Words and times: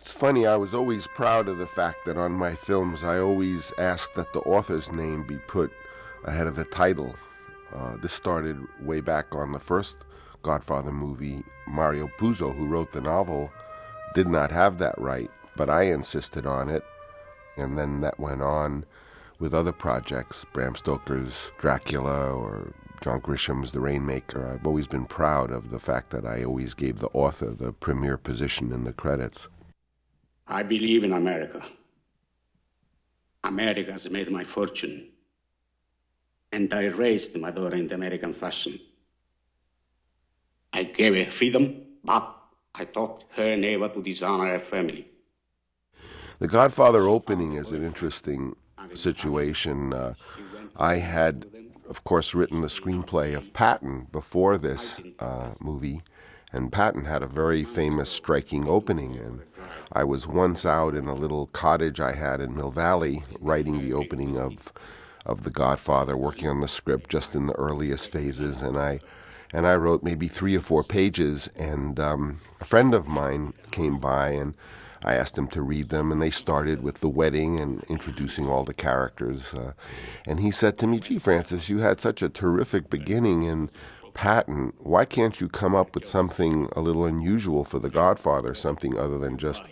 It's 0.00 0.12
funny, 0.12 0.46
I 0.46 0.54
was 0.54 0.74
always 0.74 1.08
proud 1.08 1.48
of 1.48 1.58
the 1.58 1.66
fact 1.66 2.04
that 2.06 2.16
on 2.16 2.30
my 2.30 2.54
films 2.54 3.02
I 3.02 3.18
always 3.18 3.72
asked 3.78 4.14
that 4.14 4.32
the 4.32 4.40
author's 4.40 4.92
name 4.92 5.26
be 5.26 5.38
put 5.38 5.72
ahead 6.24 6.46
of 6.46 6.54
the 6.54 6.64
title. 6.64 7.16
Uh, 7.74 7.96
this 7.96 8.12
started 8.12 8.64
way 8.80 9.00
back 9.00 9.34
on 9.34 9.50
the 9.50 9.58
first 9.58 9.96
Godfather 10.42 10.92
movie. 10.92 11.42
Mario 11.66 12.06
Puzo, 12.16 12.54
who 12.54 12.68
wrote 12.68 12.92
the 12.92 13.00
novel, 13.00 13.50
did 14.14 14.28
not 14.28 14.52
have 14.52 14.78
that 14.78 14.96
right, 14.98 15.30
but 15.56 15.68
I 15.68 15.82
insisted 15.82 16.46
on 16.46 16.68
it. 16.70 16.84
And 17.56 17.76
then 17.76 18.00
that 18.02 18.20
went 18.20 18.40
on 18.40 18.84
with 19.40 19.52
other 19.52 19.72
projects, 19.72 20.44
Bram 20.52 20.76
Stoker's 20.76 21.50
Dracula 21.58 22.32
or 22.32 22.72
John 23.00 23.18
Grisham's 23.18 23.72
The 23.72 23.80
Rainmaker. 23.80 24.46
I've 24.46 24.66
always 24.66 24.86
been 24.86 25.06
proud 25.06 25.50
of 25.50 25.70
the 25.70 25.80
fact 25.80 26.10
that 26.10 26.24
I 26.24 26.44
always 26.44 26.72
gave 26.72 27.00
the 27.00 27.10
author 27.12 27.50
the 27.50 27.72
premier 27.72 28.16
position 28.16 28.72
in 28.72 28.84
the 28.84 28.92
credits. 28.92 29.48
I 30.48 30.62
believe 30.62 31.04
in 31.04 31.12
America. 31.12 31.62
America 33.44 33.92
has 33.92 34.08
made 34.10 34.30
my 34.30 34.44
fortune. 34.44 35.08
And 36.50 36.72
I 36.72 36.86
raised 36.86 37.36
my 37.36 37.50
daughter 37.50 37.76
in 37.76 37.88
the 37.88 37.94
American 37.94 38.32
fashion. 38.32 38.80
I 40.72 40.84
gave 40.84 41.14
her 41.16 41.30
freedom, 41.30 41.82
but 42.02 42.34
I 42.74 42.84
taught 42.86 43.24
her 43.36 43.56
never 43.56 43.88
to 43.90 44.02
dishonor 44.02 44.46
her 44.46 44.60
family. 44.60 45.06
The 46.38 46.48
Godfather 46.48 47.08
opening 47.08 47.54
is 47.54 47.72
an 47.72 47.84
interesting 47.84 48.56
situation. 48.94 49.92
Uh, 49.92 50.14
I 50.76 50.96
had, 50.96 51.46
of 51.88 52.04
course, 52.04 52.34
written 52.34 52.60
the 52.60 52.68
screenplay 52.68 53.36
of 53.36 53.52
Patton 53.52 54.06
before 54.12 54.56
this 54.56 55.00
uh, 55.18 55.54
movie, 55.60 56.00
and 56.52 56.72
Patton 56.72 57.04
had 57.04 57.22
a 57.22 57.26
very 57.26 57.64
famous, 57.64 58.10
striking 58.10 58.68
opening. 58.68 59.16
And 59.16 59.42
I 59.92 60.04
was 60.04 60.26
once 60.26 60.64
out 60.64 60.94
in 60.94 61.06
a 61.06 61.14
little 61.14 61.48
cottage 61.48 62.00
I 62.00 62.12
had 62.12 62.40
in 62.40 62.56
Mill 62.56 62.70
Valley 62.70 63.24
writing 63.40 63.80
the 63.80 63.92
opening 63.92 64.38
of 64.38 64.72
of 65.26 65.44
The 65.44 65.50
Godfather, 65.50 66.16
working 66.16 66.48
on 66.48 66.60
the 66.60 66.68
script 66.68 67.10
just 67.10 67.34
in 67.34 67.46
the 67.46 67.54
earliest 67.54 68.10
phases, 68.10 68.62
and 68.62 68.78
I 68.78 69.00
and 69.52 69.66
I 69.66 69.76
wrote 69.76 70.02
maybe 70.02 70.28
three 70.28 70.56
or 70.56 70.60
four 70.60 70.82
pages. 70.82 71.48
And 71.48 72.00
um, 72.00 72.40
a 72.60 72.64
friend 72.64 72.94
of 72.94 73.08
mine 73.08 73.52
came 73.70 73.98
by, 73.98 74.30
and 74.30 74.54
I 75.04 75.14
asked 75.14 75.38
him 75.38 75.48
to 75.48 75.62
read 75.62 75.90
them, 75.90 76.10
and 76.10 76.20
they 76.20 76.30
started 76.30 76.82
with 76.82 77.00
the 77.00 77.08
wedding 77.08 77.60
and 77.60 77.84
introducing 77.88 78.48
all 78.48 78.64
the 78.64 78.74
characters. 78.74 79.54
Uh, 79.54 79.72
and 80.26 80.40
he 80.40 80.50
said 80.50 80.78
to 80.78 80.86
me, 80.86 80.98
"Gee, 80.98 81.18
Francis, 81.18 81.68
you 81.68 81.78
had 81.78 82.00
such 82.00 82.22
a 82.22 82.28
terrific 82.28 82.88
beginning 82.88 83.42
in 83.42 83.70
Patton. 84.18 84.72
Why 84.78 85.04
can't 85.04 85.40
you 85.40 85.48
come 85.48 85.76
up 85.76 85.94
with 85.94 86.04
something 86.04 86.68
a 86.72 86.80
little 86.80 87.04
unusual 87.04 87.64
for 87.64 87.78
The 87.78 87.88
Godfather, 87.88 88.52
something 88.52 88.98
other 88.98 89.16
than 89.16 89.38
just 89.38 89.62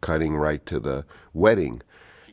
cutting 0.00 0.34
right 0.36 0.66
to 0.66 0.80
the 0.80 1.06
wedding?" 1.32 1.80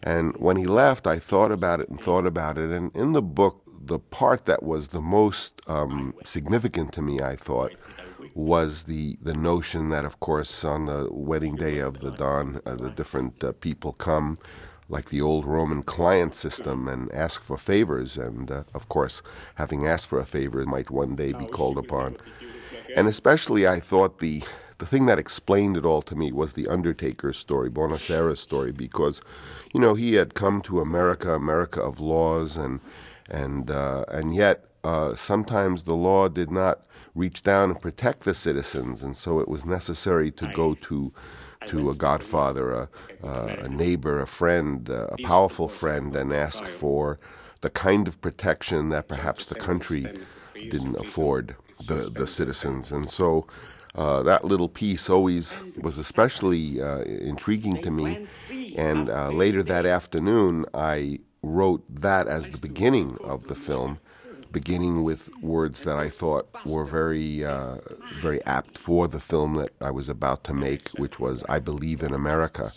And 0.02 0.36
when 0.38 0.58
he 0.58 0.66
left, 0.66 1.06
I 1.06 1.20
thought 1.20 1.52
about 1.52 1.80
it 1.80 1.88
and 1.88 2.02
thought 2.02 2.26
about 2.26 2.58
it. 2.58 2.72
And 2.72 2.90
in 2.96 3.14
the 3.14 3.22
book, 3.22 3.62
the 3.80 4.00
part 4.00 4.48
that 4.48 4.64
was 4.64 4.88
the 4.88 5.02
most 5.02 5.62
um, 5.68 6.16
significant 6.24 6.94
to 6.94 7.04
me, 7.04 7.22
I 7.22 7.36
thought, 7.36 7.74
was 8.34 8.86
the, 8.86 9.18
the 9.22 9.36
notion 9.36 9.90
that, 9.90 10.04
of 10.04 10.20
course, 10.20 10.64
on 10.64 10.88
the 10.88 11.10
wedding 11.12 11.56
day 11.58 11.78
of 11.78 12.00
the 12.00 12.12
Don, 12.12 12.60
uh, 12.66 12.74
the 12.76 12.90
different 12.90 13.44
uh, 13.44 13.52
people 13.52 13.94
come, 13.94 14.40
like 14.92 15.10
the 15.10 15.22
old 15.22 15.46
Roman 15.46 15.82
client 15.82 16.36
system, 16.36 16.88
and 16.88 17.12
ask 17.14 17.42
for 17.42 17.58
favors. 17.58 18.18
And, 18.18 18.52
uh, 18.52 18.64
of 18.74 18.90
course, 18.90 19.24
having 19.56 19.88
asked 19.88 20.08
for 20.10 20.20
a 20.20 20.26
favor 20.26 20.64
might 20.66 20.92
one 20.92 21.16
day 21.16 21.32
be 21.34 21.48
called 21.48 21.78
upon. 21.78 22.18
And 22.98 23.08
especially, 23.08 23.66
I 23.68 23.80
thought 23.80 24.20
the 24.20 24.44
the 24.78 24.86
thing 24.88 25.06
that 25.06 25.20
explained 25.20 25.78
it 25.78 25.86
all 25.86 26.02
to 26.02 26.16
me 26.16 26.32
was 26.32 26.54
the 26.54 26.68
Undertaker's 26.68 27.38
story, 27.38 27.70
Bonasera's 27.70 28.40
story, 28.40 28.72
because, 28.72 29.22
you 29.74 29.80
know, 29.80 29.94
he 29.94 30.16
had 30.16 30.34
come 30.34 30.60
to 30.62 30.80
America, 30.80 31.36
America 31.36 31.82
of 31.82 32.00
laws, 32.00 32.58
and 32.58 32.80
and 33.30 33.70
uh, 33.70 34.04
and 34.08 34.36
yet 34.36 34.66
uh, 34.84 35.16
sometimes 35.16 35.84
the 35.84 35.94
law 35.94 36.28
did 36.28 36.52
not 36.52 36.82
reach 37.14 37.44
down 37.44 37.70
and 37.70 37.80
protect 37.82 38.24
the 38.24 38.34
citizens, 38.34 39.04
and 39.04 39.16
so 39.16 39.40
it 39.40 39.48
was 39.48 39.66
necessary 39.66 40.32
to 40.32 40.52
go 40.54 40.74
to 40.76 41.14
to 41.68 41.90
a 41.90 41.96
godfather, 41.96 42.72
a, 42.72 42.90
a 43.24 43.70
neighbor, 43.70 44.20
a 44.22 44.28
friend, 44.28 44.90
a 44.90 45.16
powerful 45.24 45.68
friend, 45.68 46.16
and 46.16 46.34
ask 46.34 46.66
for 46.66 47.20
the 47.62 47.70
kind 47.70 48.08
of 48.08 48.20
protection 48.22 48.90
that 48.90 49.08
perhaps 49.08 49.46
the 49.46 49.56
country 49.56 50.08
didn't 50.54 50.96
afford 50.98 51.56
the, 51.88 52.10
the 52.10 52.28
citizens. 52.28 52.92
And 52.92 53.10
so 53.10 53.48
uh, 53.96 54.24
that 54.24 54.46
little 54.46 54.70
piece 54.70 55.10
always 55.10 55.64
was 55.78 55.98
especially 55.98 56.82
uh, 56.82 57.02
intriguing 57.02 57.82
to 57.82 57.92
me. 57.92 58.28
And 58.76 59.10
uh, 59.10 59.30
later 59.30 59.64
that 59.64 59.86
afternoon, 59.86 60.66
I 60.74 61.20
wrote 61.44 61.84
that 61.90 62.28
as 62.28 62.48
the 62.48 62.58
beginning 62.58 63.18
of 63.24 63.48
the 63.48 63.56
film, 63.56 64.00
beginning 64.52 65.04
with 65.04 65.30
words 65.42 65.84
that 65.84 65.98
I 65.98 66.10
thought 66.10 66.48
were 66.66 66.86
very, 66.86 67.46
uh, 67.46 67.78
very 68.20 68.44
apt 68.46 68.78
for 68.78 69.08
the 69.08 69.20
film 69.20 69.56
that 69.56 69.72
I 69.80 69.92
was 69.92 70.10
about 70.10 70.44
to 70.46 70.54
make, 70.54 70.90
which 70.90 71.20
was 71.20 71.44
"I 71.50 71.60
Believe 71.60 72.04
in 72.04 72.14
America," 72.14 72.72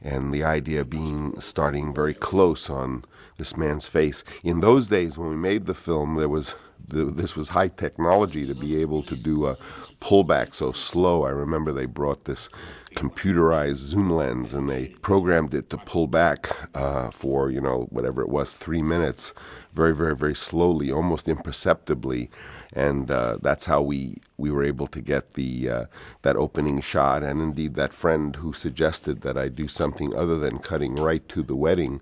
and 0.00 0.32
the 0.32 0.44
idea 0.44 0.84
being 0.84 1.40
starting 1.40 1.94
very 1.94 2.14
close 2.14 2.70
on 2.70 3.04
this 3.38 3.56
man's 3.56 3.86
face. 3.86 4.24
In 4.42 4.60
those 4.60 4.88
days, 4.88 5.18
when 5.18 5.30
we 5.30 5.36
made 5.36 5.66
the 5.66 5.74
film, 5.74 6.16
there 6.16 6.28
was 6.28 6.56
the, 6.88 7.04
this 7.04 7.36
was 7.36 7.50
high 7.50 7.68
technology 7.68 8.46
to 8.46 8.54
be 8.54 8.80
able 8.80 9.02
to 9.04 9.16
do 9.16 9.46
a 9.46 9.56
pullback 10.00 10.54
so 10.54 10.72
slow. 10.72 11.24
I 11.24 11.30
remember 11.30 11.72
they 11.72 11.86
brought 11.86 12.24
this 12.24 12.48
computerized 12.94 13.76
zoom 13.76 14.10
lens 14.10 14.52
and 14.52 14.68
they 14.68 14.88
programmed 15.02 15.54
it 15.54 15.70
to 15.70 15.78
pull 15.78 16.06
back 16.06 16.48
uh, 16.74 17.10
for 17.10 17.50
you 17.50 17.60
know 17.60 17.86
whatever 17.90 18.20
it 18.22 18.28
was 18.28 18.52
three 18.52 18.82
minutes, 18.82 19.32
very 19.72 19.94
very 19.94 20.16
very 20.16 20.34
slowly, 20.34 20.90
almost 20.90 21.28
imperceptibly, 21.28 22.30
and 22.72 23.10
uh, 23.10 23.38
that's 23.42 23.66
how 23.66 23.80
we 23.80 24.18
we 24.36 24.50
were 24.50 24.64
able 24.64 24.86
to 24.88 25.00
get 25.00 25.34
the 25.34 25.68
uh, 25.68 25.84
that 26.22 26.36
opening 26.36 26.80
shot. 26.80 27.22
And 27.22 27.40
indeed, 27.40 27.74
that 27.74 27.94
friend 27.94 28.36
who 28.36 28.52
suggested 28.52 29.22
that 29.22 29.38
I 29.38 29.48
do 29.48 29.68
something 29.68 30.14
other 30.14 30.38
than 30.38 30.58
cutting 30.58 30.96
right 30.96 31.26
to 31.28 31.42
the 31.42 31.56
wedding 31.56 32.00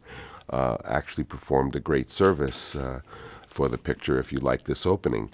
uh, 0.50 0.76
actually 0.84 1.24
performed 1.24 1.76
a 1.76 1.80
great 1.80 2.10
service 2.10 2.76
uh, 2.76 3.00
for 3.50 3.68
the 3.68 3.78
picture. 3.78 4.18
If 4.18 4.32
you 4.32 4.38
like 4.38 4.64
this 4.64 4.86
opening. 4.86 5.30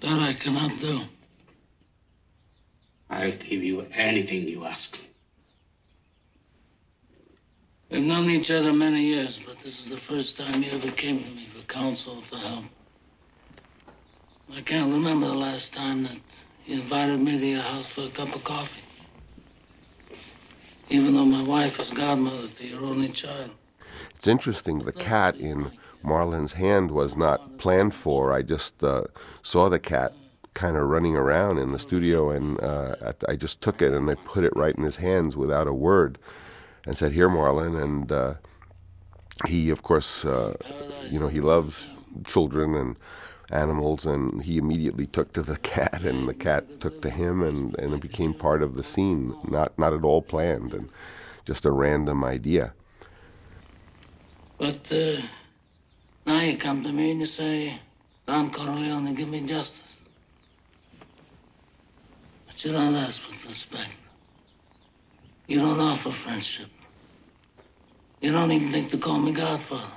That 0.00 0.20
I 0.20 0.34
cannot 0.34 0.78
do. 0.78 1.00
I'll 3.08 3.32
give 3.32 3.62
you 3.62 3.86
anything 3.94 4.46
you 4.46 4.64
ask. 4.66 4.98
We've 7.90 8.02
known 8.02 8.28
each 8.28 8.50
other 8.50 8.72
many 8.72 9.02
years, 9.02 9.40
but 9.46 9.58
this 9.60 9.80
is 9.80 9.86
the 9.86 9.96
first 9.96 10.36
time 10.36 10.62
you 10.62 10.72
ever 10.72 10.90
came 10.90 11.22
to 11.22 11.30
me 11.30 11.46
for 11.46 11.64
counsel, 11.66 12.22
for 12.22 12.36
help. 12.36 12.64
I 14.52 14.60
can't 14.60 14.92
remember 14.92 15.26
the 15.26 15.34
last 15.34 15.72
time 15.72 16.02
that 16.02 16.18
you 16.66 16.80
invited 16.80 17.20
me 17.20 17.38
to 17.38 17.46
your 17.46 17.62
house 17.62 17.88
for 17.88 18.02
a 18.02 18.10
cup 18.10 18.34
of 18.34 18.44
coffee. 18.44 18.83
Even 20.90 21.14
though 21.14 21.24
my 21.24 21.42
wife 21.42 21.80
is 21.80 21.90
godmother 21.90 22.48
to 22.48 22.66
your 22.66 22.80
only 22.84 23.08
child. 23.08 23.50
It's 24.14 24.26
interesting, 24.26 24.80
the 24.80 24.92
cat 24.92 25.36
in 25.36 25.70
Marlon's 26.04 26.52
hand 26.52 26.90
was 26.90 27.16
not 27.16 27.58
planned 27.58 27.94
for. 27.94 28.32
I 28.32 28.42
just 28.42 28.84
uh, 28.84 29.04
saw 29.42 29.68
the 29.68 29.78
cat 29.78 30.12
kind 30.52 30.76
of 30.76 30.88
running 30.88 31.16
around 31.16 31.58
in 31.58 31.72
the 31.72 31.78
studio, 31.78 32.30
and 32.30 32.60
uh, 32.62 33.12
I 33.28 33.36
just 33.36 33.60
took 33.60 33.82
it 33.82 33.92
and 33.92 34.08
I 34.08 34.14
put 34.14 34.44
it 34.44 34.52
right 34.54 34.74
in 34.74 34.84
his 34.84 34.98
hands 34.98 35.36
without 35.36 35.66
a 35.66 35.72
word, 35.72 36.18
and 36.86 36.96
said, 36.96 37.12
"Here, 37.12 37.28
Marlon." 37.28 37.82
And 37.82 38.12
uh, 38.12 38.34
he, 39.46 39.70
of 39.70 39.82
course, 39.82 40.24
uh, 40.24 40.54
you 41.10 41.18
know, 41.18 41.28
he 41.28 41.40
loves 41.40 41.94
children 42.26 42.74
and 42.74 42.96
animals, 43.50 44.06
and 44.06 44.42
he 44.42 44.58
immediately 44.58 45.06
took 45.06 45.32
to 45.32 45.42
the 45.42 45.56
cat, 45.74 46.02
and 46.02 46.28
the 46.28 46.34
cat 46.34 46.80
took 46.80 47.00
to 47.02 47.10
him, 47.10 47.42
and, 47.42 47.78
and 47.78 47.94
it 47.94 48.00
became 48.00 48.34
part 48.34 48.62
of 48.62 48.74
the 48.76 48.82
scene, 48.82 49.34
not 49.48 49.78
not 49.78 49.92
at 49.92 50.04
all 50.04 50.22
planned, 50.22 50.74
and 50.74 50.88
just 51.44 51.64
a 51.64 51.70
random 51.70 52.24
idea. 52.24 52.72
But 54.58 54.90
uh, 54.90 55.20
now 56.26 56.40
you 56.40 56.56
come 56.56 56.82
to 56.84 56.92
me 56.92 57.10
and 57.10 57.20
you 57.20 57.26
say, 57.26 57.78
Don 58.26 58.50
Corleone, 58.50 59.14
give 59.14 59.28
me 59.28 59.40
justice. 59.40 59.80
But 62.46 62.64
you 62.64 62.72
don't 62.72 62.94
ask 62.94 63.20
with 63.28 63.44
respect. 63.46 63.90
You 65.46 65.60
don't 65.60 65.80
offer 65.80 66.10
friendship. 66.10 66.68
You 68.20 68.32
don't 68.32 68.52
even 68.52 68.72
think 68.72 68.90
to 68.92 68.98
call 68.98 69.18
me 69.18 69.32
Godfather. 69.32 69.92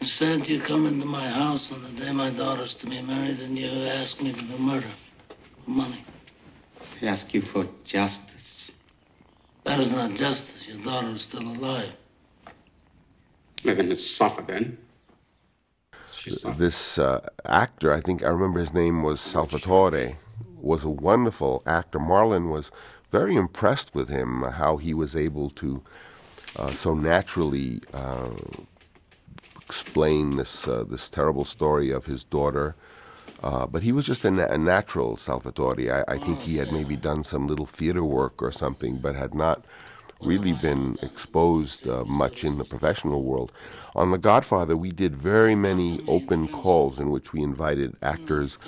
Instead, 0.00 0.48
you 0.48 0.60
come 0.60 0.86
into 0.86 1.06
my 1.06 1.26
house 1.28 1.72
on 1.72 1.82
the 1.82 1.88
day 1.90 2.12
my 2.12 2.30
daughter's 2.30 2.74
to 2.74 2.86
be 2.86 3.02
married 3.02 3.40
and 3.40 3.58
you 3.58 3.68
ask 3.68 4.22
me 4.22 4.32
to 4.32 4.42
do 4.42 4.56
murder 4.58 4.86
for 5.64 5.70
money. 5.70 6.04
I 7.02 7.06
ask 7.06 7.34
you 7.34 7.42
for 7.42 7.66
justice. 7.84 8.70
That 9.64 9.80
is 9.80 9.92
not 9.92 10.14
justice. 10.14 10.68
Your 10.68 10.78
daughter 10.78 11.10
is 11.10 11.22
still 11.22 11.42
alive. 11.42 11.92
Let 13.64 13.78
him 13.78 13.92
suffer 13.96 14.42
then. 14.42 14.78
this 16.56 16.98
uh, 16.98 17.26
actor, 17.44 17.92
I 17.92 18.00
think 18.00 18.22
I 18.22 18.28
remember 18.28 18.60
his 18.60 18.72
name 18.72 19.02
was 19.02 19.20
Salvatore, 19.20 20.16
was 20.60 20.84
a 20.84 20.90
wonderful 20.90 21.62
actor. 21.66 21.98
Marlon 21.98 22.50
was 22.50 22.70
very 23.10 23.34
impressed 23.34 23.94
with 23.94 24.08
him, 24.08 24.42
how 24.42 24.76
he 24.76 24.94
was 24.94 25.16
able 25.16 25.50
to 25.50 25.82
uh, 26.56 26.72
so 26.72 26.94
naturally 26.94 27.80
uh, 27.92 28.30
explain 29.68 30.36
this 30.36 30.66
uh, 30.66 30.84
this 30.88 31.10
terrible 31.10 31.44
story 31.44 31.90
of 31.90 32.06
his 32.06 32.24
daughter. 32.24 32.74
Uh, 33.42 33.66
but 33.66 33.82
he 33.82 33.92
was 33.92 34.04
just 34.04 34.24
a, 34.24 34.30
na- 34.30 34.46
a 34.46 34.58
natural 34.58 35.16
Salvatore. 35.16 35.92
I, 35.92 36.02
I, 36.14 36.18
think 36.18 36.40
he 36.40 36.56
had 36.56 36.72
maybe 36.72 36.96
done 36.96 37.22
some 37.22 37.46
little 37.46 37.66
theater 37.66 38.02
work 38.02 38.42
or 38.42 38.50
something, 38.50 38.96
but 38.96 39.14
had 39.14 39.32
not 39.32 39.64
really 40.20 40.54
been 40.54 40.98
exposed 41.02 41.86
uh, 41.86 42.04
much 42.04 42.42
in 42.42 42.58
the 42.58 42.64
professional 42.64 43.22
world. 43.22 43.52
On 43.94 44.10
The 44.10 44.18
Godfather, 44.18 44.76
we 44.76 44.90
did 44.90 45.14
very 45.14 45.54
many 45.54 46.00
open 46.08 46.48
calls 46.48 46.98
in 46.98 47.10
which 47.10 47.32
we 47.32 47.40
invited 47.42 47.94
actors 48.02 48.58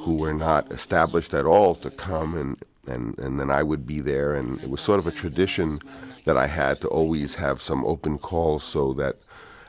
who 0.00 0.16
were 0.16 0.34
not 0.34 0.70
established 0.70 1.32
at 1.32 1.46
all 1.46 1.74
to 1.76 1.90
come, 1.90 2.36
and, 2.36 2.62
and, 2.86 3.18
and 3.18 3.40
then 3.40 3.50
I 3.50 3.62
would 3.62 3.86
be 3.86 4.00
there. 4.00 4.34
And 4.34 4.60
it 4.62 4.68
was 4.68 4.82
sort 4.82 4.98
of 4.98 5.06
a 5.06 5.10
tradition 5.22 5.78
that 6.26 6.36
I 6.36 6.46
had 6.46 6.82
to 6.82 6.88
always 6.88 7.36
have 7.36 7.62
some 7.62 7.82
open 7.86 8.18
calls 8.18 8.62
so 8.62 8.92
that 8.94 9.16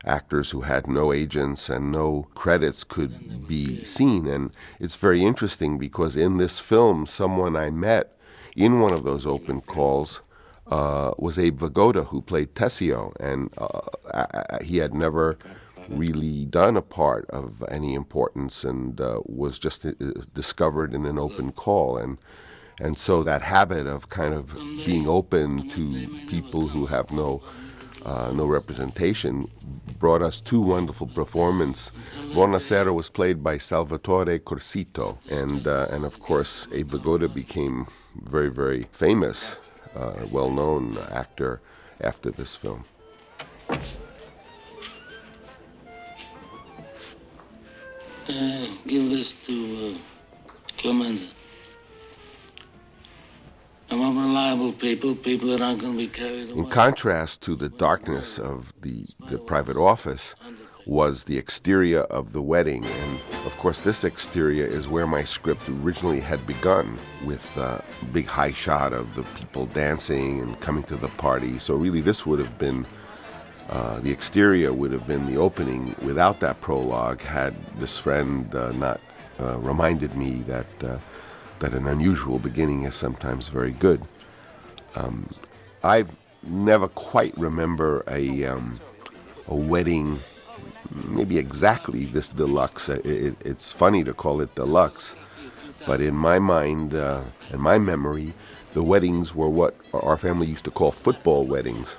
actors 0.05 0.51
who 0.51 0.61
had 0.61 0.87
no 0.87 1.11
agents 1.11 1.69
and 1.69 1.91
no 1.91 2.27
credits 2.35 2.83
could 2.83 3.47
be 3.47 3.83
seen. 3.83 4.27
And 4.27 4.51
it's 4.79 4.95
very 4.95 5.23
interesting 5.23 5.77
because 5.77 6.15
in 6.15 6.37
this 6.37 6.59
film, 6.59 7.05
someone 7.05 7.55
I 7.55 7.69
met 7.69 8.17
in 8.55 8.79
one 8.79 8.93
of 8.93 9.03
those 9.03 9.25
open 9.25 9.61
calls 9.61 10.21
uh, 10.67 11.13
was 11.17 11.39
Abe 11.39 11.59
Vigoda, 11.59 12.05
who 12.05 12.21
played 12.21 12.53
Tessio, 12.53 13.13
and 13.19 13.49
uh, 13.57 14.59
he 14.61 14.77
had 14.77 14.93
never 14.93 15.37
really 15.89 16.45
done 16.45 16.77
a 16.77 16.81
part 16.81 17.27
of 17.31 17.63
any 17.69 17.95
importance 17.95 18.63
and 18.63 19.01
uh, 19.01 19.19
was 19.25 19.57
just 19.57 19.85
uh, 19.85 19.93
discovered 20.35 20.93
in 20.93 21.05
an 21.05 21.17
open 21.17 21.51
call. 21.51 21.97
And 21.97 22.17
and 22.79 22.97
so 22.97 23.23
that 23.23 23.41
habit 23.41 23.87
of 23.87 24.09
kind 24.09 24.33
of 24.33 24.53
being 24.85 25.07
open 25.07 25.67
to 25.69 26.07
people 26.27 26.67
who 26.67 26.85
have 26.85 27.11
no 27.11 27.41
uh, 28.05 28.31
no 28.33 28.45
representation 28.45 29.49
brought 29.99 30.21
us 30.21 30.41
two 30.41 30.61
wonderful 30.61 31.07
performances. 31.07 31.91
Buonasera 32.33 32.93
was 32.93 33.09
played 33.09 33.43
by 33.43 33.57
Salvatore 33.57 34.39
Corsitto, 34.39 35.17
and 35.29 35.67
uh, 35.67 35.87
and 35.91 36.05
of 36.05 36.19
course 36.19 36.67
Abe 36.71 36.91
Vigoda 36.91 37.27
became 37.33 37.87
very 38.23 38.49
very 38.49 38.83
famous, 38.91 39.57
uh, 39.95 40.13
well 40.31 40.49
known 40.49 40.97
actor 41.11 41.61
after 42.01 42.31
this 42.31 42.55
film. 42.55 42.83
Uh, 48.29 48.67
give 48.87 49.09
this 49.09 49.33
to 49.33 49.95
uh, 49.95 50.81
Clemenza. 53.89 54.27
reliable 54.27 54.73
people, 54.73 55.15
people 55.15 55.49
that 55.49 55.61
aren't 55.61 55.81
going 55.81 55.93
to 55.93 55.97
be 55.97 56.07
carried 56.07 56.51
away. 56.51 56.59
In 56.59 56.69
contrast 56.69 57.41
to 57.43 57.55
the 57.55 57.69
darkness 57.69 58.39
of 58.39 58.73
the, 58.81 59.05
the 59.29 59.37
private 59.37 59.77
office, 59.77 60.35
was 60.85 61.25
the 61.25 61.37
exterior 61.37 62.01
of 62.01 62.33
the 62.33 62.41
wedding. 62.41 62.83
And 62.83 63.19
of 63.45 63.55
course, 63.57 63.79
this 63.79 64.03
exterior 64.03 64.65
is 64.65 64.87
where 64.87 65.05
my 65.05 65.23
script 65.23 65.69
originally 65.69 66.19
had 66.19 66.45
begun, 66.47 66.97
with 67.25 67.57
a 67.57 67.83
big 68.11 68.25
high 68.25 68.53
shot 68.53 68.91
of 68.91 69.13
the 69.15 69.23
people 69.35 69.67
dancing 69.67 70.39
and 70.41 70.59
coming 70.61 70.83
to 70.83 70.95
the 70.95 71.09
party. 71.09 71.59
So, 71.59 71.75
really, 71.75 72.01
this 72.01 72.25
would 72.25 72.39
have 72.39 72.57
been 72.57 72.87
uh, 73.69 73.99
the 73.99 74.11
exterior 74.11 74.73
would 74.73 74.91
have 74.91 75.05
been 75.05 75.27
the 75.27 75.37
opening 75.37 75.95
without 76.01 76.39
that 76.39 76.59
prologue 76.59 77.21
had 77.21 77.53
this 77.77 77.99
friend 77.99 78.53
uh, 78.55 78.71
not 78.71 78.99
uh, 79.39 79.59
reminded 79.59 80.15
me 80.15 80.41
that 80.47 80.83
uh, 80.83 80.97
that 81.59 81.73
an 81.73 81.87
unusual 81.87 82.39
beginning 82.39 82.83
is 82.83 82.95
sometimes 82.95 83.47
very 83.49 83.71
good. 83.71 84.01
Um, 84.95 85.29
I 85.83 86.05
never 86.43 86.87
quite 86.87 87.37
remember 87.37 88.03
a 88.07 88.45
um, 88.45 88.79
a 89.47 89.55
wedding, 89.55 90.19
maybe 90.91 91.37
exactly 91.37 92.05
this 92.05 92.29
deluxe. 92.29 92.89
It, 92.89 93.05
it, 93.05 93.35
it's 93.45 93.71
funny 93.71 94.03
to 94.03 94.13
call 94.13 94.41
it 94.41 94.53
deluxe, 94.55 95.15
but 95.85 96.01
in 96.01 96.15
my 96.15 96.39
mind, 96.39 96.93
uh, 96.93 97.23
in 97.51 97.59
my 97.59 97.79
memory, 97.79 98.33
the 98.73 98.83
weddings 98.83 99.35
were 99.35 99.49
what 99.49 99.75
our 99.93 100.17
family 100.17 100.47
used 100.47 100.65
to 100.65 100.71
call 100.71 100.91
football 100.91 101.45
weddings. 101.45 101.97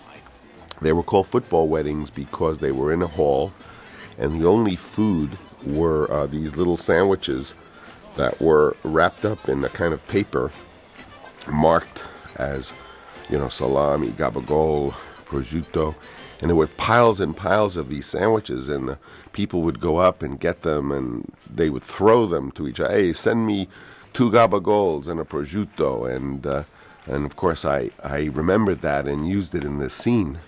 They 0.81 0.93
were 0.93 1.03
called 1.03 1.27
football 1.27 1.69
weddings 1.69 2.11
because 2.11 2.59
they 2.59 2.73
were 2.73 2.93
in 2.93 3.03
a 3.03 3.07
hall, 3.07 3.53
and 4.19 4.41
the 4.41 4.47
only 4.47 4.77
food 4.77 5.39
were 5.67 6.11
uh, 6.11 6.27
these 6.27 6.57
little 6.57 6.77
sandwiches 6.77 7.55
that 8.17 8.41
were 8.41 8.77
wrapped 8.83 9.25
up 9.25 9.49
in 9.49 9.65
a 9.65 9.69
kind 9.69 9.93
of 9.95 10.07
paper 10.09 10.51
marked 11.51 12.05
as, 12.37 12.73
you 13.29 13.39
know, 13.39 13.49
salami, 13.49 14.09
gabagol, 14.11 14.93
prosciutto. 15.25 15.95
And 16.41 16.49
there 16.49 16.57
were 16.57 16.69
piles 16.69 17.21
and 17.21 17.37
piles 17.37 17.77
of 17.77 17.89
these 17.89 18.07
sandwiches, 18.07 18.69
and 18.69 18.89
the 18.89 18.99
people 19.33 19.63
would 19.63 19.79
go 19.79 19.99
up 19.99 20.23
and 20.23 20.41
get 20.41 20.63
them, 20.63 20.91
and 20.91 21.31
they 21.53 21.69
would 21.69 21.85
throw 21.85 22.27
them 22.27 22.51
to 22.53 22.67
each 22.67 22.81
other. 22.81 22.95
Hey, 22.95 23.13
send 23.13 23.47
me 23.47 23.69
two 24.13 24.31
gabagols 24.31 25.07
and 25.07 25.21
a 25.21 25.25
prosciutto. 25.25 26.11
And, 26.11 26.47
uh, 26.47 26.65
and 27.07 27.27
of 27.27 27.37
course, 27.37 27.65
I, 27.65 27.91
I 28.03 28.31
remembered 28.33 28.81
that 28.81 29.07
and 29.07 29.29
used 29.29 29.55
it 29.55 29.65
in 29.65 29.79
this 29.79 29.95
scene. 29.95 30.39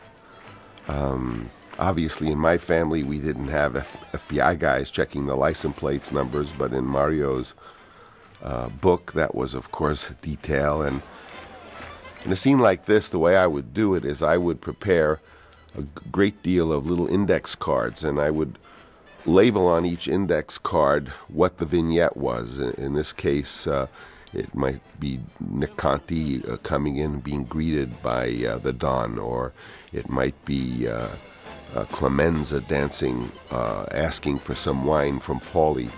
Um, 0.88 1.50
obviously, 1.78 2.30
in 2.30 2.38
my 2.38 2.58
family, 2.58 3.02
we 3.02 3.18
didn't 3.18 3.48
have 3.48 3.76
F- 3.76 3.96
FBI 4.12 4.58
guys 4.58 4.90
checking 4.90 5.26
the 5.26 5.36
license 5.36 5.76
plates 5.76 6.12
numbers, 6.12 6.52
but 6.52 6.72
in 6.72 6.84
Mario's 6.84 7.54
uh, 8.42 8.68
book, 8.68 9.12
that 9.12 9.34
was, 9.34 9.54
of 9.54 9.70
course, 9.70 10.10
detail. 10.22 10.82
And 10.82 11.02
in 12.24 12.32
a 12.32 12.36
scene 12.36 12.58
like 12.58 12.86
this, 12.86 13.08
the 13.08 13.18
way 13.18 13.36
I 13.36 13.46
would 13.46 13.74
do 13.74 13.94
it 13.94 14.04
is 14.04 14.22
I 14.22 14.36
would 14.36 14.60
prepare 14.60 15.20
a 15.76 15.82
great 16.10 16.42
deal 16.42 16.72
of 16.72 16.86
little 16.86 17.08
index 17.08 17.54
cards, 17.54 18.04
and 18.04 18.20
I 18.20 18.30
would 18.30 18.58
label 19.24 19.66
on 19.66 19.86
each 19.86 20.08
index 20.08 20.58
card 20.58 21.08
what 21.28 21.58
the 21.58 21.66
vignette 21.66 22.16
was. 22.16 22.58
In 22.58 22.94
this 22.94 23.12
case, 23.12 23.66
uh, 23.66 23.86
it 24.32 24.54
might 24.54 24.80
be 24.98 25.20
Nick 25.40 25.76
Conti 25.76 26.44
uh, 26.46 26.56
coming 26.58 26.96
in 26.96 27.20
being 27.20 27.44
greeted 27.44 28.02
by 28.02 28.30
uh, 28.46 28.58
the 28.58 28.72
Don, 28.72 29.18
or 29.18 29.52
it 29.92 30.08
might 30.08 30.42
be 30.44 30.88
uh, 31.74 31.84
Clemenza 31.86 32.60
dancing, 32.60 33.30
uh, 33.50 33.86
asking 33.92 34.38
for 34.38 34.54
some 34.54 34.84
wine 34.84 35.20
from 35.20 35.40
Paulie. 35.40 35.90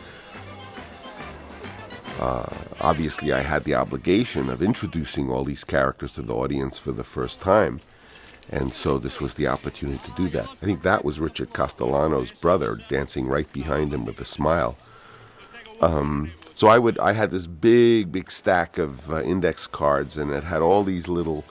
Uh, 2.20 2.46
obviously, 2.80 3.32
I 3.32 3.40
had 3.40 3.64
the 3.64 3.74
obligation 3.74 4.48
of 4.48 4.62
introducing 4.62 5.30
all 5.30 5.44
these 5.44 5.64
characters 5.64 6.14
to 6.14 6.22
the 6.22 6.34
audience 6.34 6.78
for 6.78 6.92
the 6.92 7.04
first 7.04 7.40
time. 7.40 7.80
And 8.50 8.72
so 8.72 8.98
this 8.98 9.20
was 9.20 9.34
the 9.34 9.48
opportunity 9.48 10.00
to 10.04 10.14
do 10.16 10.28
that. 10.28 10.48
I 10.62 10.64
think 10.64 10.82
that 10.82 11.04
was 11.04 11.18
Richard 11.18 11.52
Castellano's 11.52 12.30
brother 12.30 12.78
dancing 12.88 13.26
right 13.26 13.50
behind 13.52 13.92
him 13.92 14.04
with 14.04 14.20
a 14.20 14.24
smile. 14.24 14.76
Um, 15.80 16.30
so 16.54 16.68
I 16.68 16.78
would 16.78 16.98
I 16.98 17.12
had 17.12 17.30
this 17.30 17.46
big 17.46 18.12
big 18.12 18.30
stack 18.30 18.78
of 18.78 19.10
uh, 19.10 19.22
index 19.22 19.66
cards, 19.66 20.16
and 20.16 20.30
it 20.30 20.44
had 20.44 20.62
all 20.62 20.84
these 20.84 21.08
little 21.08 21.44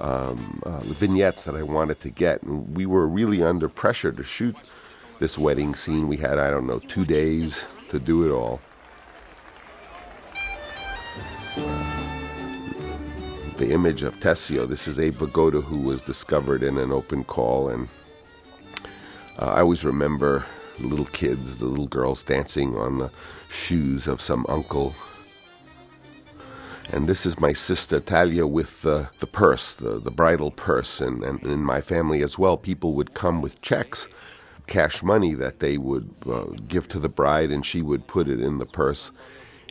um, 0.00 0.62
uh, 0.64 0.80
vignettes 0.80 1.44
that 1.44 1.56
I 1.56 1.62
wanted 1.62 2.00
to 2.00 2.10
get. 2.10 2.42
And 2.42 2.76
we 2.76 2.86
were 2.86 3.06
really 3.06 3.42
under 3.42 3.68
pressure 3.68 4.12
to 4.12 4.22
shoot 4.22 4.56
this 5.18 5.38
wedding 5.38 5.74
scene. 5.74 6.08
We 6.08 6.16
had 6.16 6.38
I 6.38 6.50
don't 6.50 6.66
know 6.66 6.78
two 6.80 7.04
days 7.04 7.66
to 7.90 7.98
do 7.98 8.24
it 8.24 8.32
all. 8.32 8.60
The 13.56 13.72
image 13.72 14.02
of 14.02 14.20
Tessio. 14.20 14.68
This 14.68 14.86
is 14.86 15.00
Abe 15.00 15.18
Vigoda 15.18 15.60
who 15.62 15.78
was 15.78 16.00
discovered 16.02 16.62
in 16.62 16.78
an 16.78 16.92
open 16.92 17.24
call, 17.24 17.68
and 17.68 17.88
uh, 19.38 19.46
I 19.46 19.60
always 19.60 19.84
remember 19.84 20.46
little 20.78 21.06
kids, 21.06 21.56
the 21.56 21.64
little 21.64 21.88
girls 21.88 22.22
dancing 22.22 22.76
on 22.76 22.98
the 22.98 23.10
shoes 23.48 24.06
of 24.06 24.20
some 24.20 24.46
uncle. 24.48 24.94
And 26.90 27.06
this 27.06 27.26
is 27.26 27.38
my 27.38 27.52
sister 27.52 28.00
Talia 28.00 28.46
with 28.46 28.82
the, 28.82 29.10
the 29.18 29.26
purse, 29.26 29.74
the, 29.74 30.00
the 30.00 30.10
bridal 30.10 30.50
purse. 30.50 31.00
And, 31.00 31.22
and 31.22 31.42
in 31.42 31.62
my 31.62 31.80
family 31.80 32.22
as 32.22 32.38
well, 32.38 32.56
people 32.56 32.94
would 32.94 33.12
come 33.14 33.42
with 33.42 33.60
checks, 33.60 34.08
cash 34.66 35.02
money 35.02 35.34
that 35.34 35.60
they 35.60 35.76
would 35.76 36.08
uh, 36.26 36.46
give 36.66 36.88
to 36.88 36.98
the 36.98 37.08
bride, 37.08 37.50
and 37.50 37.64
she 37.64 37.82
would 37.82 38.06
put 38.06 38.28
it 38.28 38.40
in 38.40 38.58
the 38.58 38.66
purse. 38.66 39.12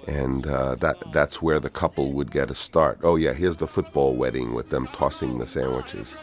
And 0.08 0.46
uh, 0.46 0.76
that, 0.76 0.98
that's 1.12 1.42
where 1.42 1.60
the 1.60 1.70
couple 1.70 2.14
would 2.14 2.32
get 2.32 2.52
a 2.52 2.56
start. 2.56 3.00
Oh, 3.04 3.16
yeah, 3.16 3.34
here's 3.34 3.58
the 3.58 3.68
football 3.68 4.16
wedding 4.16 4.54
with 4.54 4.70
them 4.70 4.88
tossing 4.94 5.40
the 5.40 5.48
sandwiches. 5.48 6.16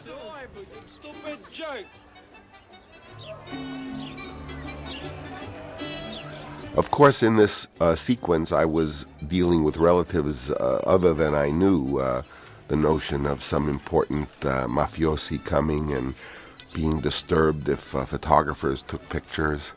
Of 6.76 6.90
course, 6.90 7.22
in 7.22 7.36
this 7.36 7.68
uh, 7.80 7.94
sequence, 7.94 8.50
I 8.50 8.64
was 8.64 9.06
dealing 9.28 9.62
with 9.62 9.76
relatives 9.76 10.50
uh, 10.50 10.80
other 10.84 11.14
than 11.14 11.34
I 11.34 11.50
knew. 11.50 11.98
Uh, 11.98 12.22
the 12.68 12.76
notion 12.76 13.26
of 13.26 13.42
some 13.42 13.68
important 13.68 14.28
uh, 14.42 14.66
mafiosi 14.66 15.44
coming 15.44 15.92
and 15.92 16.14
being 16.72 17.00
disturbed 17.00 17.68
if 17.68 17.94
uh, 17.94 18.04
photographers 18.04 18.82
took 18.82 19.08
pictures. 19.08 19.74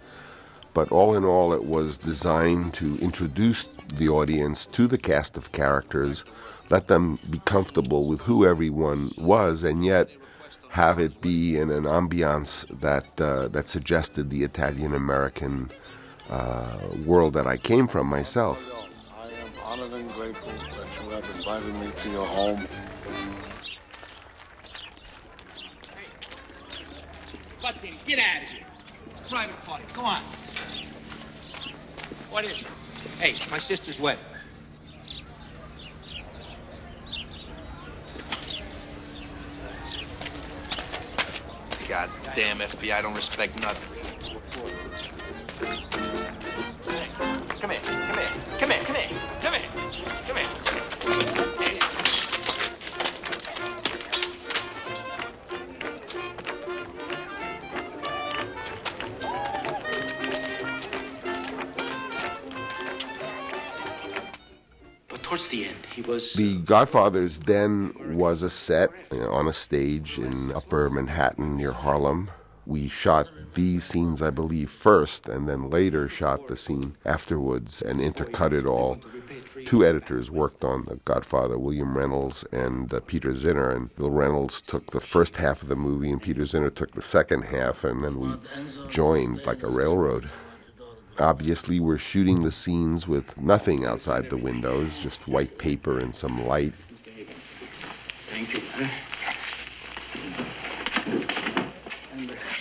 but 0.74 0.92
all 0.92 1.16
in 1.16 1.25
all, 1.25 1.54
it 1.54 1.66
was 1.66 1.98
designed 1.98 2.72
to 2.72 3.00
introduce 3.00 3.68
the 3.96 4.08
audience 4.08 4.68
to 4.68 4.88
the 4.88 4.98
cast 4.98 5.36
of 5.36 5.51
characters, 5.51 6.24
let 6.70 6.88
them 6.88 7.18
be 7.32 7.39
comfortable 7.46 8.08
with 8.08 8.22
who 8.22 8.46
everyone 8.46 9.12
was, 9.18 9.63
and 9.63 9.84
yet 9.84 10.08
have 10.70 11.00
it 11.00 11.20
be 11.20 11.58
in 11.58 11.72
an 11.72 11.86
ambiance 11.86 12.66
that 12.80 13.20
uh, 13.20 13.48
that 13.48 13.68
suggested 13.68 14.30
the 14.30 14.44
Italian 14.44 14.94
American 14.94 15.72
uh, 16.29 16.77
world 17.05 17.34
that 17.34 17.48
I 17.48 17.57
came 17.57 17.88
from 17.88 18.07
myself. 18.07 18.65
I 19.17 19.27
am 19.27 19.51
honored 19.63 19.93
and 19.93 20.12
grateful 20.13 20.51
that 20.51 21.03
you 21.03 21.10
have 21.12 21.25
invited 21.38 21.74
me 21.75 21.91
to 21.98 22.10
your 22.10 22.25
home. 22.25 22.67
Get 28.07 28.19
out 28.19 28.41
of 28.41 28.48
here. 28.48 28.65
Private 29.29 29.65
party. 29.65 29.84
Go 29.93 30.01
on. 30.01 30.22
What 32.29 32.46
is 32.46 32.51
it? 32.51 32.67
Hey, 33.19 33.36
my 33.51 33.60
sister's 33.60 34.00
wedding. 34.00 34.24
God 41.89 42.10
damn 42.34 42.60
FBI 42.60 42.93
I 42.93 43.01
don't 43.01 43.13
respect 43.13 43.62
nothing. 43.62 44.06
The 66.38 66.60
Godfather's 66.60 67.39
Den 67.39 68.15
was 68.15 68.44
a 68.44 68.50
set 68.51 68.91
you 69.12 69.22
know, 69.22 69.32
on 69.32 69.48
a 69.48 69.53
stage 69.53 70.20
in 70.20 70.51
upper 70.53 70.88
Manhattan 70.88 71.58
near 71.58 71.72
Harlem. 71.72 72.29
We 72.67 72.89
shot 72.89 73.27
these 73.56 73.84
scenes, 73.84 74.22
I 74.22 74.29
believe, 74.29 74.70
first, 74.70 75.27
and 75.27 75.50
then 75.50 75.72
later 75.72 76.08
shot 76.08 76.48
the 76.48 76.56
scene 76.56 76.96
afterwards 77.06 77.82
and 77.82 78.00
intercut 78.00 78.53
it 78.53 78.67
all. 78.67 79.00
Two 79.65 79.84
editors 79.84 80.29
worked 80.29 80.63
on 80.63 80.86
The 80.86 80.98
Godfather, 80.98 81.58
William 81.58 81.98
Reynolds 81.98 82.46
and 82.51 82.94
uh, 82.94 83.00
Peter 83.00 83.32
Zinner, 83.32 83.75
and 83.75 83.96
Bill 83.96 84.12
Reynolds 84.12 84.62
took 84.62 84.91
the 84.91 85.00
first 85.00 85.38
half 85.38 85.63
of 85.63 85.70
the 85.70 85.75
movie, 85.75 86.12
and 86.12 86.22
Peter 86.22 86.44
Zinner 86.44 86.74
took 86.74 86.91
the 86.91 87.01
second 87.01 87.46
half, 87.46 87.84
and 87.84 88.03
then 88.03 88.20
we 88.20 88.32
joined 88.89 89.44
like 89.48 89.63
a 89.63 89.67
railroad. 89.67 90.29
Obviously, 91.19 91.79
we're 91.79 91.97
shooting 91.97 92.41
the 92.41 92.51
scenes 92.51 93.07
with 93.07 93.39
nothing 93.41 93.86
outside 93.86 94.29
the 94.29 94.38
windows, 94.38 95.00
just 95.00 95.27
white 95.27 95.57
paper 95.57 95.97
and 95.97 96.13
some 96.13 96.45
light. 96.45 96.74
Thank 98.29 98.53
you. 98.53 98.62
Huh? 98.74 98.88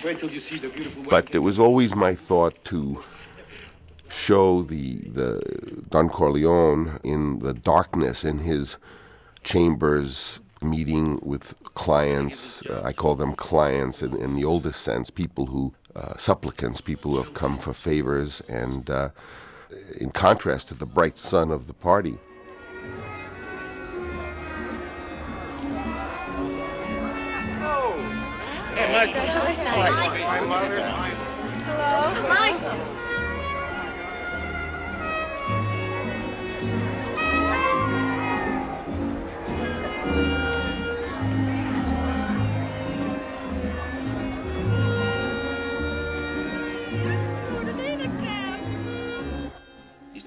Wait 0.04 0.18
till 0.18 0.30
you 0.30 0.40
see 0.40 0.58
the 0.58 0.68
beautiful 0.68 1.02
But 1.02 1.34
it 1.34 1.40
was 1.40 1.58
always 1.58 1.96
my 1.96 2.14
thought 2.14 2.64
to 2.66 3.02
show 4.08 4.62
the 4.62 4.98
the 5.08 5.84
Don 5.90 6.08
Corleone 6.08 7.00
in 7.02 7.40
the 7.40 7.52
darkness 7.52 8.24
in 8.24 8.38
his 8.38 8.78
chambers 9.42 10.40
meeting 10.62 11.18
with 11.22 11.54
clients. 11.74 12.64
Uh, 12.66 12.82
I 12.84 12.92
call 12.92 13.14
them 13.14 13.34
clients 13.34 14.02
in, 14.02 14.16
in 14.16 14.34
the 14.34 14.44
oldest 14.44 14.80
sense, 14.80 15.10
people 15.10 15.46
who 15.46 15.74
uh, 15.94 16.16
supplicants, 16.16 16.80
people 16.80 17.12
who 17.12 17.18
have 17.18 17.34
come 17.34 17.58
for 17.58 17.72
favors, 17.72 18.40
and 18.48 18.90
uh, 18.90 19.10
in 20.00 20.10
contrast 20.10 20.68
to 20.68 20.74
the 20.74 20.86
bright 20.86 21.18
sun 21.18 21.50
of 21.50 21.66
the 21.66 21.74
party. 21.74 22.18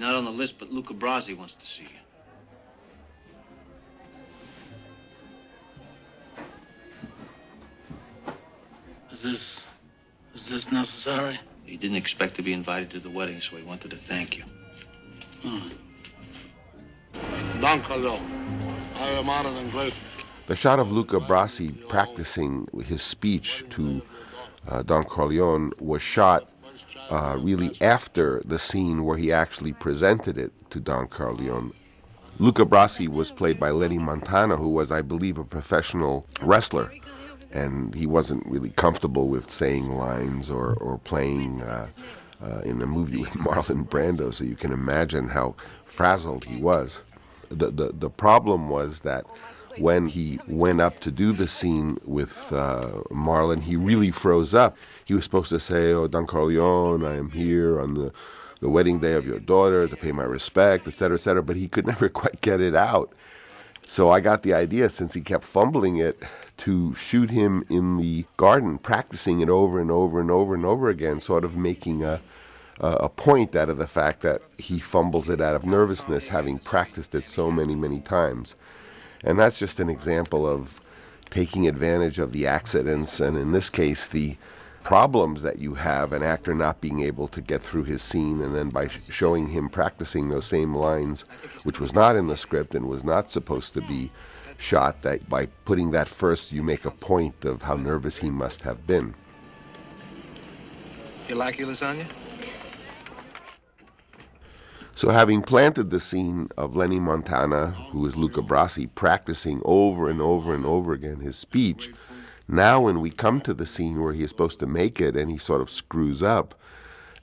He's 0.00 0.06
not 0.06 0.14
on 0.14 0.24
the 0.24 0.30
list, 0.30 0.58
but 0.58 0.72
Luca 0.72 0.94
Brasi 0.94 1.36
wants 1.36 1.52
to 1.56 1.66
see 1.66 1.82
you. 1.82 1.88
Is 9.12 9.22
this. 9.22 9.66
is 10.34 10.48
this 10.48 10.72
necessary? 10.72 11.38
He 11.66 11.76
didn't 11.76 11.98
expect 11.98 12.34
to 12.36 12.42
be 12.42 12.54
invited 12.54 12.88
to 12.92 12.98
the 12.98 13.10
wedding, 13.10 13.42
so 13.42 13.58
he 13.58 13.62
wanted 13.62 13.90
to 13.90 13.98
thank 13.98 14.38
you. 14.38 14.44
Don 17.60 17.82
Carlo, 17.82 18.18
I 18.96 19.08
am 19.18 19.28
honored 19.28 19.52
and 19.52 19.70
grateful. 19.70 20.24
The 20.46 20.56
shot 20.56 20.78
of 20.78 20.90
Luca 20.90 21.18
Brasi 21.18 21.86
practicing 21.88 22.66
his 22.86 23.02
speech 23.02 23.64
to 23.68 24.00
uh, 24.66 24.82
Don 24.82 25.04
Corleone 25.04 25.72
was 25.78 26.00
shot 26.00 26.49
uh, 27.10 27.36
really 27.40 27.76
after 27.80 28.42
the 28.44 28.58
scene 28.58 29.04
where 29.04 29.18
he 29.18 29.32
actually 29.32 29.72
presented 29.72 30.38
it 30.38 30.52
to 30.70 30.80
Don 30.80 31.08
Corleone. 31.08 31.72
Luca 32.38 32.64
Brasi 32.64 33.08
was 33.08 33.30
played 33.30 33.60
by 33.60 33.70
Lenny 33.70 33.98
Montana, 33.98 34.56
who 34.56 34.68
was, 34.68 34.90
I 34.90 35.02
believe, 35.02 35.36
a 35.36 35.44
professional 35.44 36.24
wrestler. 36.40 36.90
And 37.52 37.94
he 37.94 38.06
wasn't 38.06 38.46
really 38.46 38.70
comfortable 38.70 39.28
with 39.28 39.50
saying 39.50 39.90
lines 39.90 40.48
or, 40.48 40.74
or 40.74 40.98
playing 40.98 41.60
uh, 41.62 41.88
uh, 42.42 42.60
in 42.64 42.80
a 42.80 42.86
movie 42.86 43.18
with 43.18 43.30
Marlon 43.34 43.86
Brando, 43.86 44.32
so 44.32 44.44
you 44.44 44.54
can 44.54 44.72
imagine 44.72 45.28
how 45.28 45.56
frazzled 45.84 46.44
he 46.44 46.56
was. 46.62 47.04
The, 47.50 47.70
the, 47.70 47.92
the 47.92 48.08
problem 48.08 48.68
was 48.68 49.00
that 49.00 49.26
when 49.80 50.06
he 50.06 50.38
went 50.46 50.80
up 50.80 51.00
to 51.00 51.10
do 51.10 51.32
the 51.32 51.48
scene 51.48 51.98
with 52.04 52.52
uh, 52.52 53.02
Marlon, 53.10 53.62
he 53.62 53.76
really 53.76 54.10
froze 54.10 54.54
up. 54.54 54.76
He 55.04 55.14
was 55.14 55.24
supposed 55.24 55.48
to 55.50 55.60
say, 55.60 55.92
"Oh, 55.92 56.06
Don 56.06 56.26
Corleone, 56.26 57.04
I 57.04 57.16
am 57.16 57.30
here 57.30 57.80
on 57.80 57.94
the, 57.94 58.12
the 58.60 58.68
wedding 58.68 59.00
day 59.00 59.14
of 59.14 59.26
your 59.26 59.40
daughter 59.40 59.88
to 59.88 59.96
pay 59.96 60.12
my 60.12 60.24
respect, 60.24 60.86
etc., 60.86 61.14
etc." 61.14 61.42
But 61.42 61.56
he 61.56 61.66
could 61.66 61.86
never 61.92 62.08
quite 62.08 62.40
get 62.40 62.60
it 62.60 62.74
out. 62.74 63.12
So 63.86 64.10
I 64.10 64.20
got 64.20 64.42
the 64.42 64.54
idea, 64.54 64.88
since 64.90 65.14
he 65.14 65.20
kept 65.20 65.44
fumbling 65.44 65.96
it, 65.96 66.22
to 66.58 66.94
shoot 66.94 67.30
him 67.30 67.64
in 67.68 67.96
the 67.96 68.26
garden, 68.36 68.78
practicing 68.78 69.40
it 69.40 69.48
over 69.48 69.80
and 69.80 69.90
over 69.90 70.20
and 70.20 70.30
over 70.30 70.54
and 70.54 70.64
over 70.64 70.88
again, 70.88 71.18
sort 71.18 71.44
of 71.44 71.56
making 71.56 72.04
a 72.04 72.20
a 72.82 73.10
point 73.10 73.54
out 73.54 73.68
of 73.68 73.76
the 73.76 73.86
fact 73.86 74.22
that 74.22 74.40
he 74.56 74.78
fumbles 74.78 75.28
it 75.28 75.38
out 75.38 75.54
of 75.54 75.66
nervousness, 75.66 76.28
having 76.28 76.58
practiced 76.58 77.14
it 77.14 77.26
so 77.26 77.50
many, 77.50 77.74
many 77.74 78.00
times. 78.00 78.56
And 79.24 79.38
that's 79.38 79.58
just 79.58 79.80
an 79.80 79.90
example 79.90 80.46
of 80.46 80.80
taking 81.30 81.68
advantage 81.68 82.18
of 82.18 82.32
the 82.32 82.46
accidents, 82.46 83.20
and 83.20 83.36
in 83.36 83.52
this 83.52 83.70
case, 83.70 84.08
the 84.08 84.36
problems 84.82 85.42
that 85.42 85.58
you 85.58 85.74
have 85.74 86.12
an 86.12 86.22
actor 86.22 86.54
not 86.54 86.80
being 86.80 87.02
able 87.02 87.28
to 87.28 87.40
get 87.40 87.60
through 87.60 87.84
his 87.84 88.02
scene, 88.02 88.40
and 88.40 88.54
then 88.54 88.68
by 88.68 88.88
sh- 88.88 88.98
showing 89.10 89.48
him 89.48 89.68
practicing 89.68 90.28
those 90.28 90.46
same 90.46 90.74
lines, 90.74 91.24
which 91.64 91.78
was 91.78 91.94
not 91.94 92.16
in 92.16 92.26
the 92.26 92.36
script 92.36 92.74
and 92.74 92.88
was 92.88 93.04
not 93.04 93.30
supposed 93.30 93.74
to 93.74 93.82
be 93.82 94.10
shot, 94.58 95.02
that 95.02 95.28
by 95.28 95.46
putting 95.64 95.90
that 95.90 96.08
first, 96.08 96.50
you 96.50 96.62
make 96.62 96.84
a 96.84 96.90
point 96.90 97.44
of 97.44 97.62
how 97.62 97.76
nervous 97.76 98.16
he 98.16 98.30
must 98.30 98.62
have 98.62 98.86
been. 98.86 99.14
You 101.28 101.36
like 101.36 101.58
your 101.58 101.68
lasagna? 101.68 102.06
So, 104.94 105.10
having 105.10 105.42
planted 105.42 105.90
the 105.90 106.00
scene 106.00 106.48
of 106.56 106.76
Lenny 106.76 107.00
Montana, 107.00 107.68
who 107.90 108.04
is 108.06 108.16
Luca 108.16 108.42
Brasi, 108.42 108.92
practicing 108.94 109.62
over 109.64 110.10
and 110.10 110.20
over 110.20 110.54
and 110.54 110.66
over 110.66 110.92
again 110.92 111.20
his 111.20 111.36
speech, 111.36 111.92
now 112.48 112.82
when 112.82 113.00
we 113.00 113.10
come 113.10 113.40
to 113.42 113.54
the 113.54 113.66
scene 113.66 114.02
where 114.02 114.12
he 114.12 114.22
is 114.22 114.30
supposed 114.30 114.58
to 114.60 114.66
make 114.66 115.00
it 115.00 115.16
and 115.16 115.30
he 115.30 115.38
sort 115.38 115.60
of 115.60 115.70
screws 115.70 116.22
up, 116.22 116.54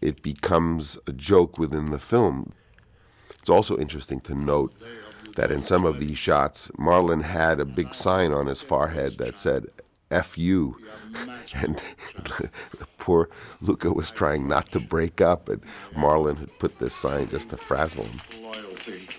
it 0.01 0.21
becomes 0.23 0.97
a 1.07 1.11
joke 1.11 1.57
within 1.57 1.91
the 1.91 1.99
film. 1.99 2.53
It's 3.39 3.49
also 3.49 3.77
interesting 3.77 4.21
to 4.21 4.35
note 4.35 4.73
that 5.35 5.51
in 5.51 5.61
some 5.61 5.85
of 5.85 5.99
these 5.99 6.17
shots, 6.17 6.71
Marlon 6.79 7.21
had 7.21 7.59
a 7.59 7.65
big 7.65 7.93
sign 7.93 8.31
on 8.31 8.47
his 8.47 8.61
forehead 8.61 9.17
that 9.19 9.37
said, 9.37 9.65
F 10.11 10.37
you. 10.37 10.77
And 11.55 11.81
poor 12.97 13.29
Luca 13.61 13.91
was 13.91 14.11
trying 14.11 14.47
not 14.47 14.71
to 14.71 14.79
break 14.79 15.21
up, 15.21 15.49
and 15.49 15.61
Marlon 15.93 16.37
had 16.37 16.59
put 16.59 16.79
this 16.79 16.93
sign 16.93 17.29
just 17.29 17.49
to 17.49 17.57
frazzle 17.57 18.03
him. 18.03 18.21
Loyalty. 18.41 19.09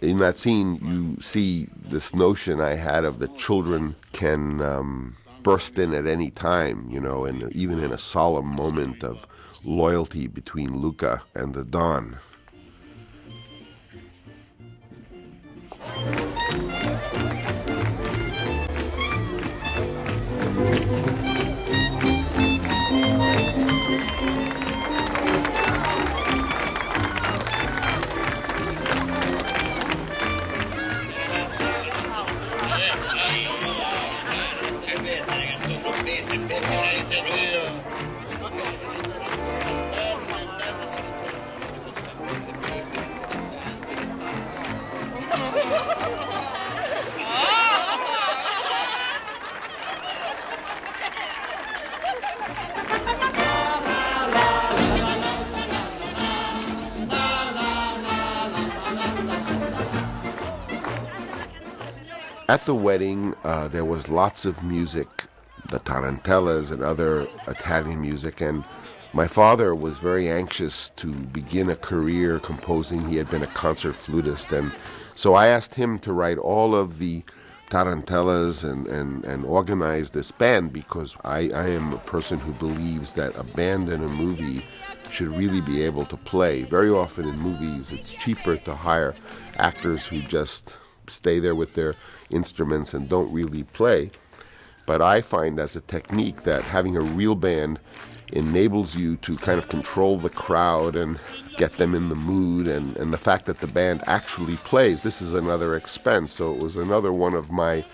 in 0.00 0.16
that 0.18 0.38
scene, 0.38 0.78
you 0.82 1.20
see 1.20 1.68
this 1.88 2.14
notion 2.14 2.60
I 2.60 2.74
had 2.74 3.04
of 3.04 3.18
the 3.18 3.28
children 3.28 3.96
can 4.12 4.60
um, 4.62 5.16
burst 5.42 5.78
in 5.78 5.94
at 5.94 6.06
any 6.06 6.30
time, 6.30 6.88
you 6.90 7.00
know, 7.00 7.24
and 7.24 7.52
even 7.52 7.78
in 7.78 7.92
a 7.92 7.98
solemn 7.98 8.46
moment 8.46 9.04
of 9.04 9.26
loyalty 9.62 10.26
between 10.26 10.78
Luca 10.78 11.22
and 11.34 11.54
the 11.54 11.64
Don. 11.64 12.18
At 62.46 62.66
the 62.66 62.74
wedding, 62.74 63.34
uh, 63.42 63.68
there 63.68 63.86
was 63.86 64.10
lots 64.10 64.44
of 64.44 64.62
music, 64.62 65.08
the 65.70 65.80
tarantellas 65.80 66.72
and 66.72 66.82
other 66.82 67.26
Italian 67.48 68.02
music, 68.02 68.42
and 68.42 68.64
my 69.14 69.26
father 69.26 69.74
was 69.74 69.96
very 69.96 70.28
anxious 70.28 70.90
to 70.96 71.06
begin 71.10 71.70
a 71.70 71.76
career 71.76 72.38
composing. 72.38 73.08
He 73.08 73.16
had 73.16 73.30
been 73.30 73.42
a 73.42 73.46
concert 73.46 73.94
flutist, 73.94 74.52
and 74.52 74.70
so 75.14 75.32
I 75.32 75.46
asked 75.46 75.74
him 75.74 75.98
to 76.00 76.12
write 76.12 76.36
all 76.36 76.74
of 76.74 76.98
the 76.98 77.22
tarantellas 77.70 78.62
and, 78.62 78.86
and, 78.88 79.24
and 79.24 79.46
organize 79.46 80.10
this 80.10 80.30
band 80.30 80.70
because 80.70 81.16
I, 81.24 81.48
I 81.54 81.68
am 81.68 81.94
a 81.94 81.98
person 81.98 82.38
who 82.38 82.52
believes 82.52 83.14
that 83.14 83.34
a 83.36 83.44
band 83.44 83.88
in 83.88 84.04
a 84.04 84.08
movie 84.08 84.66
should 85.10 85.28
really 85.28 85.62
be 85.62 85.82
able 85.82 86.04
to 86.04 86.16
play. 86.18 86.64
Very 86.64 86.90
often 86.90 87.26
in 87.26 87.38
movies, 87.38 87.90
it's 87.90 88.12
cheaper 88.12 88.58
to 88.58 88.74
hire 88.74 89.14
actors 89.56 90.06
who 90.06 90.20
just 90.20 90.78
stay 91.06 91.38
there 91.38 91.54
with 91.54 91.74
their 91.74 91.94
instruments 92.30 92.94
and 92.94 93.08
don't 93.08 93.32
really 93.32 93.64
play. 93.64 94.10
But 94.86 95.00
I 95.00 95.20
find 95.20 95.58
as 95.58 95.76
a 95.76 95.80
technique 95.80 96.42
that 96.42 96.62
having 96.62 96.96
a 96.96 97.00
real 97.00 97.34
band 97.34 97.78
enables 98.32 98.96
you 98.96 99.16
to 99.16 99.36
kind 99.36 99.58
of 99.58 99.68
control 99.68 100.18
the 100.18 100.30
crowd 100.30 100.96
and 100.96 101.18
get 101.56 101.76
them 101.76 101.94
in 101.94 102.08
the 102.08 102.14
mood 102.16 102.66
and, 102.66 102.96
and 102.96 103.12
the 103.12 103.18
fact 103.18 103.46
that 103.46 103.60
the 103.60 103.66
band 103.66 104.02
actually 104.06 104.56
plays 104.58 105.02
this 105.02 105.22
is 105.22 105.34
another 105.34 105.76
expense 105.76 106.32
so 106.32 106.52
it 106.52 106.58
was 106.58 106.76
another 106.76 107.12
one 107.12 107.34
of 107.34 107.52
my 107.52 107.84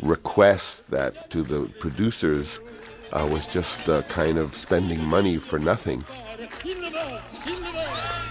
requests 0.00 0.80
that 0.80 1.30
to 1.30 1.42
the 1.42 1.66
producers 1.78 2.60
uh, 3.12 3.26
was 3.30 3.46
just 3.46 3.88
uh, 3.88 4.02
kind 4.02 4.36
of 4.36 4.54
spending 4.54 5.02
money 5.06 5.38
for 5.38 5.58
nothing 5.58 6.04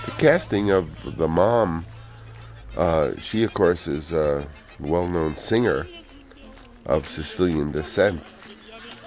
the 0.06 0.14
casting 0.20 0.70
of 0.70 1.18
the 1.18 1.30
mom 1.30 1.86
uh, 2.78 3.12
she, 3.20 3.44
of 3.44 3.54
course, 3.54 3.88
is 3.88 4.12
a 4.12 4.48
well 4.82 5.08
known 5.08 5.36
singer 5.36 5.86
of 6.86 7.08
Sicilian 7.08 7.72
descent. 7.72 8.22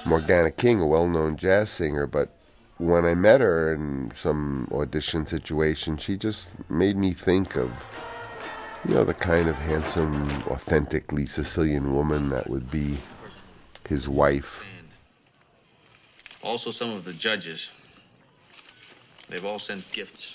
Morgana 0.07 0.51
King, 0.51 0.81
a 0.81 0.87
well 0.87 1.09
known 1.09 1.37
jazz 1.37 1.71
singer, 1.71 2.07
but 2.07 2.31
when 2.79 3.05
I 3.05 3.15
met 3.15 3.41
her 3.41 3.73
in 3.73 4.13
some 4.15 4.69
audition 4.73 5.27
situation, 5.27 5.97
she 5.97 6.17
just 6.17 6.57
made 6.71 6.97
me 6.97 7.13
think 7.13 7.57
of, 7.57 7.71
you 8.87 8.95
know, 8.95 9.05
the 9.05 9.15
kind 9.15 9.49
of 9.49 9.57
handsome, 9.57 10.43
authentically 10.49 11.27
Sicilian 11.27 11.95
woman 11.95 12.29
that 12.31 12.51
would 12.51 12.71
be 12.71 12.99
his 13.89 14.09
wife. 14.09 14.63
Also, 16.43 16.71
some 16.71 16.91
of 16.91 17.05
the 17.05 17.13
judges. 17.13 17.71
They've 19.29 19.45
all 19.45 19.59
sent 19.59 19.91
gifts 19.93 20.35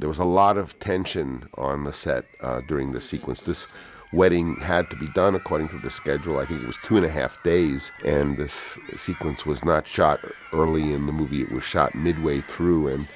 there 0.00 0.08
was 0.08 0.18
a 0.18 0.24
lot 0.24 0.56
of 0.56 0.78
tension 0.80 1.46
on 1.56 1.84
the 1.84 1.92
set 1.92 2.24
uh, 2.40 2.62
during 2.66 2.90
the 2.90 3.00
sequence. 3.00 3.42
This 3.42 3.68
wedding 4.12 4.56
had 4.56 4.90
to 4.90 4.96
be 4.96 5.08
done 5.08 5.34
according 5.34 5.68
to 5.68 5.78
the 5.78 5.90
schedule. 5.90 6.38
I 6.38 6.46
think 6.46 6.62
it 6.62 6.66
was 6.66 6.78
two 6.78 6.96
and 6.96 7.06
a 7.06 7.10
half 7.10 7.42
days, 7.42 7.92
and 8.04 8.36
this 8.36 8.78
sequence 8.96 9.46
was 9.46 9.64
not 9.64 9.86
shot 9.86 10.20
early 10.52 10.92
in 10.92 11.06
the 11.06 11.12
movie. 11.12 11.42
It 11.42 11.52
was 11.52 11.64
shot 11.64 11.94
midway 11.94 12.40
through, 12.40 12.88
and 12.88 13.08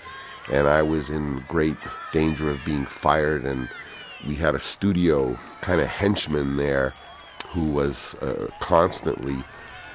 and 0.52 0.68
I 0.68 0.82
was 0.82 1.08
in 1.10 1.42
great 1.48 1.76
danger 2.12 2.50
of 2.50 2.64
being 2.64 2.84
fired. 2.84 3.44
And 3.44 3.68
we 4.26 4.34
had 4.34 4.54
a 4.54 4.60
studio 4.60 5.38
kind 5.62 5.80
of 5.80 5.88
henchman 5.88 6.56
there 6.56 6.92
who 7.48 7.66
was 7.66 8.14
uh, 8.16 8.48
constantly 8.60 9.42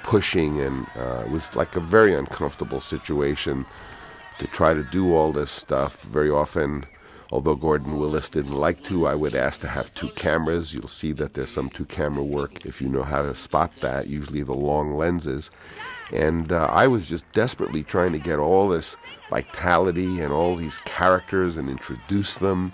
pushing, 0.04 0.60
and 0.60 0.88
uh, 0.96 1.24
it 1.26 1.32
was 1.32 1.56
like 1.56 1.76
a 1.76 1.80
very 1.80 2.16
uncomfortable 2.16 2.82
situation 2.82 3.66
to 4.40 4.48
try 4.48 4.74
to 4.74 4.84
do 4.84 5.14
all 5.14 5.32
this 5.32 5.52
stuff. 5.52 6.02
Very 6.04 6.30
often, 6.30 6.86
although 7.32 7.56
Gordon 7.56 7.98
Willis 7.98 8.30
didn't 8.30 8.56
like 8.56 8.82
to, 8.82 9.08
I 9.08 9.16
would 9.16 9.36
ask 9.36 9.62
to 9.62 9.68
have 9.68 9.94
two 9.94 10.10
cameras. 10.10 10.74
You'll 10.74 10.88
see 10.88 11.12
that 11.14 11.34
there's 11.34 11.52
some 11.52 11.70
two 11.70 11.86
camera 11.86 12.24
work 12.24 12.66
if 12.66 12.82
you 12.82 12.90
know 12.90 13.04
how 13.04 13.22
to 13.22 13.36
spot 13.36 13.72
that, 13.82 14.08
usually 14.08 14.44
the 14.44 14.56
long 14.56 14.94
lenses. 14.96 15.52
And 16.12 16.52
uh, 16.52 16.66
I 16.72 16.88
was 16.88 17.08
just 17.08 17.32
desperately 17.32 17.84
trying 17.84 18.14
to 18.14 18.20
get 18.20 18.40
all 18.40 18.68
this 18.68 18.98
vitality 19.30 20.22
and 20.22 20.34
all 20.34 20.56
these 20.56 20.80
characters 20.80 21.58
and 21.58 21.70
introduce 21.70 22.38
them, 22.38 22.74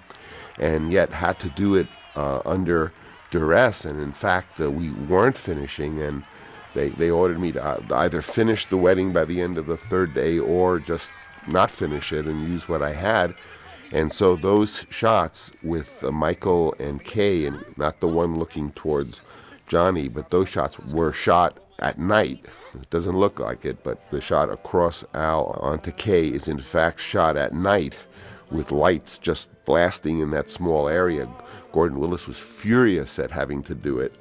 and 0.58 0.92
yet 0.92 1.12
had 1.12 1.40
to 1.40 1.50
do 1.50 1.76
it 1.76 1.88
uh, 2.16 2.42
under 2.46 2.94
duress. 3.32 3.84
And 3.84 4.00
in 4.00 4.14
fact, 4.14 4.62
uh, 4.62 4.72
we 4.72 4.90
weren't 4.92 5.36
finishing, 5.36 6.02
and 6.02 6.24
they, 6.74 6.90
they 6.90 7.10
ordered 7.10 7.40
me 7.40 7.52
to 7.52 7.64
uh, 7.64 7.82
either 7.92 8.22
finish 8.22 8.66
the 8.66 8.78
wedding 8.78 9.12
by 9.12 9.26
the 9.26 9.42
end 9.42 9.58
of 9.58 9.66
the 9.66 9.78
third 9.78 10.14
day 10.14 10.40
or 10.40 10.80
just 10.80 11.12
not 11.48 11.70
finish 11.70 12.14
it 12.14 12.26
and 12.26 12.48
use 12.48 12.70
what 12.70 12.82
I 12.82 12.94
had. 12.94 13.36
And 13.92 14.12
so 14.12 14.36
those 14.36 14.86
shots 14.90 15.52
with 15.64 16.04
uh, 16.04 16.12
Michael 16.12 16.76
and 16.80 17.04
Kay, 17.04 17.46
and 17.46 17.64
not 17.78 18.00
the 18.00 18.08
one 18.08 18.38
looking 18.38 18.72
towards 18.72 19.22
Johnny, 19.68 20.08
but 20.08 20.32
those 20.32 20.50
shots 20.50 20.80
were 20.80 21.14
shot 21.14 21.60
at 21.80 22.00
night. 22.00 22.46
It 22.74 22.90
doesn't 22.90 23.18
look 23.18 23.40
like 23.40 23.66
it, 23.66 23.84
but 23.84 24.10
the 24.12 24.22
shot 24.22 24.50
across 24.50 25.04
Al 25.14 25.58
onto 25.62 25.92
Kay 25.92 26.28
is 26.28 26.48
in 26.48 26.60
fact 26.60 27.00
shot 27.00 27.38
at 27.38 27.54
night 27.54 27.98
with 28.52 28.72
lights 28.72 29.18
just 29.18 29.50
blasting 29.66 30.20
in 30.20 30.32
that 30.32 30.50
small 30.50 30.88
area. 30.88 31.28
Gordon 31.72 32.00
Willis 32.00 32.28
was 32.28 32.40
furious 32.40 33.20
at 33.20 33.32
having 33.32 33.64
to 33.64 33.76
do 33.76 34.00
it. 34.00 34.18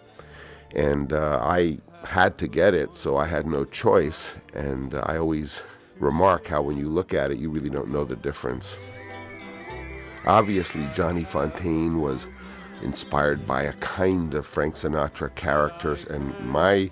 And 0.75 1.13
uh, 1.13 1.41
I 1.43 1.79
had 2.05 2.37
to 2.39 2.49
get 2.49 2.75
it, 2.75 2.97
so 2.97 3.17
I 3.17 3.27
had 3.27 3.47
no 3.47 3.65
choice. 3.65 4.37
And 4.55 4.95
uh, 4.95 5.03
I 5.07 5.19
always 5.19 5.63
remark 6.01 6.49
how 6.49 6.63
when 6.63 6.77
you 6.77 6.89
look 6.89 7.15
at 7.15 7.31
it, 7.31 7.39
you 7.39 7.51
really 7.51 7.71
don't 7.71 7.91
know 7.91 8.05
the 8.05 8.17
difference. 8.17 8.79
Obviously, 10.27 10.89
Johnny 10.95 11.25
Fontane 11.25 12.01
was 12.01 12.27
inspired 12.83 13.47
by 13.47 13.63
a 13.63 13.73
kind 13.75 14.35
of 14.35 14.47
Frank 14.47 14.75
Sinatra 14.75 15.35
characters, 15.35 16.05
and 16.05 16.39
my 16.41 16.91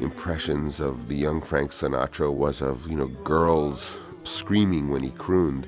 impressions 0.00 0.80
of 0.80 1.08
the 1.08 1.16
young 1.16 1.40
Frank 1.40 1.70
Sinatra 1.70 2.32
was 2.32 2.60
of, 2.60 2.88
you 2.90 2.96
know, 2.96 3.08
girls 3.08 4.00
screaming 4.24 4.90
when 4.90 5.02
he 5.02 5.10
crooned. 5.10 5.66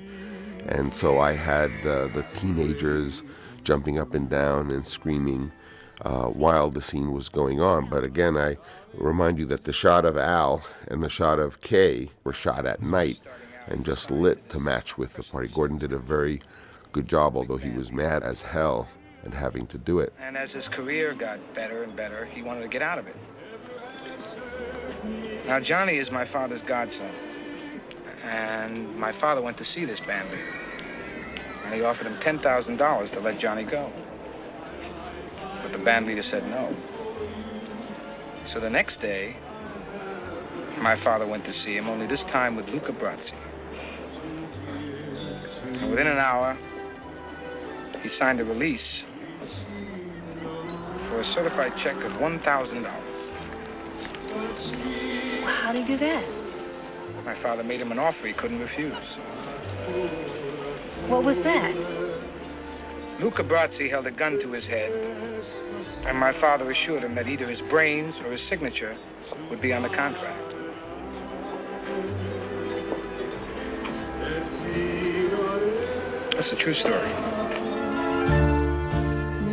And 0.67 0.93
so 0.93 1.19
I 1.19 1.33
had 1.33 1.71
uh, 1.87 2.09
the 2.09 2.27
teenagers 2.35 3.23
jumping 3.63 3.99
up 3.99 4.15
and 4.15 4.29
down 4.29 4.71
and 4.71 4.85
screaming 4.85 5.53
uh, 6.03 6.27
while 6.27 6.71
the 6.71 6.83
scene 6.83 7.13
was 7.13 7.29
going 7.29 7.61
on. 7.61 7.89
But 7.89 8.05
again, 8.05 8.37
I 8.37 8.59
remind 8.95 9.39
you 9.39 9.47
that 9.47 9.65
the 9.65 9.73
shot 9.73 10.05
of 10.05 10.17
Al 10.17 10.63
and 10.89 11.03
the 11.03 11.09
shot 11.09 11.39
of 11.39 11.61
Kay 11.61 12.11
were 12.25 12.33
shot 12.33 12.67
at 12.67 12.83
night 12.83 13.21
and 13.69 13.85
just 13.85 14.11
lit 14.11 14.49
to 14.51 14.61
match 14.61 14.99
with 14.99 15.15
the 15.15 15.23
party. 15.23 15.49
Gordon 15.49 15.79
did 15.79 15.93
a 15.93 15.99
very 15.99 16.41
good 16.97 17.09
job, 17.09 17.37
although 17.37 17.59
he 17.59 17.69
was 17.69 17.93
mad 17.93 18.23
as 18.23 18.41
hell 18.41 18.89
and 19.25 19.35
having 19.35 19.67
to 19.67 19.77
do 19.77 19.99
it. 19.99 20.15
And 20.19 20.35
as 20.35 20.55
his 20.55 20.67
career 20.67 21.13
got 21.13 21.39
better 21.55 21.83
and 21.83 21.95
better, 21.95 22.25
he 22.25 22.41
wanted 22.41 22.63
to 22.63 22.69
get 22.69 22.81
out 22.81 22.99
of 22.99 23.07
it. 23.07 23.17
Now, 25.47 25.61
Johnny 25.61 25.97
is 25.97 26.11
my 26.11 26.25
father's 26.25 26.63
godson. 26.63 27.11
And 28.25 28.97
my 28.99 29.13
father 29.13 29.43
went 29.43 29.59
to 29.59 29.65
see 29.65 29.85
this 29.85 30.01
band 30.01 30.31
leader. 30.31 30.55
And 31.67 31.75
he 31.75 31.83
offered 31.83 32.07
him 32.07 32.17
$10,000 32.17 33.13
to 33.13 33.21
let 33.21 33.39
Johnny 33.39 33.65
go. 33.65 33.93
But 35.63 35.73
the 35.73 35.79
band 35.79 36.07
leader 36.07 36.23
said 36.23 36.49
no. 36.49 36.75
So 38.47 38.59
the 38.59 38.71
next 38.71 39.03
day, 39.03 39.37
my 40.79 40.97
father 40.97 41.27
went 41.27 41.45
to 41.45 41.53
see 41.53 41.77
him, 41.77 41.91
only 41.91 42.07
this 42.07 42.25
time 42.25 42.57
with 42.57 42.71
Luca 42.71 42.93
Brasi. 42.93 43.35
And 45.63 45.91
within 45.91 46.07
an 46.07 46.17
hour, 46.17 46.57
he 48.07 48.13
signed 48.13 48.41
a 48.41 48.45
release 48.45 49.03
for 51.09 51.19
a 51.19 51.25
certified 51.25 51.77
check 51.77 51.97
of 52.05 52.13
$1,000. 52.13 52.87
How'd 55.45 55.75
he 55.75 55.83
do 55.83 55.97
that? 55.97 56.25
My 57.25 57.35
father 57.35 57.65
made 57.65 57.81
him 57.81 57.91
an 57.91 57.99
offer 57.99 58.29
he 58.29 58.33
couldn't 58.33 58.61
refuse. 58.61 58.95
What 61.09 61.25
was 61.25 61.43
that? 61.43 61.75
Luca 63.19 63.43
Brasi 63.43 63.91
held 63.91 64.07
a 64.07 64.13
gun 64.13 64.39
to 64.39 64.53
his 64.53 64.69
head, 64.69 64.93
and 66.07 66.17
my 66.17 66.31
father 66.31 66.71
assured 66.71 67.03
him 67.03 67.17
that 67.17 67.27
either 67.27 67.49
his 67.49 67.61
brains 67.61 68.21
or 68.21 68.31
his 68.31 68.41
signature 68.41 68.97
would 69.51 69.61
be 69.61 69.73
on 69.73 69.83
the 69.83 69.89
contract. 69.89 70.55
That's 76.35 76.53
a 76.53 76.57
true 76.57 76.75
story. 76.75 77.36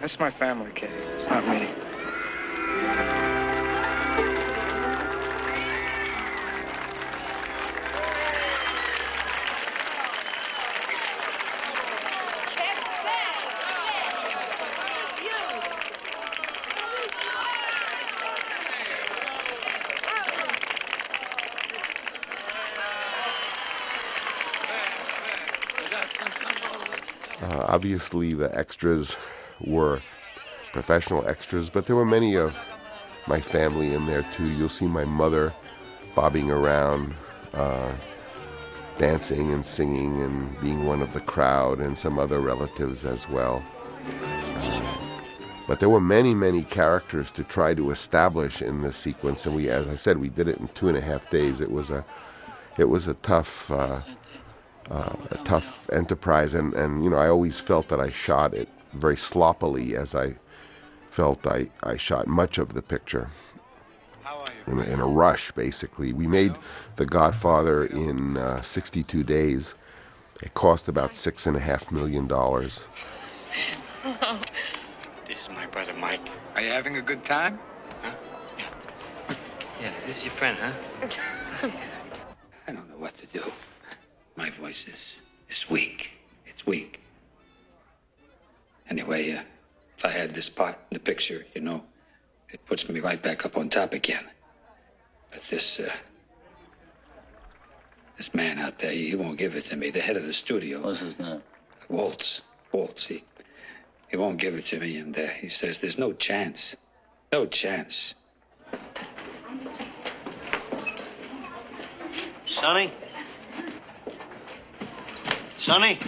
That's 0.00 0.18
my 0.18 0.30
family, 0.30 0.72
Kay. 0.72 0.88
It's 1.14 1.28
not 1.28 1.46
me. 1.48 1.68
Obviously, 27.76 28.32
the 28.32 28.50
extras 28.56 29.18
were 29.60 30.00
professional 30.72 31.28
extras, 31.28 31.68
but 31.68 31.84
there 31.84 31.94
were 31.94 32.06
many 32.06 32.34
of 32.34 32.58
my 33.26 33.38
family 33.38 33.92
in 33.92 34.06
there 34.06 34.26
too. 34.34 34.46
You'll 34.46 34.70
see 34.70 34.86
my 34.86 35.04
mother 35.04 35.52
bobbing 36.14 36.50
around, 36.50 37.12
uh, 37.52 37.92
dancing 38.96 39.52
and 39.52 39.62
singing 39.62 40.22
and 40.22 40.58
being 40.62 40.86
one 40.86 41.02
of 41.02 41.12
the 41.12 41.20
crowd, 41.20 41.80
and 41.80 41.98
some 41.98 42.18
other 42.18 42.40
relatives 42.40 43.04
as 43.04 43.28
well. 43.28 43.62
But 45.68 45.78
there 45.78 45.90
were 45.90 46.00
many, 46.00 46.34
many 46.34 46.62
characters 46.62 47.30
to 47.32 47.44
try 47.44 47.74
to 47.74 47.90
establish 47.90 48.62
in 48.62 48.80
this 48.80 48.96
sequence, 48.96 49.44
and 49.44 49.54
we, 49.54 49.68
as 49.68 49.86
I 49.86 49.96
said, 49.96 50.16
we 50.16 50.30
did 50.30 50.48
it 50.48 50.56
in 50.56 50.68
two 50.68 50.88
and 50.88 50.96
a 50.96 51.02
half 51.02 51.28
days. 51.28 51.60
It 51.60 51.70
was 51.70 51.90
a, 51.90 52.06
it 52.78 52.88
was 52.88 53.06
a 53.06 53.14
tough. 53.14 53.70
Uh, 53.70 54.00
uh, 54.90 55.14
a 55.30 55.36
tough 55.38 55.88
enterprise, 55.90 56.54
and, 56.54 56.74
and 56.74 57.04
you 57.04 57.10
know 57.10 57.16
I 57.16 57.28
always 57.28 57.60
felt 57.60 57.88
that 57.88 58.00
I 58.00 58.10
shot 58.10 58.54
it 58.54 58.68
very 58.92 59.16
sloppily, 59.16 59.96
as 59.96 60.14
I 60.14 60.36
felt 61.10 61.46
I, 61.46 61.70
I 61.82 61.96
shot 61.96 62.26
much 62.26 62.58
of 62.58 62.74
the 62.74 62.82
picture 62.82 63.30
in 64.66 64.78
a, 64.78 64.82
in 64.82 65.00
a 65.00 65.06
rush. 65.06 65.52
Basically, 65.52 66.12
we 66.12 66.26
made 66.26 66.54
The 66.96 67.06
Godfather 67.06 67.84
in 67.84 68.36
uh, 68.36 68.62
62 68.62 69.22
days. 69.22 69.74
It 70.42 70.54
cost 70.54 70.88
about 70.88 71.14
six 71.14 71.46
and 71.46 71.56
a 71.56 71.60
half 71.60 71.90
million 71.90 72.26
dollars. 72.26 72.86
This 75.24 75.42
is 75.42 75.48
my 75.48 75.66
brother 75.66 75.94
Mike. 75.94 76.28
Are 76.54 76.60
you 76.60 76.70
having 76.70 76.96
a 76.96 77.02
good 77.02 77.24
time? 77.24 77.58
yeah 78.58 78.64
Yeah, 79.80 79.90
this 80.06 80.18
is 80.18 80.24
your 80.26 80.32
friend, 80.34 80.56
huh? 80.60 80.72
I 82.68 82.72
don't 82.72 82.88
know 82.88 82.98
what 82.98 83.16
to 83.16 83.26
do. 83.26 83.42
My 84.36 84.50
voice 84.50 84.86
is 84.86 85.18
is 85.48 85.68
weak. 85.70 86.12
It's 86.46 86.66
weak. 86.66 87.00
Anyway, 88.88 89.32
uh, 89.32 89.42
if 89.96 90.04
I 90.04 90.10
had 90.10 90.30
this 90.30 90.48
part 90.48 90.76
in 90.90 90.96
the 90.96 91.00
picture, 91.00 91.46
you 91.54 91.62
know, 91.62 91.82
it 92.50 92.64
puts 92.66 92.88
me 92.88 93.00
right 93.00 93.20
back 93.20 93.44
up 93.44 93.56
on 93.56 93.68
top 93.68 93.94
again. 93.94 94.24
But 95.30 95.42
this 95.44 95.80
uh, 95.80 95.92
this 98.16 98.34
man 98.34 98.58
out 98.58 98.78
there, 98.78 98.92
he 98.92 99.14
won't 99.14 99.38
give 99.38 99.56
it 99.56 99.62
to 99.64 99.76
me. 99.76 99.90
The 99.90 100.00
head 100.00 100.16
of 100.16 100.26
the 100.26 100.32
studio. 100.32 100.82
What's 100.82 101.00
his 101.00 101.18
name? 101.18 101.42
Woltz. 101.90 102.42
Woltz. 102.72 103.06
He, 103.06 103.24
he 104.08 104.16
won't 104.16 104.38
give 104.38 104.54
it 104.54 104.62
to 104.66 104.80
me, 104.80 104.98
and 104.98 105.18
uh, 105.18 105.26
he 105.28 105.48
says 105.48 105.80
there's 105.80 105.98
no 105.98 106.12
chance. 106.12 106.76
No 107.32 107.46
chance. 107.46 108.14
Sonny? 112.46 112.92
Sonny? 115.66 115.98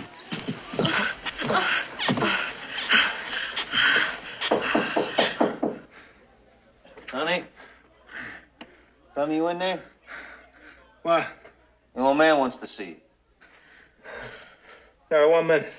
Sonny? 7.09 7.45
Sonny, 9.17 9.35
you 9.35 9.49
in 9.49 9.59
there? 9.59 9.83
What? 11.03 11.27
The 11.93 12.01
old 12.01 12.19
man 12.19 12.39
wants 12.39 12.55
to 12.59 12.69
see 12.69 12.85
you. 12.85 12.97
Yeah, 15.11 15.27
one 15.27 15.49
minute. 15.49 15.73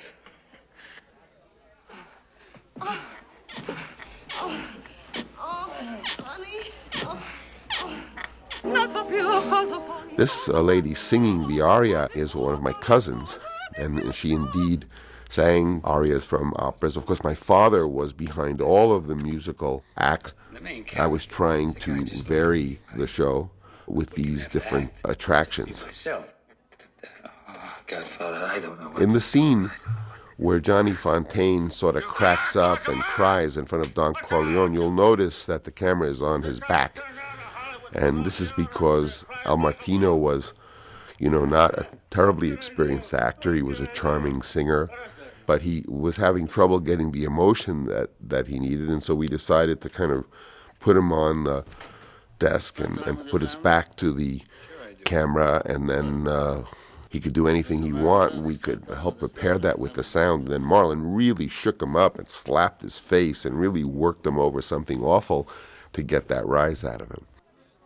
This 10.18 10.50
uh, 10.50 10.60
lady 10.60 10.94
singing 10.94 11.48
the 11.48 11.62
aria 11.62 12.10
is 12.13 12.36
one 12.36 12.54
of 12.54 12.62
my 12.62 12.74
cousins, 12.74 13.39
and 13.77 14.13
she 14.13 14.34
indeed 14.34 14.86
sang 15.29 15.82
arias 15.84 16.25
from 16.25 16.53
operas. 16.58 16.97
Of 16.97 17.05
course, 17.05 17.23
my 17.23 17.36
father 17.36 17.88
was 17.88 18.13
behind 18.13 18.62
all 18.62 18.93
of 18.93 19.08
the 19.08 19.15
musical 19.15 19.84
acts. 19.97 20.36
I 20.97 21.08
was 21.08 21.25
trying 21.25 21.73
to 21.75 22.03
vary 22.23 22.79
the 22.95 23.08
show 23.08 23.49
with 23.88 24.12
these 24.12 24.47
different 24.47 24.91
attractions. 25.05 25.86
Oh, 26.08 26.23
Godfather, 27.88 28.45
I 28.45 28.60
don't 28.60 28.79
know. 28.79 28.89
What 28.89 29.01
In 29.01 29.13
the 29.13 29.21
scene 29.21 29.71
where 30.38 30.60
Johnny 30.60 30.91
Fontane 30.91 31.71
sort 31.71 31.95
of 31.95 32.03
cracks 32.03 32.55
up 32.55 32.88
and 32.88 33.01
cries 33.01 33.58
in 33.58 33.65
front 33.65 33.86
of 33.86 33.93
Don 33.93 34.13
Corleone, 34.13 34.73
you'll 34.73 34.91
notice 34.91 35.45
that 35.45 35.63
the 35.63 35.71
camera 35.71 36.08
is 36.08 36.21
on 36.21 36.43
his 36.43 36.60
back. 36.62 36.99
And 37.93 38.25
this 38.25 38.39
is 38.39 38.51
because 38.51 39.25
Al 39.45 39.58
Martino 39.58 40.15
was, 40.15 40.53
you 41.19 41.29
know, 41.29 41.45
not 41.45 41.77
a 41.77 41.88
terribly 42.10 42.51
experienced 42.51 43.13
actor. 43.13 43.53
He 43.53 43.62
was 43.62 43.79
a 43.79 43.88
charming 43.88 44.41
singer, 44.41 44.89
but 45.45 45.62
he 45.62 45.84
was 45.88 46.17
having 46.17 46.47
trouble 46.47 46.79
getting 46.79 47.12
the 47.12 47.25
emotion 47.25 47.86
that, 47.86 48.10
that 48.21 48.47
he 48.47 48.60
needed. 48.60 48.89
And 48.89 49.03
so 49.03 49.13
we 49.13 49.27
decided 49.27 49.82
to 49.82 49.89
kind 49.89 50.12
of 50.12 50.25
put 50.79 50.95
him 50.95 51.12
on 51.12 51.43
the 51.43 51.65
desk 52.39 52.79
and, 52.79 52.97
and 52.99 53.29
put 53.29 53.41
his 53.41 53.55
back 53.55 53.95
to 53.95 54.13
the 54.13 54.41
camera, 55.05 55.62
and 55.65 55.89
then 55.89 56.27
uh, 56.27 56.63
he 57.10 57.19
could 57.19 57.34
do 57.34 57.47
anything 57.47 57.82
he 57.82 57.93
want. 57.93 58.36
We 58.36 58.58
could 58.58 58.86
help 58.86 59.19
prepare 59.19 59.58
that 59.58 59.79
with 59.79 59.93
the 59.93 60.03
sound. 60.03 60.43
And 60.43 60.53
then 60.53 60.62
Marlon 60.62 61.01
really 61.03 61.47
shook 61.47 61.82
him 61.82 61.95
up 61.95 62.17
and 62.17 62.29
slapped 62.29 62.82
his 62.82 62.97
face 62.97 63.45
and 63.45 63.60
really 63.60 63.84
worked 63.84 64.25
him 64.25 64.38
over 64.38 64.62
something 64.62 65.03
awful 65.03 65.49
to 65.93 66.03
get 66.03 66.27
that 66.27 66.45
rise 66.45 66.84
out 66.84 67.01
of 67.01 67.10
him. 67.10 67.25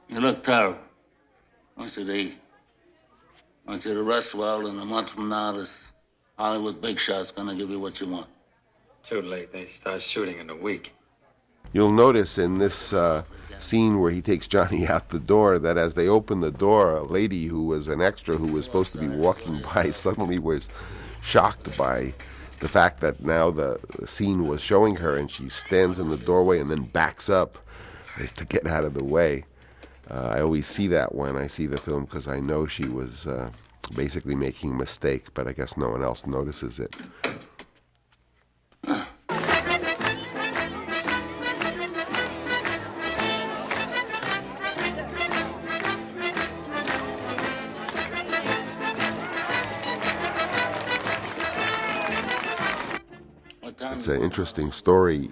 You 0.10 0.20
look 0.20 0.44
terrible. 0.44 0.80
Want 1.78 1.96
you 1.98 2.12
eat. 2.12 2.40
I 3.66 3.72
want 3.72 3.86
you 3.86 3.94
to 3.94 4.04
rest 4.04 4.36
well, 4.36 4.68
and 4.68 4.80
a 4.80 4.86
month 4.86 5.12
from 5.12 5.30
now, 5.30 5.54
this 5.54 5.94
Hollywood 6.38 6.82
big 6.82 7.00
shot's 7.00 7.32
gonna 7.32 7.56
give 7.56 7.70
you 7.70 7.80
what 7.80 8.02
you 8.02 8.08
want. 8.08 8.28
Too 9.04 9.22
late. 9.22 9.54
They 9.54 9.68
start 9.68 10.02
shooting 10.02 10.40
in 10.40 10.50
a 10.50 10.56
week. 10.56 10.94
You'll 11.72 11.92
notice 11.92 12.38
in 12.38 12.58
this 12.58 12.92
uh, 12.92 13.24
scene 13.58 14.02
where 14.02 14.12
he 14.12 14.22
takes 14.22 14.48
Johnny 14.48 14.86
out 14.90 15.10
the 15.10 15.20
door 15.20 15.60
that 15.60 15.78
as 15.78 15.94
they 15.94 16.10
open 16.10 16.42
the 16.42 16.52
door, 16.52 16.98
a 16.98 17.04
lady 17.04 17.46
who 17.46 17.66
was 17.66 17.88
an 17.88 18.02
extra 18.02 18.36
who 18.36 18.52
was 18.52 18.66
supposed 18.66 18.92
to 18.94 19.00
be 19.00 19.08
walking 19.08 19.62
by 19.74 19.92
suddenly 19.92 20.40
was 20.40 20.70
shocked 21.22 21.78
by 21.78 22.14
the 22.60 22.68
fact 22.68 23.00
that 23.00 23.24
now 23.24 23.50
the, 23.50 23.80
the 23.98 24.08
scene 24.08 24.46
was 24.46 24.62
showing 24.62 24.98
her 24.98 25.16
and 25.16 25.32
she 25.32 25.48
stands 25.48 26.00
in 26.00 26.10
the 26.10 26.18
doorway 26.18 26.60
and 26.60 26.70
then 26.70 26.84
backs 26.84 27.30
up 27.30 27.58
as 28.20 28.34
to 28.34 28.46
get 28.46 28.68
out 28.68 28.84
of 28.84 28.94
the 28.94 29.04
way. 29.04 29.46
Uh, 30.10 30.34
I 30.36 30.42
always 30.42 30.68
see 30.68 30.88
that 30.88 31.16
when 31.16 31.38
I 31.38 31.48
see 31.48 31.66
the 31.66 31.78
film 31.78 32.06
because 32.06 32.28
I 32.28 32.40
know 32.40 32.68
she 32.68 32.88
was 32.88 33.26
uh, 33.26 33.50
basically 33.96 34.36
making 34.36 34.72
a 34.72 34.76
mistake, 34.76 35.34
but 35.34 35.48
I 35.48 35.54
guess 35.54 35.78
no 35.78 35.90
one 35.90 36.04
else 36.04 36.26
notices 36.26 36.80
it. 36.80 36.96
It's 53.92 54.08
an 54.08 54.22
interesting 54.22 54.72
story. 54.72 55.32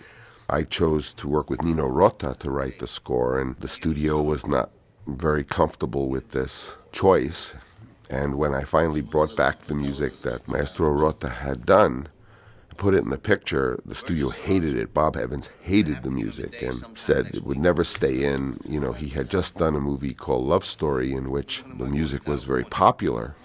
I 0.52 0.64
chose 0.64 1.14
to 1.14 1.30
work 1.30 1.50
with 1.50 1.64
Nino 1.64 1.88
Rota 1.88 2.36
to 2.40 2.52
write 2.52 2.80
the 2.80 2.88
score, 2.88 3.40
and 3.40 3.56
the 3.62 3.70
studio 3.70 4.22
was 4.22 4.46
not 4.46 4.70
very 5.08 5.46
comfortable 5.46 6.10
with 6.10 6.32
this 6.32 6.76
choice. 6.92 7.56
And 8.10 8.36
when 8.36 8.54
I 8.54 8.66
finally 8.66 9.00
brought 9.00 9.38
back 9.38 9.62
the 9.62 9.76
music 9.76 10.14
that 10.24 10.50
Maestro 10.50 10.92
Rota 10.92 11.30
had 11.30 11.66
done, 11.66 12.10
put 12.76 12.94
it 12.94 13.04
in 13.04 13.12
the 13.12 13.18
picture, 13.18 13.80
the 13.86 13.96
studio 13.96 14.28
hated 14.28 14.76
it. 14.76 14.94
Bob 14.94 15.16
Evans 15.16 15.50
hated 15.62 16.04
the 16.04 16.12
music 16.12 16.62
and 16.62 16.84
said 16.96 17.28
it 17.28 17.46
would 17.46 17.58
never 17.58 17.86
stay 17.86 18.26
in. 18.26 18.60
You 18.68 18.82
know, 18.82 18.92
he 18.92 19.08
had 19.08 19.30
just 19.30 19.58
done 19.58 19.76
a 19.78 19.80
movie 19.80 20.14
called 20.14 20.46
Love 20.46 20.66
Story 20.66 21.14
in 21.14 21.32
which 21.32 21.64
the 21.78 21.86
music 21.86 22.28
was 22.28 22.44
very 22.44 22.66
popular. 22.66 23.36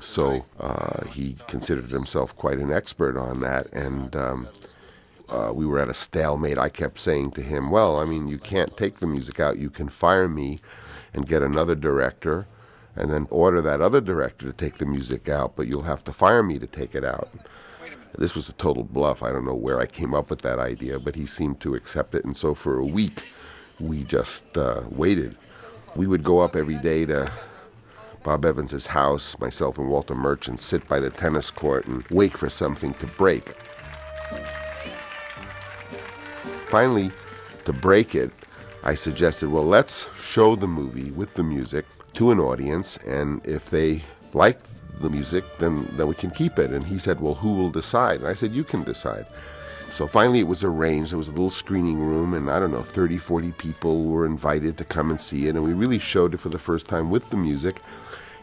So 0.00 0.44
uh, 0.60 1.04
he 1.06 1.34
considered 1.48 1.88
himself 1.88 2.36
quite 2.36 2.58
an 2.58 2.72
expert 2.72 3.16
on 3.16 3.40
that. 3.40 3.72
And 3.72 4.14
um, 4.14 4.48
uh, 5.28 5.52
we 5.54 5.66
were 5.66 5.78
at 5.78 5.88
a 5.88 5.94
stalemate. 5.94 6.58
I 6.58 6.68
kept 6.68 6.98
saying 6.98 7.32
to 7.32 7.42
him, 7.42 7.70
Well, 7.70 7.98
I 7.98 8.04
mean, 8.04 8.28
you 8.28 8.38
can't 8.38 8.76
take 8.76 8.98
the 8.98 9.06
music 9.06 9.40
out. 9.40 9.58
You 9.58 9.70
can 9.70 9.88
fire 9.88 10.28
me 10.28 10.58
and 11.12 11.26
get 11.26 11.42
another 11.42 11.74
director 11.74 12.46
and 12.96 13.10
then 13.10 13.26
order 13.30 13.60
that 13.60 13.80
other 13.80 14.00
director 14.00 14.46
to 14.46 14.52
take 14.52 14.78
the 14.78 14.86
music 14.86 15.28
out, 15.28 15.56
but 15.56 15.66
you'll 15.66 15.82
have 15.82 16.04
to 16.04 16.12
fire 16.12 16.42
me 16.42 16.58
to 16.58 16.66
take 16.66 16.94
it 16.94 17.04
out. 17.04 17.28
This 18.16 18.36
was 18.36 18.48
a 18.48 18.52
total 18.52 18.84
bluff. 18.84 19.22
I 19.22 19.32
don't 19.32 19.44
know 19.44 19.54
where 19.54 19.80
I 19.80 19.86
came 19.86 20.14
up 20.14 20.30
with 20.30 20.42
that 20.42 20.60
idea, 20.60 21.00
but 21.00 21.16
he 21.16 21.26
seemed 21.26 21.60
to 21.60 21.74
accept 21.74 22.14
it. 22.14 22.24
And 22.24 22.36
so 22.36 22.54
for 22.54 22.78
a 22.78 22.84
week, 22.84 23.26
we 23.80 24.04
just 24.04 24.56
uh, 24.56 24.82
waited. 24.90 25.36
We 25.96 26.06
would 26.06 26.22
go 26.22 26.38
up 26.38 26.54
every 26.54 26.76
day 26.76 27.04
to 27.06 27.30
Bob 28.22 28.44
Evans's 28.44 28.86
house, 28.86 29.36
myself 29.40 29.78
and 29.78 29.88
Walter 29.88 30.14
Murch, 30.14 30.46
and 30.46 30.58
sit 30.58 30.86
by 30.86 31.00
the 31.00 31.10
tennis 31.10 31.50
court 31.50 31.86
and 31.86 32.04
wait 32.10 32.38
for 32.38 32.48
something 32.48 32.94
to 32.94 33.06
break. 33.06 33.54
Finally, 36.74 37.12
to 37.66 37.72
break 37.72 38.16
it, 38.16 38.32
I 38.82 38.94
suggested, 38.94 39.48
well, 39.48 39.62
let's 39.62 40.12
show 40.20 40.56
the 40.56 40.66
movie 40.66 41.12
with 41.12 41.34
the 41.34 41.44
music 41.44 41.86
to 42.14 42.32
an 42.32 42.40
audience, 42.40 42.96
and 43.06 43.40
if 43.46 43.70
they 43.70 44.02
like 44.32 44.58
the 45.00 45.08
music, 45.08 45.44
then, 45.60 45.88
then 45.92 46.08
we 46.08 46.16
can 46.16 46.32
keep 46.32 46.58
it. 46.58 46.72
And 46.72 46.84
he 46.84 46.98
said, 46.98 47.20
Well, 47.20 47.34
who 47.34 47.54
will 47.54 47.70
decide? 47.70 48.22
And 48.22 48.28
I 48.28 48.34
said, 48.34 48.52
You 48.52 48.64
can 48.64 48.82
decide. 48.82 49.24
So 49.88 50.08
finally 50.08 50.40
it 50.40 50.48
was 50.48 50.64
arranged. 50.64 51.12
There 51.12 51.18
was 51.18 51.28
a 51.28 51.30
little 51.30 51.48
screening 51.48 52.00
room, 52.00 52.34
and 52.34 52.50
I 52.50 52.58
don't 52.58 52.72
know, 52.72 52.82
30, 52.82 53.18
40 53.18 53.52
people 53.52 54.02
were 54.02 54.26
invited 54.26 54.76
to 54.78 54.84
come 54.84 55.10
and 55.10 55.20
see 55.20 55.46
it. 55.46 55.54
And 55.54 55.62
we 55.62 55.74
really 55.74 56.00
showed 56.00 56.34
it 56.34 56.38
for 56.38 56.48
the 56.48 56.58
first 56.58 56.88
time 56.88 57.08
with 57.08 57.30
the 57.30 57.36
music. 57.36 57.82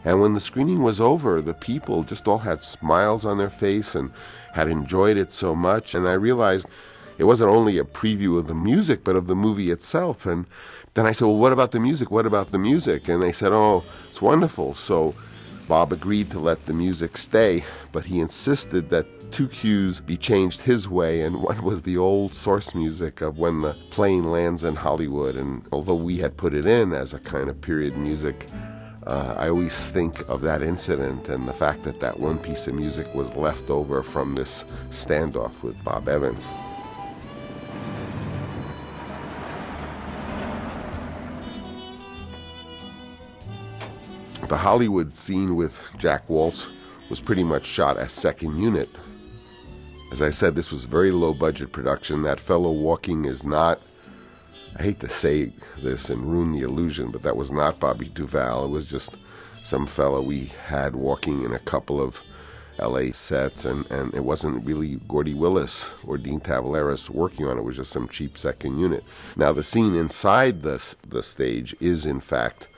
And 0.06 0.22
when 0.22 0.32
the 0.32 0.40
screening 0.40 0.82
was 0.82 1.02
over, 1.02 1.42
the 1.42 1.52
people 1.52 2.02
just 2.02 2.26
all 2.26 2.38
had 2.38 2.62
smiles 2.62 3.26
on 3.26 3.36
their 3.36 3.50
face 3.50 3.94
and 3.94 4.10
had 4.54 4.68
enjoyed 4.68 5.18
it 5.18 5.32
so 5.32 5.54
much. 5.54 5.94
And 5.94 6.08
I 6.08 6.14
realized 6.14 6.66
it 7.22 7.26
wasn't 7.26 7.50
only 7.50 7.78
a 7.78 7.84
preview 7.84 8.36
of 8.36 8.48
the 8.48 8.54
music, 8.54 9.04
but 9.04 9.14
of 9.14 9.28
the 9.28 9.36
movie 9.36 9.70
itself. 9.70 10.26
And 10.26 10.44
then 10.94 11.06
I 11.06 11.12
said, 11.12 11.26
Well, 11.26 11.36
what 11.36 11.52
about 11.52 11.70
the 11.70 11.78
music? 11.78 12.10
What 12.10 12.26
about 12.26 12.48
the 12.48 12.58
music? 12.58 13.08
And 13.08 13.22
they 13.22 13.30
said, 13.30 13.52
Oh, 13.52 13.84
it's 14.08 14.20
wonderful. 14.20 14.74
So 14.74 15.14
Bob 15.68 15.92
agreed 15.92 16.32
to 16.32 16.40
let 16.40 16.66
the 16.66 16.72
music 16.72 17.16
stay, 17.16 17.64
but 17.92 18.04
he 18.04 18.18
insisted 18.18 18.90
that 18.90 19.06
two 19.30 19.46
cues 19.46 20.00
be 20.00 20.16
changed 20.16 20.62
his 20.62 20.88
way, 20.88 21.22
and 21.22 21.44
one 21.44 21.62
was 21.62 21.82
the 21.82 21.96
old 21.96 22.34
source 22.34 22.74
music 22.74 23.20
of 23.20 23.38
when 23.38 23.60
the 23.60 23.74
plane 23.90 24.24
lands 24.24 24.64
in 24.64 24.74
Hollywood. 24.74 25.36
And 25.36 25.64
although 25.70 25.94
we 25.94 26.16
had 26.16 26.36
put 26.36 26.54
it 26.54 26.66
in 26.66 26.92
as 26.92 27.14
a 27.14 27.20
kind 27.20 27.48
of 27.48 27.60
period 27.60 27.96
music, 27.96 28.48
uh, 29.06 29.34
I 29.38 29.48
always 29.48 29.92
think 29.92 30.28
of 30.28 30.40
that 30.40 30.60
incident 30.60 31.28
and 31.28 31.46
the 31.46 31.52
fact 31.52 31.84
that 31.84 32.00
that 32.00 32.18
one 32.18 32.38
piece 32.38 32.66
of 32.66 32.74
music 32.74 33.14
was 33.14 33.36
left 33.36 33.70
over 33.70 34.02
from 34.02 34.34
this 34.34 34.64
standoff 34.90 35.62
with 35.62 35.82
Bob 35.84 36.08
Evans. 36.08 36.48
The 44.52 44.58
Hollywood 44.58 45.14
scene 45.14 45.56
with 45.56 45.80
Jack 45.96 46.26
Woltz 46.28 46.70
was 47.08 47.22
pretty 47.22 47.42
much 47.42 47.64
shot 47.64 47.96
as 47.96 48.12
second 48.12 48.62
unit. 48.62 48.90
As 50.12 50.20
I 50.20 50.28
said, 50.28 50.54
this 50.54 50.70
was 50.70 50.84
very 50.84 51.10
low 51.10 51.32
budget 51.32 51.72
production. 51.72 52.22
That 52.22 52.38
fellow 52.38 52.70
walking 52.70 53.24
is 53.24 53.44
not, 53.44 53.80
I 54.78 54.82
hate 54.82 55.00
to 55.00 55.08
say 55.08 55.54
this 55.78 56.10
and 56.10 56.30
ruin 56.30 56.52
the 56.52 56.66
illusion, 56.66 57.10
but 57.10 57.22
that 57.22 57.34
was 57.34 57.50
not 57.50 57.80
Bobby 57.80 58.10
Duvall. 58.10 58.66
It 58.66 58.70
was 58.72 58.90
just 58.90 59.16
some 59.54 59.86
fellow 59.86 60.20
we 60.20 60.50
had 60.66 60.96
walking 60.96 61.44
in 61.44 61.54
a 61.54 61.58
couple 61.58 61.98
of 61.98 62.22
LA 62.78 63.12
sets, 63.12 63.64
and, 63.64 63.90
and 63.90 64.14
it 64.14 64.22
wasn't 64.22 64.66
really 64.66 64.96
Gordy 65.08 65.32
Willis 65.32 65.94
or 66.06 66.18
Dean 66.18 66.40
Tavoularis 66.40 67.08
working 67.08 67.46
on 67.46 67.56
it. 67.56 67.60
It 67.60 67.64
was 67.64 67.76
just 67.76 67.90
some 67.90 68.06
cheap 68.06 68.36
second 68.36 68.78
unit. 68.78 69.02
Now, 69.34 69.52
the 69.52 69.62
scene 69.62 69.94
inside 69.94 70.60
the, 70.60 70.94
the 71.08 71.22
stage 71.22 71.74
is, 71.80 72.04
in 72.04 72.20
fact, 72.20 72.68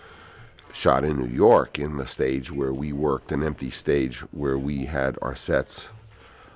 shot 0.75 1.05
in 1.05 1.19
New 1.19 1.29
York 1.35 1.79
in 1.79 1.97
the 1.97 2.07
stage 2.07 2.51
where 2.51 2.75
we 2.75 2.93
worked, 2.93 3.33
an 3.33 3.43
empty 3.43 3.71
stage 3.71 4.19
where 4.33 4.59
we 4.59 4.85
had 4.85 5.17
our 5.23 5.37
sets, 5.37 5.93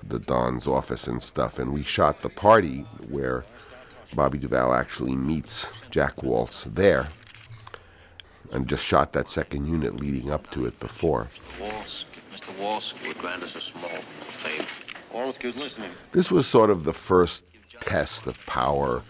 the 0.03 0.19
Don's 0.19 0.67
office 0.67 1.07
and 1.07 1.23
stuff, 1.23 1.59
and 1.59 1.73
we 1.73 1.83
shot 1.83 2.21
the 2.21 2.29
party 2.29 2.81
where 3.09 3.45
Bobby 4.15 4.39
Duvall 4.39 4.75
actually 4.75 5.15
meets 5.15 5.71
Jack 5.91 6.17
Woltz 6.17 6.65
there, 6.75 7.09
and 8.51 8.67
just 8.67 8.85
shot 8.85 9.13
that 9.13 9.29
second 9.29 9.67
unit 9.67 9.95
leading 9.97 10.31
up 10.33 10.51
to 10.51 10.67
it 10.67 10.79
before. 10.81 11.29
Woltz, 11.61 12.05
Mr. 12.35 12.53
Woltz 12.59 12.95
would 13.07 13.19
grant 13.19 13.43
us 13.43 13.55
a 13.55 13.61
small 13.61 13.89
favor. 13.89 14.67
Woltz, 15.15 15.41
who's 15.41 15.57
listening? 15.57 15.91
This 16.13 16.31
was 16.31 16.47
sort 16.47 16.71
of 16.71 16.85
the 16.85 16.93
first 16.93 17.45
test 17.81 18.27
of 18.27 18.45
power. 18.47 19.03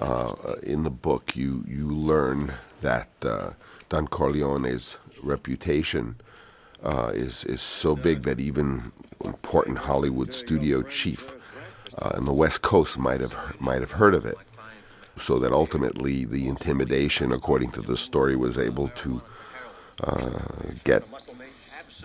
Uh, 0.00 0.34
in 0.64 0.82
the 0.82 0.90
book, 0.90 1.36
you 1.36 1.64
you 1.68 1.88
learn 1.88 2.52
that 2.80 3.08
uh, 3.22 3.50
Don 3.94 4.08
Corleone's 4.08 4.98
reputation 5.22 6.16
uh, 6.82 7.12
is 7.14 7.44
is 7.44 7.62
so 7.62 7.94
big 7.94 8.24
that 8.24 8.40
even 8.40 8.90
important 9.24 9.78
Hollywood 9.78 10.32
studio 10.32 10.82
chief 10.82 11.36
uh, 11.98 12.10
in 12.18 12.24
the 12.24 12.32
West 12.32 12.62
Coast 12.62 12.98
might 12.98 13.20
have 13.20 13.36
might 13.60 13.82
have 13.82 13.92
heard 13.92 14.16
of 14.16 14.26
it. 14.26 14.36
So 15.16 15.38
that 15.38 15.52
ultimately 15.52 16.24
the 16.24 16.48
intimidation, 16.48 17.30
according 17.30 17.70
to 17.76 17.82
the 17.82 17.96
story, 17.96 18.34
was 18.34 18.58
able 18.58 18.88
to 19.04 19.22
uh, 20.02 20.40
get 20.82 21.04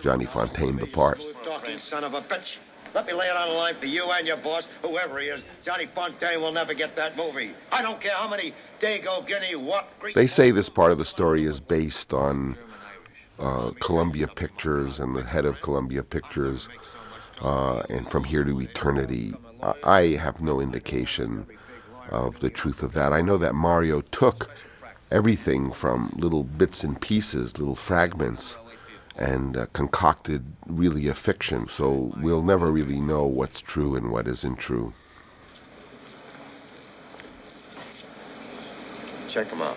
Johnny 0.00 0.26
Fontane 0.26 0.78
the 0.78 0.86
part. 0.86 1.20
Talking 1.42 1.78
son 1.78 2.04
of 2.04 2.14
a 2.14 2.20
bitch. 2.20 2.58
Let 2.94 3.06
me 3.06 3.12
lay 3.12 3.26
it 3.26 3.36
on 3.36 3.48
the 3.48 3.54
line 3.54 3.76
for 3.76 3.86
you 3.86 4.10
and 4.10 4.26
your 4.26 4.36
boss, 4.36 4.66
whoever 4.82 5.18
he 5.20 5.28
is. 5.28 5.42
Johnny 5.62 5.86
Fontane 5.86 6.40
will 6.40 6.52
never 6.52 6.74
get 6.74 6.96
that 6.96 7.16
movie. 7.16 7.52
I 7.70 7.82
don't 7.82 8.00
care 8.00 8.14
how 8.14 8.28
many 8.28 8.52
Dago, 8.80 9.24
Guinea, 9.26 9.54
what. 9.56 9.88
They 10.14 10.26
say 10.26 10.50
this 10.50 10.68
part 10.68 10.90
of 10.90 10.98
the 10.98 11.04
story 11.04 11.44
is 11.44 11.60
based 11.60 12.12
on 12.12 12.56
uh, 13.38 13.70
Columbia 13.80 14.26
Pictures 14.26 14.98
and 15.00 15.14
the 15.14 15.22
head 15.22 15.44
of 15.44 15.60
Columbia 15.62 16.02
Pictures, 16.02 16.68
uh, 17.40 17.82
and 17.88 18.10
From 18.10 18.24
Here 18.24 18.44
to 18.44 18.60
Eternity. 18.60 19.34
I 19.84 20.18
have 20.20 20.40
no 20.40 20.60
indication 20.60 21.46
of 22.10 22.40
the 22.40 22.50
truth 22.50 22.82
of 22.82 22.92
that. 22.94 23.12
I 23.12 23.20
know 23.20 23.36
that 23.38 23.54
Mario 23.54 24.00
took 24.00 24.50
everything 25.10 25.72
from 25.72 26.12
little 26.16 26.44
bits 26.44 26.84
and 26.84 27.00
pieces, 27.00 27.58
little 27.58 27.74
fragments, 27.74 28.58
and 29.20 29.56
uh, 29.56 29.66
concocted 29.72 30.44
really 30.66 31.06
a 31.06 31.14
fiction. 31.14 31.68
So 31.68 32.12
we'll 32.16 32.42
never 32.42 32.72
really 32.72 32.98
know 33.00 33.26
what's 33.26 33.60
true 33.60 33.94
and 33.94 34.10
what 34.10 34.26
isn't 34.26 34.56
true. 34.58 34.92
Check 39.28 39.48
them 39.50 39.62
out. 39.62 39.76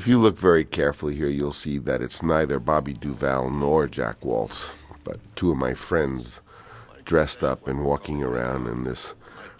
If 0.00 0.08
you 0.08 0.16
look 0.16 0.38
very 0.38 0.64
carefully 0.64 1.14
here, 1.14 1.28
you'll 1.28 1.52
see 1.52 1.76
that 1.76 2.00
it's 2.00 2.22
neither 2.22 2.58
Bobby 2.58 2.94
Duvall 2.94 3.50
nor 3.50 3.86
Jack 3.86 4.20
Woltz, 4.20 4.74
but 5.04 5.18
two 5.36 5.50
of 5.50 5.58
my 5.58 5.74
friends 5.74 6.40
dressed 7.04 7.44
up 7.44 7.68
and 7.68 7.84
walking 7.84 8.22
around 8.22 8.66
in 8.66 8.84
this. 8.84 9.14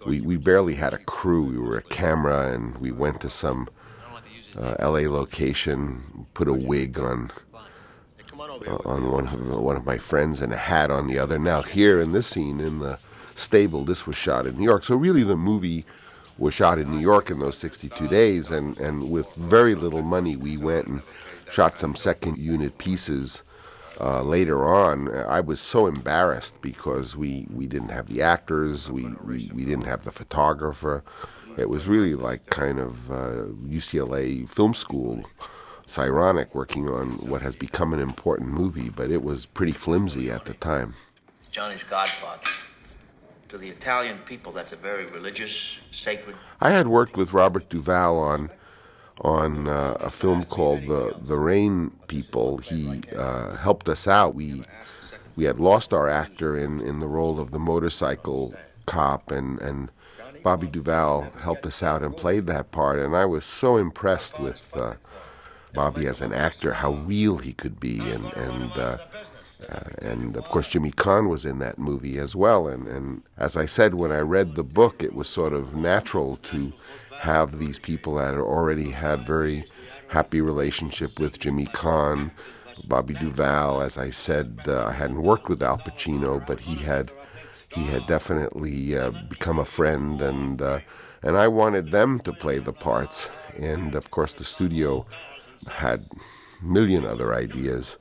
We, 0.07 0.23
we 0.23 0.39
barely 0.39 0.77
had 0.77 0.95
a 0.95 0.99
crew. 0.99 1.43
We 1.43 1.59
were 1.59 1.77
a 1.77 1.83
camera, 1.83 2.53
and 2.55 2.75
we 2.79 2.91
went 2.91 3.21
to 3.21 3.29
some 3.29 3.69
uh, 4.57 4.77
LA 4.81 5.11
location, 5.13 6.27
put 6.33 6.49
a 6.49 6.55
wig 6.55 6.99
on 6.99 7.31
uh, 8.39 8.79
on 8.87 9.11
one 9.11 9.27
of 9.27 9.61
one 9.61 9.77
of 9.77 9.85
my 9.85 9.99
friends 9.99 10.41
and 10.41 10.55
a 10.55 10.57
hat 10.57 10.91
on 10.91 11.07
the 11.07 11.19
other. 11.19 11.39
Now 11.39 11.61
here 11.61 12.01
in 12.01 12.13
this 12.13 12.27
scene 12.27 12.61
in 12.61 12.79
the 12.79 12.99
stable, 13.35 13.85
this 13.85 14.07
was 14.07 14.17
shot 14.17 14.47
in 14.47 14.57
New 14.57 14.65
York. 14.65 14.85
So 14.85 14.97
really, 14.97 15.23
the 15.23 15.37
movie 15.37 15.85
was 16.41 16.53
shot 16.53 16.81
in 16.81 16.91
New 16.91 16.99
York 17.01 17.31
in 17.31 17.39
those 17.39 17.57
62 17.59 18.09
days, 18.09 18.51
and, 18.51 18.77
and 18.79 19.11
with 19.11 19.33
very 19.35 19.77
little 19.77 20.03
money, 20.03 20.35
we 20.35 20.57
went 20.57 20.89
and 20.89 21.03
shot 21.49 21.79
some 21.79 21.95
second 21.95 22.39
unit 22.39 22.77
pieces 22.79 23.45
uh, 24.01 24.23
later 24.23 24.65
on, 24.65 25.15
I 25.15 25.41
was 25.41 25.61
so 25.61 25.87
embarrassed 25.87 26.63
because 26.63 27.17
we, 27.17 27.47
we 27.53 27.67
didn't 27.67 27.91
have 27.91 28.07
the 28.07 28.23
actors, 28.23 28.91
we, 28.91 29.05
we, 29.25 29.51
we 29.55 29.65
didn't 29.65 29.85
have 29.85 30.05
the 30.05 30.11
photographer. 30.11 31.05
It 31.59 31.69
was 31.69 31.87
really 31.87 32.15
like 32.15 32.47
kind 32.47 32.81
of 32.81 33.11
uh, 33.11 33.47
UCLA 33.69 34.49
film 34.49 34.73
school. 34.73 35.25
It's 35.83 35.99
ironic 35.99 36.55
working 36.55 36.89
on 36.89 37.11
what 37.29 37.43
has 37.43 37.57
become 37.57 37.93
an 37.93 38.01
important 38.01 38.49
movie, 38.51 38.89
but 38.89 39.11
it 39.11 39.23
was 39.23 39.45
pretty 39.45 39.73
flimsy 39.73 40.31
at 40.31 40.47
the 40.47 40.55
time. 40.55 40.95
Johnny's 41.51 41.83
godfather. 41.83 42.41
To 43.51 43.59
the 43.59 43.69
Italian 43.69 44.19
people, 44.27 44.53
that's 44.53 44.71
a 44.71 44.77
very 44.77 45.07
religious, 45.07 45.77
sacred. 45.91 46.37
I 46.61 46.71
had 46.71 46.87
worked 46.87 47.17
with 47.17 47.33
Robert 47.33 47.69
Duvall 47.69 48.17
on 48.17 48.49
on 49.23 49.67
uh, 49.67 49.97
a 49.99 50.09
film 50.09 50.45
called 50.45 50.83
the 50.87 51.17
the 51.21 51.37
Rain 51.37 51.91
People. 52.07 52.59
He 52.59 53.03
uh, 53.17 53.57
helped 53.57 53.89
us 53.89 54.07
out. 54.07 54.37
We 54.37 54.63
we 55.35 55.47
had 55.47 55.59
lost 55.59 55.93
our 55.93 56.09
actor 56.09 56.57
in, 56.57 56.81
in 56.81 57.01
the 57.01 57.09
role 57.09 57.41
of 57.41 57.51
the 57.51 57.59
motorcycle 57.59 58.55
cop, 58.87 59.33
and 59.33 59.61
and 59.61 59.91
Bobby 60.45 60.69
Duvall 60.69 61.23
helped 61.41 61.67
us 61.67 61.83
out 61.83 62.05
and 62.05 62.17
played 62.17 62.47
that 62.47 62.71
part. 62.71 63.01
And 63.01 63.17
I 63.17 63.25
was 63.25 63.45
so 63.45 63.77
impressed 63.79 64.39
with 64.39 64.71
uh, 64.77 64.95
Bobby 65.75 66.07
as 66.07 66.21
an 66.21 66.33
actor, 66.33 66.75
how 66.75 66.93
real 66.93 67.39
he 67.39 67.53
could 67.53 67.81
be, 67.81 67.99
and 67.99 68.27
and. 68.27 68.71
Uh, 68.73 68.99
and 70.03 70.37
of 70.37 70.49
course, 70.49 70.69
Jimmy 70.69 70.91
Caan 70.91 71.29
was 71.29 71.45
in 71.45 71.59
that 71.61 71.79
movie 71.79 72.19
as 72.19 72.35
well. 72.35 72.67
And, 72.69 72.87
and 72.89 73.23
as 73.37 73.57
I 73.57 73.67
said, 73.67 73.95
when 73.95 74.13
I 74.13 74.19
read 74.21 74.55
the 74.55 74.65
book, 74.65 75.03
it 75.03 75.15
was 75.15 75.29
sort 75.29 75.53
of 75.53 75.75
natural 75.75 76.37
to 76.45 76.73
have 77.21 77.59
these 77.59 77.79
people 77.79 78.15
that 78.15 78.35
already 78.35 78.91
had 78.91 79.27
very 79.27 79.67
happy 80.09 80.41
relationship 80.41 81.21
with 81.21 81.39
Jimmy 81.39 81.67
Caan, 81.67 82.31
Bobby 82.89 83.15
Duvall. 83.15 83.83
As 83.83 83.99
I 83.99 84.11
said, 84.11 84.61
uh, 84.67 84.87
I 84.87 84.93
hadn't 84.93 85.23
worked 85.23 85.49
with 85.49 85.63
Al 85.63 85.79
Pacino, 85.79 86.45
but 86.47 86.61
he 86.61 86.77
had 86.77 87.13
he 87.75 87.85
had 87.85 88.07
definitely 88.07 88.97
uh, 88.97 89.11
become 89.29 89.61
a 89.61 89.65
friend, 89.65 90.21
and 90.21 90.61
uh, 90.61 90.81
and 91.23 91.37
I 91.37 91.47
wanted 91.47 91.91
them 91.91 92.19
to 92.21 92.33
play 92.33 92.59
the 92.59 92.73
parts. 92.73 93.31
And 93.57 93.95
of 93.95 94.11
course, 94.11 94.35
the 94.35 94.45
studio 94.45 95.07
had 95.69 96.07
million 96.63 97.05
other 97.05 97.35
ideas. 97.35 97.99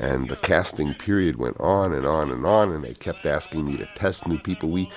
And 0.00 0.28
the 0.28 0.36
casting 0.36 0.94
period 0.94 1.36
went 1.36 1.58
on 1.60 1.92
and 1.92 2.04
on 2.06 2.30
and 2.30 2.44
on, 2.44 2.72
and 2.72 2.82
they 2.82 2.94
kept 2.94 3.26
asking 3.26 3.64
me 3.64 3.76
to 3.76 3.86
test 3.94 4.26
new 4.26 4.38
people. 4.38 4.70
We 4.70 4.90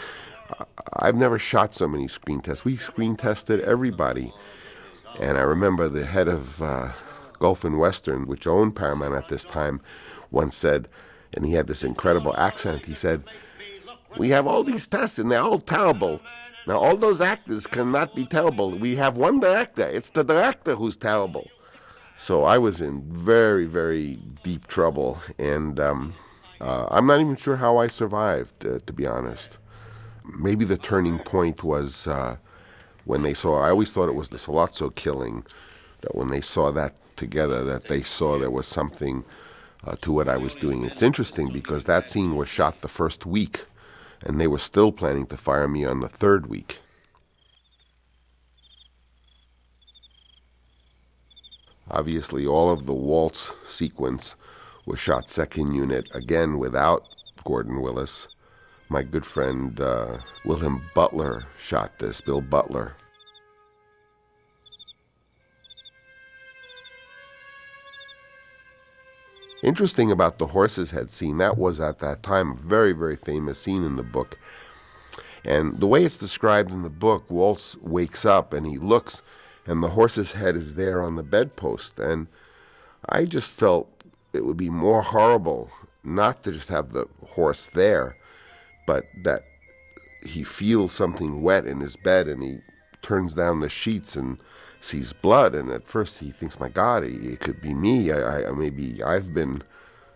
I've 0.93 1.15
never 1.15 1.37
shot 1.37 1.73
so 1.73 1.87
many 1.87 2.07
screen 2.07 2.41
tests. 2.41 2.65
We 2.65 2.77
screen 2.77 3.15
tested 3.15 3.59
everybody. 3.61 4.33
And 5.19 5.37
I 5.37 5.41
remember 5.41 5.89
the 5.89 6.05
head 6.05 6.27
of 6.27 6.61
uh, 6.61 6.89
Gulf 7.39 7.63
and 7.63 7.79
Western, 7.79 8.27
which 8.27 8.47
owned 8.47 8.75
Paramount 8.75 9.15
at 9.15 9.27
this 9.27 9.45
time, 9.45 9.81
once 10.31 10.55
said, 10.55 10.87
and 11.33 11.45
he 11.45 11.53
had 11.53 11.67
this 11.67 11.83
incredible 11.83 12.35
accent, 12.37 12.85
he 12.85 12.93
said, 12.93 13.23
We 14.17 14.29
have 14.29 14.47
all 14.47 14.63
these 14.63 14.87
tests 14.87 15.19
and 15.19 15.31
they're 15.31 15.41
all 15.41 15.59
terrible. 15.59 16.21
Now, 16.65 16.77
all 16.77 16.97
those 16.97 17.21
actors 17.21 17.65
cannot 17.65 18.13
be 18.13 18.25
terrible. 18.25 18.71
We 18.71 18.97
have 18.97 19.15
one 19.15 19.39
director. 19.39 19.83
It's 19.83 20.09
the 20.09 20.23
director 20.23 20.75
who's 20.75 20.97
terrible. 20.97 21.49
So 22.17 22.43
I 22.43 22.57
was 22.57 22.81
in 22.81 23.01
very, 23.13 23.65
very 23.65 24.19
deep 24.43 24.67
trouble. 24.67 25.19
And 25.37 25.79
um, 25.79 26.13
uh, 26.59 26.87
I'm 26.91 27.07
not 27.07 27.21
even 27.21 27.37
sure 27.37 27.55
how 27.55 27.77
I 27.77 27.87
survived, 27.87 28.65
uh, 28.65 28.79
to 28.85 28.91
be 28.91 29.05
honest 29.05 29.59
maybe 30.35 30.65
the 30.65 30.77
turning 30.77 31.19
point 31.19 31.63
was 31.63 32.07
uh, 32.07 32.37
when 33.05 33.23
they 33.23 33.33
saw. 33.33 33.61
I 33.61 33.69
always 33.69 33.93
thought 33.93 34.09
it 34.09 34.15
was 34.15 34.29
the 34.29 34.37
Sollozzo 34.37 34.93
killing. 34.93 35.45
That 36.01 36.15
when 36.15 36.29
they 36.29 36.41
saw 36.41 36.71
that 36.71 36.95
together, 37.15 37.63
that 37.63 37.87
they 37.87 38.01
saw 38.01 38.37
there 38.37 38.51
was 38.51 38.67
something 38.67 39.23
uh, 39.83 39.95
to 40.01 40.11
what 40.11 40.29
I 40.29 40.37
was 40.37 40.55
doing. 40.55 40.83
It's 40.83 41.01
interesting 41.01 41.51
because 41.51 41.85
that 41.85 42.07
scene 42.07 42.35
was 42.35 42.49
shot 42.49 42.81
the 42.81 42.87
first 42.87 43.25
week, 43.25 43.65
and 44.23 44.39
they 44.39 44.47
were 44.47 44.59
still 44.59 44.91
planning 44.91 45.25
to 45.27 45.37
fire 45.37 45.67
me 45.67 45.85
on 45.85 46.01
the 46.01 46.09
third 46.09 46.47
week. 46.47 46.81
Obviously, 51.89 52.45
all 52.45 52.71
of 52.71 52.85
the 52.85 52.93
Woltz 52.93 53.53
sequence 53.65 54.35
was 54.85 54.99
shot 54.99 55.29
second 55.29 55.73
unit, 55.73 56.07
again 56.13 56.57
without 56.57 57.03
Gordon 57.43 57.81
Willis 57.81 58.27
my 58.89 59.03
good 59.03 59.25
friend 59.25 59.79
uh, 59.79 60.17
William 60.45 60.89
Butler 60.93 61.45
shot 61.57 61.99
this, 61.99 62.21
Bill 62.21 62.41
Butler. 62.41 62.95
Interesting 69.63 70.11
about 70.11 70.37
the 70.37 70.47
horse's 70.47 70.91
head 70.91 71.09
scene, 71.09 71.39
that 71.39 71.57
was 71.57 71.79
at 71.79 71.99
that 71.99 72.23
time 72.23 72.51
a 72.51 72.55
very, 72.55 72.93
very 72.93 73.15
famous 73.15 73.59
scene 73.59 73.83
in 73.83 73.95
the 73.95 74.03
book. 74.03 74.39
And 75.43 75.73
the 75.79 75.87
way 75.87 76.05
it's 76.05 76.17
described 76.17 76.71
in 76.71 76.83
the 76.83 76.89
book, 76.89 77.27
Woltz 77.27 77.81
wakes 77.81 78.25
up 78.25 78.53
and 78.53 78.65
he 78.65 78.77
looks, 78.77 79.21
and 79.67 79.83
the 79.83 79.89
horse's 79.89 80.31
head 80.31 80.55
is 80.55 80.75
there 80.75 81.01
on 81.01 81.15
the 81.15 81.23
bedpost. 81.23 81.99
And 81.99 82.27
I 83.09 83.25
just 83.25 83.51
felt 83.51 83.89
it 84.33 84.45
would 84.45 84.57
be 84.57 84.69
more 84.69 85.01
horrible 85.01 85.69
not 86.03 86.43
to 86.43 86.51
just 86.51 86.69
have 86.69 86.93
the 86.93 87.05
horse 87.25 87.67
there, 87.67 88.15
but 88.85 89.05
that 89.23 89.43
he 90.25 90.43
feels 90.43 90.93
something 90.93 91.41
wet 91.41 91.65
in 91.65 91.81
his 91.81 91.97
bed 91.97 92.27
and 92.27 92.41
he 92.41 92.59
turns 93.01 93.33
down 93.33 93.59
the 93.59 93.69
sheets 93.69 94.15
and 94.15 94.39
sees 94.79 95.11
blood. 95.11 95.53
And 95.53 95.69
at 95.69 95.87
first 95.87 96.19
he 96.19 96.31
thinks, 96.31 96.59
my 96.59 96.69
God, 96.69 97.03
it 97.03 97.39
could 97.41 97.61
be 97.61 97.73
me. 97.73 98.11
I, 98.11 98.49
I 98.49 98.51
maybe 98.51 99.03
I've 99.03 99.33
been 99.33 99.61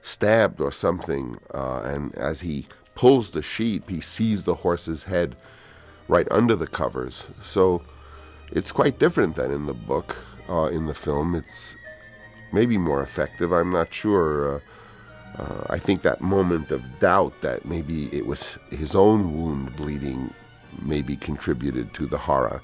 stabbed 0.02 0.62
or 0.62 0.72
something. 0.72 1.38
Uh, 1.54 1.82
and 1.84 2.16
as 2.16 2.42
he 2.42 2.68
pulls 2.96 3.32
the 3.32 3.42
sheet, 3.42 3.84
he 3.90 4.00
sees 4.00 4.46
the 4.46 4.56
horse's 4.56 5.04
head 5.04 5.36
right 6.08 6.28
under 6.32 6.56
the 6.56 6.68
covers. 6.68 7.30
So 7.42 7.82
it's 8.52 8.72
quite 8.72 9.00
different 9.00 9.36
than 9.36 9.52
in 9.52 9.66
the 9.66 9.74
book. 9.74 10.16
Uh, 10.50 10.66
in 10.66 10.86
the 10.86 10.94
film, 10.94 11.36
it's 11.36 11.78
maybe 12.52 12.78
more 12.78 13.02
effective. 13.02 13.54
I'm 13.54 13.70
not 13.70 13.94
sure. 13.94 14.56
Uh, 14.56 14.60
uh, 15.42 15.66
I 15.70 15.80
think 15.80 16.02
that 16.02 16.20
moment 16.20 16.72
of 16.72 16.82
doubt 17.00 17.40
that 17.42 17.66
maybe 17.66 18.14
it 18.16 18.26
was 18.26 18.58
his 18.70 18.96
own 18.96 19.34
wound 19.34 19.76
bleeding 19.78 20.34
maybe 20.82 21.16
contributed 21.16 21.94
to 21.94 22.06
the 22.06 22.18
horror. 22.18 22.62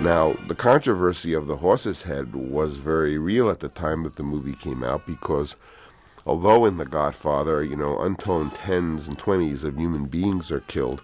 Now, 0.00 0.34
the 0.46 0.54
controversy 0.54 1.34
of 1.34 1.48
the 1.48 1.56
horse's 1.56 2.04
head 2.04 2.34
was 2.34 2.76
very 2.76 3.18
real 3.18 3.50
at 3.50 3.58
the 3.60 3.68
time 3.68 4.04
that 4.04 4.14
the 4.14 4.22
movie 4.22 4.54
came 4.54 4.84
out 4.84 5.04
because 5.06 5.56
although 6.28 6.66
in 6.66 6.76
The 6.76 6.84
Godfather, 6.84 7.64
you 7.64 7.74
know, 7.74 7.98
untold 7.98 8.54
tens 8.54 9.08
and 9.08 9.18
twenties 9.18 9.64
of 9.64 9.78
human 9.78 10.04
beings 10.06 10.50
are 10.50 10.60
killed, 10.60 11.02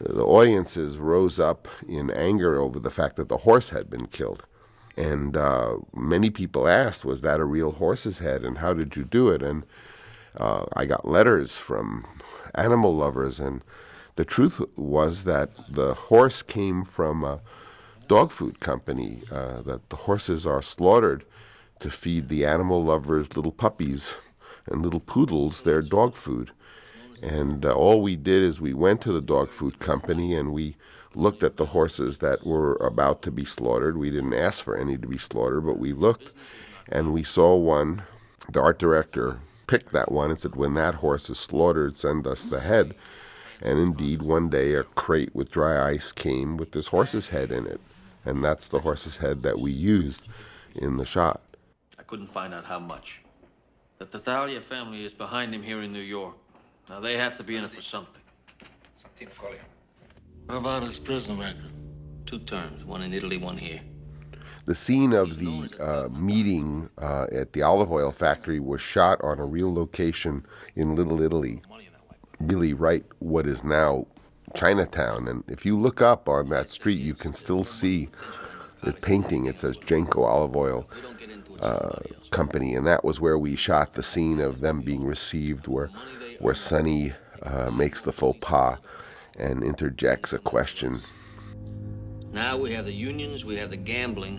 the 0.00 0.24
audiences 0.24 0.98
rose 0.98 1.38
up 1.38 1.68
in 1.86 2.10
anger 2.10 2.58
over 2.58 2.78
the 2.80 2.90
fact 2.90 3.16
that 3.16 3.28
the 3.28 3.38
horse 3.38 3.70
had 3.70 3.88
been 3.88 4.06
killed. 4.06 4.44
And 4.96 5.36
uh, 5.36 5.78
many 5.94 6.30
people 6.30 6.66
asked, 6.66 7.04
was 7.04 7.20
that 7.20 7.38
a 7.38 7.44
real 7.44 7.72
horse's 7.72 8.18
head 8.18 8.44
and 8.44 8.58
how 8.58 8.72
did 8.72 8.96
you 8.96 9.04
do 9.04 9.28
it? 9.28 9.42
And 9.42 9.64
uh, 10.36 10.66
I 10.74 10.84
got 10.84 11.08
letters 11.08 11.56
from 11.56 12.06
animal 12.54 12.94
lovers, 12.94 13.40
and 13.40 13.62
the 14.16 14.24
truth 14.24 14.60
was 14.76 15.24
that 15.24 15.50
the 15.68 15.94
horse 15.94 16.42
came 16.42 16.84
from 16.84 17.24
a 17.24 17.40
dog 18.08 18.32
food 18.32 18.58
company, 18.58 19.22
uh, 19.30 19.62
that 19.62 19.88
the 19.90 19.96
horses 19.96 20.46
are 20.46 20.62
slaughtered 20.62 21.24
to 21.78 21.90
feed 21.90 22.28
the 22.28 22.44
animal 22.44 22.82
lovers 22.82 23.36
little 23.36 23.52
puppies 23.52 24.16
and 24.66 24.82
little 24.82 25.00
poodles 25.00 25.62
their 25.62 25.82
dog 25.82 26.14
food. 26.14 26.50
And 27.22 27.64
uh, 27.64 27.74
all 27.74 28.02
we 28.02 28.16
did 28.16 28.42
is 28.42 28.60
we 28.60 28.74
went 28.74 29.00
to 29.02 29.12
the 29.12 29.20
dog 29.20 29.50
food 29.50 29.78
company 29.78 30.34
and 30.34 30.52
we 30.52 30.76
looked 31.14 31.42
at 31.42 31.56
the 31.56 31.66
horses 31.66 32.18
that 32.18 32.46
were 32.46 32.74
about 32.76 33.22
to 33.22 33.30
be 33.30 33.44
slaughtered. 33.44 33.96
We 33.96 34.10
didn't 34.10 34.34
ask 34.34 34.64
for 34.64 34.76
any 34.76 34.96
to 34.96 35.06
be 35.06 35.18
slaughtered, 35.18 35.66
but 35.66 35.78
we 35.78 35.92
looked 35.92 36.32
and 36.88 37.12
we 37.12 37.22
saw 37.22 37.56
one. 37.56 38.02
The 38.50 38.60
art 38.60 38.78
director 38.78 39.40
picked 39.66 39.92
that 39.92 40.10
one 40.10 40.30
and 40.30 40.38
said, 40.38 40.56
When 40.56 40.74
that 40.74 40.96
horse 40.96 41.28
is 41.30 41.38
slaughtered, 41.38 41.96
send 41.96 42.26
us 42.26 42.46
the 42.46 42.60
head. 42.60 42.94
And 43.62 43.78
indeed, 43.78 44.22
one 44.22 44.48
day 44.48 44.74
a 44.74 44.84
crate 44.84 45.34
with 45.34 45.50
dry 45.50 45.90
ice 45.90 46.12
came 46.12 46.56
with 46.56 46.72
this 46.72 46.88
horse's 46.88 47.28
head 47.28 47.52
in 47.52 47.66
it. 47.66 47.80
And 48.24 48.42
that's 48.42 48.68
the 48.68 48.80
horse's 48.80 49.18
head 49.18 49.42
that 49.42 49.58
we 49.58 49.70
used 49.70 50.26
in 50.74 50.96
the 50.96 51.04
shot. 51.04 51.42
I 51.98 52.02
couldn't 52.02 52.28
find 52.28 52.54
out 52.54 52.64
how 52.64 52.78
much. 52.78 53.20
The 54.00 54.06
Tattaglia 54.06 54.62
family 54.62 55.04
is 55.04 55.12
behind 55.12 55.54
him 55.54 55.62
here 55.62 55.82
in 55.82 55.92
New 55.92 56.00
York. 56.00 56.34
Now 56.88 57.00
they 57.00 57.18
have 57.18 57.36
to 57.36 57.44
be 57.44 57.56
in 57.56 57.64
it 57.64 57.70
for 57.70 57.82
something. 57.82 58.22
What 60.46 60.56
about 60.56 60.84
his 60.84 60.98
prison 60.98 61.38
record? 61.38 61.70
Two 62.24 62.38
terms, 62.38 62.82
one 62.86 63.02
in 63.02 63.12
Italy, 63.12 63.36
one 63.36 63.58
here. 63.58 63.82
The 64.64 64.74
scene 64.74 65.12
of 65.12 65.38
the 65.38 65.68
uh, 65.78 66.08
meeting 66.08 66.88
uh, 66.96 67.26
at 67.30 67.52
the 67.52 67.60
olive 67.60 67.92
oil 67.92 68.10
factory 68.10 68.58
was 68.58 68.80
shot 68.80 69.22
on 69.22 69.38
a 69.38 69.44
real 69.44 69.72
location 69.72 70.46
in 70.76 70.96
Little 70.96 71.20
Italy, 71.20 71.60
really 72.40 72.72
right 72.72 73.04
what 73.18 73.46
is 73.46 73.64
now 73.64 74.06
Chinatown. 74.54 75.28
And 75.28 75.44
if 75.46 75.66
you 75.66 75.78
look 75.78 76.00
up 76.00 76.26
on 76.26 76.48
that 76.48 76.70
street, 76.70 77.00
you 77.00 77.14
can 77.14 77.34
still 77.34 77.64
see 77.64 78.08
the 78.82 78.94
painting. 78.94 79.44
It 79.44 79.58
says 79.58 79.76
Genco 79.76 80.24
Olive 80.24 80.56
Oil 80.56 80.88
uh, 81.60 81.98
Company, 82.30 82.74
and 82.74 82.86
that 82.86 83.04
was 83.04 83.20
where 83.20 83.38
we 83.38 83.56
shot 83.56 83.94
the 83.94 84.02
scene 84.02 84.40
of 84.40 84.60
them 84.60 84.80
being 84.80 85.04
received, 85.04 85.66
where 85.66 85.90
where 86.38 86.54
Sonny 86.54 87.12
uh, 87.42 87.70
makes 87.70 88.00
the 88.00 88.12
faux 88.12 88.38
pas 88.40 88.78
and 89.38 89.62
interjects 89.62 90.32
a 90.32 90.38
question. 90.38 91.00
Now 92.32 92.56
we 92.56 92.72
have 92.72 92.86
the 92.86 92.92
unions, 92.92 93.44
we 93.44 93.56
have 93.56 93.70
the 93.70 93.76
gambling, 93.76 94.38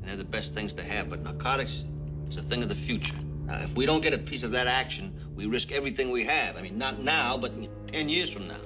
and 0.00 0.08
they're 0.08 0.16
the 0.16 0.24
best 0.24 0.54
things 0.54 0.74
to 0.74 0.82
have. 0.82 1.10
But 1.10 1.22
narcotics, 1.22 1.84
it's 2.26 2.36
a 2.36 2.42
thing 2.42 2.62
of 2.62 2.68
the 2.68 2.74
future. 2.74 3.14
Now, 3.44 3.60
if 3.60 3.76
we 3.76 3.86
don't 3.86 4.00
get 4.00 4.14
a 4.14 4.18
piece 4.18 4.42
of 4.42 4.52
that 4.52 4.66
action, 4.66 5.14
we 5.34 5.46
risk 5.46 5.72
everything 5.72 6.10
we 6.10 6.24
have. 6.24 6.56
I 6.56 6.62
mean, 6.62 6.78
not 6.78 7.02
now, 7.02 7.36
but 7.36 7.52
10 7.88 8.08
years 8.08 8.30
from 8.30 8.48
now. 8.48 8.56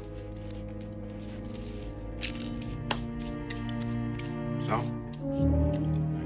So, 4.66 4.78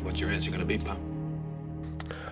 what's 0.02 0.20
your 0.20 0.30
answer 0.30 0.50
going 0.50 0.60
to 0.60 0.66
be, 0.66 0.78
Pop? 0.78 0.98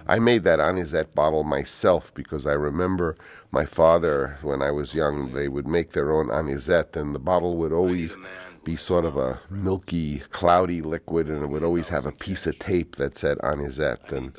I 0.08 0.18
made 0.18 0.42
that 0.44 0.58
anisette 0.58 1.14
bottle 1.14 1.44
myself 1.44 2.14
because 2.14 2.46
I 2.46 2.54
remember 2.54 3.14
my 3.50 3.66
father, 3.66 4.38
when 4.40 4.62
I 4.62 4.70
was 4.70 4.94
young, 4.94 5.32
they 5.34 5.48
would 5.48 5.68
make 5.68 5.92
their 5.92 6.12
own 6.12 6.30
anisette, 6.30 6.96
and 6.96 7.14
the 7.14 7.18
bottle 7.18 7.56
would 7.58 7.72
always 7.72 8.16
be 8.64 8.74
sort 8.74 9.04
of 9.04 9.18
a 9.18 9.38
milky, 9.50 10.20
cloudy 10.30 10.80
liquid, 10.80 11.28
and 11.28 11.42
it 11.42 11.48
would 11.48 11.62
always 11.62 11.88
have 11.90 12.06
a 12.06 12.12
piece 12.12 12.46
of 12.46 12.58
tape 12.58 12.96
that 12.96 13.16
said 13.16 13.38
anisette. 13.42 14.10
And, 14.10 14.32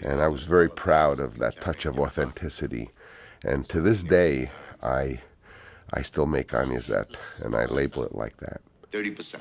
and 0.00 0.22
I 0.22 0.28
was 0.28 0.44
very 0.44 0.68
proud 0.68 1.18
of 1.18 1.38
that 1.38 1.60
touch 1.60 1.86
of 1.86 1.98
authenticity. 1.98 2.90
And 3.44 3.68
to 3.68 3.80
this 3.80 4.04
day, 4.04 4.50
I, 4.80 5.20
I 5.92 6.02
still 6.02 6.26
make 6.26 6.54
anisette, 6.54 7.16
and 7.42 7.56
I 7.56 7.64
label 7.66 8.04
it 8.04 8.14
like 8.14 8.36
that. 8.38 8.60
30%. 8.92 9.40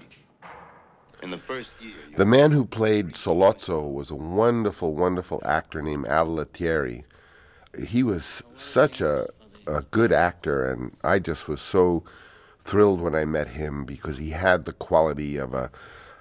The 2.16 2.26
man 2.26 2.52
who 2.52 2.66
played 2.66 3.14
Sollozzo 3.14 3.92
was 3.92 4.10
a 4.10 4.16
wonderful, 4.16 4.96
wonderful 4.96 5.42
actor 5.46 5.82
named 5.82 6.06
Al 6.08 6.28
Lettieri. 6.28 7.04
He 7.88 8.04
was 8.04 8.44
such 8.56 9.02
a, 9.02 9.28
a 9.68 9.82
good 9.82 10.12
actor, 10.12 10.64
and 10.66 10.96
I 11.04 11.20
just 11.20 11.48
was 11.48 11.62
so 11.62 12.04
thrilled 12.60 13.02
when 13.02 13.16
I 13.16 13.26
met 13.26 13.50
him 13.50 13.86
because 13.86 14.18
he 14.18 14.32
had 14.32 14.66
the 14.66 14.74
quality 14.74 15.38
of 15.38 15.54
a 15.54 15.72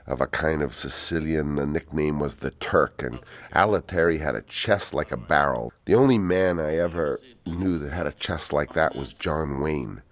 of 0.07 0.21
a 0.21 0.27
kind 0.27 0.63
of 0.63 0.75
Sicilian. 0.75 1.55
The 1.55 1.67
nickname 1.67 2.19
was 2.19 2.37
the 2.37 2.51
Turk, 2.51 3.03
and 3.03 3.21
Al 3.53 3.69
Lettieri 3.69 4.19
had 4.19 4.35
a 4.35 4.43
chest 4.43 4.93
like 4.93 5.11
a 5.11 5.17
barrel. 5.17 5.73
The 5.87 5.95
only 5.95 6.19
man 6.19 6.61
I 6.61 6.77
ever 6.77 7.19
knew 7.47 7.79
that 7.79 7.93
had 7.93 8.07
a 8.07 8.13
chest 8.13 8.53
like 8.53 8.75
that 8.75 8.95
was 8.95 9.15
John 9.15 9.61
Wayne 9.61 10.03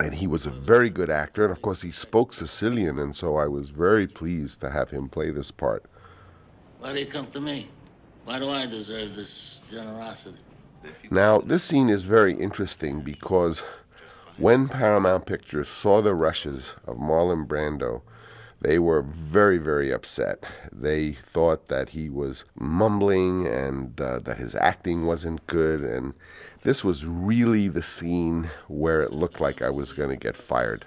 and 0.00 0.14
he 0.14 0.26
was 0.26 0.46
a 0.46 0.50
very 0.50 0.90
good 0.90 1.10
actor 1.10 1.44
and 1.44 1.52
of 1.52 1.62
course 1.62 1.82
he 1.82 1.90
spoke 1.90 2.32
sicilian 2.32 2.98
and 2.98 3.14
so 3.16 3.36
i 3.36 3.46
was 3.46 3.70
very 3.70 4.06
pleased 4.06 4.60
to 4.60 4.70
have 4.70 4.90
him 4.90 5.08
play 5.08 5.30
this 5.30 5.50
part 5.50 5.84
Why 6.80 6.92
do 6.92 7.00
you 7.00 7.06
come 7.06 7.26
to 7.28 7.40
me? 7.40 7.68
Why 8.24 8.38
do 8.38 8.50
I 8.50 8.66
deserve 8.66 9.16
this 9.16 9.62
generosity? 9.70 10.38
now 11.10 11.38
this 11.38 11.62
scene 11.64 11.88
is 11.88 12.04
very 12.06 12.34
interesting 12.34 13.00
because 13.00 13.64
when 14.36 14.68
paramount 14.68 15.26
pictures 15.26 15.68
saw 15.68 16.02
the 16.02 16.14
rushes 16.14 16.76
of 16.86 16.96
marlon 16.96 17.46
brando 17.46 18.02
they 18.66 18.78
were 18.78 19.02
very 19.02 19.58
very 19.58 19.92
upset 19.92 20.44
they 20.72 21.12
thought 21.12 21.68
that 21.68 21.90
he 21.90 22.10
was 22.10 22.44
mumbling 22.58 23.46
and 23.46 24.00
uh, 24.00 24.18
that 24.18 24.38
his 24.38 24.54
acting 24.56 25.06
wasn't 25.06 25.46
good 25.46 25.80
and 25.80 26.14
this 26.66 26.84
was 26.84 27.06
really 27.06 27.68
the 27.68 27.80
scene 27.80 28.50
where 28.66 29.00
it 29.00 29.12
looked 29.12 29.40
like 29.40 29.62
I 29.62 29.70
was 29.70 29.92
going 29.92 30.08
to 30.08 30.16
get 30.16 30.36
fired. 30.36 30.84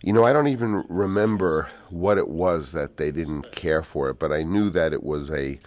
You 0.00 0.14
know, 0.14 0.24
I 0.24 0.32
don't 0.32 0.48
even 0.48 0.86
remember 0.88 1.68
what 1.90 2.16
it 2.16 2.28
was 2.28 2.72
that 2.72 2.96
they 2.96 3.10
didn't 3.10 3.52
care 3.52 3.82
for 3.82 4.08
it, 4.08 4.18
but 4.18 4.32
I 4.32 4.42
knew 4.42 4.70
that 4.70 4.94
it 4.94 5.02
was 5.02 5.30
a 5.30 5.60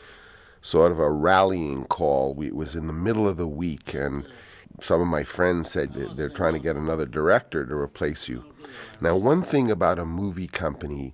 sort 0.61 0.91
of 0.91 0.97
a 0.97 1.11
rallying 1.11 1.85
call. 1.85 2.41
It 2.41 2.55
was 2.55 2.75
in 2.75 2.87
the 2.87 2.93
middle 2.93 3.27
of 3.27 3.37
the 3.37 3.47
week, 3.47 3.93
and 3.93 4.25
some 4.81 4.99
of 4.99 5.07
my 5.07 5.23
friends 5.23 5.69
said 5.69 5.93
they're 5.93 6.27
trying 6.27 6.53
to 6.53 6.59
get 6.59 6.75
another 6.75 7.05
director 7.05 7.67
to 7.67 7.75
replace 7.75 8.27
you. 8.27 8.48
Now, 9.01 9.15
one 9.15 9.41
thing 9.41 9.71
about 9.71 9.99
a 9.99 10.05
movie 10.05 10.47
company, 10.47 11.13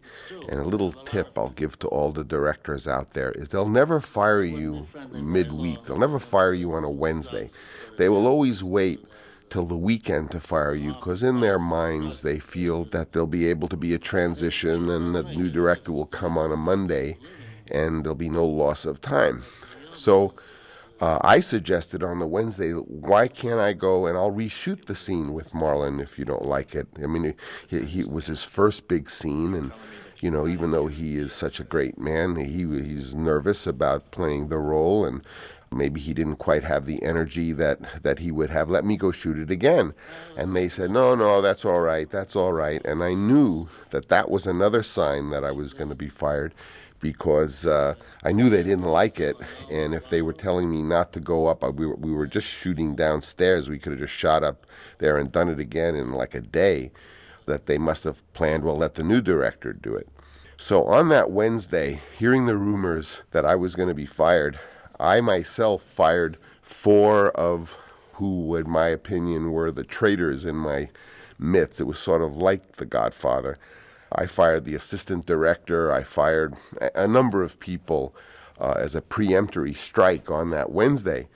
and 0.49 0.59
a 0.59 0.65
little 0.65 0.91
tip 0.91 1.37
I'll 1.37 1.49
give 1.49 1.77
to 1.79 1.87
all 1.87 2.11
the 2.11 2.23
directors 2.23 2.87
out 2.87 3.11
there, 3.11 3.31
is 3.31 3.49
they'll 3.49 3.69
never 3.69 3.99
fire 3.99 4.43
you 4.43 4.87
midweek. 5.11 5.83
They'll 5.83 5.99
never 5.99 6.19
fire 6.19 6.53
you 6.53 6.73
on 6.73 6.83
a 6.83 6.89
Wednesday. 6.89 7.49
They 7.97 8.09
will 8.09 8.27
always 8.27 8.63
wait 8.63 9.05
till 9.49 9.65
the 9.65 9.77
weekend 9.77 10.31
to 10.31 10.39
fire 10.39 10.73
you 10.73 10.93
because 10.93 11.23
in 11.23 11.39
their 11.39 11.59
minds 11.59 12.23
they 12.23 12.39
feel 12.39 12.83
that 12.85 13.11
there'll 13.11 13.27
be 13.27 13.47
able 13.47 13.67
to 13.67 13.77
be 13.77 13.93
a 13.93 13.99
transition 13.99 14.89
and 14.89 15.15
the 15.15 15.23
new 15.23 15.49
director 15.49 15.91
will 15.91 16.07
come 16.07 16.37
on 16.37 16.51
a 16.51 16.57
Monday 16.57 17.17
and 17.71 18.03
there'll 18.03 18.15
be 18.15 18.29
no 18.29 18.45
loss 18.45 18.85
of 18.85 19.01
time. 19.01 19.43
So 19.93 20.33
uh, 21.01 21.19
I 21.21 21.41
suggested 21.41 22.03
on 22.03 22.19
the 22.19 22.27
Wednesday, 22.27 22.71
why 22.71 23.27
can't 23.27 23.59
I 23.59 23.73
go 23.73 24.05
and 24.05 24.17
I'll 24.17 24.31
reshoot 24.31 24.85
the 24.85 24.95
scene 24.95 25.33
with 25.33 25.51
Marlon 25.51 26.01
if 26.01 26.17
you 26.17 26.25
don't 26.25 26.45
like 26.45 26.73
it? 26.73 26.87
I 27.01 27.07
mean, 27.07 27.35
he, 27.67 27.81
he 27.81 28.03
was 28.05 28.27
his 28.27 28.43
first 28.43 28.87
big 28.87 29.09
scene, 29.09 29.53
and 29.53 29.71
you 30.21 30.31
know, 30.31 30.47
even 30.47 30.71
though 30.71 30.87
he 30.87 31.17
is 31.17 31.33
such 31.33 31.59
a 31.59 31.65
great 31.65 31.97
man, 31.97 32.35
he 32.37 32.65
he's 32.81 33.13
nervous 33.15 33.67
about 33.67 34.11
playing 34.11 34.47
the 34.47 34.57
role, 34.57 35.03
and 35.03 35.25
maybe 35.69 35.99
he 35.99 36.13
didn't 36.13 36.37
quite 36.37 36.63
have 36.63 36.85
the 36.85 37.03
energy 37.03 37.51
that 37.51 38.03
that 38.03 38.19
he 38.19 38.31
would 38.31 38.49
have. 38.49 38.69
Let 38.69 38.85
me 38.85 38.95
go 38.95 39.11
shoot 39.11 39.37
it 39.37 39.51
again, 39.51 39.93
and 40.37 40.55
they 40.55 40.69
said, 40.69 40.91
no, 40.91 41.13
no, 41.13 41.41
that's 41.41 41.65
all 41.65 41.81
right, 41.81 42.09
that's 42.09 42.37
all 42.37 42.53
right, 42.53 42.81
and 42.85 43.03
I 43.03 43.15
knew 43.15 43.67
that 43.89 44.07
that 44.07 44.31
was 44.31 44.47
another 44.47 44.81
sign 44.81 45.29
that 45.31 45.43
I 45.43 45.51
was 45.51 45.73
going 45.73 45.89
to 45.89 45.95
be 45.95 46.09
fired 46.09 46.53
because 46.99 47.67
uh, 47.67 47.95
I 48.23 48.31
knew 48.31 48.49
they 48.49 48.63
didn't 48.63 48.85
like 48.85 49.19
it. 49.19 49.35
And 49.69 49.93
if 49.93 50.09
they 50.09 50.21
were 50.21 50.33
telling 50.33 50.69
me 50.69 50.81
not 50.81 51.13
to 51.13 51.19
go 51.19 51.47
up, 51.47 51.63
we, 51.75 51.85
were, 51.85 51.95
we 51.95 52.11
were 52.11 52.27
just 52.27 52.47
shooting 52.47 52.95
downstairs. 52.95 53.69
We 53.69 53.79
could 53.79 53.91
have 53.93 53.99
just 53.99 54.13
shot 54.13 54.43
up 54.43 54.65
there 54.97 55.17
and 55.17 55.31
done 55.31 55.49
it 55.49 55.59
again 55.59 55.95
in 55.95 56.11
like 56.13 56.33
a 56.33 56.41
day. 56.41 56.91
That 57.45 57.67
they 57.67 57.77
must 57.77 58.05
have 58.05 58.23
planned, 58.33 58.63
well, 58.63 58.77
let 58.77 58.95
the 58.95 59.03
new 59.03 59.21
director 59.21 59.71
do 59.71 59.93
it. 59.95 60.09
So 60.57 60.85
on 60.85 61.09
that 61.09 61.29
Wednesday, 61.29 62.01
hearing 62.17 62.47
the 62.47 62.57
rumors 62.57 63.23
that 63.31 63.45
I 63.45 63.53
was 63.55 63.75
going 63.75 63.89
to 63.89 63.93
be 63.93 64.07
fired, 64.07 64.57
I 64.99 65.21
myself 65.21 65.83
fired 65.83 66.37
four 66.63 67.29
of 67.31 67.77
who, 68.13 68.55
in 68.55 68.67
my 68.69 68.87
opinion, 68.87 69.51
were 69.51 69.69
the 69.69 69.83
traitors 69.83 70.45
in 70.45 70.55
my 70.55 70.89
midst. 71.37 71.81
It 71.81 71.83
was 71.83 71.99
sort 71.99 72.21
of 72.21 72.37
like 72.37 72.77
The 72.77 72.85
Godfather. 72.85 73.57
I 74.15 74.25
fired 74.25 74.65
the 74.65 74.75
assistant 74.75 75.25
director. 75.25 75.91
I 75.91 76.03
fired 76.03 76.55
a 76.95 77.07
number 77.07 77.43
of 77.43 77.59
people 77.59 78.15
uh, 78.59 78.75
as 78.77 78.95
a 78.95 79.01
preemptory 79.01 79.75
strike 79.75 80.31
on 80.31 80.49
that 80.51 80.71
Wednesday. 80.71 81.27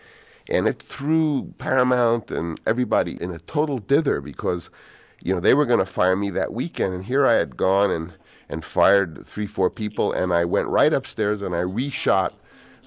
And 0.49 0.67
it 0.67 0.81
threw 0.81 1.53
Paramount 1.57 2.31
and 2.31 2.59
everybody 2.65 3.21
in 3.21 3.31
a 3.31 3.39
total 3.39 3.77
dither 3.77 4.21
because, 4.21 4.69
you 5.23 5.33
know, 5.33 5.39
they 5.39 5.53
were 5.53 5.65
going 5.65 5.79
to 5.79 5.85
fire 5.85 6.15
me 6.15 6.29
that 6.31 6.53
weekend. 6.53 6.93
And 6.93 7.05
here 7.05 7.27
I 7.27 7.33
had 7.33 7.55
gone 7.55 7.91
and, 7.91 8.13
and 8.49 8.65
fired 8.65 9.27
three, 9.27 9.45
four 9.45 9.69
people. 9.69 10.11
And 10.11 10.33
I 10.33 10.45
went 10.45 10.67
right 10.67 10.93
upstairs 10.93 11.41
and 11.41 11.53
I 11.53 11.61
reshot 11.61 12.31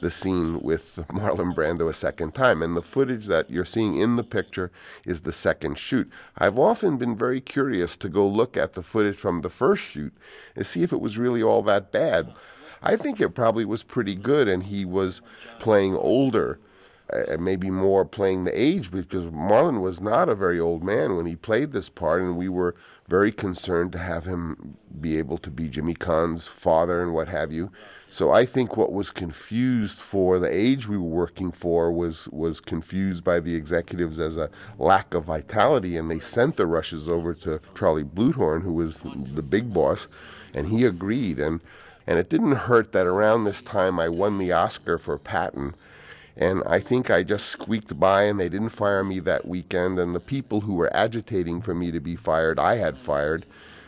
the 0.02 0.10
scene 0.10 0.60
with 0.60 0.96
Marlon 1.08 1.54
Brando 1.54 1.88
a 1.88 1.94
second 1.94 2.34
time. 2.34 2.60
And 2.60 2.76
the 2.76 2.82
footage 2.82 3.26
that 3.26 3.48
you're 3.48 3.64
seeing 3.64 3.96
in 3.96 4.16
the 4.16 4.24
picture 4.24 4.70
is 5.06 5.22
the 5.22 5.32
second 5.32 5.78
shoot. 5.78 6.10
I've 6.36 6.58
often 6.58 6.98
been 6.98 7.16
very 7.16 7.40
curious 7.40 7.96
to 7.98 8.08
go 8.08 8.26
look 8.26 8.56
at 8.56 8.74
the 8.74 8.82
footage 8.82 9.16
from 9.16 9.40
the 9.40 9.48
first 9.48 9.82
shoot 9.82 10.12
and 10.54 10.66
see 10.66 10.82
if 10.82 10.92
it 10.92 11.00
was 11.00 11.16
really 11.16 11.42
all 11.42 11.62
that 11.62 11.90
bad. 11.90 12.34
I 12.82 12.96
think 12.96 13.20
it 13.20 13.30
probably 13.30 13.64
was 13.64 13.84
pretty 13.84 14.16
good, 14.16 14.48
and 14.48 14.64
he 14.64 14.84
was 14.84 15.22
playing 15.60 15.96
older. 15.96 16.58
Uh, 17.12 17.36
maybe 17.38 17.70
more 17.70 18.04
playing 18.04 18.44
the 18.44 18.60
age 18.60 18.90
because 18.90 19.26
Marlon 19.26 19.80
was 19.82 20.00
not 20.00 20.28
a 20.28 20.34
very 20.34 20.58
old 20.58 20.82
man 20.82 21.16
when 21.16 21.26
he 21.26 21.36
played 21.36 21.72
this 21.72 21.90
part, 21.90 22.22
and 22.22 22.36
we 22.36 22.48
were 22.48 22.74
very 23.06 23.30
concerned 23.30 23.92
to 23.92 23.98
have 23.98 24.24
him 24.24 24.78
be 25.00 25.18
able 25.18 25.36
to 25.36 25.50
be 25.50 25.68
Jimmy 25.68 25.94
Caan's 25.94 26.46
father 26.46 27.02
and 27.02 27.12
what 27.12 27.28
have 27.28 27.52
you. 27.52 27.70
So 28.08 28.32
I 28.32 28.46
think 28.46 28.76
what 28.76 28.92
was 28.92 29.10
confused 29.10 29.98
for 29.98 30.38
the 30.38 30.54
age 30.54 30.88
we 30.88 30.96
were 30.96 31.04
working 31.04 31.52
for 31.52 31.92
was 31.92 32.28
was 32.30 32.60
confused 32.60 33.24
by 33.24 33.40
the 33.40 33.54
executives 33.54 34.18
as 34.18 34.38
a 34.38 34.50
lack 34.78 35.12
of 35.12 35.24
vitality, 35.24 35.96
and 35.96 36.10
they 36.10 36.20
sent 36.20 36.56
the 36.56 36.66
rushes 36.66 37.08
over 37.08 37.34
to 37.34 37.60
Charlie 37.74 38.04
Bluhdorn, 38.04 38.62
who 38.62 38.72
was 38.72 39.02
the 39.02 39.42
big 39.42 39.72
boss, 39.74 40.08
and 40.54 40.68
he 40.68 40.84
agreed. 40.84 41.38
and 41.38 41.60
And 42.06 42.18
it 42.18 42.30
didn't 42.30 42.52
hurt 42.52 42.92
that 42.92 43.06
around 43.06 43.44
this 43.44 43.60
time 43.60 44.00
I 44.00 44.08
won 44.08 44.38
the 44.38 44.52
Oscar 44.52 44.98
for 44.98 45.18
Patton. 45.18 45.74
And 46.36 46.62
I 46.64 46.80
think 46.80 47.10
I 47.10 47.22
just 47.22 47.46
squeaked 47.46 47.98
by, 48.00 48.22
and 48.22 48.40
they 48.40 48.48
didn't 48.48 48.70
fire 48.70 49.04
me 49.04 49.20
that 49.20 49.46
weekend. 49.46 49.98
And 49.98 50.14
the 50.14 50.20
people 50.20 50.62
who 50.62 50.74
were 50.74 50.94
agitating 50.94 51.60
for 51.60 51.74
me 51.74 51.90
to 51.90 52.00
be 52.00 52.16
fired, 52.16 52.58
I 52.58 52.76
had 52.76 52.96
fired. 52.96 53.44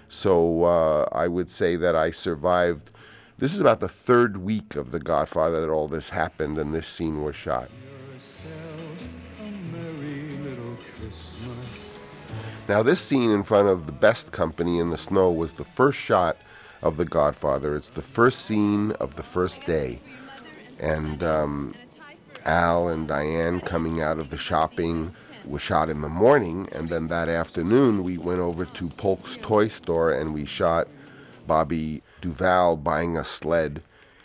So 0.08 0.64
uh, 0.64 1.08
I 1.10 1.26
would 1.26 1.48
say 1.48 1.76
that 1.76 1.96
I 1.96 2.10
survived. 2.10 2.92
This 3.38 3.54
is 3.54 3.60
about 3.60 3.80
the 3.80 3.88
third 3.88 4.36
week 4.36 4.76
of 4.76 4.90
The 4.90 5.00
Godfather 5.00 5.60
that 5.62 5.70
all 5.70 5.88
this 5.88 6.10
happened, 6.10 6.58
and 6.58 6.72
this 6.72 6.86
scene 6.86 7.22
was 7.22 7.34
shot. 7.34 7.70
Now, 12.68 12.82
this 12.82 13.00
scene 13.00 13.30
in 13.30 13.42
front 13.42 13.68
of 13.68 13.86
the 13.86 13.92
best 13.92 14.32
company 14.32 14.78
in 14.78 14.88
the 14.88 14.96
snow 14.96 15.30
was 15.30 15.54
the 15.54 15.64
first 15.64 15.98
shot 15.98 16.36
of 16.82 16.96
The 16.96 17.04
Godfather. 17.04 17.74
It's 17.74 17.90
the 17.90 18.02
first 18.02 18.40
scene 18.40 18.92
of 18.92 19.16
the 19.16 19.22
first 19.22 19.66
day. 19.66 20.00
And 20.78 21.22
um, 21.22 21.74
Al 22.44 22.88
and 22.88 23.08
Diane 23.08 23.60
coming 23.60 24.00
out 24.00 24.18
of 24.18 24.30
the 24.30 24.36
shopping 24.36 25.14
was 25.44 25.62
shot 25.62 25.88
in 25.88 26.00
the 26.00 26.08
morning. 26.08 26.68
And 26.72 26.88
then 26.88 27.08
that 27.08 27.28
afternoon, 27.28 28.02
we 28.02 28.18
went 28.18 28.40
over 28.40 28.64
to 28.64 28.88
Polk's 28.90 29.36
toy 29.36 29.68
store 29.68 30.12
and 30.12 30.34
we 30.34 30.44
shot 30.44 30.88
Bobby 31.46 32.02
Duvall 32.20 32.76
buying 32.76 33.16
a 33.16 33.24
sled 33.24 33.82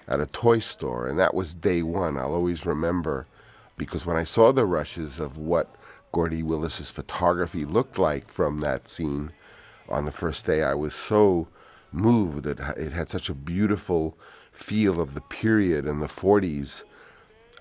at 0.08 0.20
a 0.20 0.26
toy 0.26 0.60
store. 0.60 1.08
And 1.08 1.20
that 1.20 1.34
was 1.34 1.56
day 1.56 1.82
one. 1.82 2.18
I'll 2.18 2.34
always 2.34 2.66
remember 2.66 3.28
because 3.78 4.06
when 4.06 4.18
I 4.18 4.24
saw 4.24 4.52
the 4.52 4.66
rushes 4.66 5.20
of 5.20 5.38
what 5.38 5.74
Gordy 6.12 6.44
Willis's 6.44 6.90
photography 6.90 7.66
looked 7.66 8.00
like 8.00 8.30
from 8.30 8.60
that 8.60 8.88
scene 8.88 9.32
on 9.88 10.06
the 10.06 10.12
first 10.12 10.46
day, 10.46 10.64
I 10.64 10.74
was 10.74 10.96
so 10.96 11.48
moved. 11.92 12.44
that 12.44 12.60
it 12.78 12.92
had 12.92 13.10
such 13.10 13.30
a 13.30 13.34
beautiful 13.34 14.18
feel 14.52 15.00
of 15.00 15.14
the 15.14 15.22
period 15.22 15.86
in 15.86 16.00
the 16.00 16.08
40s. 16.08 16.84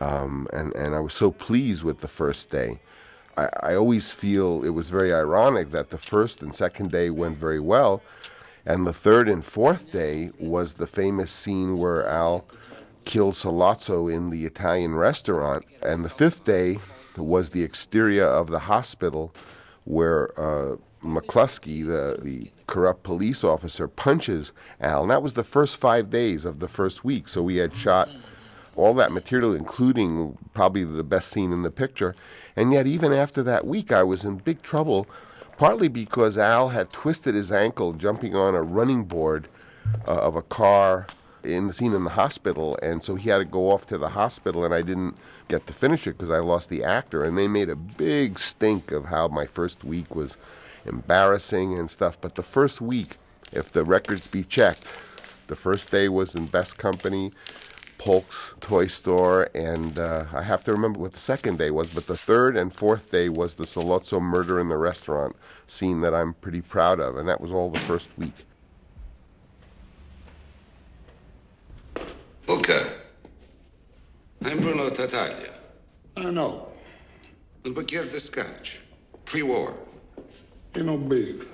Um, 0.00 0.46
and, 0.52 0.74
and 0.74 0.94
I 0.94 1.00
was 1.00 1.14
so 1.14 1.30
pleased 1.30 1.82
with 1.84 2.00
the 2.00 2.08
first 2.08 2.50
day. 2.50 2.80
I, 3.36 3.48
I 3.62 3.74
always 3.74 4.12
feel 4.12 4.64
it 4.64 4.70
was 4.70 4.90
very 4.90 5.12
ironic 5.12 5.70
that 5.70 5.90
the 5.90 5.98
first 5.98 6.42
and 6.42 6.54
second 6.54 6.90
day 6.90 7.10
went 7.10 7.36
very 7.38 7.60
well, 7.60 8.02
and 8.64 8.86
the 8.86 8.92
third 8.92 9.28
and 9.28 9.44
fourth 9.44 9.90
day 9.90 10.30
was 10.38 10.74
the 10.74 10.86
famous 10.86 11.30
scene 11.30 11.78
where 11.78 12.06
Al 12.06 12.46
killed 13.04 13.34
Sollozzo 13.34 14.12
in 14.12 14.30
the 14.30 14.44
Italian 14.44 14.94
restaurant, 14.94 15.64
and 15.82 16.04
the 16.04 16.10
fifth 16.10 16.44
day 16.44 16.78
was 17.16 17.50
the 17.50 17.62
exterior 17.62 18.26
of 18.26 18.48
the 18.48 18.58
hospital 18.58 19.34
where 19.84 20.28
uh, 20.38 20.76
McCluskey, 21.02 21.86
the, 21.86 22.22
the 22.22 22.50
corrupt 22.66 23.02
police 23.02 23.42
officer, 23.44 23.88
punches 23.88 24.52
Al. 24.80 25.02
And 25.02 25.10
that 25.10 25.22
was 25.22 25.32
the 25.32 25.44
first 25.44 25.76
five 25.76 26.10
days 26.10 26.44
of 26.44 26.58
the 26.60 26.68
first 26.68 27.04
week. 27.04 27.28
So 27.28 27.42
we 27.42 27.56
had 27.56 27.74
shot 27.76 28.08
all 28.78 28.94
that 28.94 29.12
material, 29.12 29.54
including 29.54 30.38
probably 30.54 30.84
the 30.84 31.04
best 31.04 31.28
scene 31.28 31.52
in 31.52 31.62
the 31.62 31.70
picture. 31.70 32.14
And 32.56 32.72
yet, 32.72 32.86
even 32.86 33.12
after 33.12 33.42
that 33.42 33.66
week, 33.66 33.92
I 33.92 34.02
was 34.04 34.24
in 34.24 34.36
big 34.36 34.62
trouble, 34.62 35.06
partly 35.56 35.88
because 35.88 36.38
Al 36.38 36.68
had 36.68 36.92
twisted 36.92 37.34
his 37.34 37.50
ankle 37.50 37.92
jumping 37.92 38.36
on 38.36 38.54
a 38.54 38.62
running 38.62 39.04
board 39.04 39.48
uh, 40.06 40.18
of 40.20 40.36
a 40.36 40.42
car 40.42 41.06
in 41.42 41.66
the 41.66 41.72
scene 41.72 41.92
in 41.92 42.04
the 42.04 42.10
hospital, 42.10 42.78
and 42.82 43.02
so 43.02 43.14
he 43.14 43.30
had 43.30 43.38
to 43.38 43.44
go 43.44 43.70
off 43.70 43.86
to 43.86 43.98
the 43.98 44.10
hospital, 44.10 44.64
and 44.64 44.74
I 44.74 44.82
didn't 44.82 45.16
get 45.48 45.66
to 45.66 45.72
finish 45.72 46.06
it 46.06 46.12
because 46.12 46.30
I 46.30 46.38
lost 46.38 46.68
the 46.68 46.84
actor. 46.84 47.24
And 47.24 47.38
they 47.38 47.48
made 47.48 47.70
a 47.70 47.76
big 47.76 48.38
stink 48.38 48.92
of 48.92 49.06
how 49.06 49.28
my 49.28 49.46
first 49.46 49.84
week 49.84 50.14
was 50.14 50.36
embarrassing 50.84 51.78
and 51.78 51.90
stuff. 51.90 52.20
But 52.20 52.34
the 52.34 52.42
first 52.42 52.80
week, 52.80 53.16
if 53.52 53.72
the 53.72 53.84
records 53.84 54.26
be 54.26 54.44
checked, 54.44 54.92
the 55.46 55.56
first 55.56 55.90
day 55.90 56.08
was 56.08 56.34
in 56.34 56.46
Best 56.46 56.76
Company, 56.76 57.32
Polk's 57.98 58.54
Toy 58.60 58.86
Store, 58.86 59.48
and 59.54 59.98
uh, 59.98 60.26
I 60.32 60.42
have 60.42 60.64
to 60.64 60.72
remember 60.72 61.00
what 61.00 61.12
the 61.12 61.18
second 61.18 61.58
day 61.58 61.70
was, 61.70 61.90
but 61.90 62.06
the 62.06 62.16
third 62.16 62.56
and 62.56 62.72
fourth 62.72 63.10
day 63.10 63.28
was 63.28 63.56
the 63.56 63.64
Sollozzo 63.64 64.20
murder 64.20 64.58
in 64.60 64.68
the 64.68 64.76
restaurant 64.76 65.36
scene 65.66 66.00
that 66.00 66.14
I'm 66.14 66.34
pretty 66.34 66.62
proud 66.62 67.00
of, 67.00 67.16
and 67.16 67.28
that 67.28 67.40
was 67.40 67.52
all 67.52 67.70
the 67.70 67.78
first 67.78 68.10
week. 68.16 68.46
Booker, 72.46 72.86
I'm 74.44 74.60
Bruno 74.60 74.88
Tattaglia. 74.90 75.52
I 76.16 76.30
know. 76.30 76.68
Il 77.64 77.72
bicchiere 77.72 78.08
di 78.10 78.18
scotch. 78.18 78.78
Pre-war. 79.24 79.74
You 80.74 80.84
know 80.84 80.96
big. 80.96 81.46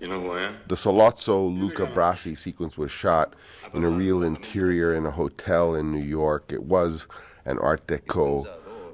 You 0.00 0.08
know 0.08 0.20
who 0.20 0.30
I 0.32 0.42
am? 0.42 0.56
The 0.66 0.74
Sollozzo 0.74 1.58
Luca 1.58 1.86
Brasi 1.86 2.36
sequence 2.36 2.76
was 2.78 2.90
shot 2.90 3.34
in 3.72 3.84
a 3.84 3.88
real 3.90 4.22
interior 4.22 4.94
in 4.94 5.06
a 5.06 5.10
hotel 5.10 5.74
in 5.74 5.92
New 5.92 6.02
York. 6.02 6.52
It 6.52 6.62
was 6.62 7.06
an 7.44 7.58
Art 7.58 7.86
Deco 7.86 8.46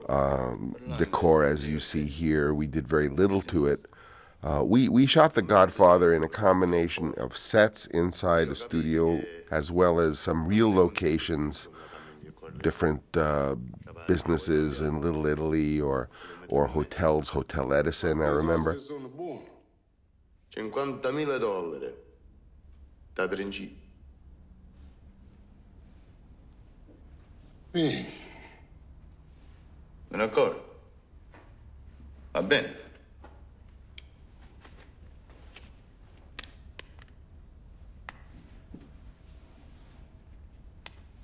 um, 0.09 0.74
decor, 0.99 1.45
as 1.45 1.66
you 1.66 1.80
see 1.80 2.07
here. 2.07 2.53
We 2.53 2.66
did 2.66 2.88
very 2.88 3.09
little 3.09 3.41
to 3.43 3.66
it. 3.66 3.86
Uh, 4.43 4.64
we, 4.64 4.88
we 4.88 5.07
shot 5.07 5.34
The 5.34 5.43
Godfather 5.43 6.14
in 6.14 6.22
a 6.24 6.28
combination 6.28 7.14
of 7.18 7.36
sets 7.36 7.86
inside 7.86 8.49
the 8.49 8.55
studio 8.55 9.20
as 9.51 9.70
well 9.70 10.01
as 10.01 10.18
some 10.18 10.47
real 10.47 10.72
locations, 10.72 11.68
different 12.62 13.03
uh, 13.16 13.55
businesses 14.09 14.80
in 14.80 15.01
Little 15.01 15.26
Italy 15.26 15.80
or, 15.80 16.09
or 16.49 16.66
hotels, 16.66 17.28
Hotel 17.28 17.72
Edison, 17.72 18.22
I 18.22 18.28
remember. 18.28 18.78
50.000 20.55 21.38
dollari 21.38 21.94
da 23.14 23.28
principio. 23.28 23.76
Me 27.72 28.07
ne 30.09 30.22
accorgo. 30.24 30.64
Va 32.32 32.42
bene. 32.42 32.88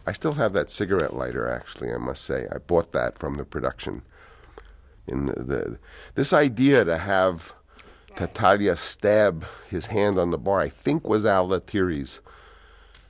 I 0.08 0.12
still 0.12 0.34
have 0.34 0.52
that 0.52 0.70
cigarette 0.70 1.14
lighter, 1.14 1.48
actually, 1.48 1.92
I 1.92 1.96
must 1.96 2.22
say. 2.24 2.46
I 2.52 2.58
bought 2.58 2.92
that 2.92 3.18
from 3.18 3.34
the 3.34 3.44
production. 3.44 4.02
In 5.08 5.26
the, 5.26 5.42
the 5.42 5.78
this 6.14 6.32
idea 6.32 6.84
to 6.84 6.96
have 6.96 7.55
Tattaglia 8.16 8.76
stab 8.76 9.44
his 9.68 9.86
hand 9.86 10.18
on 10.18 10.30
the 10.30 10.38
bar, 10.38 10.60
I 10.60 10.68
think 10.68 11.06
was 11.06 11.26
Al 11.26 11.48
Lettieri's. 11.48 12.20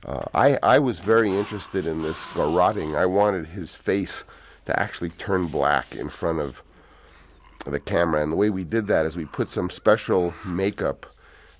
Uh, 0.05 0.25
I, 0.33 0.57
I 0.61 0.79
was 0.79 0.99
very 0.99 1.31
interested 1.31 1.85
in 1.85 2.01
this 2.01 2.25
garroting. 2.27 2.95
I 2.95 3.05
wanted 3.05 3.47
his 3.47 3.75
face 3.75 4.25
to 4.65 4.79
actually 4.79 5.09
turn 5.09 5.47
black 5.47 5.95
in 5.95 6.09
front 6.09 6.39
of 6.39 6.61
the 7.65 7.79
camera. 7.79 8.21
And 8.21 8.31
the 8.31 8.35
way 8.37 8.49
we 8.49 8.63
did 8.63 8.87
that 8.87 9.05
is 9.05 9.15
we 9.15 9.25
put 9.25 9.49
some 9.49 9.69
special 9.69 10.33
makeup 10.45 11.05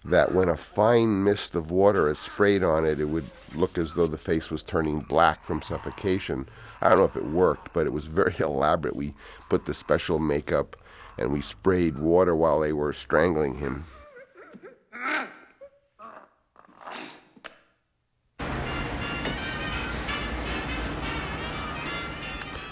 that 0.06 0.34
when 0.34 0.50
a 0.50 0.58
fine 0.58 1.24
mist 1.24 1.56
of 1.56 1.72
water 1.72 2.08
is 2.10 2.20
sprayed 2.20 2.64
on 2.64 2.86
it, 2.86 3.00
it 3.00 3.06
would 3.06 3.26
look 3.56 3.78
as 3.78 3.94
though 3.94 4.08
the 4.08 4.18
face 4.18 4.50
was 4.52 4.64
turning 4.64 5.00
black 5.00 5.44
from 5.44 5.62
suffocation. 5.62 6.48
I 6.82 6.90
don't 6.90 7.00
know 7.00 7.06
if 7.06 7.18
it 7.18 7.26
worked, 7.26 7.74
but 7.74 7.88
it 7.88 7.94
was 7.94 8.08
very 8.08 8.36
elaborate. 8.40 8.96
We 8.96 9.14
put 9.50 9.66
the 9.66 9.74
special 9.74 10.20
makeup 10.20 10.76
and 11.18 11.32
we 11.32 11.42
sprayed 11.42 11.98
water 11.98 12.36
while 12.36 12.60
they 12.60 12.74
were 12.74 12.94
strangling 12.94 13.58
him. 13.58 13.86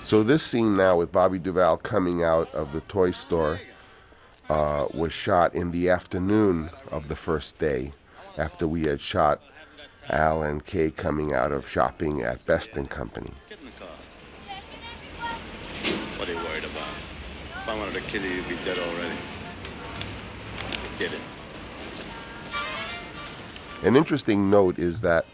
So 0.04 0.22
this 0.22 0.44
scene 0.44 0.78
now 0.78 0.98
with 0.98 1.12
Bobby 1.12 1.40
Duvall 1.40 1.78
coming 1.78 2.24
out 2.24 2.54
of 2.54 2.72
the 2.72 2.82
toy 2.82 3.10
store 3.10 3.60
uh, 4.50 4.86
was 4.94 5.12
shot 5.12 5.56
in 5.56 5.72
the 5.72 5.90
afternoon 5.90 6.70
of 6.92 7.08
the 7.08 7.16
first 7.16 7.58
day, 7.58 7.90
after 8.38 8.68
we 8.68 8.84
had 8.84 9.02
shot 9.02 9.42
Al 10.10 10.44
and 10.44 10.64
Kay 10.64 10.92
coming 10.92 11.34
out 11.34 11.52
of 11.52 11.68
shopping 11.68 12.22
at 12.22 12.46
Best 12.46 12.78
and 12.78 12.88
Company. 12.88 13.32
What 16.18 16.30
are 16.30 16.34
you 16.34 16.38
worried 16.38 16.66
about? 16.66 16.88
If 17.64 17.65
I 17.76 17.78
wanted 17.78 17.96
to 17.96 18.02
kill 18.02 18.24
you, 18.24 18.30
you'd 18.30 18.48
be 18.48 18.56
dead 18.64 18.80
already. 18.80 19.16
Get 20.98 21.12
it. 21.12 21.20
An 23.84 23.98
interesting 23.98 24.50
note 24.50 24.80
is 24.80 25.02
that 25.02 25.26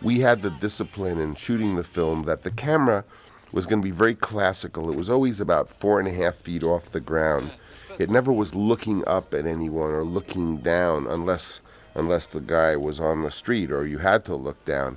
we 0.00 0.20
had 0.20 0.40
the 0.40 0.48
discipline 0.48 1.20
in 1.20 1.34
shooting 1.34 1.76
the 1.76 1.84
film 1.84 2.22
that 2.22 2.42
the 2.42 2.50
camera 2.50 3.04
was 3.52 3.66
going 3.66 3.82
to 3.82 3.86
be 3.86 3.90
very 3.90 4.14
classical. 4.14 4.90
It 4.90 4.96
was 4.96 5.10
always 5.10 5.40
about 5.40 5.68
four 5.68 5.98
and 6.00 6.08
a 6.08 6.12
half 6.12 6.36
feet 6.36 6.62
off 6.62 6.88
the 6.88 7.00
ground. 7.00 7.50
It 7.98 8.08
never 8.08 8.32
was 8.32 8.54
looking 8.54 9.06
up 9.06 9.34
at 9.34 9.44
anyone 9.44 9.92
or 9.92 10.04
looking 10.04 10.56
down 10.58 11.06
unless 11.06 11.60
unless 11.94 12.26
the 12.26 12.40
guy 12.40 12.76
was 12.76 12.98
on 12.98 13.22
the 13.22 13.30
street 13.30 13.70
or 13.70 13.86
you 13.86 13.98
had 13.98 14.24
to 14.24 14.34
look 14.34 14.64
down. 14.64 14.96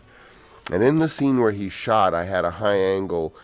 And 0.72 0.82
in 0.82 1.00
the 1.00 1.10
scene 1.10 1.40
where 1.42 1.52
he 1.52 1.68
shot, 1.68 2.14
I 2.14 2.24
had 2.24 2.46
a 2.46 2.52
high 2.52 2.78
angle 2.78 3.36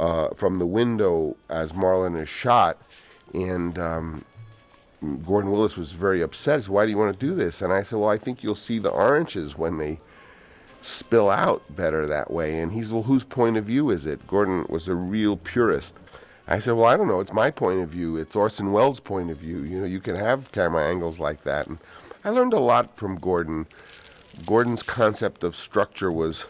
uh, 0.00 0.30
from 0.30 0.56
the 0.56 0.66
window 0.66 1.36
as 1.50 1.72
Marlon 1.72 2.18
is 2.18 2.28
shot, 2.28 2.78
and 3.34 3.78
um, 3.78 4.24
Gordon 5.26 5.52
Willis 5.52 5.76
was 5.76 5.92
very 5.92 6.22
upset. 6.22 6.58
He 6.58 6.62
said, 6.62 6.72
Why 6.72 6.86
do 6.86 6.90
you 6.90 6.96
want 6.96 7.12
to 7.12 7.26
do 7.26 7.34
this? 7.34 7.60
And 7.60 7.70
I 7.70 7.82
said, 7.82 7.98
Well, 7.98 8.08
I 8.08 8.16
think 8.16 8.42
you'll 8.42 8.54
see 8.54 8.78
the 8.78 8.88
oranges 8.88 9.58
when 9.58 9.76
they 9.76 10.00
spill 10.80 11.28
out 11.28 11.62
better 11.76 12.06
that 12.06 12.30
way. 12.30 12.60
And 12.60 12.72
he 12.72 12.82
said, 12.82 12.94
Well, 12.94 13.02
whose 13.02 13.24
point 13.24 13.58
of 13.58 13.66
view 13.66 13.90
is 13.90 14.06
it? 14.06 14.26
Gordon 14.26 14.64
was 14.70 14.88
a 14.88 14.94
real 14.94 15.36
purist. 15.36 15.96
I 16.48 16.60
said, 16.60 16.72
Well, 16.72 16.86
I 16.86 16.96
don't 16.96 17.08
know. 17.08 17.20
It's 17.20 17.34
my 17.34 17.50
point 17.50 17.80
of 17.80 17.90
view. 17.90 18.16
It's 18.16 18.34
Orson 18.34 18.72
Welles' 18.72 19.00
point 19.00 19.30
of 19.30 19.36
view. 19.36 19.58
You 19.64 19.80
know, 19.80 19.86
you 19.86 20.00
can 20.00 20.16
have 20.16 20.50
camera 20.50 20.88
angles 20.88 21.20
like 21.20 21.44
that. 21.44 21.66
And 21.66 21.76
I 22.24 22.30
learned 22.30 22.54
a 22.54 22.58
lot 22.58 22.96
from 22.96 23.16
Gordon. 23.16 23.66
Gordon's 24.46 24.82
concept 24.82 25.44
of 25.44 25.54
structure 25.54 26.10
was 26.10 26.46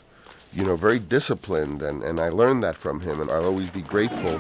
you 0.53 0.64
know, 0.64 0.74
very 0.74 0.98
disciplined, 0.98 1.80
and, 1.82 2.03
and 2.03 2.18
I 2.18 2.28
learned 2.28 2.62
that 2.64 2.74
from 2.74 3.01
him, 3.01 3.20
and 3.20 3.30
I'll 3.30 3.44
always 3.44 3.70
be 3.70 3.82
grateful. 3.82 4.38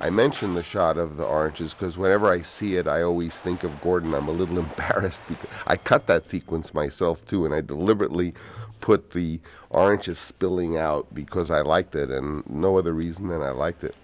I 0.00 0.08
mentioned 0.08 0.56
the 0.56 0.62
shot 0.62 0.96
of 0.96 1.16
the 1.16 1.24
oranges 1.24 1.74
because 1.74 1.98
whenever 1.98 2.30
I 2.30 2.40
see 2.40 2.76
it, 2.76 2.88
I 2.88 3.02
always 3.02 3.38
think 3.38 3.62
of 3.62 3.78
Gordon. 3.82 4.14
I'm 4.14 4.28
a 4.28 4.32
little 4.32 4.58
embarrassed 4.66 5.22
because 5.28 5.50
I 5.66 5.76
cut 5.76 6.06
that 6.06 6.26
sequence 6.26 6.72
myself 6.72 7.26
too, 7.26 7.44
and 7.44 7.54
I 7.54 7.60
deliberately 7.60 8.32
put 8.80 9.10
the 9.10 9.40
oranges 9.68 10.18
spilling 10.18 10.76
out 10.78 11.14
because 11.14 11.50
I 11.50 11.60
liked 11.60 11.94
it, 11.94 12.10
and 12.10 12.48
no 12.48 12.78
other 12.78 12.94
reason 12.94 13.28
than 13.28 13.42
I 13.42 13.50
liked 13.50 13.84
it. 13.84 13.94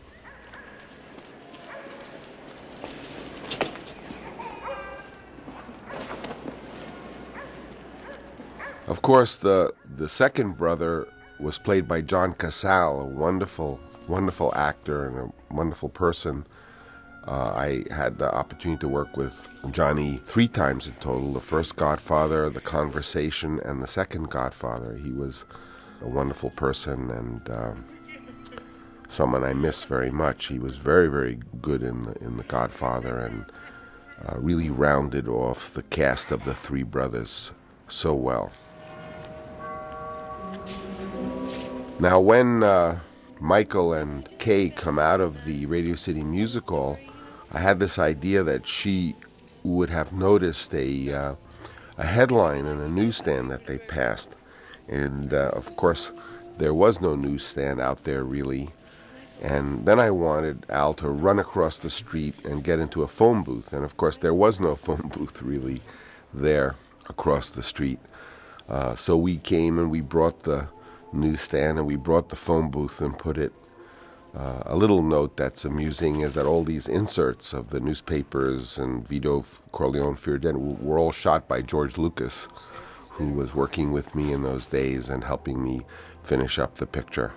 Of 8.86 9.02
course, 9.02 9.36
the 9.36 9.72
the 9.84 10.08
second 10.08 10.56
brother 10.56 11.08
was 11.40 11.58
played 11.58 11.86
by 11.86 12.00
John 12.00 12.34
Cazale, 12.34 13.02
a 13.02 13.04
wonderful, 13.04 13.80
wonderful 14.06 14.54
actor 14.54 15.06
and 15.06 15.18
a 15.18 15.54
wonderful 15.54 15.88
person. 15.88 16.46
Uh, 17.26 17.52
I 17.54 17.84
had 17.92 18.18
the 18.18 18.34
opportunity 18.34 18.80
to 18.80 18.88
work 18.88 19.16
with 19.16 19.46
Johnny 19.70 20.20
three 20.24 20.48
times 20.48 20.86
in 20.86 20.94
total 20.94 21.32
the 21.32 21.40
first 21.40 21.76
Godfather, 21.76 22.48
The 22.48 22.60
Conversation, 22.60 23.60
and 23.60 23.82
the 23.82 23.86
second 23.86 24.30
Godfather. 24.30 24.96
He 24.96 25.10
was 25.10 25.44
a 26.00 26.08
wonderful 26.08 26.50
person 26.50 27.10
and 27.10 27.50
um, 27.50 27.84
someone 29.08 29.44
I 29.44 29.52
miss 29.52 29.84
very 29.84 30.10
much. 30.10 30.46
He 30.46 30.58
was 30.58 30.76
very, 30.76 31.08
very 31.08 31.38
good 31.60 31.82
in 31.82 32.04
the, 32.04 32.12
in 32.24 32.36
the 32.36 32.44
Godfather 32.44 33.18
and 33.18 33.44
uh, 34.26 34.38
really 34.38 34.70
rounded 34.70 35.28
off 35.28 35.72
the 35.72 35.82
cast 35.84 36.30
of 36.30 36.44
the 36.44 36.54
three 36.54 36.82
brothers 36.82 37.52
so 37.88 38.14
well. 38.14 38.52
Now, 42.00 42.20
when 42.20 42.62
uh, 42.62 43.00
Michael 43.40 43.92
and 43.92 44.28
Kay 44.38 44.70
come 44.70 45.00
out 45.00 45.20
of 45.20 45.44
the 45.44 45.66
Radio 45.66 45.96
City 45.96 46.22
musical, 46.22 46.96
I 47.50 47.58
had 47.58 47.80
this 47.80 47.98
idea 47.98 48.44
that 48.44 48.68
she 48.68 49.16
would 49.64 49.90
have 49.90 50.12
noticed 50.12 50.72
a 50.74 51.12
uh, 51.12 51.34
a 51.96 52.06
headline 52.06 52.66
in 52.66 52.78
a 52.78 52.88
newsstand 52.88 53.50
that 53.50 53.64
they 53.64 53.78
passed, 53.78 54.36
and 54.86 55.34
uh, 55.34 55.50
of 55.54 55.74
course, 55.74 56.12
there 56.58 56.72
was 56.72 57.00
no 57.00 57.16
newsstand 57.16 57.80
out 57.80 58.04
there 58.04 58.22
really. 58.22 58.70
And 59.42 59.84
then 59.84 59.98
I 59.98 60.12
wanted 60.12 60.66
Al 60.68 60.94
to 60.94 61.08
run 61.08 61.40
across 61.40 61.78
the 61.78 61.90
street 61.90 62.34
and 62.44 62.62
get 62.62 62.78
into 62.78 63.02
a 63.02 63.08
phone 63.08 63.42
booth, 63.42 63.72
and 63.72 63.84
of 63.84 63.96
course, 63.96 64.18
there 64.18 64.34
was 64.34 64.60
no 64.60 64.76
phone 64.86 65.10
booth 65.12 65.42
really 65.42 65.82
there 66.32 66.76
across 67.08 67.50
the 67.50 67.62
street. 67.62 67.98
Uh, 68.68 68.94
so 68.94 69.16
we 69.16 69.38
came 69.38 69.80
and 69.80 69.90
we 69.90 70.00
brought 70.00 70.44
the 70.44 70.68
newsstand 71.12 71.78
and 71.78 71.86
we 71.86 71.96
brought 71.96 72.28
the 72.28 72.36
phone 72.36 72.70
booth 72.70 73.00
and 73.00 73.18
put 73.18 73.38
it. 73.38 73.52
Uh, 74.36 74.62
a 74.66 74.76
little 74.76 75.02
note 75.02 75.36
that's 75.36 75.64
amusing 75.64 76.20
is 76.20 76.34
that 76.34 76.46
all 76.46 76.62
these 76.62 76.86
inserts 76.86 77.52
of 77.54 77.70
the 77.70 77.80
newspapers 77.80 78.78
and 78.78 79.06
Vito 79.08 79.44
Corleone 79.72 80.14
Fear 80.14 80.38
were 80.54 80.98
all 80.98 81.12
shot 81.12 81.48
by 81.48 81.62
George 81.62 81.96
Lucas, 81.96 82.46
who 83.12 83.30
was 83.32 83.54
working 83.54 83.90
with 83.90 84.14
me 84.14 84.32
in 84.32 84.42
those 84.42 84.66
days 84.66 85.08
and 85.08 85.24
helping 85.24 85.62
me 85.62 85.84
finish 86.22 86.58
up 86.58 86.74
the 86.74 86.86
picture. 86.86 87.32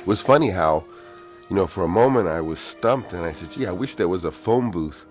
It 0.00 0.06
was 0.06 0.22
funny 0.22 0.48
how 0.50 0.84
you 1.48 1.56
know, 1.56 1.66
for 1.66 1.84
a 1.84 1.88
moment 1.88 2.28
I 2.28 2.40
was 2.40 2.58
stumped 2.58 3.12
and 3.12 3.24
I 3.24 3.32
said, 3.32 3.50
gee, 3.50 3.66
I 3.66 3.72
wish 3.72 3.94
there 3.94 4.08
was 4.08 4.24
a 4.24 4.30
phone 4.30 4.70
booth 4.70 5.06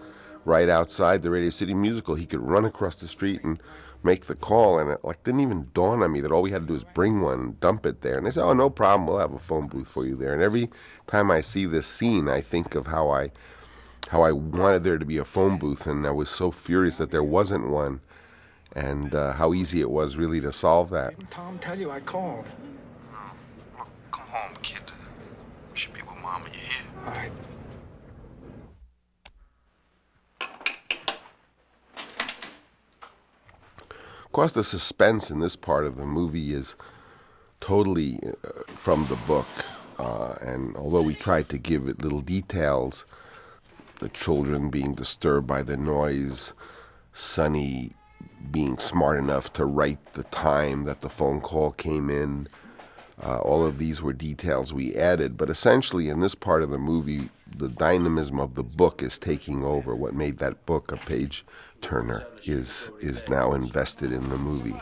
right 0.45 0.69
outside 0.69 1.21
the 1.21 1.29
Radio 1.29 1.49
City 1.49 1.73
Musical. 1.73 2.15
He 2.15 2.25
could 2.25 2.41
run 2.41 2.65
across 2.65 2.99
the 2.99 3.07
street 3.07 3.43
and 3.43 3.61
make 4.03 4.25
the 4.25 4.35
call. 4.35 4.79
And 4.79 4.91
it 4.91 5.03
like 5.03 5.23
didn't 5.23 5.41
even 5.41 5.67
dawn 5.73 6.03
on 6.03 6.11
me 6.11 6.21
that 6.21 6.31
all 6.31 6.41
we 6.41 6.51
had 6.51 6.61
to 6.61 6.67
do 6.67 6.75
is 6.75 6.83
bring 6.83 7.21
one 7.21 7.39
and 7.39 7.59
dump 7.59 7.85
it 7.85 8.01
there. 8.01 8.17
And 8.17 8.25
they 8.25 8.31
said, 8.31 8.43
oh, 8.43 8.53
no 8.53 8.69
problem. 8.69 9.07
We'll 9.07 9.19
have 9.19 9.33
a 9.33 9.39
phone 9.39 9.67
booth 9.67 9.88
for 9.88 10.05
you 10.05 10.15
there. 10.15 10.33
And 10.33 10.41
every 10.41 10.69
time 11.07 11.31
I 11.31 11.41
see 11.41 11.65
this 11.65 11.88
scene, 11.88 12.29
I 12.29 12.41
think 12.41 12.75
of 12.75 12.88
how 12.88 13.09
I 13.09 13.31
how 14.09 14.21
I 14.21 14.31
wanted 14.31 14.83
there 14.83 14.97
to 14.97 15.05
be 15.05 15.17
a 15.17 15.25
phone 15.25 15.57
booth, 15.57 15.85
and 15.85 16.07
I 16.07 16.11
was 16.11 16.29
so 16.29 16.49
furious 16.51 16.97
that 16.97 17.11
there 17.11 17.23
wasn't 17.23 17.67
one, 17.67 17.99
and 18.73 19.13
uh, 19.13 19.33
how 19.33 19.53
easy 19.53 19.81
it 19.81 19.89
was 19.89 20.15
really 20.15 20.39
to 20.41 20.51
solve 20.51 20.89
that. 20.91 21.09
Didn't 21.09 21.31
Tom 21.31 21.59
tell 21.59 21.77
you 21.77 21.91
I 21.91 21.99
called. 21.99 22.45
Come 24.11 24.27
home, 24.29 24.57
kid. 24.61 24.79
We 25.73 25.77
should 25.77 25.93
be 25.93 26.01
with 26.01 26.16
Mama. 26.28 26.45
You 26.51 26.59
hear? 26.59 26.71
All 27.05 27.13
right. 27.13 27.32
Of 34.25 34.32
course, 34.34 34.51
the 34.51 34.63
suspense 34.63 35.32
in 35.32 35.39
this 35.39 35.55
part 35.55 35.86
of 35.86 35.95
the 35.95 36.05
movie 36.05 36.53
is 36.53 36.75
totally 37.61 38.19
uh, 38.25 38.49
from 38.75 39.07
the 39.07 39.15
book. 39.15 39.47
Uh, 39.97 40.34
and 40.41 40.75
although 40.75 41.01
we 41.01 41.15
tried 41.15 41.47
to 41.47 41.57
give 41.57 41.88
it 41.88 42.01
little 42.01 42.19
details, 42.19 43.05
the 43.99 44.09
children 44.09 44.69
being 44.69 44.95
disturbed 44.95 45.47
by 45.47 45.63
the 45.63 45.78
noise, 45.78 46.51
Sonny 47.13 47.93
being 48.51 48.78
smart 48.78 49.17
enough 49.17 49.53
to 49.53 49.65
write 49.65 50.13
the 50.13 50.23
time 50.23 50.84
that 50.84 50.99
the 50.99 51.09
phone 51.09 51.39
call 51.39 51.71
came 51.71 52.09
in, 52.09 52.49
uh, 53.24 53.39
all 53.39 53.65
of 53.65 53.78
these 53.78 54.01
were 54.01 54.13
details 54.13 54.74
we 54.74 54.95
added. 54.95 55.38
But 55.38 55.49
essentially, 55.49 56.09
in 56.09 56.20
this 56.20 56.36
part 56.36 56.63
of 56.63 56.70
the 56.70 56.78
movie, 56.78 57.30
the 57.57 57.70
dynamism 57.70 58.39
of 58.39 58.55
the 58.55 58.63
book 58.63 59.01
is 59.01 59.18
taking 59.18 59.63
over. 59.63 59.95
What 59.95 60.13
made 60.13 60.38
that 60.39 60.65
book 60.65 60.91
a 60.91 60.97
page 60.97 61.45
turner 61.82 62.26
is 62.43 62.91
is 62.99 63.28
now 63.28 63.53
invested 63.53 64.11
in 64.11 64.30
the 64.30 64.38
movie. 64.38 64.76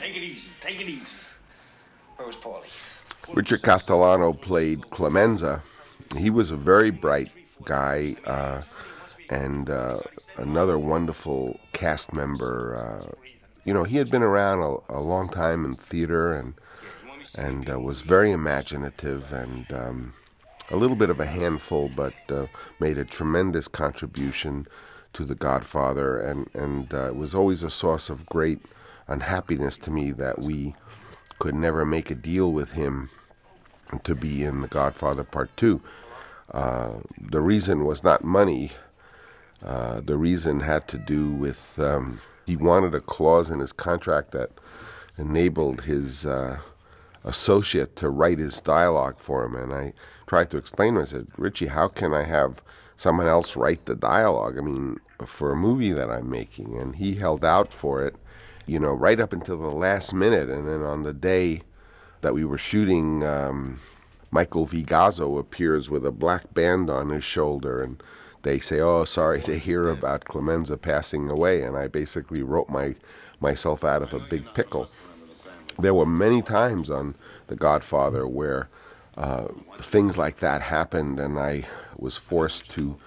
Take 0.00 0.16
it 0.16 0.22
easy. 0.22 0.48
Take 0.60 0.80
it 0.80 0.88
easy. 0.88 1.16
Paulie? 2.18 2.66
Richard 3.34 3.62
Castellano 3.62 4.32
played 4.32 4.90
Clemenza. 4.90 5.62
He 6.16 6.30
was 6.30 6.50
a 6.50 6.56
very 6.56 6.90
bright 6.90 7.30
guy 7.64 8.16
uh, 8.26 8.62
and 9.30 9.70
uh, 9.70 10.00
another 10.36 10.78
wonderful 10.78 11.58
cast 11.72 12.12
member. 12.12 12.76
Uh, 12.76 13.14
you 13.64 13.72
know, 13.72 13.84
he 13.84 13.96
had 13.96 14.10
been 14.10 14.22
around 14.22 14.60
a, 14.60 14.98
a, 14.98 15.00
long 15.00 15.28
time 15.28 15.64
in 15.64 15.76
theater 15.76 16.32
and 16.32 16.54
and 17.34 17.70
uh, 17.70 17.78
was 17.80 18.00
very 18.00 18.30
imaginative 18.30 19.32
and 19.32 19.72
um, 19.72 20.14
a 20.70 20.76
little 20.76 20.96
bit 20.96 21.10
of 21.10 21.20
a 21.20 21.26
handful, 21.26 21.90
but 21.94 22.14
uh, 22.30 22.46
made 22.80 22.98
a 22.98 23.04
tremendous 23.04 23.68
contribution 23.68 24.66
to 25.12 25.24
The 25.24 25.34
Godfather, 25.34 26.18
and 26.18 26.48
and 26.54 26.92
uh, 26.94 27.08
it 27.08 27.16
was 27.16 27.34
always 27.34 27.62
a 27.62 27.70
source 27.70 28.08
of 28.08 28.26
great 28.26 28.60
unhappiness 29.08 29.76
to 29.78 29.90
me 29.90 30.12
that 30.12 30.38
we 30.40 30.74
could 31.38 31.54
never 31.54 31.84
make 31.84 32.10
a 32.10 32.14
deal 32.14 32.52
with 32.52 32.72
him 32.72 33.10
to 34.04 34.14
be 34.14 34.42
in 34.42 34.62
The 34.62 34.68
Godfather 34.68 35.24
Part 35.24 35.54
Two. 35.56 35.80
Uh, 36.50 37.00
the 37.20 37.40
reason 37.40 37.84
was 37.84 38.02
not 38.04 38.24
money. 38.24 38.70
Uh, 39.64 40.00
the 40.00 40.16
reason 40.16 40.60
had 40.60 40.88
to 40.88 40.98
do 40.98 41.32
with 41.32 41.78
um, 41.78 42.20
he 42.46 42.56
wanted 42.56 42.94
a 42.94 43.00
clause 43.00 43.50
in 43.50 43.60
his 43.60 43.72
contract 43.72 44.32
that 44.32 44.50
enabled 45.18 45.82
his 45.82 46.26
uh, 46.26 46.58
associate 47.24 47.96
to 47.96 48.10
write 48.10 48.38
his 48.38 48.60
dialogue 48.60 49.18
for 49.18 49.44
him. 49.44 49.54
And 49.54 49.72
I 49.72 49.92
tried 50.26 50.50
to 50.50 50.56
explain 50.56 50.94
to 50.94 51.00
him, 51.00 51.02
I 51.02 51.06
said, 51.06 51.26
Richie, 51.36 51.66
how 51.66 51.88
can 51.88 52.12
I 52.12 52.24
have 52.24 52.62
someone 52.96 53.26
else 53.26 53.56
write 53.56 53.84
the 53.86 53.94
dialogue? 53.94 54.58
I 54.58 54.62
mean, 54.62 54.98
for 55.26 55.52
a 55.52 55.56
movie 55.56 55.92
that 55.92 56.10
I'm 56.10 56.30
making. 56.30 56.76
And 56.76 56.96
he 56.96 57.14
held 57.14 57.44
out 57.44 57.72
for 57.72 58.04
it, 58.04 58.16
you 58.66 58.78
know, 58.78 58.92
right 58.92 59.20
up 59.20 59.32
until 59.32 59.58
the 59.58 59.68
last 59.68 60.14
minute. 60.14 60.48
And 60.48 60.68
then 60.68 60.82
on 60.82 61.02
the 61.02 61.12
day 61.12 61.62
that 62.22 62.34
we 62.34 62.44
were 62.44 62.58
shooting, 62.58 63.22
um, 63.22 63.80
Michael 64.30 64.66
V. 64.66 64.82
Gazzo 64.82 65.38
appears 65.38 65.90
with 65.90 66.06
a 66.06 66.12
black 66.12 66.54
band 66.54 66.88
on 66.88 67.10
his 67.10 67.24
shoulder. 67.24 67.82
And 67.82 68.02
they 68.42 68.58
say, 68.58 68.80
"Oh, 68.80 69.04
sorry 69.04 69.40
to 69.42 69.58
hear 69.58 69.88
about 69.88 70.24
Clemenza 70.24 70.76
passing 70.76 71.28
away," 71.30 71.62
and 71.62 71.76
I 71.76 71.86
basically 71.86 72.42
wrote 72.42 72.68
my 72.68 72.96
myself 73.40 73.84
out 73.84 74.02
of 74.02 74.12
a 74.12 74.20
big 74.30 74.44
pickle 74.54 74.88
there 75.78 75.94
were 75.94 76.06
many 76.06 76.42
times 76.42 76.90
on 76.90 77.14
The 77.46 77.56
Godfather 77.56 78.26
where 78.26 78.68
uh, 79.16 79.48
things 79.78 80.16
like 80.16 80.38
that 80.38 80.62
happened, 80.62 81.20
and 81.20 81.38
I 81.38 81.64
was 81.96 82.16
forced 82.16 82.70
to 82.70 82.98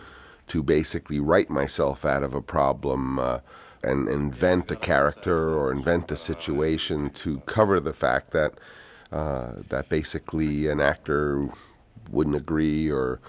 to 0.48 0.62
basically 0.62 1.20
write 1.20 1.50
myself 1.50 2.06
out 2.06 2.22
of 2.22 2.36
a 2.36 2.42
problem 2.42 3.18
uh, 3.18 3.40
and 3.84 4.08
invent 4.08 4.70
a 4.70 4.76
character 4.76 5.50
or 5.50 5.72
invent 5.72 6.12
a 6.12 6.16
situation 6.16 7.10
to 7.10 7.40
cover 7.48 7.80
the 7.80 7.94
fact 7.94 8.30
that 8.32 8.54
uh, 9.12 9.54
that 9.70 9.90
basically 9.90 10.68
an 10.68 10.80
actor 10.80 11.50
wouldn't 12.12 12.36
agree 12.36 12.92
or 12.92 13.20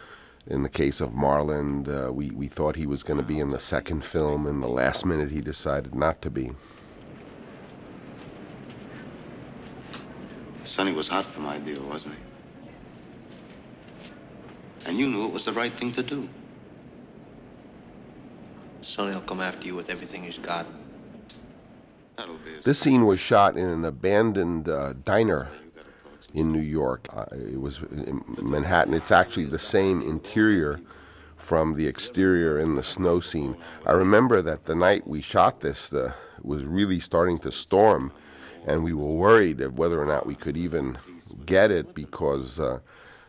in 0.47 0.63
the 0.63 0.69
case 0.69 1.01
of 1.01 1.11
Marlon, 1.11 1.89
uh, 1.89 2.13
we, 2.13 2.31
we 2.31 2.47
thought 2.47 2.77
he 2.77 2.87
was 2.87 3.03
going 3.03 3.19
to 3.19 3.27
be 3.27 3.41
in 3.41 3.51
the 3.51 3.59
second 3.59 4.05
film, 4.05 4.47
and 4.47 4.63
the 4.63 4.69
last 4.69 5.05
minute 5.05 5.31
he 5.31 5.41
decided 5.41 5.95
not 5.95 6.23
to 6.23 6.31
be. 6.31 6.53
Sonny 10.67 10.93
was 10.93 11.09
hot 11.09 11.25
for 11.25 11.41
my 11.41 11.59
deal, 11.59 11.83
wasn't 11.85 12.15
he? 12.15 12.21
And 14.87 14.99
you 14.99 15.09
knew 15.09 15.25
it 15.25 15.33
was 15.33 15.45
the 15.45 15.53
right 15.53 15.73
thing 15.73 15.93
to 15.93 16.03
do. 16.03 16.29
Sonny 18.83 19.15
will 19.15 19.21
come 19.23 19.41
after 19.41 19.67
you 19.67 19.75
with 19.75 19.91
everything 19.91 20.25
he's 20.25 20.39
got. 20.39 20.67
This 22.65 22.79
scene 22.79 23.07
was 23.07 23.21
shot 23.21 23.57
in 23.57 23.69
an 23.69 23.85
abandoned 23.85 24.69
uh, 24.69 24.95
diner 25.05 25.49
in 26.35 26.53
New 26.53 26.61
York. 26.61 27.09
Uh, 27.13 27.27
it 27.33 27.61
was 27.61 27.83
in 27.83 28.23
Manhattan. 28.43 28.95
It's 28.95 29.11
actually 29.13 29.45
the 29.45 29.59
same 29.59 30.03
interior 30.03 30.81
from 31.37 31.75
the 31.75 31.87
exterior 31.87 32.59
in 32.59 32.75
the 32.75 32.83
snow 32.83 33.21
scene. 33.21 33.57
I 33.85 33.93
remember 33.93 34.43
that 34.43 34.65
the 34.65 34.75
night 34.75 35.07
we 35.07 35.21
shot 35.21 35.61
this, 35.61 35.89
the, 35.89 36.15
it 36.39 36.45
was 36.45 36.65
really 36.65 36.99
starting 36.99 37.39
to 37.39 37.53
storm, 37.53 38.13
and 38.67 38.83
we 38.83 38.93
were 38.93 39.15
worried 39.15 39.61
of 39.61 39.79
whether 39.79 40.03
or 40.03 40.07
not 40.07 40.27
we 40.27 40.35
could 40.35 40.57
even 40.57 40.99
get 41.47 41.71
it 41.71 41.95
because 41.95 42.61
uh, 42.61 42.81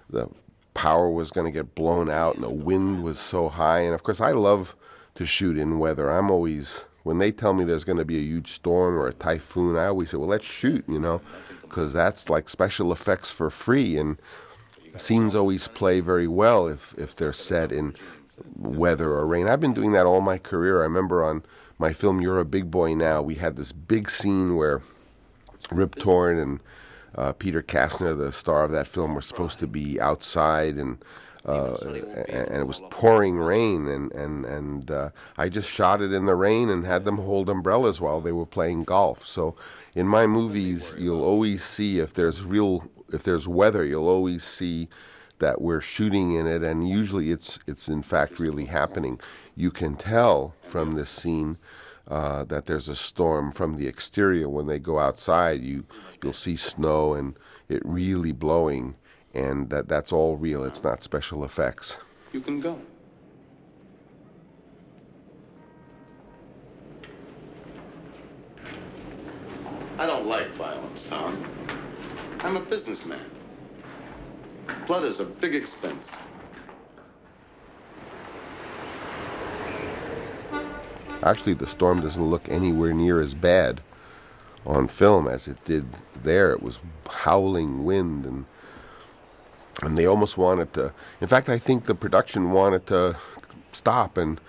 the 0.10 0.28
power 0.74 1.10
was 1.10 1.32
going 1.32 1.46
to 1.46 1.52
get 1.52 1.76
blown 1.76 2.10
out 2.10 2.36
and 2.36 2.44
the 2.44 2.50
wind 2.50 3.04
was 3.04 3.20
so 3.20 3.48
high. 3.48 3.80
And 3.80 3.94
of 3.94 4.04
course, 4.04 4.20
I 4.20 4.32
love 4.32 4.76
to 5.16 5.26
shoot 5.26 5.58
in 5.58 5.80
weather. 5.80 6.10
I'm 6.12 6.30
always 6.30 6.86
when 7.04 7.20
they 7.20 7.32
tell 7.32 7.54
me 7.54 7.64
there's 7.64 7.86
going 7.86 7.98
to 7.98 8.06
be 8.06 8.18
a 8.18 8.22
huge 8.22 8.52
storm 8.52 8.96
or 8.96 9.08
a 9.08 9.14
typhoon, 9.14 9.78
I 9.78 9.86
always 9.86 10.10
say, 10.10 10.18
well, 10.18 10.28
let's 10.28 10.46
shoot, 10.46 10.84
you 10.90 11.00
know, 11.00 11.22
because 11.62 11.94
that's 11.94 12.30
like 12.30 12.50
special 12.50 12.92
effects 12.92 13.32
for 13.32 13.50
free. 13.50 13.96
And 13.98 14.22
scenes 14.98 15.34
always 15.34 15.70
play 15.70 16.02
very 16.02 16.28
well 16.28 16.68
if, 16.68 16.94
if 16.98 17.16
they're 17.16 17.32
set 17.32 17.72
in 17.72 17.96
weather 18.58 19.12
or 19.12 19.26
rain. 19.26 19.48
I've 19.48 19.62
been 19.62 19.74
doing 19.74 19.94
that 19.94 20.06
all 20.06 20.20
my 20.20 20.38
career. 20.38 20.82
I 20.82 20.84
remember 20.84 21.24
on 21.24 21.44
my 21.80 21.94
film 21.94 22.20
You're 22.20 22.40
a 22.40 22.46
Big 22.46 22.70
Boy 22.70 22.94
Now, 22.94 23.22
we 23.22 23.36
had 23.36 23.56
this 23.56 23.72
big 23.72 24.10
scene 24.10 24.58
where 24.58 24.82
Rip 25.72 25.96
Torn 25.96 26.38
and 26.38 26.60
uh, 27.16 27.34
Peter 27.34 27.64
Kastner, 27.64 28.18
the 28.18 28.32
star 28.32 28.64
of 28.64 28.72
that 28.72 28.88
film, 28.88 29.16
were 29.16 29.22
supposed 29.22 29.60
to 29.60 29.68
be 29.68 30.00
outside 30.00 30.76
and 30.76 30.98
uh, 31.48 31.78
and 32.28 32.58
it 32.58 32.68
was 32.68 32.82
pouring 32.90 33.38
rain, 33.38 33.88
and 33.88 34.12
and 34.12 34.44
and 34.46 34.92
uh, 34.92 35.10
I 35.38 35.48
just 35.48 35.70
shot 35.70 36.02
it 36.02 36.12
in 36.12 36.26
the 36.26 36.36
rain 36.36 36.70
and 36.70 36.86
had 36.86 37.06
them 37.06 37.18
hold 37.18 37.48
umbrellas 37.50 38.02
while 38.02 38.20
they 38.20 38.34
were 38.34 38.46
playing 38.46 38.84
golf. 38.84 39.26
So, 39.26 39.56
in 39.96 40.08
my 40.08 40.28
movies, 40.28 40.94
you'll 41.00 41.24
always 41.24 41.64
see 41.64 42.00
if 42.00 42.14
there's 42.14 42.44
real 42.44 42.90
if 43.14 43.24
there's 43.24 43.48
weather, 43.48 43.86
you'll 43.86 44.10
always 44.10 44.44
see 44.44 44.90
that 45.40 45.62
we're 45.62 45.82
shooting 45.82 46.34
in 46.34 46.48
it, 46.48 46.64
and 46.64 46.90
usually 46.90 47.32
it's 47.32 47.60
it's 47.66 47.88
in 47.88 48.02
fact 48.02 48.40
really 48.40 48.66
happening. 48.66 49.20
You 49.56 49.72
can 49.72 49.96
tell 49.96 50.54
from 50.62 50.94
this 50.94 51.10
scene. 51.10 51.58
Uh, 52.08 52.46
that 52.46 52.68
there's 52.68 52.88
a 52.88 52.96
storm 52.96 53.52
from 53.52 53.76
the 53.76 53.86
exterior. 53.88 54.48
When 54.48 54.68
they 54.68 54.80
go 54.80 54.98
outside, 54.98 55.62
you 55.62 55.86
you'll 56.24 56.32
see 56.32 56.56
snow 56.56 57.14
and 57.14 57.36
it 57.68 57.82
really 57.84 58.32
blowing, 58.32 58.96
and 59.34 59.70
that 59.72 59.90
that's 59.90 60.14
all 60.14 60.38
real. 60.38 60.64
It's 60.64 60.84
not 60.84 61.04
special 61.04 61.44
effects. 61.44 61.98
You 62.32 62.40
can 62.40 62.62
go. 62.62 62.80
I 70.00 70.06
don't 70.06 70.28
like 70.28 70.48
violence, 70.52 71.06
Tom. 71.10 71.44
I'm 72.40 72.56
a 72.56 72.62
businessman. 72.62 73.26
Blood 74.86 75.04
is 75.04 75.20
a 75.20 75.26
big 75.26 75.56
expense. 75.56 76.10
Actually, 81.24 81.54
the 81.54 81.68
storm 81.68 82.02
doesn't 82.02 82.30
look 82.30 82.48
anywhere 82.50 82.94
near 82.94 83.20
as 83.20 83.34
bad 83.34 83.82
on 84.66 84.88
film 84.88 85.28
as 85.28 85.48
it 85.48 85.64
did 85.66 85.86
there. 86.22 86.52
It 86.52 86.62
was 86.62 86.80
howling 87.10 87.84
wind 87.86 88.26
and 88.26 88.46
and 89.84 89.98
they 89.98 90.06
almost 90.06 90.38
wanted 90.38 90.74
to. 90.74 90.92
In 91.22 91.28
fact, 91.28 91.50
I 91.50 91.60
think 91.60 91.86
the 91.86 91.96
production 91.96 92.52
wanted 92.52 92.88
to 92.88 93.16
stop 93.72 94.18
and 94.18 94.42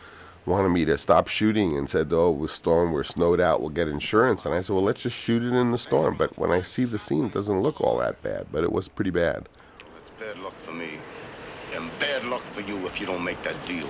wanted 0.47 0.71
me 0.71 0.87
to 0.87 0.97
stop 0.97 1.29
shooting 1.29 1.77
and 1.77 1.89
said, 1.89 2.11
"Oh, 2.13 2.33
it 2.33 2.39
was 2.39 2.53
storm. 2.53 2.93
We're 2.93 3.05
snowed 3.05 3.41
out. 3.41 3.61
We'll 3.61 3.69
get 3.69 3.89
insurance." 3.89 4.47
And 4.47 4.55
I 4.55 4.61
said, 4.61 4.75
"Well, 4.75 4.85
let's 4.85 5.03
just 5.03 5.17
shoot 5.17 5.43
it 5.43 5.53
in 5.53 5.71
the 5.71 5.79
storm." 5.79 6.17
But 6.17 6.39
when 6.39 6.51
I 6.51 6.63
see 6.63 6.85
the 6.85 6.99
scene, 6.99 7.27
it 7.27 7.35
doesn't 7.35 7.61
look 7.61 7.81
all 7.81 7.99
that 7.99 8.23
bad, 8.23 8.47
but 8.51 8.65
it 8.65 8.73
was 8.73 8.89
pretty 8.89 9.11
bad. 9.11 9.49
It's 10.01 10.11
bad 10.19 10.39
luck 10.39 10.59
for 10.59 10.73
me. 10.73 10.99
And 11.75 11.91
bad 12.01 12.25
luck 12.25 12.43
for 12.43 12.63
you 12.63 12.79
if 12.87 12.99
you 12.99 13.07
don't 13.07 13.23
make 13.23 13.43
that 13.43 13.67
deal. 13.67 13.87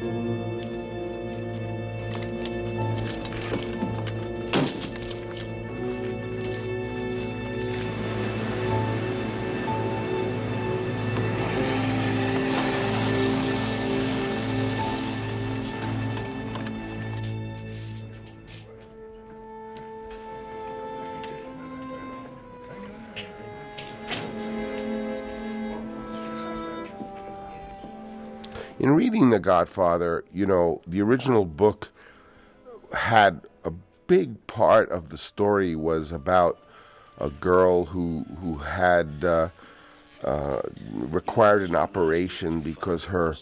Thank 0.00 0.14
you. 0.14 0.59
In 28.90 28.96
reading 28.96 29.30
The 29.30 29.38
Godfather, 29.38 30.24
you 30.32 30.44
know, 30.44 30.82
the 30.84 31.00
original 31.00 31.44
book 31.44 31.92
had 32.92 33.42
a 33.64 33.70
big 34.08 34.44
part 34.48 34.90
of 34.90 35.10
the 35.10 35.16
story 35.16 35.76
was 35.76 36.10
about 36.10 36.58
a 37.16 37.30
girl 37.30 37.84
who 37.84 38.24
who 38.40 38.56
had 38.56 39.24
uh, 39.24 39.50
uh, 40.24 40.62
required 40.90 41.62
an 41.62 41.76
operation 41.76 42.62
because 42.62 43.04
her 43.04 43.36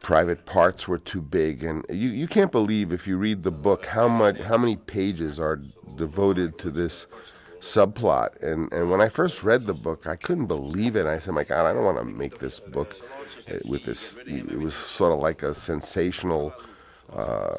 private 0.00 0.46
parts 0.46 0.88
were 0.88 0.98
too 0.98 1.20
big, 1.20 1.62
and 1.62 1.84
you, 1.90 2.08
you 2.08 2.26
can't 2.26 2.50
believe 2.50 2.90
if 2.90 3.06
you 3.06 3.18
read 3.18 3.42
the 3.42 3.50
book 3.50 3.84
how 3.84 4.08
much 4.08 4.38
how 4.38 4.56
many 4.56 4.76
pages 4.76 5.38
are 5.38 5.60
devoted 5.96 6.56
to 6.60 6.70
this 6.70 7.06
subplot. 7.60 8.42
And 8.42 8.72
and 8.72 8.90
when 8.90 9.02
I 9.02 9.10
first 9.10 9.42
read 9.42 9.66
the 9.66 9.74
book, 9.74 10.06
I 10.06 10.16
couldn't 10.16 10.46
believe 10.46 10.96
it. 10.96 11.04
I 11.04 11.18
said, 11.18 11.34
"My 11.34 11.44
God, 11.44 11.66
I 11.66 11.74
don't 11.74 11.84
want 11.84 11.98
to 11.98 12.04
make 12.06 12.38
this 12.38 12.60
book 12.60 12.96
with 13.64 13.84
this." 13.84 14.18
It 14.26 14.58
was 14.58 14.74
sort 14.74 15.12
of 15.12 15.18
like 15.18 15.42
a 15.42 15.54
sensational. 15.54 16.52
Uh, 17.12 17.56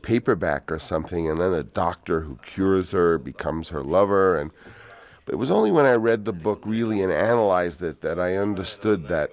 paperback 0.00 0.72
or 0.72 0.78
something, 0.78 1.28
and 1.28 1.38
then 1.38 1.52
a 1.52 1.62
doctor 1.62 2.20
who 2.20 2.36
cures 2.36 2.92
her 2.92 3.18
becomes 3.18 3.68
her 3.68 3.82
lover. 3.82 4.38
And 4.38 4.50
but 5.26 5.34
it 5.34 5.36
was 5.36 5.50
only 5.50 5.70
when 5.70 5.84
I 5.84 5.92
read 5.92 6.24
the 6.24 6.32
book 6.32 6.62
really 6.64 7.02
and 7.02 7.12
analyzed 7.12 7.82
it 7.82 8.00
that 8.00 8.18
I 8.18 8.36
understood 8.36 9.08
that 9.08 9.30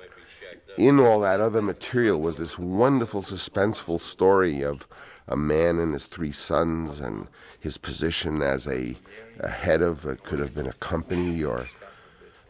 in 0.78 1.00
all 1.00 1.22
that 1.22 1.40
other 1.40 1.62
material 1.62 2.20
was 2.20 2.36
this 2.36 2.60
wonderful, 2.60 3.22
suspenseful 3.22 4.02
story 4.02 4.62
of 4.62 4.88
a 5.30 5.38
man 5.38 5.80
and 5.80 5.94
his 5.94 6.08
three 6.08 6.34
sons 6.34 7.00
and 7.00 7.28
his 7.62 7.78
position 7.78 8.42
as 8.42 8.68
a, 8.68 8.98
a 9.40 9.48
head 9.48 9.82
of 9.82 10.06
it 10.06 10.24
could 10.24 10.40
have 10.40 10.54
been 10.54 10.68
a 10.68 10.74
company 10.74 11.42
or 11.42 11.70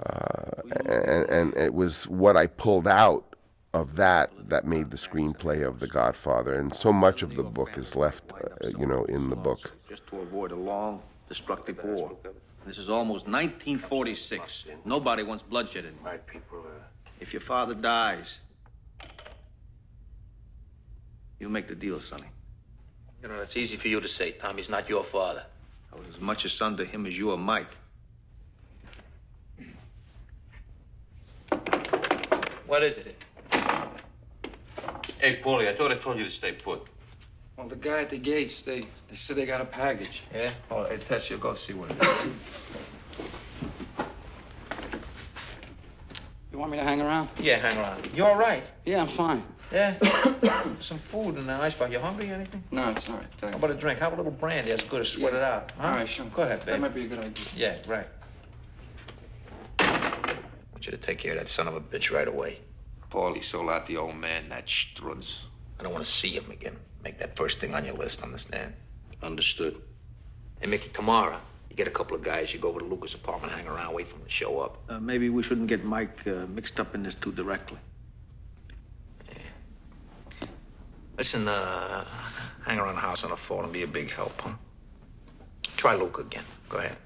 uh, 0.04 0.62
and, 0.88 1.30
and 1.30 1.56
it 1.56 1.76
was 1.76 2.08
what 2.08 2.36
I 2.36 2.48
pulled 2.48 2.88
out 2.88 3.35
of 3.76 3.98
that 3.98 4.32
that 4.48 4.66
made 4.66 4.90
the 4.90 4.96
screenplay 4.96 5.68
of 5.68 5.82
The 5.82 5.88
Godfather, 5.88 6.56
and 6.56 6.74
so 6.74 6.94
much 6.94 7.22
of 7.24 7.36
the 7.36 7.44
book 7.44 7.78
is 7.78 7.94
left, 7.94 8.32
uh, 8.32 8.70
you 8.80 8.86
know, 8.86 9.04
in 9.06 9.30
the 9.30 9.36
book. 9.36 9.74
Just 9.90 10.08
to 10.08 10.22
avoid 10.22 10.54
a 10.54 10.56
long, 10.56 11.02
destructive 11.28 11.84
war. 11.84 12.16
This 12.66 12.78
is 12.78 12.90
almost 12.90 13.28
1946. 13.28 14.66
Nobody 14.86 15.24
wants 15.24 15.44
bloodshed 15.44 15.86
anymore. 15.86 16.20
If 17.20 17.34
your 17.34 17.42
father 17.42 17.76
dies, 17.76 18.40
you 21.40 21.50
make 21.50 21.68
the 21.68 21.76
deal, 21.76 22.00
Sonny. 22.00 22.28
You 23.22 23.28
know, 23.28 23.38
that's 23.40 23.58
easy 23.58 23.76
for 23.76 23.90
you 23.90 24.00
to 24.00 24.08
say, 24.08 24.32
Tommy's 24.32 24.70
not 24.70 24.88
your 24.88 25.04
father. 25.04 25.46
I 25.92 25.98
was 25.98 26.08
as 26.16 26.22
much 26.22 26.46
a 26.46 26.50
son 26.50 26.78
to 26.78 26.86
him 26.86 27.06
as 27.06 27.18
you 27.18 27.30
are 27.32 27.38
Mike. 27.38 27.76
What 32.68 32.82
is 32.82 32.98
it? 32.98 33.15
Hey, 35.26 35.38
Paulie, 35.42 35.68
I 35.68 35.74
thought 35.74 35.92
I 35.92 35.96
told 35.96 36.20
you 36.20 36.26
to 36.26 36.30
stay 36.30 36.52
put. 36.52 36.84
Well, 37.58 37.68
the 37.68 37.76
guy 37.76 38.02
at 38.02 38.12
the 38.12 38.18
gates, 38.20 38.62
they, 38.62 38.82
they 39.10 39.16
said 39.16 39.36
they 39.38 39.48
got 39.48 39.60
a 39.60 39.66
package. 39.66 40.22
Yeah? 40.32 40.52
Oh, 40.70 40.84
hey, 40.84 40.98
Tess, 40.98 41.32
you 41.32 41.38
go 41.38 41.56
see 41.56 41.74
what 41.74 41.90
it 41.90 42.04
is. 42.04 42.18
You 46.52 46.60
want 46.60 46.70
me 46.70 46.78
to 46.78 46.84
hang 46.84 47.02
around? 47.02 47.30
yeah, 47.40 47.56
hang 47.56 47.76
around. 47.80 48.08
You 48.14 48.24
all 48.24 48.36
right? 48.36 48.64
Yeah, 48.86 49.02
I'm 49.02 49.08
fine. 49.08 49.44
Yeah? 49.72 49.98
Some 50.80 51.00
food 51.00 51.38
in 51.40 51.48
the 51.48 51.54
icebox. 51.54 51.92
You 51.92 51.98
hungry 51.98 52.30
or 52.30 52.36
anything? 52.36 52.64
No, 52.70 52.92
it's 52.92 53.10
all 53.10 53.16
right. 53.16 53.26
How 53.42 53.48
Thanks. 53.48 53.56
about 53.58 53.72
a 53.72 53.74
drink? 53.74 53.98
How 53.98 54.10
about 54.10 54.20
a 54.20 54.22
little 54.22 54.38
brandy? 54.38 54.70
That's 54.70 54.84
good 54.84 55.00
to 55.00 55.06
sweat 55.06 55.34
Yeah. 55.34 55.40
it 55.40 55.44
out. 55.44 55.72
Huh? 55.80 55.88
All 55.88 55.94
right, 55.96 56.08
sure. 56.08 56.28
Go 56.36 56.44
ahead, 56.44 56.60
babe. 56.60 56.68
That 56.68 56.82
might 56.82 56.94
be 56.94 57.06
a 57.06 57.08
good 57.08 57.18
idea. 57.26 57.46
Yeah, 57.56 57.78
right. 57.88 58.08
I 59.80 59.90
want 60.72 60.86
you 60.86 60.92
to 60.92 60.98
take 60.98 61.18
care 61.18 61.32
of 61.32 61.40
that 61.40 61.48
son 61.48 61.68
of 61.68 61.74
a 61.76 61.82
bitch 61.82 62.14
right 62.14 62.28
away. 62.28 62.60
Paulie 63.16 63.42
sold 63.42 63.70
out 63.70 63.88
the 63.88 63.96
old 63.96 64.18
man, 64.18 64.50
that 64.50 64.68
Strutz. 64.68 65.44
I 65.80 65.84
don't 65.84 65.94
want 65.94 66.04
to 66.04 66.12
see 66.12 66.32
him 66.32 66.52
again. 66.52 66.76
Make 67.02 67.18
that 67.20 67.38
first 67.38 67.62
thing 67.62 67.74
on 67.74 67.86
your 67.86 67.94
list, 67.96 68.22
understand? 68.22 68.74
Understood. 69.24 69.82
Hey, 70.60 70.68
Mickey, 70.68 70.90
tomorrow, 70.90 71.40
You 71.70 71.78
get 71.78 71.88
a 71.88 71.92
couple 71.92 72.18
of 72.18 72.24
guys, 72.24 72.54
you 72.54 72.60
go 72.60 72.68
over 72.68 72.82
to 72.82 72.86
Luca's 72.86 73.14
apartment, 73.14 73.54
hang 73.54 73.68
around, 73.68 73.94
wait 73.94 74.10
for 74.10 74.18
him 74.18 74.26
to 74.26 74.30
show 74.30 74.60
up. 74.60 74.84
Uh, 74.90 75.00
maybe 75.00 75.30
we 75.30 75.44
shouldn't 75.44 75.68
get 75.68 75.86
Mike 75.86 76.28
uh, 76.28 76.46
mixed 76.48 76.78
up 76.78 76.94
in 76.94 77.04
this 77.04 77.16
too 77.16 77.32
directly. 77.32 77.78
Yeah. 79.30 80.48
Listen, 81.18 81.48
uh, 81.48 82.04
hang 82.66 82.80
around 82.80 82.96
the 82.96 83.02
house 83.02 83.24
on 83.24 83.30
the 83.30 83.38
phone 83.38 83.64
and 83.64 83.72
be 83.72 83.84
a 83.84 83.88
big 83.88 84.12
help, 84.12 84.42
huh? 84.42 84.56
Try 85.78 85.96
Luke 85.96 86.20
again. 86.20 86.44
Go 86.68 86.80
ahead. 86.80 86.98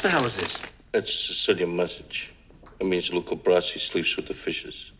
What 0.00 0.04
the 0.04 0.16
hell 0.16 0.24
is 0.24 0.36
this? 0.38 0.62
That's 0.92 1.10
a 1.10 1.14
Sicilian 1.14 1.76
message. 1.76 2.32
It 2.80 2.86
means 2.86 3.12
Luca 3.12 3.36
Brasi 3.36 3.78
sleeps 3.78 4.16
with 4.16 4.28
the 4.28 4.32
fishes. 4.32 4.92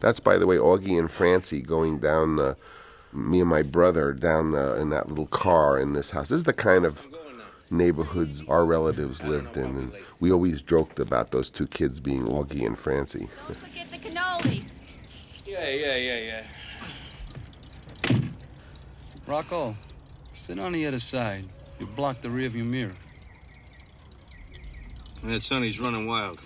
That's, 0.00 0.20
by 0.20 0.38
the 0.38 0.46
way, 0.46 0.56
Augie 0.56 0.98
and 0.98 1.10
Francie 1.10 1.60
going 1.60 1.98
down 1.98 2.36
the, 2.36 2.56
me 3.12 3.40
and 3.42 3.50
my 3.50 3.60
brother 3.60 4.14
down 4.14 4.52
the, 4.52 4.80
in 4.80 4.88
that 4.88 5.08
little 5.08 5.26
car 5.26 5.78
in 5.78 5.92
this 5.92 6.10
house. 6.10 6.30
This 6.30 6.38
is 6.38 6.44
the 6.44 6.54
kind 6.54 6.86
of 6.86 7.06
neighborhoods 7.68 8.42
our 8.48 8.64
relatives 8.64 9.22
lived 9.22 9.58
in, 9.58 9.76
and 9.76 9.92
we 10.18 10.32
always 10.32 10.62
joked 10.62 10.98
about 10.98 11.30
those 11.30 11.50
two 11.50 11.66
kids 11.66 12.00
being 12.00 12.24
Augie 12.24 12.64
and 12.64 12.78
Francie. 12.78 13.28
Don't 13.46 13.58
Forget 13.58 13.90
the 13.90 13.98
cannoli. 13.98 14.62
Yeah, 15.44 15.68
yeah, 15.68 15.96
yeah, 15.96 16.18
yeah. 16.20 16.42
Rocco, 19.30 19.76
sit 20.32 20.58
on 20.58 20.72
the 20.72 20.84
other 20.86 20.98
side. 20.98 21.44
You 21.78 21.86
blocked 21.86 22.22
the 22.22 22.28
rear 22.28 22.50
rearview 22.50 22.66
mirror. 22.66 22.96
That 25.22 25.44
Sonny's 25.44 25.78
running 25.78 26.08
wild. 26.08 26.40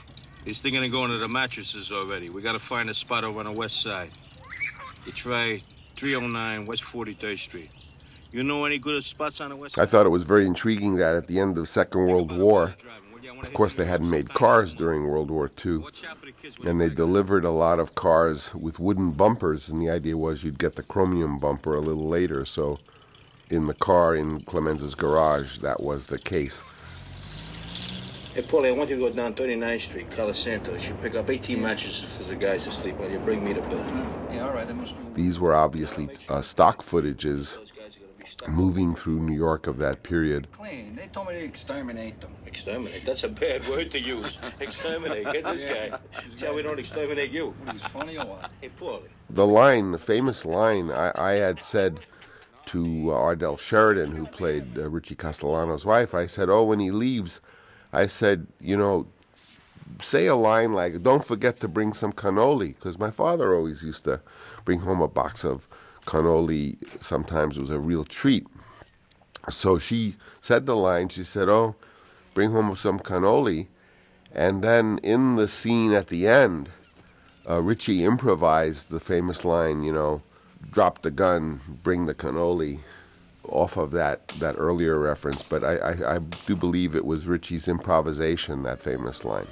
He's 0.45 0.61
thinking 0.61 0.85
of 0.85 0.91
going 0.91 1.11
to 1.11 1.17
the 1.17 1.27
mattresses 1.27 1.91
already. 1.91 2.29
We 2.29 2.43
gotta 2.43 2.59
find 2.59 2.91
a 2.91 2.95
spot 2.95 3.25
over 3.25 3.39
on 3.39 3.47
the 3.47 3.53
west 3.53 3.81
side. 3.81 4.11
You 5.07 5.13
try 5.13 5.63
309 5.97 6.67
West 6.67 6.83
43rd 6.83 7.39
Street. 7.39 7.71
You 8.33 8.43
know 8.43 8.67
any 8.67 8.79
good 8.79 9.03
spots 9.03 9.41
on 9.41 9.49
the 9.49 9.57
west 9.57 9.79
I 9.79 9.87
thought 9.87 10.05
it 10.05 10.11
was 10.11 10.25
very 10.25 10.47
intriguing 10.47 10.97
that 10.97 11.15
at 11.15 11.27
the 11.27 11.41
end 11.41 11.53
of 11.53 11.63
the 11.63 11.67
Second 11.67 12.03
World 12.03 12.37
War, 12.37 12.75
of 13.43 13.53
course, 13.53 13.75
they 13.75 13.85
hadn't 13.85 14.11
made 14.11 14.33
cars 14.35 14.75
during 14.75 15.07
World 15.07 15.31
War 15.31 15.51
II, 15.65 15.85
and 16.65 16.81
they 16.81 16.89
delivered 16.89 17.45
a 17.45 17.51
lot 17.51 17.79
of 17.79 17.95
cars 17.95 18.55
with 18.55 18.79
wooden 18.79 19.13
bumpers, 19.13 19.69
and 19.69 19.81
the 19.81 19.91
idea 19.91 20.17
was 20.17 20.45
you'd 20.45 20.59
get 20.59 20.77
the 20.77 20.83
chromium 20.83 21.39
bumper 21.39 21.75
a 21.75 21.81
little 21.81 22.09
later. 22.09 22.45
So, 22.45 22.79
in 23.51 23.67
the 23.67 23.75
car 23.75 24.15
in 24.17 24.41
Clemenza's 24.41 24.95
garage, 24.95 25.59
that 25.59 25.83
was 25.83 26.07
the 26.07 26.19
case. 26.19 26.63
Hey, 28.35 28.43
Paulie, 28.43 28.67
I 28.67 28.73
want 28.73 28.91
you 28.91 28.97
to 28.97 29.03
go 29.03 29.11
down 29.11 29.35
39th 29.35 29.81
Street, 29.81 30.11
Cala 30.11 30.35
Santos. 30.35 30.89
You 30.89 30.95
pick 30.95 31.15
up 31.15 31.31
18 31.31 31.63
mattresses 31.63 32.03
for 32.03 32.25
the 32.25 32.35
guys 32.35 32.65
to 32.65 32.73
sleep 32.73 32.97
while 32.97 33.09
you 33.09 33.21
bring 33.21 33.45
me 33.45 33.53
the 33.53 33.61
bill. 33.61 33.79
Yeah, 34.29 34.47
all 34.47 34.53
right. 34.53 34.69
Must 34.75 34.93
These 35.15 35.39
were 35.39 35.55
obviously 35.55 36.09
uh, 36.29 36.43
stock 36.43 36.83
footages 36.83 37.59
moving 38.49 38.95
through 38.95 39.21
New 39.21 39.37
York 39.37 39.67
of 39.67 39.79
that 39.79 40.03
period. 40.03 40.49
clean. 40.53 40.97
They 40.97 41.07
told 41.09 41.29
me 41.29 41.35
to 41.35 41.45
exterminate 41.45 42.21
them. 42.21 42.33
Exterminate? 42.47 43.05
That's 43.05 43.25
a 43.25 43.29
bad 43.29 43.67
word 43.69 43.91
to 43.93 44.01
use. 44.01 44.39
Exterminate. 44.61 45.25
Get 45.33 45.45
this 45.45 45.65
guy. 45.65 45.99
See 46.37 46.47
how 46.47 46.55
we 46.55 46.63
don't 46.63 46.79
exterminate 46.79 47.31
you. 47.31 47.55
He's 47.73 47.83
funny 47.85 48.17
or 48.19 48.27
what? 48.27 48.51
Hey, 48.61 48.71
Paulie. 48.79 49.09
The 49.31 49.47
line, 49.47 49.93
the 49.93 49.99
famous 49.99 50.45
line, 50.45 50.91
I, 50.91 51.13
I 51.17 51.33
had 51.33 51.61
said 51.61 52.01
to 52.67 53.13
uh, 53.13 53.15
Ardell 53.15 53.57
Sheridan, 53.57 54.13
who 54.13 54.27
played 54.27 54.79
uh, 54.79 54.89
Richie 54.89 55.15
Castellano's 55.15 55.85
wife, 55.85 56.15
I 56.15 56.27
said, 56.27 56.49
Oh, 56.49 56.65
when 56.65 56.81
he 56.81 56.91
leaves, 56.91 57.41
I 57.93 58.07
said, 58.07 58.47
you 58.61 58.77
know, 58.77 59.07
say 60.01 60.27
a 60.27 60.35
line 60.37 60.73
like, 60.73 61.03
don't 61.03 61.25
forget 61.25 61.61
to 61.61 61.69
bring 61.69 61.93
some 61.93 62.13
cannoli, 62.13 62.75
because 62.75 62.99
my 62.99 63.11
father 63.11 63.55
always 63.55 63.83
used 63.83 64.05
to 64.05 64.21
bring 64.65 64.81
home 64.81 65.01
a 65.01 65.09
box 65.09 65.45
of 65.45 65.69
cannoli. 66.07 66.77
Sometimes 67.03 67.59
was 67.59 67.71
a 67.71 67.79
real 67.79 68.05
treat. 68.05 68.47
So 69.49 69.79
she 69.79 70.17
said 70.41 70.67
the 70.67 70.77
line, 70.77 71.09
she 71.09 71.25
said, 71.25 71.49
oh, 71.49 71.75
bring 72.33 72.53
home 72.53 72.75
some 72.77 72.99
cannoli. 72.99 73.67
And 74.33 74.63
then 74.63 74.99
in 75.03 75.37
the 75.37 75.49
scene 75.49 75.93
at 75.93 76.09
the 76.09 76.27
end, 76.27 76.71
uh, 77.49 77.63
Richie 77.63 78.05
improvised 78.05 78.89
the 78.89 79.01
famous 79.01 79.45
line, 79.45 79.85
you 79.85 79.93
know, 79.93 80.23
drop 80.71 81.03
the 81.03 81.11
gun, 81.11 81.61
bring 81.83 82.07
the 82.07 82.15
cannoli, 82.15 82.81
off 83.49 83.77
of 83.77 83.91
that, 83.91 84.27
that 84.41 84.55
earlier 84.59 84.99
reference. 84.99 85.43
But 85.43 85.63
I, 85.65 85.77
I, 85.77 86.15
I 86.17 86.19
do 86.47 86.57
believe 86.57 86.95
it 86.95 87.05
was 87.05 87.27
Richie's 87.27 87.69
improvisation, 87.69 88.63
that 88.63 88.81
famous 88.81 89.25
line. 89.25 89.47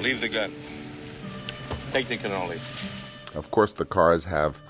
Leave 0.00 0.20
the 0.20 0.28
gun. 0.28 0.52
Take 1.92 2.08
the 2.08 2.16
cannoli. 2.16 2.60
Of 3.34 3.50
course, 3.50 3.72
the 3.72 3.84
cars 3.84 4.24
have 4.24 4.60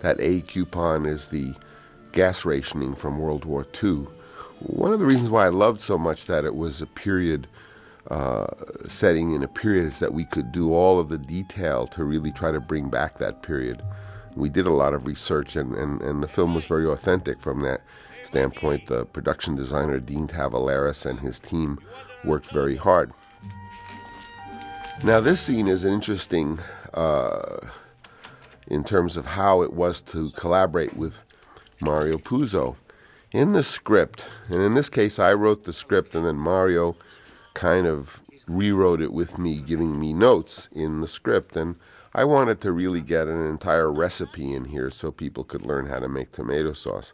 that 0.00 0.20
A 0.20 0.42
coupon 0.42 1.06
is 1.06 1.28
the 1.28 1.54
gas 2.12 2.44
rationing 2.44 2.94
from 2.94 3.18
World 3.18 3.44
War 3.44 3.66
II. 3.82 4.06
One 4.60 4.92
of 4.92 4.98
the 4.98 5.06
reasons 5.06 5.30
why 5.30 5.46
I 5.46 5.48
loved 5.48 5.80
so 5.80 5.96
much 5.96 6.26
that 6.26 6.44
it 6.44 6.54
was 6.54 6.82
a 6.82 6.86
period 6.86 7.46
uh, 8.10 8.46
setting 8.86 9.34
in 9.34 9.42
a 9.42 9.48
period 9.48 9.86
is 9.86 9.98
that 10.00 10.12
we 10.12 10.26
could 10.26 10.52
do 10.52 10.74
all 10.74 10.98
of 10.98 11.08
the 11.08 11.18
detail 11.18 11.86
to 11.88 12.04
really 12.04 12.30
try 12.30 12.50
to 12.50 12.60
bring 12.60 12.90
back 12.90 13.18
that 13.18 13.42
period. 13.42 13.82
We 14.36 14.50
did 14.50 14.66
a 14.66 14.72
lot 14.72 14.92
of 14.92 15.06
research, 15.06 15.56
and, 15.56 15.74
and, 15.74 16.02
and 16.02 16.22
the 16.22 16.28
film 16.28 16.54
was 16.54 16.66
very 16.66 16.86
authentic 16.86 17.40
from 17.40 17.60
that 17.60 17.80
standpoint. 18.22 18.86
The 18.86 19.06
production 19.06 19.54
designer, 19.54 20.00
Dean 20.00 20.26
Tavoularis, 20.28 21.06
and 21.06 21.20
his 21.20 21.40
team 21.40 21.78
worked 22.24 22.50
very 22.50 22.76
hard. 22.76 23.12
Now, 25.02 25.20
this 25.20 25.40
scene 25.40 25.66
is 25.66 25.84
interesting 25.84 26.60
uh, 26.94 27.56
in 28.68 28.84
terms 28.84 29.16
of 29.16 29.26
how 29.26 29.62
it 29.62 29.72
was 29.72 30.00
to 30.02 30.30
collaborate 30.30 30.96
with 30.96 31.24
Mario 31.80 32.16
Puzo. 32.16 32.76
In 33.32 33.52
the 33.52 33.64
script, 33.64 34.24
and 34.48 34.62
in 34.62 34.74
this 34.74 34.88
case, 34.88 35.18
I 35.18 35.32
wrote 35.32 35.64
the 35.64 35.72
script, 35.72 36.14
and 36.14 36.24
then 36.24 36.36
Mario 36.36 36.96
kind 37.54 37.86
of 37.86 38.22
rewrote 38.46 39.00
it 39.00 39.12
with 39.12 39.36
me, 39.36 39.60
giving 39.60 39.98
me 39.98 40.12
notes 40.12 40.68
in 40.72 41.00
the 41.00 41.08
script. 41.08 41.56
And 41.56 41.74
I 42.14 42.24
wanted 42.24 42.60
to 42.60 42.72
really 42.72 43.00
get 43.00 43.26
an 43.26 43.44
entire 43.46 43.92
recipe 43.92 44.54
in 44.54 44.64
here 44.64 44.90
so 44.90 45.10
people 45.10 45.42
could 45.42 45.66
learn 45.66 45.86
how 45.86 45.98
to 45.98 46.08
make 46.08 46.30
tomato 46.30 46.72
sauce. 46.72 47.12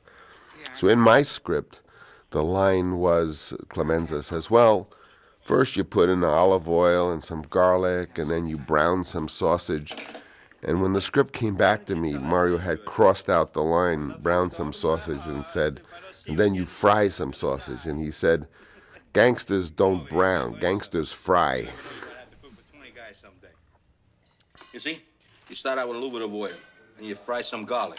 So 0.75 0.87
in 0.89 1.01
my 1.01 1.23
script, 1.23 1.81
the 2.31 2.43
line 2.43 2.99
was 2.99 3.55
Clemenza 3.69 4.23
says, 4.23 4.51
Well, 4.51 4.91
first 5.51 5.75
you 5.77 5.83
put 5.83 6.09
in 6.09 6.23
olive 6.23 6.69
oil 6.69 7.11
and 7.11 7.25
some 7.25 7.43
garlic, 7.43 8.19
and 8.19 8.31
then 8.31 8.47
you 8.47 8.57
brown 8.57 9.03
some 9.03 9.27
sausage. 9.27 9.97
And 10.63 10.81
when 10.81 10.93
the 10.93 11.01
script 11.01 11.35
came 11.35 11.57
back 11.57 11.87
to 11.87 11.97
me, 11.97 12.15
Mario 12.15 12.57
had 12.57 12.85
crossed 12.85 13.29
out 13.29 13.53
the 13.53 13.61
line, 13.61 14.15
brown 14.21 14.53
some 14.53 14.73
sausage, 14.73 15.27
and 15.27 15.45
said, 15.45 15.81
and 16.29 16.39
then 16.39 16.55
you 16.55 16.67
fry 16.67 17.09
some 17.09 17.33
sausage. 17.33 17.85
And 17.85 17.99
he 17.99 18.13
said, 18.13 18.47
Gangsters 19.13 19.73
don't 19.73 20.09
brown, 20.09 20.57
gangsters 20.61 21.13
fry. 21.13 21.69
You 24.73 24.79
see? 24.79 25.03
You 25.49 25.57
start 25.57 25.81
out 25.81 25.89
with 25.89 25.97
a 25.97 26.01
little 26.01 26.17
bit 26.17 26.23
of 26.23 26.33
oil, 26.33 26.53
and 26.97 27.05
you 27.05 27.17
fry 27.17 27.41
some 27.41 27.65
garlic. 27.65 27.99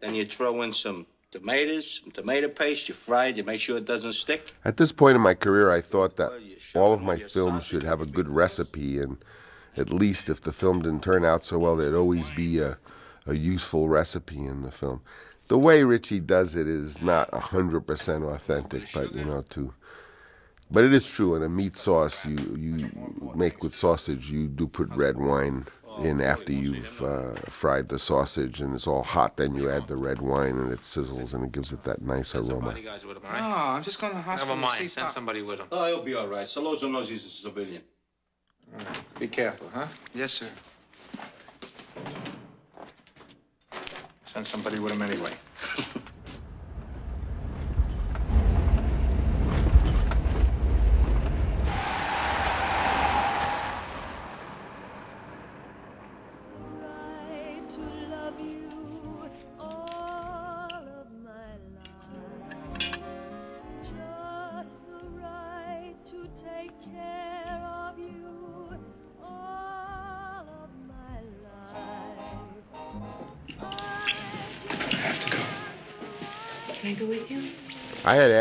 Then 0.00 0.14
you 0.14 0.24
throw 0.24 0.62
in 0.62 0.72
some 0.72 1.06
tomatoes, 1.30 2.00
some 2.02 2.10
tomato 2.12 2.48
paste, 2.48 2.88
you 2.88 2.94
fry 2.94 3.26
it, 3.26 3.36
you 3.36 3.44
make 3.44 3.60
sure 3.60 3.76
it 3.76 3.84
doesn't 3.84 4.14
stick. 4.14 4.54
At 4.64 4.76
this 4.76 4.92
point 4.92 5.16
in 5.16 5.22
my 5.22 5.34
career, 5.34 5.70
I 5.70 5.80
thought 5.80 6.16
that 6.16 6.32
all 6.74 6.92
of 6.92 7.02
my 7.02 7.16
films 7.16 7.64
should 7.64 7.82
have 7.82 8.00
a 8.00 8.06
good 8.06 8.28
recipe, 8.28 9.00
and 9.00 9.16
at 9.76 9.90
least 9.90 10.28
if 10.28 10.40
the 10.40 10.52
film 10.52 10.82
didn't 10.82 11.02
turn 11.02 11.24
out 11.24 11.44
so 11.44 11.58
well, 11.58 11.76
there'd 11.76 11.94
always 11.94 12.30
be 12.30 12.60
a, 12.60 12.78
a 13.26 13.34
useful 13.34 13.88
recipe 13.88 14.44
in 14.44 14.62
the 14.62 14.70
film. 14.70 15.02
The 15.48 15.58
way 15.58 15.84
Richie 15.84 16.20
does 16.20 16.56
it 16.56 16.66
is 16.66 17.00
not 17.00 17.30
100% 17.30 18.34
authentic, 18.34 18.84
but 18.92 19.14
you 19.14 19.24
know, 19.24 19.42
to 19.50 19.72
but 20.68 20.82
it 20.82 20.92
is 20.92 21.06
true 21.06 21.36
in 21.36 21.44
a 21.44 21.48
meat 21.48 21.76
sauce 21.76 22.26
you 22.26 22.36
you 22.58 23.32
make 23.36 23.62
with 23.62 23.72
sausage, 23.72 24.32
you 24.32 24.48
do 24.48 24.66
put 24.66 24.88
red 24.96 25.16
wine 25.16 25.66
in 26.02 26.20
after 26.20 26.52
you've 26.52 27.02
uh, 27.02 27.34
fried 27.48 27.88
the 27.88 27.98
sausage 27.98 28.60
and 28.60 28.74
it's 28.74 28.86
all 28.86 29.02
hot. 29.02 29.36
Then 29.36 29.54
you 29.54 29.70
add 29.70 29.86
the 29.88 29.96
red 29.96 30.20
wine 30.20 30.58
and 30.58 30.72
it 30.72 30.80
sizzles 30.80 31.34
and 31.34 31.44
it 31.44 31.52
gives 31.52 31.72
it 31.72 31.82
that 31.84 32.02
nice 32.02 32.34
aroma. 32.34 32.74
No, 32.74 33.28
I'm 33.30 33.82
just 33.82 34.00
going 34.00 34.12
to 34.12 34.16
the 34.16 34.22
hospital 34.22 34.56
Never 34.56 34.68
see 34.72 34.78
mind. 34.82 34.90
Send 34.90 35.10
somebody 35.10 35.42
with 35.42 35.60
him. 35.60 35.66
Oh, 35.72 35.86
he'll 35.86 36.02
be 36.02 36.14
all 36.14 36.28
right. 36.28 36.46
Sollozzo 36.46 36.90
knows 36.90 37.08
he's 37.08 37.24
a 37.24 37.28
civilian. 37.28 37.82
Be 39.18 39.28
careful, 39.28 39.70
huh? 39.72 39.86
Yes, 40.14 40.32
sir. 40.32 40.48
Send 44.26 44.46
somebody 44.46 44.78
with 44.78 44.92
him 44.92 45.02
anyway. 45.02 45.32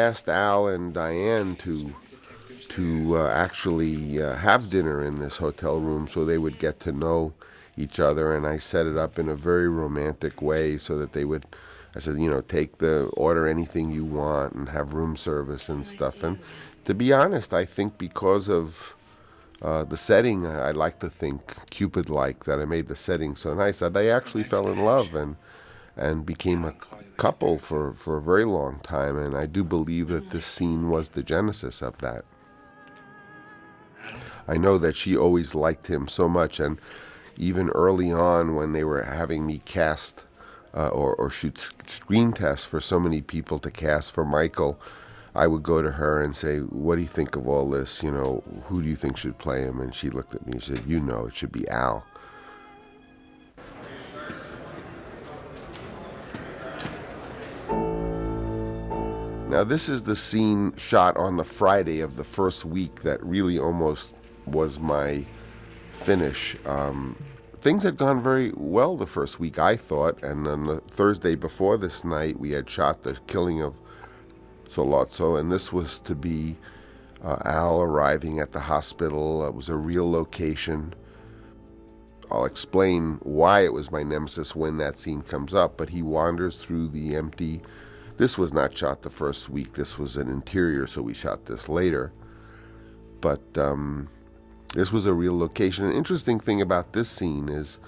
asked 0.06 0.30
Al 0.30 0.68
and 0.68 0.94
Diane 0.94 1.56
to 1.58 1.94
to 2.70 3.18
uh, 3.18 3.28
actually 3.30 4.22
uh, 4.22 4.36
have 4.36 4.70
dinner 4.70 5.04
in 5.04 5.20
this 5.20 5.38
hotel 5.38 5.80
room 5.80 6.08
so 6.08 6.26
they 6.26 6.38
would 6.38 6.60
get 6.60 6.80
to 6.82 6.92
know 6.92 7.34
each 7.78 8.00
other, 8.00 8.36
and 8.36 8.46
I 8.48 8.58
set 8.58 8.86
it 8.86 8.98
up 8.98 9.20
in 9.20 9.30
a 9.30 9.36
very 9.36 9.70
romantic 9.70 10.42
way 10.42 10.78
so 10.78 10.98
that 10.98 11.14
they 11.14 11.26
would. 11.26 11.46
I 11.96 12.00
said, 12.00 12.20
you 12.20 12.30
know, 12.30 12.42
take 12.42 12.80
the 12.80 13.06
order 13.16 13.48
anything 13.48 13.90
you 13.90 14.04
want 14.04 14.54
and 14.54 14.70
have 14.70 14.94
room 14.94 15.16
service 15.16 15.70
and 15.70 15.86
stuff. 15.88 16.24
And 16.24 16.40
to 16.84 16.94
be 16.94 17.14
honest, 17.14 17.54
I 17.54 17.64
think 17.64 17.98
because 17.98 18.50
of 18.50 18.96
uh, 19.62 19.86
the 19.86 19.96
setting, 19.96 20.46
I 20.46 20.72
like 20.72 21.00
to 21.00 21.10
think 21.10 21.40
Cupid 21.70 22.10
like 22.10 22.44
that 22.44 22.60
I 22.60 22.66
made 22.66 22.88
the 22.88 22.98
setting 22.98 23.36
so 23.36 23.54
nice 23.54 23.80
that 23.80 23.94
they 23.94 24.12
actually 24.12 24.44
fell 24.44 24.68
in 24.68 24.84
love 24.84 25.16
and 25.16 25.38
and 25.98 26.26
became 26.26 26.66
a 26.66 26.74
couple 27.18 27.58
for, 27.58 27.94
for 27.94 28.18
a 28.18 28.22
very 28.22 28.46
long 28.46 28.80
time. 28.82 29.18
And 29.18 29.36
I 29.36 29.46
do 29.46 29.64
believe 29.64 30.08
that 30.10 30.30
this 30.30 30.46
scene 30.46 30.90
was 30.90 31.10
the 31.10 31.24
genesis 31.24 31.82
of 31.82 31.98
that. 32.00 32.26
I 34.48 34.58
know 34.58 34.78
that 34.78 34.96
she 34.96 35.18
always 35.18 35.56
liked 35.56 35.88
him 35.88 36.08
so 36.08 36.30
much, 36.30 36.60
and 36.60 36.80
even 37.38 37.70
early 37.70 38.12
on 38.12 38.56
when 38.56 38.74
they 38.74 38.84
were 38.84 39.02
having 39.02 39.46
me 39.46 39.60
cast 39.66 40.26
uh, 40.76 40.90
or, 40.90 41.16
or 41.16 41.30
shoot 41.30 41.72
screen 41.88 42.32
tests 42.32 42.66
for 42.66 42.80
so 42.80 43.00
many 43.00 43.22
people 43.22 43.60
to 43.60 43.72
cast 43.72 44.12
for 44.12 44.24
Michael, 44.24 44.80
I 45.34 45.48
would 45.48 45.64
go 45.64 45.82
to 45.82 45.92
her 45.92 46.22
and 46.22 46.36
say, 46.36 46.60
What 46.60 46.96
do 46.96 47.02
you 47.02 47.08
think 47.08 47.36
of 47.36 47.48
all 47.48 47.70
this? 47.70 48.04
You 48.04 48.12
know, 48.12 48.44
who 48.66 48.82
do 48.82 48.88
you 48.88 48.96
think 48.96 49.18
should 49.18 49.38
play 49.38 49.64
him? 49.64 49.80
And 49.80 49.94
she 49.94 50.10
looked 50.10 50.36
at 50.36 50.46
me 50.46 50.54
and 50.54 50.64
said, 50.64 50.84
You 50.86 51.00
know, 51.00 51.26
it 51.26 51.36
should 51.36 51.52
be 51.52 51.68
Al. 51.70 52.06
Now, 59.56 59.64
this 59.64 59.88
is 59.88 60.04
the 60.04 60.18
scene 60.18 60.76
shot 60.76 61.16
on 61.16 61.38
the 61.38 61.46
Friday 61.46 62.02
of 62.02 62.18
the 62.18 62.26
first 62.26 62.66
week 62.66 63.04
that 63.04 63.24
really 63.24 63.58
almost 63.58 64.14
was 64.46 64.82
my 64.82 65.26
finish. 65.92 66.58
Um, 66.66 67.16
things 67.62 67.82
had 67.84 67.96
gone 67.96 68.22
very 68.22 68.52
well 68.58 68.98
the 68.98 69.08
first 69.08 69.40
week, 69.40 69.58
I 69.58 69.78
thought, 69.78 70.22
and 70.22 70.46
on 70.46 70.66
the 70.66 70.82
Thursday 70.90 71.36
before 71.36 71.78
this 71.78 72.04
night, 72.04 72.38
we 72.38 72.52
had 72.52 72.70
shot 72.70 73.04
the 73.04 73.18
killing 73.28 73.62
of 73.62 73.76
Sollozzo, 74.68 75.40
and 75.40 75.50
this 75.50 75.72
was 75.72 76.02
to 76.02 76.16
be 76.16 76.58
uh, 77.24 77.38
Al 77.46 77.82
arriving 77.82 78.40
at 78.40 78.52
the 78.52 78.60
hospital. 78.60 79.48
It 79.48 79.54
was 79.54 79.70
a 79.70 79.78
real 79.78 80.12
location. 80.12 80.94
I'll 82.30 82.44
explain 82.44 83.20
why 83.22 83.62
it 83.62 83.72
was 83.72 83.90
my 83.90 84.04
nemesis 84.04 84.54
when 84.54 84.80
that 84.80 84.98
scene 84.98 85.22
comes 85.22 85.54
up, 85.54 85.78
but 85.78 85.88
he 85.88 86.02
wanders 86.02 86.58
through 86.58 86.90
the 86.90 87.16
empty. 87.16 87.62
This 88.18 88.38
was 88.38 88.54
not 88.54 88.78
shot 88.78 89.02
the 89.02 89.10
first 89.10 89.50
week, 89.50 89.74
this 89.74 89.98
was 89.98 90.16
an 90.16 90.30
interior, 90.30 90.88
so 90.88 91.02
we 91.02 91.14
shot 91.14 91.46
this 91.46 91.68
later. 91.68 92.14
But 93.20 93.42
um, 93.58 94.08
this 94.74 94.92
was 94.92 95.06
a 95.06 95.14
real 95.14 95.38
location. 95.38 95.86
An 95.86 95.94
interesting 95.94 96.40
thing 96.40 96.62
about 96.62 96.94
this 96.94 97.10
scene 97.10 97.50
is 97.50 97.80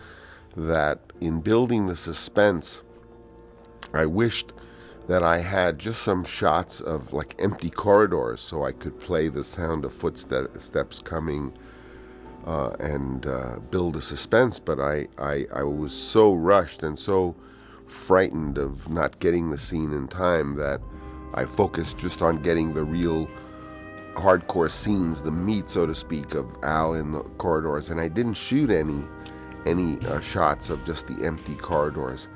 that 0.55 0.99
in 1.21 1.39
building 1.39 1.87
the 1.87 1.95
suspense, 1.95 2.81
I 3.93 4.05
wished 4.05 4.51
that 5.07 5.23
I 5.23 5.37
had 5.37 5.79
just 5.79 6.01
some 6.01 6.25
shots 6.25 6.81
of 6.81 7.13
like 7.13 7.35
empty 7.39 7.69
corridors 7.69 8.41
so 8.41 8.65
I 8.65 8.73
could 8.73 8.99
play 8.99 9.29
the 9.29 9.43
sound 9.43 9.85
of 9.85 9.93
footsteps 9.93 10.99
coming 10.99 11.53
uh, 12.45 12.71
and 12.79 13.25
uh, 13.25 13.59
build 13.71 13.95
a 13.95 14.01
suspense. 14.01 14.59
But 14.59 14.81
I, 14.81 15.07
I, 15.17 15.45
I 15.53 15.63
was 15.63 15.93
so 15.93 16.33
rushed 16.33 16.83
and 16.83 16.99
so 16.99 17.35
frightened 17.87 18.57
of 18.57 18.89
not 18.89 19.19
getting 19.19 19.49
the 19.49 19.57
scene 19.57 19.91
in 19.91 20.07
time 20.07 20.55
that 20.55 20.81
I 21.33 21.45
focused 21.45 21.97
just 21.97 22.21
on 22.21 22.41
getting 22.41 22.73
the 22.73 22.83
real 22.83 23.29
hardcore 24.15 24.69
scenes, 24.69 25.21
the 25.21 25.31
meat, 25.31 25.69
so 25.69 25.85
to 25.85 25.93
speak, 25.93 26.33
of 26.33 26.47
Al 26.63 26.95
in 26.95 27.11
the 27.11 27.21
corridors, 27.37 27.89
and 27.89 27.99
I 27.99 28.07
didn't 28.07 28.33
shoot 28.33 28.69
any 28.69 29.03
any 29.65 29.99
uh, 30.07 30.21
shots 30.21 30.69
of 30.69 30.83
just 30.85 31.07
the 31.07 31.25
empty 31.25 31.55
corridors. 31.55 32.29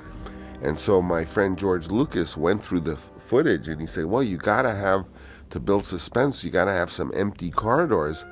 And 0.60 0.78
so 0.78 1.00
my 1.00 1.24
friend 1.24 1.58
George 1.58 1.88
Lucas 1.88 2.36
went 2.36 2.62
through 2.62 2.80
the 2.80 2.92
f- 2.92 3.10
footage 3.26 3.68
and 3.68 3.80
he 3.80 3.86
said, 3.86 4.04
"Well, 4.04 4.22
you 4.22 4.36
gotta 4.36 4.74
have 4.74 5.06
to 5.50 5.58
build 5.58 5.84
suspense. 5.84 6.44
You 6.44 6.50
gotta 6.50 6.72
have 6.72 6.90
some 6.90 7.10
empty 7.14 7.50
corridors." 7.50 8.24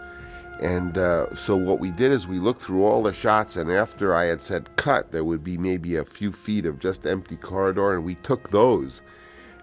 And 0.60 0.98
uh, 0.98 1.34
so 1.34 1.56
what 1.56 1.80
we 1.80 1.90
did 1.90 2.12
is 2.12 2.28
we 2.28 2.38
looked 2.38 2.60
through 2.60 2.84
all 2.84 3.02
the 3.02 3.14
shots, 3.14 3.56
and 3.56 3.72
after 3.72 4.14
I 4.14 4.26
had 4.26 4.42
said 4.42 4.76
cut, 4.76 5.10
there 5.10 5.24
would 5.24 5.42
be 5.42 5.56
maybe 5.56 5.96
a 5.96 6.04
few 6.04 6.32
feet 6.32 6.66
of 6.66 6.78
just 6.78 7.06
empty 7.06 7.36
corridor, 7.36 7.94
and 7.94 8.04
we 8.04 8.16
took 8.16 8.50
those. 8.50 9.00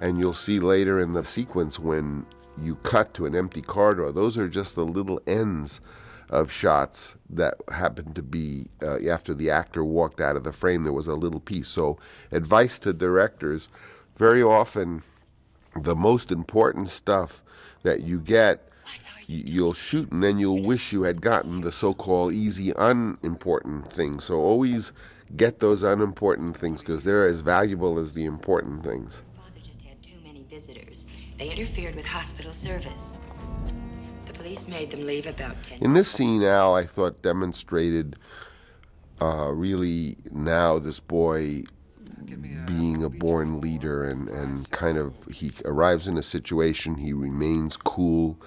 And 0.02 0.18
you'll 0.18 0.34
see 0.34 0.60
later 0.60 1.00
in 1.00 1.14
the 1.14 1.24
sequence 1.24 1.80
when 1.80 2.26
you 2.62 2.76
cut 2.78 3.14
to 3.16 3.28
an 3.28 3.36
empty 3.36 3.62
corridor. 3.62 4.12
Those 4.12 4.38
are 4.40 4.48
just 4.48 4.76
the 4.76 4.86
little 4.86 5.22
ends 5.28 5.82
of 6.32 6.52
shots 6.52 7.16
that 7.30 7.54
happened 7.72 8.16
to 8.16 8.24
be 8.24 8.68
uh, 8.82 8.98
after 9.08 9.36
the 9.36 9.52
actor 9.52 9.84
walked 9.86 10.20
out 10.20 10.36
of 10.36 10.44
the 10.44 10.52
frame. 10.52 10.84
There 10.84 10.94
was 10.94 11.08
a 11.08 11.16
little 11.16 11.40
piece. 11.40 11.68
So, 11.68 12.00
advice 12.32 12.80
to 12.80 12.92
directors 12.92 13.70
very 14.18 14.42
often, 14.42 15.04
the 15.80 15.96
most 15.96 16.32
important 16.32 16.90
stuff 16.90 17.44
that 17.84 18.02
you 18.02 18.20
get, 18.20 18.67
you'll 19.28 19.74
shoot 19.74 20.12
and 20.12 20.24
then 20.24 20.40
you'll 20.40 20.64
wish 20.64 20.94
you 20.94 21.04
had 21.04 21.22
gotten 21.22 21.62
the 21.62 21.72
so 21.72 21.94
called 21.94 22.34
easy, 22.34 22.72
unimportant 22.78 23.92
things. 23.92 24.26
So, 24.26 24.36
always 24.36 24.94
get 25.36 25.60
those 25.60 25.84
unimportant 25.84 26.58
things 26.58 26.82
because 26.82 27.04
they're 27.04 27.28
as 27.28 27.42
valuable 27.42 28.00
as 28.00 28.14
the 28.14 28.26
important 28.26 28.84
things. 28.84 29.24
Father 29.36 29.60
just 29.62 29.82
had 29.82 30.02
too 30.02 30.16
many 30.24 30.44
visitors. 30.50 31.06
They 31.38 31.50
interfered 31.50 31.96
with 31.96 32.08
hospital 32.08 32.54
service. 32.54 33.14
The 34.26 34.34
police 34.34 34.68
made 34.68 34.92
them 34.92 35.06
leave 35.06 35.28
about 35.28 35.62
10 35.64 35.80
In 35.80 35.94
this 35.94 36.10
scene, 36.10 36.44
Al, 36.44 36.76
I 36.76 36.86
thought 36.86 37.22
demonstrated 37.22 38.18
uh, 39.22 39.52
really 39.52 40.18
now 40.32 40.80
this 40.80 41.00
boy 41.00 41.64
being 42.66 43.04
a 43.04 43.10
born 43.10 43.62
leader 43.62 44.04
and, 44.04 44.28
and 44.30 44.70
kind 44.72 44.98
of 44.98 45.14
he 45.32 45.52
arrives 45.66 46.08
in 46.08 46.18
a 46.18 46.24
situation, 46.24 46.96
he 46.96 47.14
remains 47.14 47.78
cool, 47.78 48.38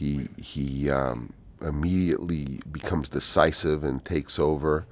he, 0.00 0.28
he 0.42 0.88
um, 0.88 1.30
immediately 1.60 2.58
becomes 2.72 3.10
decisive 3.10 3.84
and 3.84 4.02
takes 4.02 4.38
over. 4.38 4.86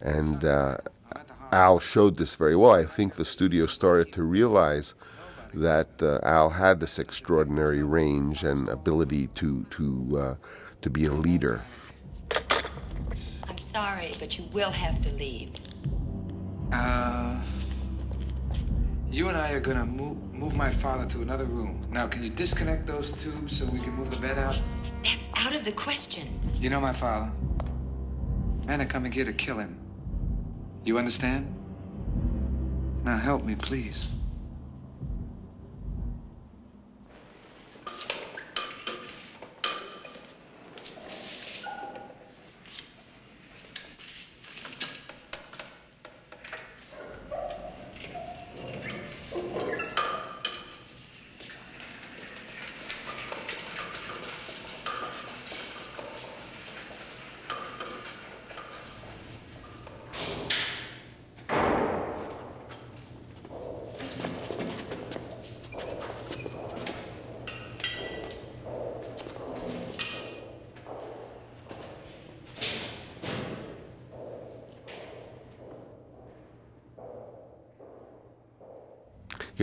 And 0.00 0.44
uh, 0.44 0.76
Al 1.50 1.80
showed 1.80 2.14
this 2.14 2.36
very 2.36 2.54
well. 2.54 2.70
I 2.70 2.84
think 2.84 3.16
the 3.16 3.24
studio 3.24 3.66
started 3.66 4.12
to 4.12 4.22
realize 4.22 4.94
that 5.52 6.00
uh, 6.00 6.20
Al 6.22 6.50
had 6.50 6.78
this 6.78 7.00
extraordinary 7.00 7.82
range 7.82 8.44
and 8.44 8.68
ability 8.68 9.26
to 9.34 9.64
to 9.70 9.84
uh, 10.16 10.34
to 10.80 10.90
be 10.90 11.06
a 11.06 11.12
leader. 11.12 11.62
I'm 13.48 13.58
sorry, 13.58 14.14
but 14.20 14.38
you 14.38 14.44
will 14.52 14.70
have 14.70 15.02
to 15.02 15.10
leave. 15.10 15.54
Uh, 16.72 17.40
you 19.10 19.28
and 19.28 19.36
I 19.36 19.52
are 19.52 19.60
gonna 19.60 19.86
move 19.86 20.16
move 20.32 20.54
my 20.54 20.70
father 20.70 21.06
to 21.06 21.22
another 21.22 21.44
room. 21.46 21.86
Now, 21.90 22.06
can 22.06 22.22
you 22.22 22.30
disconnect 22.30 22.86
those 22.86 23.12
tubes 23.12 23.56
so 23.56 23.64
we 23.66 23.78
can 23.78 23.92
move 23.94 24.10
the 24.10 24.18
bed 24.18 24.38
out? 24.38 24.60
That's 25.02 25.28
out 25.34 25.54
of 25.54 25.64
the 25.64 25.72
question. 25.72 26.28
You 26.56 26.70
know 26.70 26.80
my 26.80 26.92
father. 26.92 27.32
Men 28.66 28.82
are 28.82 28.86
coming 28.86 29.12
here 29.12 29.24
to 29.24 29.32
kill 29.32 29.58
him. 29.58 29.78
You 30.84 30.98
understand? 30.98 31.52
Now 33.04 33.16
help 33.16 33.44
me, 33.44 33.54
please. 33.54 34.10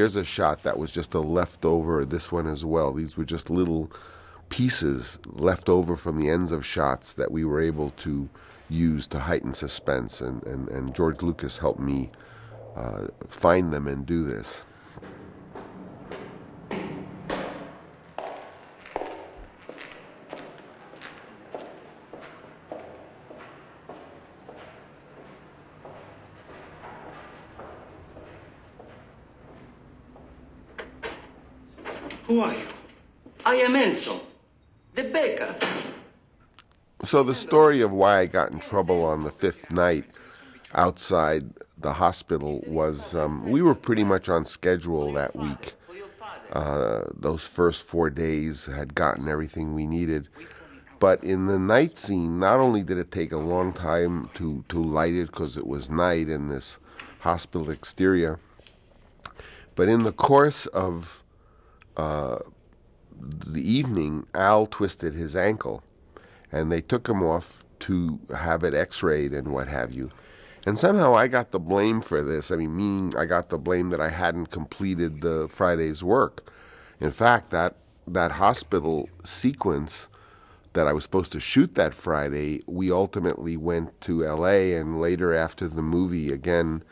Here's 0.03 0.17
a 0.17 0.25
shot 0.25 0.63
that 0.63 0.77
was 0.77 0.91
just 0.91 1.13
a 1.13 1.21
leftover. 1.21 2.03
This 2.03 2.29
one 2.29 2.45
as 2.45 2.65
well. 2.65 2.91
These 2.91 3.15
were 3.15 3.23
just 3.23 3.49
little 3.49 3.89
pieces 4.49 5.17
left 5.27 5.69
over 5.69 5.95
from 5.95 6.17
the 6.17 6.29
ends 6.29 6.51
of 6.51 6.65
shots 6.65 7.13
that 7.13 7.31
we 7.31 7.45
were 7.45 7.61
able 7.61 7.91
to 7.91 8.27
use 8.67 9.07
to 9.07 9.19
heighten 9.19 9.53
suspense. 9.53 10.19
And, 10.19 10.43
and, 10.43 10.67
and 10.67 10.93
George 10.93 11.21
Lucas 11.21 11.57
helped 11.57 11.79
me 11.79 12.09
uh, 12.75 13.07
find 13.29 13.71
them 13.71 13.87
and 13.87 14.05
do 14.05 14.25
this. 14.25 14.63
Who 32.27 32.39
are 32.39 32.53
you? 32.53 32.65
I 33.45 33.55
am 33.57 33.73
Enzo, 33.73 34.19
the 34.95 35.03
baker. 35.03 35.53
So 37.13 37.21
the 37.21 37.35
story 37.35 37.81
of 37.81 37.91
why 37.91 38.21
I 38.21 38.25
got 38.25 38.49
in 38.49 38.59
trouble 38.59 39.05
on 39.05 39.21
the 39.23 39.29
fifth 39.29 39.69
night 39.69 40.05
outside 40.73 41.45
the 41.77 41.93
hospital 41.93 42.63
was 42.65 43.13
um, 43.13 43.51
we 43.51 43.61
were 43.61 43.75
pretty 43.75 44.03
much 44.03 44.29
on 44.29 44.43
schedule 44.43 45.13
that 45.13 45.35
week. 45.35 45.75
Uh, 46.53 47.03
those 47.15 47.47
first 47.47 47.83
four 47.83 48.09
days 48.09 48.65
had 48.65 48.95
gotten 48.95 49.29
everything 49.29 49.75
we 49.75 49.85
needed. 49.85 50.27
But 50.97 51.23
in 51.23 51.45
the 51.45 51.59
night 51.59 51.99
scene, 51.99 52.39
not 52.39 52.59
only 52.59 52.81
did 52.81 52.97
it 52.97 53.11
take 53.11 53.31
a 53.31 53.37
long 53.37 53.73
time 53.73 54.31
to, 54.33 54.65
to 54.69 54.81
light 54.81 55.13
it 55.13 55.27
because 55.27 55.55
it 55.55 55.67
was 55.67 55.91
night 55.91 56.29
in 56.29 56.47
this 56.47 56.79
hospital 57.19 57.69
exterior, 57.69 58.39
but 59.75 59.87
in 59.87 60.01
the 60.01 60.13
course 60.13 60.65
of 60.65 61.21
uh, 61.95 62.39
the 63.21 63.61
evening, 63.61 64.25
Al 64.33 64.65
twisted 64.65 65.13
his 65.13 65.35
ankle 65.35 65.83
and 66.53 66.71
they 66.71 66.79
took 66.79 67.09
him 67.09 67.21
off 67.21 67.65
to 67.79 68.19
have 68.37 68.63
it 68.63 68.73
x 68.73 69.03
rayed 69.03 69.33
and 69.33 69.49
what 69.49 69.67
have 69.67 69.91
you. 69.91 70.09
And 70.65 70.79
somehow 70.79 71.13
I 71.15 71.27
got 71.27 71.51
the 71.51 71.59
blame 71.59 71.99
for 71.99 72.21
this. 72.21 72.49
I 72.49 72.55
mean, 72.55 72.77
meaning 72.77 73.13
I 73.17 73.25
got 73.25 73.49
the 73.49 73.57
blame 73.57 73.89
that 73.89 73.99
I 73.99 74.09
hadn't 74.09 74.45
completed 74.45 75.21
the 75.21 75.49
Friday's 75.49 76.03
work. 76.03 76.49
In 77.01 77.11
fact, 77.11 77.49
that 77.49 77.75
that 78.07 78.33
hospital 78.33 79.09
sequence 79.25 80.07
that 80.73 80.87
I 80.87 80.93
was 80.93 81.03
supposed 81.03 81.31
to 81.33 81.39
shoot 81.39 81.75
that 81.75 81.93
Friday, 81.93 82.61
we 82.67 82.91
ultimately 82.91 83.57
went 83.57 83.99
to 84.01 84.25
L.A. 84.25 84.75
and 84.75 84.99
later 84.99 85.33
after 85.33 85.67
the 85.67 85.81
movie 85.81 86.31
again 86.31 86.83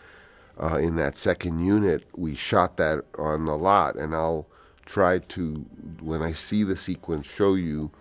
uh, 0.62 0.78
in 0.78 0.96
that 0.98 1.16
second 1.16 1.66
unit, 1.66 2.06
we 2.16 2.36
shot 2.36 2.78
that 2.78 3.04
on 3.18 3.46
the 3.46 3.58
lot. 3.58 3.96
And 3.96 4.14
I'll 4.14 4.48
try 4.86 5.20
to, 5.20 5.66
when 6.02 6.22
I 6.22 6.34
see 6.34 6.64
the 6.64 6.76
sequence, 6.76 7.26
show 7.28 7.56
you 7.56 7.92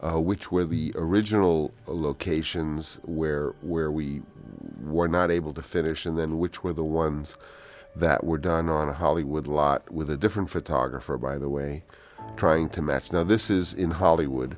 uh, 0.00 0.20
which 0.20 0.52
were 0.52 0.64
the 0.64 0.92
original 0.96 1.72
locations 1.86 2.98
where 3.04 3.50
where 3.62 3.90
we 3.90 4.22
were 4.82 5.08
not 5.08 5.30
able 5.30 5.52
to 5.52 5.62
finish, 5.62 6.06
and 6.06 6.18
then 6.18 6.38
which 6.38 6.62
were 6.62 6.72
the 6.72 6.84
ones 6.84 7.36
that 7.96 8.22
were 8.22 8.38
done 8.38 8.68
on 8.68 8.88
a 8.88 8.92
Hollywood 8.92 9.46
lot 9.46 9.90
with 9.90 10.08
a 10.10 10.16
different 10.16 10.50
photographer, 10.50 11.18
by 11.18 11.36
the 11.36 11.48
way, 11.48 11.82
trying 12.36 12.68
to 12.70 12.82
match. 12.82 13.12
Now 13.12 13.24
this 13.24 13.50
is 13.50 13.74
in 13.74 13.90
Hollywood, 13.90 14.56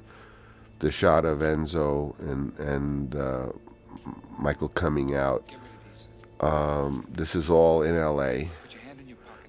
the 0.80 0.92
shot 0.92 1.24
of 1.24 1.38
Enzo 1.38 2.18
and 2.20 2.58
and 2.58 3.14
uh, 3.16 3.48
Michael 4.38 4.68
coming 4.68 5.14
out. 5.14 5.48
Um, 6.40 7.06
this 7.10 7.34
is 7.34 7.50
all 7.50 7.82
in 7.82 7.96
L.A. 7.96 8.50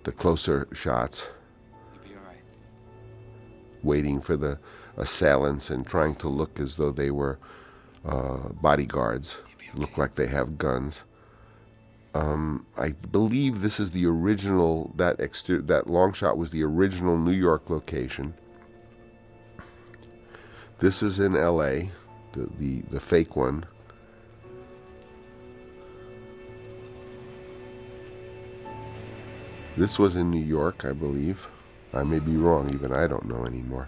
The 0.04 0.12
closer 0.12 0.68
shots, 0.74 1.30
waiting 3.84 4.20
for 4.20 4.36
the 4.36 4.58
assailants 4.98 5.70
and 5.70 5.86
trying 5.86 6.16
to 6.16 6.28
look 6.28 6.60
as 6.60 6.78
though 6.78 6.92
they 6.92 7.12
were 7.12 7.40
uh, 8.06 8.50
bodyguards, 8.62 9.42
look 9.76 9.98
like 9.98 10.16
they 10.16 10.28
have 10.28 10.58
guns. 10.58 11.04
Um, 12.14 12.66
I 12.78 12.92
believe 13.12 13.62
this 13.62 13.80
is 13.80 13.92
the 13.92 14.06
original 14.06 14.92
that 14.96 15.22
exter- 15.22 15.62
that 15.62 15.88
long 15.88 16.12
shot 16.12 16.38
was 16.38 16.52
the 16.52 16.64
original 16.64 17.18
New 17.18 17.32
York 17.32 17.70
location. 17.70 18.34
This 20.80 21.02
is 21.02 21.20
in 21.20 21.36
L.A. 21.36 21.92
the 22.34 22.50
the, 22.60 22.82
the 22.92 23.00
fake 23.00 23.36
one. 23.36 23.66
This 29.78 29.98
was 29.98 30.18
in 30.18 30.30
New 30.30 30.44
York, 30.44 30.84
I 30.84 30.92
believe. 30.92 31.48
I 31.94 32.04
may 32.04 32.20
be 32.20 32.36
wrong, 32.36 32.74
even 32.74 32.94
I 32.94 33.08
don't 33.08 33.26
know 33.26 33.46
anymore. 33.46 33.88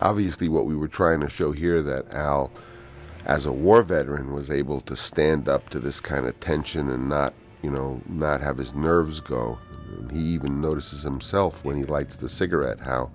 Obviously 0.00 0.48
what 0.48 0.66
we 0.66 0.76
were 0.76 0.88
trying 0.88 1.20
to 1.20 1.30
show 1.30 1.52
here 1.52 1.82
that 1.82 2.12
Al, 2.12 2.50
as 3.26 3.46
a 3.46 3.52
war 3.52 3.82
veteran, 3.82 4.32
was 4.32 4.50
able 4.50 4.80
to 4.82 4.96
stand 4.96 5.48
up 5.48 5.68
to 5.70 5.78
this 5.78 6.00
kind 6.00 6.26
of 6.26 6.38
tension 6.40 6.90
and 6.90 7.08
not, 7.08 7.34
you 7.62 7.70
know, 7.70 8.00
not 8.08 8.40
have 8.40 8.58
his 8.58 8.74
nerves 8.74 9.20
go. 9.20 9.58
And 9.98 10.10
he 10.10 10.20
even 10.20 10.60
notices 10.60 11.02
himself 11.02 11.64
when 11.64 11.76
he 11.76 11.84
lights 11.84 12.16
the 12.16 12.28
cigarette 12.28 12.80
how 12.80 13.10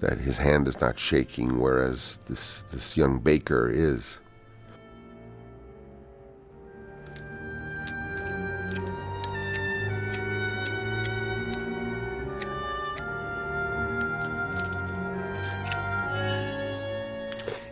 that 0.00 0.18
his 0.18 0.38
hand 0.38 0.66
is 0.66 0.80
not 0.80 0.98
shaking, 0.98 1.60
whereas 1.60 2.18
this 2.26 2.62
this 2.72 2.96
young 2.96 3.18
baker 3.18 3.70
is. 3.70 4.18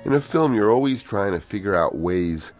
In 0.09 0.15
a 0.15 0.21
film, 0.23 0.55
you're 0.55 0.71
always 0.71 1.03
trying 1.03 1.33
to 1.33 1.41
figure 1.41 1.75
out 1.75 1.99
ways 1.99 2.55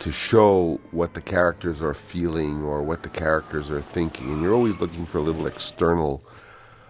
to 0.00 0.12
show 0.12 0.78
what 0.90 1.14
the 1.14 1.22
characters 1.22 1.80
are 1.80 1.94
feeling 1.94 2.62
or 2.62 2.82
what 2.82 3.02
the 3.02 3.08
characters 3.08 3.70
are 3.70 3.80
thinking, 3.80 4.30
and 4.30 4.42
you're 4.42 4.52
always 4.52 4.78
looking 4.78 5.06
for 5.06 5.18
little 5.18 5.46
external 5.46 6.22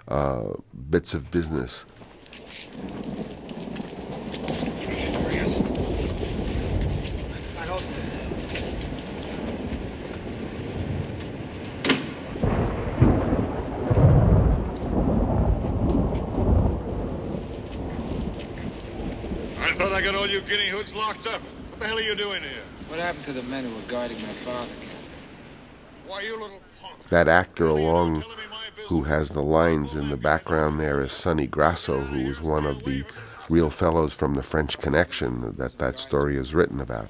uh, 0.08 0.54
bits 0.90 1.14
of 1.14 1.30
business. 1.30 1.84
I 19.93 20.01
got 20.01 20.14
all 20.14 20.27
you 20.27 20.40
guinea 20.40 20.69
hoods 20.69 20.94
locked 20.94 21.27
up. 21.27 21.43
What 21.43 21.81
the 21.81 21.86
hell 21.86 21.98
are 21.98 22.02
you 22.02 22.14
doing 22.14 22.43
here? 22.43 22.62
What 22.89 22.98
happened 22.98 23.24
to 23.24 23.32
the 23.32 23.43
men 23.43 23.64
who 23.64 23.74
were 23.74 23.89
guarding 23.89 24.20
my 24.23 24.32
father, 24.32 24.69
Captain? 24.81 25.12
Why, 26.06 26.23
you 26.23 26.40
little 26.40 26.60
punk. 26.81 27.02
That 27.09 27.28
actor 27.28 27.66
along 27.66 28.24
who 28.86 29.02
has 29.02 29.31
the 29.31 29.43
lines 29.43 29.94
in 29.94 30.09
the 30.09 30.16
background 30.16 30.81
there 30.81 31.01
is 31.01 31.12
Sonny 31.12 31.47
Grasso, 31.47 32.01
who 32.01 32.27
was 32.27 32.40
one 32.40 32.64
of 32.64 32.85
the 32.85 33.05
real 33.51 33.70
fellows 33.70 34.14
from 34.14 34.35
the 34.35 34.43
French 34.43 34.78
Connection 34.78 35.55
that 35.56 35.78
that 35.78 35.98
story 35.98 36.36
is 36.36 36.55
written 36.55 36.81
about. 36.81 37.09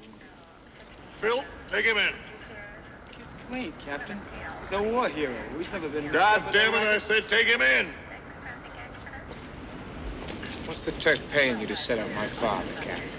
Bill, 1.21 1.43
take 1.69 1.85
him 1.85 1.97
in. 1.97 2.13
Kid's 3.11 3.35
clean, 3.49 3.73
Captain. 3.85 4.19
He's 4.61 4.71
a 4.73 4.83
war 4.83 5.07
hero. 5.07 5.33
He's 5.57 5.71
never 5.71 5.87
been... 5.87 6.11
God 6.11 6.43
damn 6.51 6.73
it, 6.73 6.87
I 6.87 6.97
said 6.97 7.29
take 7.29 7.47
him 7.47 7.61
in. 7.61 7.93
What's 10.65 10.83
the 10.83 10.91
Turk 10.93 11.19
paying 11.31 11.59
you 11.59 11.67
to 11.67 11.75
set 11.75 11.99
up 11.99 12.09
my 12.15 12.25
father, 12.25 12.71
Captain? 12.81 13.09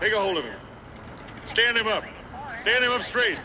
Take 0.00 0.12
a 0.12 0.18
hold 0.18 0.36
of 0.36 0.44
him. 0.44 0.58
Stand 1.46 1.78
him 1.78 1.88
up. 1.88 2.04
Stand 2.62 2.84
him 2.84 2.92
up 2.92 3.02
straight. 3.02 3.38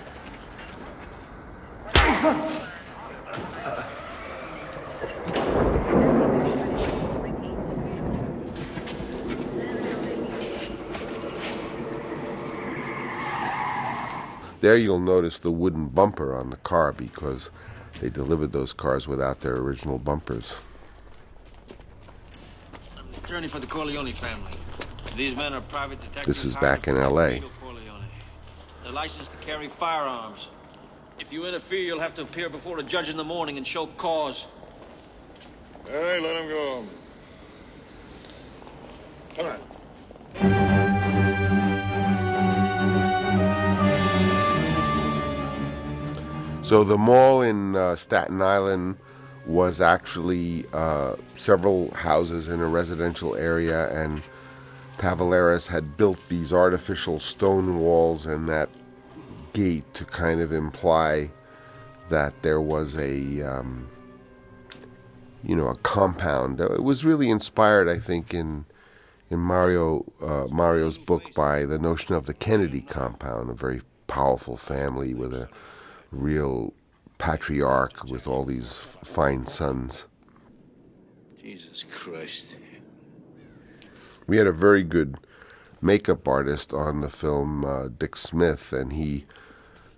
There 14.61 14.77
you'll 14.77 14.99
notice 14.99 15.39
the 15.39 15.51
wooden 15.51 15.87
bumper 15.87 16.35
on 16.35 16.49
the 16.49 16.57
car 16.57 16.91
because 16.91 17.51
they 18.01 18.09
delivered 18.09 18.51
those 18.51 18.73
cars 18.73 19.07
without 19.07 19.41
their 19.41 19.55
original 19.55 19.97
bumpers. 19.97 20.59
Attorney 23.25 23.47
for 23.47 23.57
the 23.57 23.65
Corleone 23.65 24.13
family. 24.13 24.51
These 25.17 25.35
men 25.35 25.55
are 25.55 25.61
private 25.61 25.99
detectives. 25.99 26.27
This 26.27 26.45
is 26.45 26.55
back 26.57 26.87
in 26.87 26.95
L.A. 26.95 27.41
They're 28.83 28.91
licensed 28.91 29.31
to 29.31 29.37
carry 29.39 29.67
firearms. 29.67 30.49
If 31.17 31.33
you 31.33 31.47
interfere, 31.47 31.79
you'll 31.79 32.01
have 32.01 32.13
to 32.15 32.21
appear 32.21 32.49
before 32.49 32.77
a 32.77 32.83
judge 32.83 33.09
in 33.09 33.17
the 33.17 33.23
morning 33.23 33.57
and 33.57 33.65
show 33.65 33.87
cause. 33.87 34.45
All 35.87 35.99
right, 35.99 36.21
let 36.21 36.43
him 36.43 36.49
go. 36.49 36.85
Come 39.37 39.47
on. 39.47 39.59
So 46.63 46.83
the 46.83 46.97
mall 46.99 47.41
in 47.41 47.75
uh, 47.75 47.95
Staten 47.95 48.39
Island 48.43 48.97
was 49.45 49.81
actually 49.81 50.65
uh, 50.73 51.15
several 51.35 51.91
houses 51.93 52.47
in 52.47 52.59
a 52.61 52.67
residential 52.67 53.35
area, 53.35 53.89
and 53.91 54.21
Tavoularis 54.97 55.67
had 55.67 55.97
built 55.97 56.27
these 56.29 56.51
artificial 56.53 57.19
stone 57.19 57.79
walls 57.79 58.25
and 58.25 58.49
that 58.49 58.69
gate 59.53 59.91
to 59.93 60.05
kind 60.05 60.41
of 60.41 60.51
imply 60.51 61.29
that 62.09 62.41
there 62.41 62.61
was 62.61 62.95
a, 62.97 63.41
um, 63.41 63.87
you 65.43 65.55
know, 65.55 65.67
a 65.67 65.75
compound. 65.77 66.59
It 66.59 66.83
was 66.83 67.05
really 67.05 67.29
inspired, 67.29 67.87
I 67.87 67.99
think, 67.99 68.33
in 68.33 68.65
in 69.31 69.39
Mario 69.39 70.05
uh, 70.21 70.47
Mario's 70.51 70.99
book 70.99 71.33
by 71.33 71.65
the 71.65 71.79
notion 71.79 72.13
of 72.13 72.25
the 72.25 72.33
Kennedy 72.33 72.81
compound, 72.81 73.49
a 73.49 73.53
very 73.53 73.81
powerful 74.07 74.55
family 74.55 75.13
with 75.13 75.33
a 75.33 75.49
real 76.11 76.73
patriarch 77.17 78.03
with 78.05 78.27
all 78.27 78.45
these 78.45 78.87
fine 79.03 79.45
sons. 79.45 80.07
Jesus 81.41 81.83
Christ. 81.83 82.57
We 84.27 84.37
had 84.37 84.47
a 84.47 84.51
very 84.51 84.83
good 84.83 85.17
makeup 85.81 86.27
artist 86.27 86.73
on 86.73 87.01
the 87.01 87.09
film, 87.09 87.63
uh, 87.63 87.89
Dick 87.89 88.15
Smith, 88.15 88.73
and 88.73 88.91
he, 88.91 89.25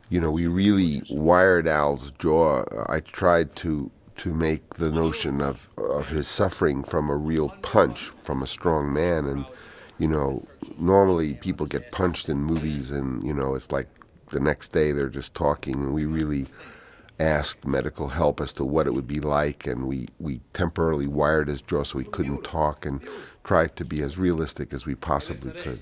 you 0.10 0.20
know, 0.20 0.32
we 0.32 0.48
really 0.48 1.02
wired 1.10 1.68
Al's 1.68 2.12
jaw. 2.12 2.64
I 2.90 3.00
tried 3.00 3.56
to 3.58 3.90
to 4.18 4.34
make 4.34 4.74
the 4.74 4.92
notion 4.92 5.42
of 5.42 5.70
of 5.78 6.10
his 6.10 6.28
suffering 6.28 6.84
from 6.84 7.10
a 7.10 7.16
real 7.16 7.50
punch 7.62 8.12
from 8.24 8.44
a 8.44 8.48
strong 8.48 8.92
man, 8.92 9.26
and 9.26 9.46
you 10.00 10.08
know, 10.08 10.46
normally 10.78 11.36
people 11.36 11.66
get 11.66 11.92
punched 11.92 12.30
in 12.30 12.38
movies, 12.38 12.92
and 12.92 13.24
you 13.24 13.34
know, 13.34 13.56
it's 13.56 13.72
like 13.72 13.88
the 14.32 14.40
next 14.40 14.70
day 14.74 14.92
they're 14.92 15.10
just 15.10 15.34
talking, 15.34 15.76
and 15.76 15.94
we 15.94 16.06
really 16.06 16.46
asked 17.20 17.66
medical 17.66 18.08
help 18.08 18.40
as 18.42 18.54
to 18.54 18.64
what 18.64 18.88
it 18.88 18.94
would 18.94 19.08
be 19.08 19.20
like, 19.20 19.66
and 19.66 19.88
we, 19.88 20.08
we 20.20 20.40
temporarily 20.54 21.08
wired 21.08 21.48
his 21.48 21.62
jaw 21.62 21.84
so 21.84 21.98
he 21.98 22.06
couldn't 22.06 22.44
talk 22.44 22.86
and 22.86 23.02
tried 23.44 23.76
to 23.76 23.86
be 23.86 24.02
as 24.02 24.18
realistic 24.18 24.74
as 24.74 24.86
we 24.86 24.96
possibly 24.96 25.52
could. 25.62 25.80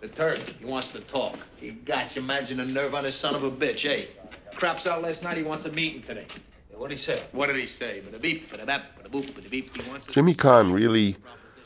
The 0.00 0.08
Turk, 0.08 0.38
he 0.38 0.64
wants 0.64 0.90
to 0.90 1.00
talk. 1.00 1.36
He 1.56 1.72
got 1.72 2.14
you 2.14 2.22
imagine 2.22 2.58
the 2.58 2.64
nerve 2.64 2.94
on 2.94 3.02
this 3.02 3.16
son 3.16 3.34
of 3.34 3.42
a 3.42 3.50
bitch, 3.50 3.88
eh? 3.88 4.04
Craps 4.54 4.86
out 4.86 5.02
last 5.02 5.22
night. 5.22 5.36
He 5.36 5.42
wants 5.42 5.64
a 5.64 5.72
meeting 5.72 6.02
today. 6.02 6.26
What 6.72 6.90
did 6.90 6.98
he 6.98 7.02
say? 7.02 7.22
What 7.32 7.48
did 7.48 7.56
he 7.56 7.66
say? 7.66 8.00
But 8.04 8.14
a 8.14 8.20
beep, 8.20 8.48
but 8.50 8.60
a 8.60 8.66
bap, 8.66 8.92
but 8.96 9.06
a 9.06 9.08
boop, 9.08 9.34
but 9.34 9.44
a 9.44 9.48
beep. 9.48 9.76
He 9.76 9.90
wants 9.90 10.06
to... 10.06 10.12
Jimmy 10.12 10.34
Caan 10.34 10.72
really 10.72 11.16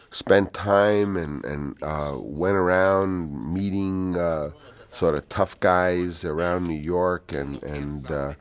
spent 0.09 0.55
time 0.55 1.19
and, 1.19 1.45
and 1.45 1.77
uh, 1.83 2.17
went 2.19 2.57
around 2.57 3.53
meeting 3.53 4.17
uh, 4.17 4.51
sort 4.91 5.15
of 5.15 5.29
tough 5.29 5.61
guys 5.61 6.25
around 6.25 6.67
New 6.67 6.81
York 6.81 7.33
and, 7.33 7.63
and 7.63 8.11
uh, 8.11 8.35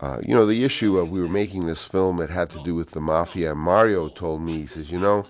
uh, 0.00 0.20
you 0.26 0.34
know, 0.34 0.44
the 0.44 0.64
issue 0.64 0.98
of 0.98 1.10
we 1.10 1.20
were 1.20 1.28
making 1.28 1.66
this 1.66 1.84
film 1.84 2.20
it 2.20 2.28
had 2.28 2.50
to 2.50 2.62
do 2.62 2.74
with 2.74 2.90
the 2.90 3.00
mafia. 3.00 3.54
Mario 3.54 4.08
told 4.08 4.42
me, 4.42 4.60
he 4.60 4.66
says, 4.66 4.90
you 4.90 5.00
know, 5.00 5.24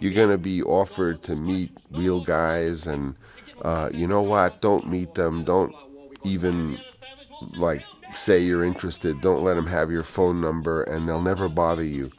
you're 0.00 0.12
going 0.12 0.30
to 0.30 0.38
be 0.38 0.62
offered 0.62 1.22
to 1.22 1.34
meet 1.34 1.70
real 1.90 2.22
guys, 2.22 2.86
and 2.86 3.14
uh, 3.62 3.88
you 3.94 4.06
know 4.06 4.22
what? 4.22 4.60
Don't 4.60 4.88
meet 4.88 5.14
them. 5.14 5.44
Don't 5.44 5.74
even 6.24 6.78
like 7.56 7.82
say 8.12 8.38
you're 8.38 8.64
interested. 8.64 9.22
Don't 9.22 9.42
let 9.42 9.54
them 9.54 9.66
have 9.66 9.90
your 9.90 10.02
phone 10.02 10.42
number, 10.42 10.82
and 10.82 11.08
they'll 11.08 11.22
never 11.22 11.48
bother 11.48 11.84
you. 11.84 12.10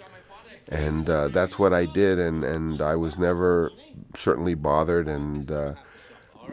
And 0.69 1.07
uh, 1.07 1.27
that's 1.27 1.59
what 1.59 1.73
I 1.73 1.85
did, 1.85 2.17
and, 2.17 2.43
and 2.43 2.81
I 2.81 2.95
was 2.95 3.19
never 3.19 3.71
certainly 4.15 4.55
bothered, 4.55 5.07
and 5.07 5.51
uh, 5.51 5.73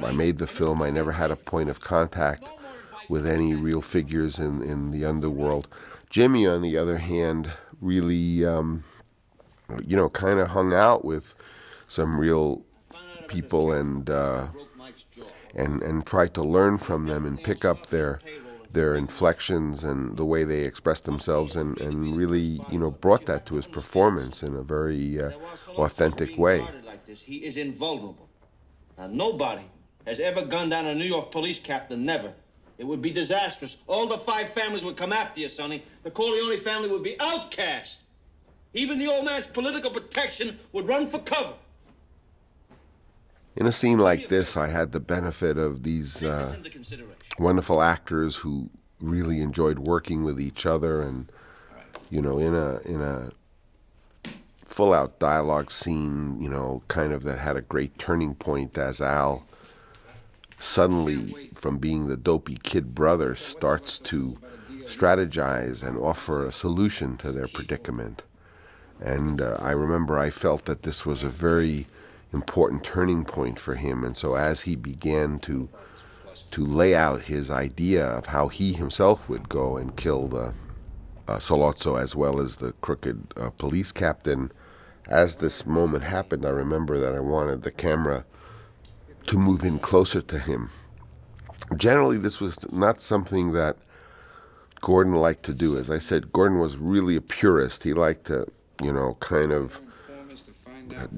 I 0.03 0.13
made 0.13 0.37
the 0.37 0.47
film. 0.47 0.83
I 0.83 0.91
never 0.91 1.13
had 1.13 1.31
a 1.31 1.37
point 1.37 1.71
of 1.71 1.81
contact 1.81 2.45
with 3.09 3.27
any 3.27 3.55
real 3.55 3.81
figures 3.81 4.39
in, 4.39 4.63
in 4.63 4.91
the 4.91 5.05
underworld. 5.05 5.69
Jimmy, 6.11 6.47
on 6.47 6.63
the 6.63 6.77
other 6.77 6.99
hand, 6.99 7.51
really, 7.81 8.45
um, 8.45 8.85
you 9.85 9.97
know, 9.97 10.09
kind 10.09 10.39
of 10.39 10.49
hung 10.49 10.73
out 10.73 11.05
with 11.05 11.35
some 11.85 12.19
real 12.19 12.65
people 13.29 13.73
and 13.73 14.09
uh, 14.11 14.47
and 15.55 15.83
and 15.83 16.07
tried 16.07 16.35
to 16.35 16.43
learn 16.43 16.79
from 16.79 17.07
them 17.07 17.25
and 17.27 17.43
pick 17.43 17.65
up 17.65 17.89
their 17.89 18.21
their 18.75 18.97
inflections 18.97 19.85
and 19.85 20.17
the 20.17 20.25
way 20.25 20.45
they 20.45 20.65
express 20.65 21.01
themselves 21.01 21.57
and, 21.57 21.79
and 21.81 22.17
really, 22.17 22.61
you 22.71 22.79
know, 22.79 22.91
brought 22.91 23.25
that 23.27 23.47
to 23.47 23.55
his 23.55 23.67
performance 23.67 24.43
in 24.43 24.55
a 24.55 24.63
very 24.63 25.21
uh, 25.23 25.31
authentic 25.77 26.37
way. 26.37 26.67
He 27.07 27.37
is 27.37 27.57
invulnerable. 27.57 28.29
Now, 28.99 29.07
nobody 29.07 29.63
has 30.07 30.19
ever 30.19 30.45
gunned 30.45 30.73
down 30.73 30.87
a 30.87 30.95
New 30.95 31.05
York 31.05 31.31
police 31.31 31.61
captain, 31.61 32.05
never. 32.05 32.33
It 32.79 32.85
would 32.85 33.01
be 33.01 33.11
disastrous. 33.11 33.77
All 33.87 34.07
the 34.07 34.19
five 34.19 34.51
families 34.51 34.85
would 34.85 34.97
come 34.97 35.13
after 35.13 35.41
you, 35.41 35.49
Sonny. 35.49 35.85
The 36.03 36.11
Corleone 36.11 36.59
family 36.59 36.89
would 36.89 37.05
be 37.05 37.19
outcast. 37.21 38.03
Even 38.73 38.99
the 38.99 39.07
old 39.07 39.25
man's 39.25 39.47
political 39.47 39.91
protection 39.91 40.59
would 40.73 40.89
run 40.89 41.09
for 41.09 41.21
cover. 41.21 41.55
In 43.57 43.67
a 43.67 43.73
scene 43.73 43.99
like 43.99 44.27
this, 44.27 44.57
I 44.57 44.67
had 44.67 44.91
the 44.91 44.99
benefit 44.99 45.57
of 45.57 45.85
these 45.85 46.25
uh, 46.25 46.57
wonderful 47.39 47.81
actors 47.81 48.37
who 48.37 48.69
really 49.01 49.41
enjoyed 49.41 49.79
working 49.79 50.25
with 50.25 50.41
each 50.41 50.67
other, 50.67 51.03
and 51.03 51.31
you 52.11 52.21
know, 52.21 52.39
in 52.39 52.53
a 52.53 52.79
in 52.79 53.01
a 53.01 53.31
full-out 54.65 55.21
dialogue 55.21 55.71
scene, 55.71 56.41
you 56.41 56.49
know, 56.49 56.83
kind 56.89 57.13
of 57.13 57.23
that 57.23 57.39
had 57.39 57.57
a 57.57 57.63
great 57.63 57.97
turning 57.97 58.35
point 58.35 58.77
as 58.77 59.01
Al 59.01 59.47
suddenly, 60.59 61.51
from 61.55 61.79
being 61.79 62.07
the 62.07 62.17
dopey 62.17 62.59
kid 62.63 62.95
brother, 62.95 63.35
starts 63.35 63.99
to 64.01 64.39
strategize 64.85 65.87
and 65.87 65.97
offer 65.99 66.45
a 66.45 66.53
solution 66.53 67.17
to 67.17 67.33
their 67.33 67.49
predicament. 67.49 68.23
And 69.01 69.41
uh, 69.41 69.59
I 69.61 69.73
remember 69.73 70.19
I 70.19 70.31
felt 70.31 70.67
that 70.67 70.83
this 70.83 71.05
was 71.05 71.23
a 71.23 71.29
very 71.29 71.87
important 72.33 72.85
turning 72.85 73.25
point 73.25 73.59
for 73.59 73.75
him. 73.75 74.05
And 74.05 74.17
so 74.17 74.35
as 74.35 74.63
he 74.63 74.77
began 74.77 75.39
to 75.41 75.69
to 76.51 76.65
lay 76.65 76.95
out 76.95 77.23
his 77.23 77.51
idea 77.51 78.07
of 78.07 78.27
how 78.27 78.49
he 78.49 78.73
himself 78.73 79.29
would 79.29 79.49
go 79.49 79.77
and 79.77 79.97
kill 79.97 80.29
the 80.29 80.53
uh, 81.27 81.39
Sollozzo 81.39 82.01
as 82.01 82.15
well 82.15 82.41
as 82.41 82.57
the 82.57 82.73
crooked 82.81 83.33
uh, 83.37 83.51
police 83.51 83.91
captain, 83.91 84.53
as 85.09 85.37
this 85.37 85.67
moment 85.67 86.05
happened, 86.05 86.45
I 86.45 86.51
remember 86.51 86.99
that 86.99 87.15
I 87.15 87.21
wanted 87.21 87.63
the 87.63 87.71
camera 87.71 88.25
to 89.27 89.39
move 89.39 89.63
in 89.63 89.79
closer 89.79 90.21
to 90.23 90.39
him. 90.39 90.71
Generally, 91.77 92.19
this 92.19 92.41
was 92.41 92.71
not 92.73 93.01
something 93.01 93.53
that 93.53 93.77
Gordon 94.81 95.15
liked 95.15 95.45
to 95.45 95.55
do. 95.55 95.79
As 95.79 95.91
I 95.91 95.99
said, 95.99 96.33
Gordon 96.33 96.59
was 96.59 96.77
really 96.77 97.17
a 97.17 97.21
purist. 97.21 97.85
He 97.85 97.95
liked 97.95 98.27
to, 98.27 98.47
you 98.83 98.93
know, 98.93 99.17
kind 99.21 99.51
of 99.51 99.81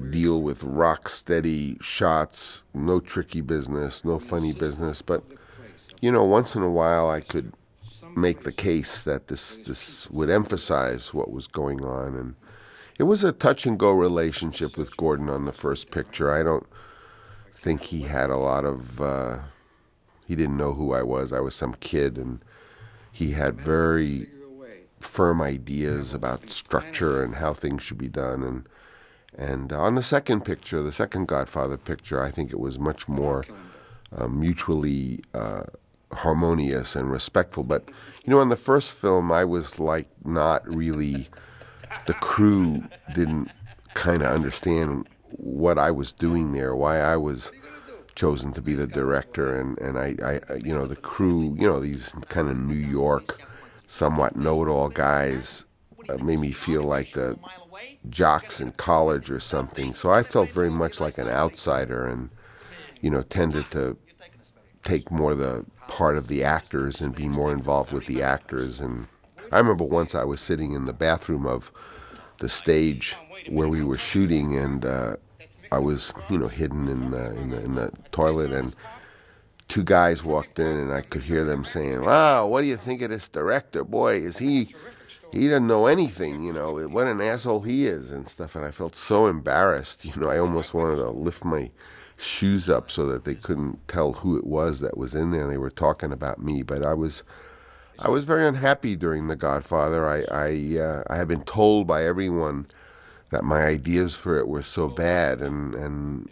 deal 0.09 0.41
with 0.41 0.63
rock 0.63 1.09
steady 1.09 1.77
shots, 1.81 2.63
no 2.73 2.99
tricky 2.99 3.41
business, 3.41 4.05
no 4.05 4.19
funny 4.19 4.53
business. 4.53 5.01
But, 5.01 5.23
you 6.01 6.11
know, 6.11 6.23
once 6.23 6.55
in 6.55 6.61
a 6.61 6.71
while 6.71 7.09
I 7.09 7.19
could 7.19 7.51
make 8.15 8.41
the 8.41 8.51
case 8.51 9.03
that 9.03 9.27
this, 9.27 9.59
this 9.59 10.09
would 10.09 10.29
emphasize 10.29 11.13
what 11.13 11.31
was 11.31 11.47
going 11.47 11.83
on. 11.83 12.15
And 12.15 12.35
it 12.97 13.03
was 13.03 13.23
a 13.23 13.31
touch 13.31 13.65
and 13.65 13.77
go 13.77 13.91
relationship 13.91 14.77
with 14.77 14.97
Gordon 14.97 15.29
on 15.29 15.45
the 15.45 15.51
first 15.51 15.91
picture. 15.91 16.31
I 16.31 16.41
don't 16.41 16.65
think 17.67 17.81
he 17.81 18.03
had 18.03 18.29
a 18.29 18.37
lot 18.37 18.63
of. 18.63 19.01
Uh, 19.01 19.39
he 20.25 20.37
didn't 20.37 20.55
know 20.55 20.71
who 20.71 20.93
I 20.93 21.03
was. 21.03 21.33
I 21.33 21.41
was 21.41 21.53
some 21.53 21.73
kid, 21.81 22.17
and 22.17 22.39
he 23.11 23.31
had 23.31 23.59
very 23.59 24.29
firm 25.01 25.41
ideas 25.41 26.13
about 26.13 26.49
structure 26.49 27.21
and 27.21 27.35
how 27.35 27.53
things 27.53 27.83
should 27.83 27.97
be 27.97 28.07
done. 28.07 28.41
And 28.41 28.69
and 29.37 29.73
on 29.73 29.95
the 29.95 30.01
second 30.01 30.45
picture, 30.45 30.81
the 30.81 30.93
second 30.93 31.27
Godfather 31.27 31.75
picture, 31.75 32.23
I 32.23 32.31
think 32.31 32.51
it 32.51 32.59
was 32.59 32.79
much 32.79 33.09
more 33.09 33.43
uh, 34.15 34.29
mutually 34.29 35.19
uh, 35.33 35.63
harmonious 36.13 36.95
and 36.95 37.11
respectful. 37.11 37.65
But 37.65 37.89
you 38.23 38.31
know, 38.31 38.39
in 38.39 38.47
the 38.47 38.55
first 38.55 38.93
film, 38.93 39.29
I 39.29 39.43
was 39.43 39.77
like 39.77 40.07
not 40.23 40.65
really. 40.73 41.27
The 42.05 42.13
crew 42.13 42.85
didn't 43.13 43.49
kind 43.93 44.21
of 44.21 44.33
understand 44.33 45.09
what 45.31 45.77
I 45.77 45.91
was 45.91 46.13
doing 46.13 46.53
there, 46.53 46.75
why 46.75 46.99
I 46.99 47.17
was 47.17 47.51
chosen 48.15 48.51
to 48.53 48.61
be 48.61 48.73
the 48.73 48.87
director, 48.87 49.59
and 49.59 49.77
and 49.79 49.97
I, 49.97 50.15
I 50.23 50.55
you 50.55 50.73
know 50.73 50.85
the 50.85 50.95
crew, 50.95 51.55
you 51.57 51.67
know 51.67 51.79
these 51.79 52.13
kind 52.29 52.49
of 52.49 52.57
New 52.57 52.73
York, 52.73 53.41
somewhat 53.87 54.35
know-it-all 54.35 54.89
guys, 54.89 55.65
uh, 56.09 56.17
made 56.17 56.39
me 56.39 56.51
feel 56.51 56.83
like 56.83 57.13
the 57.13 57.37
jocks 58.09 58.59
in 58.59 58.71
college 58.73 59.29
or 59.29 59.39
something. 59.39 59.93
So 59.93 60.11
I 60.11 60.23
felt 60.23 60.49
very 60.49 60.71
much 60.71 60.99
like 60.99 61.17
an 61.17 61.27
outsider, 61.27 62.05
and 62.05 62.29
you 63.01 63.09
know 63.09 63.21
tended 63.21 63.69
to 63.71 63.97
take 64.83 65.11
more 65.11 65.35
the 65.35 65.65
part 65.87 66.17
of 66.17 66.27
the 66.27 66.43
actors 66.43 67.01
and 67.01 67.15
be 67.15 67.27
more 67.27 67.51
involved 67.51 67.91
with 67.91 68.05
the 68.07 68.21
actors. 68.21 68.79
And 68.79 69.07
I 69.51 69.59
remember 69.59 69.83
once 69.83 70.15
I 70.15 70.23
was 70.23 70.41
sitting 70.41 70.73
in 70.73 70.85
the 70.85 70.93
bathroom 70.93 71.45
of 71.45 71.71
the 72.39 72.49
stage 72.49 73.15
where 73.49 73.67
we 73.67 73.83
were 73.83 73.97
shooting, 73.97 74.57
and 74.57 74.85
uh, 74.85 75.15
I 75.71 75.79
was, 75.79 76.13
you 76.29 76.37
know, 76.37 76.47
hidden 76.47 76.87
in 76.87 77.11
the, 77.11 77.35
in 77.37 77.49
the, 77.49 77.63
in 77.63 77.75
the 77.75 77.91
toilet, 78.11 78.51
and 78.51 78.75
two 79.67 79.83
guys 79.83 80.23
walked 80.23 80.59
in, 80.59 80.77
and 80.77 80.93
I 80.93 81.01
could 81.01 81.23
hear 81.23 81.43
them 81.43 81.65
saying, 81.65 82.03
"Wow, 82.03 82.47
what 82.47 82.61
do 82.61 82.67
you 82.67 82.77
think 82.77 83.01
of 83.01 83.09
this 83.09 83.27
director? 83.29 83.83
Boy, 83.83 84.15
is 84.15 84.37
he." 84.37 84.73
He 85.33 85.49
doesn't 85.49 85.67
know 85.67 85.87
anything, 85.87 86.45
you 86.45 86.53
know. 86.53 86.87
What 86.87 87.05
an 87.05 87.19
asshole 87.19 87.61
he 87.61 87.85
is 87.85 88.11
and 88.11 88.25
stuff. 88.29 88.55
And 88.55 88.63
I 88.63 88.71
felt 88.71 88.95
so 88.95 89.25
embarrassed, 89.25 90.05
you 90.05 90.13
know. 90.15 90.29
I 90.29 90.39
almost 90.39 90.73
wanted 90.73 90.95
to 90.95 91.09
lift 91.09 91.43
my 91.43 91.69
shoes 92.15 92.69
up 92.69 92.89
so 92.89 93.05
that 93.07 93.25
they 93.25 93.35
couldn't 93.35 93.85
tell 93.89 94.13
who 94.13 94.37
it 94.37 94.45
was 94.45 94.79
that 94.79 94.97
was 94.97 95.13
in 95.13 95.31
there. 95.31 95.43
And 95.43 95.51
they 95.51 95.57
were 95.57 95.69
talking 95.69 96.13
about 96.13 96.41
me, 96.41 96.63
but 96.63 96.85
I 96.85 96.93
was, 96.93 97.23
I 97.99 98.09
was 98.09 98.23
very 98.23 98.47
unhappy 98.47 98.95
during 98.95 99.27
The 99.27 99.35
Godfather. 99.35 100.07
I, 100.07 100.23
I, 100.31 100.79
uh, 100.79 101.03
I 101.09 101.17
had 101.17 101.27
been 101.27 101.43
told 101.43 101.87
by 101.87 102.05
everyone 102.05 102.67
that 103.29 103.43
my 103.43 103.61
ideas 103.63 104.15
for 104.15 104.37
it 104.37 104.47
were 104.47 104.63
so 104.63 104.87
bad 104.87 105.41
and 105.41 105.75
and 105.75 106.29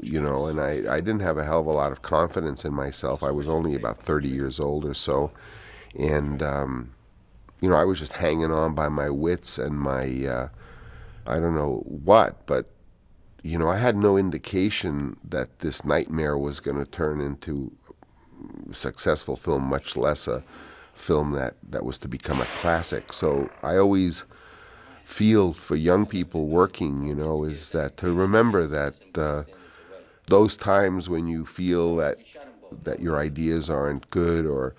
you 0.00 0.20
know 0.20 0.46
and 0.46 0.60
I, 0.60 0.82
I 0.88 1.00
didn't 1.00 1.20
have 1.20 1.38
a 1.38 1.44
hell 1.44 1.60
of 1.60 1.66
a 1.66 1.72
lot 1.72 1.92
of 1.92 2.02
confidence 2.02 2.64
in 2.64 2.72
myself. 2.72 3.22
I 3.22 3.30
was 3.30 3.48
only 3.48 3.74
about 3.74 3.98
30 3.98 4.28
years 4.28 4.60
old 4.60 4.84
or 4.84 4.94
so. 4.94 5.32
And 5.98 6.42
um, 6.42 6.92
you 7.60 7.68
know 7.68 7.76
i 7.76 7.84
was 7.84 7.98
just 7.98 8.12
hanging 8.12 8.50
on 8.50 8.74
by 8.74 8.88
my 8.88 9.10
wits 9.10 9.58
and 9.58 9.78
my 9.78 10.04
uh, 10.26 10.48
i 11.26 11.38
don't 11.38 11.54
know 11.54 11.82
what 11.86 12.46
but 12.46 12.66
you 13.42 13.58
know 13.58 13.68
i 13.68 13.76
had 13.76 13.96
no 13.96 14.16
indication 14.16 15.16
that 15.24 15.60
this 15.60 15.84
nightmare 15.84 16.38
was 16.38 16.60
going 16.60 16.76
to 16.78 16.90
turn 16.90 17.20
into 17.20 17.70
a 18.70 18.74
successful 18.74 19.36
film 19.36 19.64
much 19.64 19.96
less 19.96 20.26
a 20.26 20.42
film 20.94 21.32
that 21.32 21.54
that 21.70 21.84
was 21.84 21.98
to 21.98 22.08
become 22.08 22.40
a 22.40 22.46
classic. 22.60 23.12
So 23.12 23.50
i 23.62 23.76
always 23.76 24.24
feel 25.10 25.52
for 25.52 25.76
young 25.76 26.06
people 26.06 26.46
working, 26.46 27.04
you 27.06 27.14
know, 27.14 27.44
is 27.44 27.70
that 27.70 27.96
to 27.98 28.12
remember 28.12 28.66
that 28.66 28.94
uh, 29.16 29.42
those 30.28 30.56
times 30.56 31.10
when 31.10 31.26
you 31.26 31.44
feel 31.44 31.96
that 31.96 32.18
that 32.82 33.00
your 33.00 33.18
ideas 33.18 33.68
aren't 33.68 34.08
good 34.10 34.46
or 34.46 34.74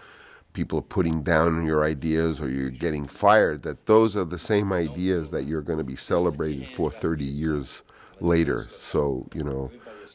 people 0.54 0.80
are 0.80 0.94
putting 0.98 1.22
down 1.22 1.66
your 1.66 1.84
ideas 1.84 2.42
or 2.42 2.50
you're 2.50 2.70
getting 2.70 3.06
fired, 3.06 3.62
that 3.64 3.86
those 3.86 4.16
are 4.16 4.24
the 4.24 4.40
same 4.40 4.72
ideas 4.72 5.30
that 5.32 5.44
you're 5.44 5.62
going 5.62 5.78
to 5.78 5.84
be 5.84 5.98
celebrated 5.98 6.68
for 6.70 6.90
30 6.90 7.26
years 7.26 7.84
later. 8.22 8.68
So, 8.74 9.28
you 9.34 9.44
know, 9.44 9.70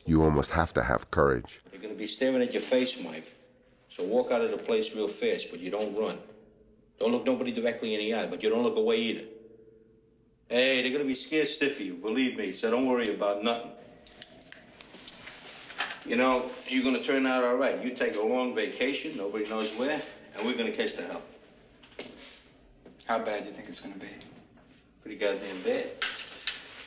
you 0.06 0.22
almost 0.24 0.51
have 0.51 0.72
to 0.74 0.82
have 0.82 1.10
courage. 1.10 1.60
They're 1.70 1.80
going 1.80 1.93
to 1.93 1.98
be 1.98 2.06
staring 2.06 2.40
at 2.43 2.52
your 2.55 2.62
face, 2.62 2.98
Mike. 3.05 3.34
So 3.90 4.05
walk 4.05 4.30
out 4.30 4.40
of 4.40 4.51
the 4.51 4.56
place 4.59 4.94
real 4.94 5.09
fast, 5.09 5.51
but 5.51 5.60
you 5.60 5.70
don't 5.70 5.94
run. 5.94 6.16
Don't 6.98 7.12
look 7.12 7.26
nobody 7.26 7.52
directly 7.52 7.94
in 7.94 8.01
the 8.01 8.14
eye, 8.14 8.26
but 8.26 8.43
you 8.43 8.48
don't 8.48 8.62
look 8.62 8.76
away 8.76 8.97
either. 8.97 9.24
Hey, 10.48 10.82
they're 10.82 10.93
gonna 10.93 11.05
be 11.05 11.16
scared 11.16 11.48
stiff 11.48 11.81
of 11.81 11.86
you, 11.86 11.94
believe 11.94 12.36
me, 12.36 12.52
so 12.52 12.70
don't 12.70 12.86
worry 12.86 13.12
about 13.12 13.43
nothing. 13.43 13.73
You 16.05 16.14
know, 16.14 16.48
you're 16.68 16.85
gonna 16.85 17.02
turn 17.02 17.27
out 17.27 17.43
all 17.43 17.56
right. 17.56 17.82
You 17.82 17.90
take 17.97 18.14
a 18.14 18.23
long 18.23 18.55
vacation, 18.55 19.16
nobody 19.16 19.48
knows 19.48 19.77
where, 19.77 20.01
and 20.36 20.47
we're 20.47 20.56
gonna 20.56 20.70
catch 20.70 20.94
the 20.94 21.02
hell. 21.02 21.23
How 23.06 23.18
bad 23.18 23.43
do 23.43 23.48
you 23.48 23.55
think 23.55 23.68
it's 23.68 23.81
to 23.81 23.89
be? 23.89 24.06
Pretty 25.02 25.16
goddamn 25.16 25.62
bad. 25.62 25.86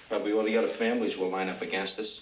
Probably 0.07 0.34
all 0.34 0.44
the 0.44 0.57
other 0.57 0.68
families 0.68 1.18
will 1.18 1.30
line 1.30 1.49
up 1.49 1.61
against 1.61 1.99
us. 1.99 2.22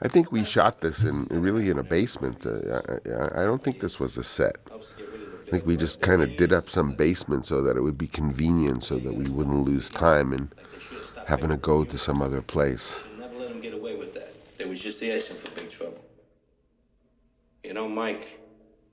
I 0.00 0.08
think 0.08 0.32
we 0.32 0.44
shot 0.44 0.80
this 0.80 1.04
in 1.04 1.26
really 1.26 1.70
in 1.70 1.78
a 1.78 1.84
basement. 1.84 2.44
Uh, 2.46 2.80
I, 3.06 3.42
I 3.42 3.44
don't 3.44 3.62
think 3.62 3.80
this 3.80 4.00
was 4.00 4.16
a 4.16 4.24
set. 4.24 4.58
I 5.52 5.56
think 5.56 5.66
we 5.66 5.76
just 5.76 6.00
kind 6.00 6.22
of 6.22 6.34
did 6.38 6.50
up 6.50 6.70
some 6.70 6.92
basement 6.92 7.44
so 7.44 7.60
that 7.60 7.76
it 7.76 7.82
would 7.82 7.98
be 7.98 8.06
convenient, 8.06 8.82
so 8.82 8.96
that 8.96 9.12
we 9.12 9.28
wouldn't 9.28 9.66
lose 9.66 9.90
time 9.90 10.32
in 10.32 10.50
having 11.26 11.50
to 11.50 11.58
go 11.58 11.84
to 11.84 11.98
some 11.98 12.22
other 12.22 12.40
place. 12.40 13.02
Never 13.18 13.36
let 13.36 13.50
them 13.50 13.60
get 13.60 13.74
away 13.74 13.94
with 13.94 14.14
that. 14.14 14.32
They 14.56 14.64
was 14.64 14.80
just 14.80 14.98
the 14.98 15.12
asking 15.12 15.36
for 15.36 15.50
big 15.50 15.68
trouble. 15.68 16.02
You 17.62 17.74
know, 17.74 17.86
Mike, 17.86 18.40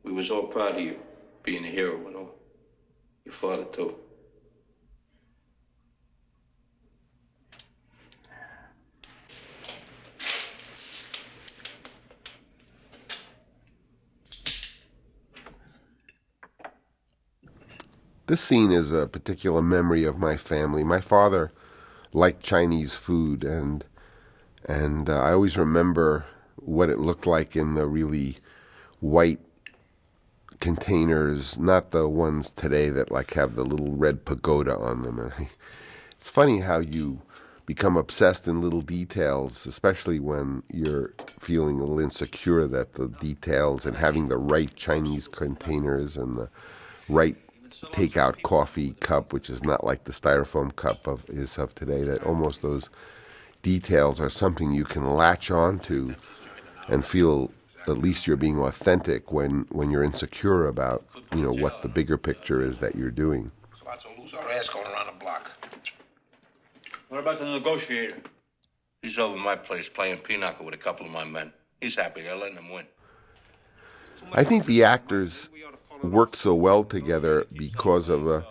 we 0.04 0.12
was 0.12 0.32
all 0.32 0.48
proud 0.48 0.76
of 0.76 0.82
you 0.82 1.00
being 1.44 1.64
a 1.64 1.70
hero 1.70 1.96
and 2.08 2.18
all. 2.18 2.36
Your 3.24 3.34
father 3.34 3.64
too. 3.64 3.96
This 18.30 18.42
scene 18.42 18.72
is 18.72 18.92
a 18.92 19.08
particular 19.08 19.64
memory 19.64 20.04
of 20.04 20.20
my 20.20 20.38
family. 20.38 20.84
My 20.84 21.02
father 21.02 21.52
liked 22.14 22.44
Chinese 22.44 22.94
food, 22.94 23.44
and 23.44 23.84
and 24.64 25.10
uh, 25.10 25.20
I 25.20 25.32
always 25.32 25.58
remember 25.58 26.28
what 26.58 26.92
it 26.92 27.00
looked 27.00 27.26
like 27.26 27.56
in 27.56 27.74
the 27.74 27.88
really 27.88 28.38
white 29.00 29.40
containers, 30.60 31.58
not 31.58 31.90
the 31.90 32.08
ones 32.08 32.52
today 32.52 32.92
that 32.92 33.10
like 33.10 33.34
have 33.34 33.56
the 33.56 33.66
little 33.66 33.94
red 33.94 34.26
pagoda 34.26 34.78
on 34.78 35.02
them. 35.02 35.18
And 35.18 35.48
it's 36.12 36.30
funny 36.30 36.60
how 36.60 36.78
you 36.78 37.24
become 37.66 37.98
obsessed 37.98 38.48
in 38.48 38.62
little 38.62 38.84
details, 38.84 39.66
especially 39.66 40.20
when 40.20 40.62
you're 40.72 41.16
feeling 41.40 41.78
a 41.78 41.80
little 41.80 42.00
insecure 42.00 42.68
that 42.68 42.94
the 42.94 43.08
details 43.08 43.88
and 43.88 43.98
having 43.98 44.28
the 44.28 44.38
right 44.38 44.76
Chinese 44.76 45.28
containers 45.28 46.16
and 46.16 46.38
the 46.38 46.50
right 47.10 47.36
takeout 47.70 48.42
coffee 48.44 48.92
cup, 49.00 49.34
which 49.34 49.50
is 49.50 49.64
not 49.64 49.84
like 49.84 50.04
the 50.04 50.12
styrofoam 50.12 50.76
cup 50.76 51.08
of 51.08 51.28
is 51.30 51.58
of 51.58 51.74
today. 51.76 52.04
That 52.04 52.24
almost 52.24 52.62
those 52.62 52.90
details 53.62 54.20
are 54.20 54.30
something 54.30 54.72
you 54.72 54.86
can 54.86 55.16
latch 55.16 55.52
on 55.52 55.80
to 55.80 56.16
and 56.88 57.06
feel 57.06 57.52
at 57.88 57.98
least 57.98 58.28
you're 58.28 58.38
being 58.38 58.60
authentic 58.60 59.32
when 59.32 59.66
when 59.70 59.90
you're 59.92 60.04
insecure 60.04 60.68
about 60.68 61.06
you 61.34 61.42
know 61.42 61.52
what 61.52 61.82
the 61.82 61.88
bigger 61.88 62.18
picture 62.18 62.62
is 62.62 62.80
that 62.80 62.96
you're 62.96 63.12
doing. 63.12 63.52
Lots 63.86 64.06
of 64.06 64.12
loser 64.20 64.38
ass 64.52 64.70
going 64.70 64.88
around 64.88 65.08
the 65.08 65.20
block. 65.24 65.52
What 67.10 67.20
about 67.20 67.40
the 67.40 67.46
negotiator? 67.46 68.18
He's 69.02 69.18
over 69.18 69.36
at 69.36 69.44
my 69.44 69.56
place 69.56 69.90
playing 69.90 70.20
pinochle 70.20 70.66
with 70.66 70.76
a 70.76 70.78
couple 70.78 71.06
of 71.06 71.12
my 71.12 71.24
men. 71.24 71.54
He's 71.82 71.96
happy. 71.96 72.22
They're 72.22 72.36
letting 72.36 72.58
him 72.58 72.70
win. 72.70 72.86
I 74.34 74.44
think 74.44 74.66
the 74.66 74.84
actors 74.84 75.50
worked 76.04 76.36
so 76.36 76.56
well 76.56 76.84
together 76.84 77.46
because 77.54 78.10
of 78.10 78.28
a 78.28 78.46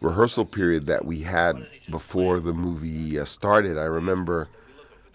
rehearsal 0.00 0.44
period 0.44 0.86
that 0.86 1.04
we 1.04 1.20
had 1.20 1.66
before 1.90 2.40
the 2.40 2.52
movie 2.52 3.18
uh, 3.18 3.24
started. 3.24 3.78
I 3.78 3.84
remember 3.84 4.48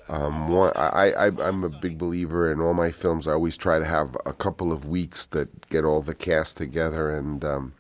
um, 0.10 0.48
one, 0.50 0.74
I, 0.76 1.12
I, 1.12 1.26
I'm 1.28 1.64
a 1.64 1.70
big 1.70 2.00
believer 2.00 2.52
in 2.52 2.60
all 2.60 2.74
my 2.74 2.90
films. 2.90 3.28
I 3.28 3.34
always 3.34 3.56
try 3.56 3.78
to 3.78 3.86
have 3.86 4.18
a 4.26 4.34
couple 4.34 4.72
of 4.72 4.88
weeks 4.88 5.28
that 5.28 5.70
get 5.70 5.86
all 5.86 6.02
the 6.02 6.16
cast 6.16 6.58
together. 6.58 7.16
And 7.16 7.46
um, 7.46 7.74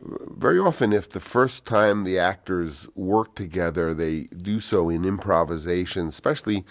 very 0.00 0.60
often, 0.60 0.92
if 0.92 1.10
the 1.10 1.18
first 1.18 1.66
time 1.66 2.04
the 2.04 2.20
actors 2.20 2.86
work 2.94 3.34
together, 3.34 3.94
they 3.94 4.24
do 4.24 4.60
so 4.60 4.88
in 4.88 5.04
improvisation, 5.04 6.06
especially 6.06 6.64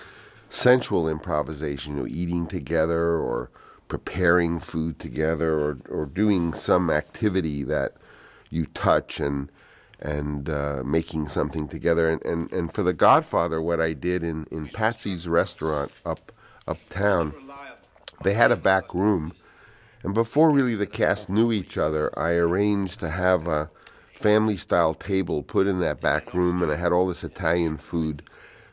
sensual 0.48 1.10
improvisation, 1.10 1.96
you 1.96 2.04
know, 2.04 2.08
eating 2.10 2.48
together 2.48 3.18
or 3.18 3.52
preparing 3.88 4.60
food 4.60 5.00
together 5.00 5.60
or, 5.60 5.78
or 5.90 6.06
doing 6.06 6.54
some 6.54 6.90
activity 6.90 7.64
that 7.64 7.94
you 8.50 8.66
touch 8.68 9.20
and 9.20 9.50
and 10.00 10.50
uh, 10.50 10.84
making 10.86 11.28
something 11.30 11.68
together. 11.68 12.10
And, 12.10 12.24
and, 12.26 12.52
and 12.52 12.72
for 12.72 12.84
The 12.84 12.94
Godfather, 12.94 13.62
what 13.62 13.80
I 13.80 13.94
did 13.94 14.24
in, 14.24 14.46
in 14.52 14.68
Patsy's 14.68 15.28
restaurant 15.28 15.92
up 16.06 16.32
uptown, 16.68 17.34
they 18.24 18.34
had 18.34 18.52
a 18.52 18.58
back 18.58 18.94
room. 18.94 19.34
And 20.04 20.14
before 20.14 20.52
really 20.52 20.76
the 20.76 20.86
cast 20.86 21.30
knew 21.30 21.52
each 21.52 21.78
other, 21.78 22.12
I 22.20 22.32
arranged 22.34 23.00
to 23.00 23.10
have 23.10 23.48
a 23.48 23.70
family 24.14 24.58
style 24.58 24.94
table 24.94 25.44
put 25.44 25.68
in 25.68 25.80
that 25.80 26.02
back 26.02 26.34
room, 26.34 26.62
and 26.62 26.72
I 26.72 26.76
had 26.76 26.92
all 26.92 27.08
this 27.08 27.24
Italian 27.24 27.78
food 27.78 28.24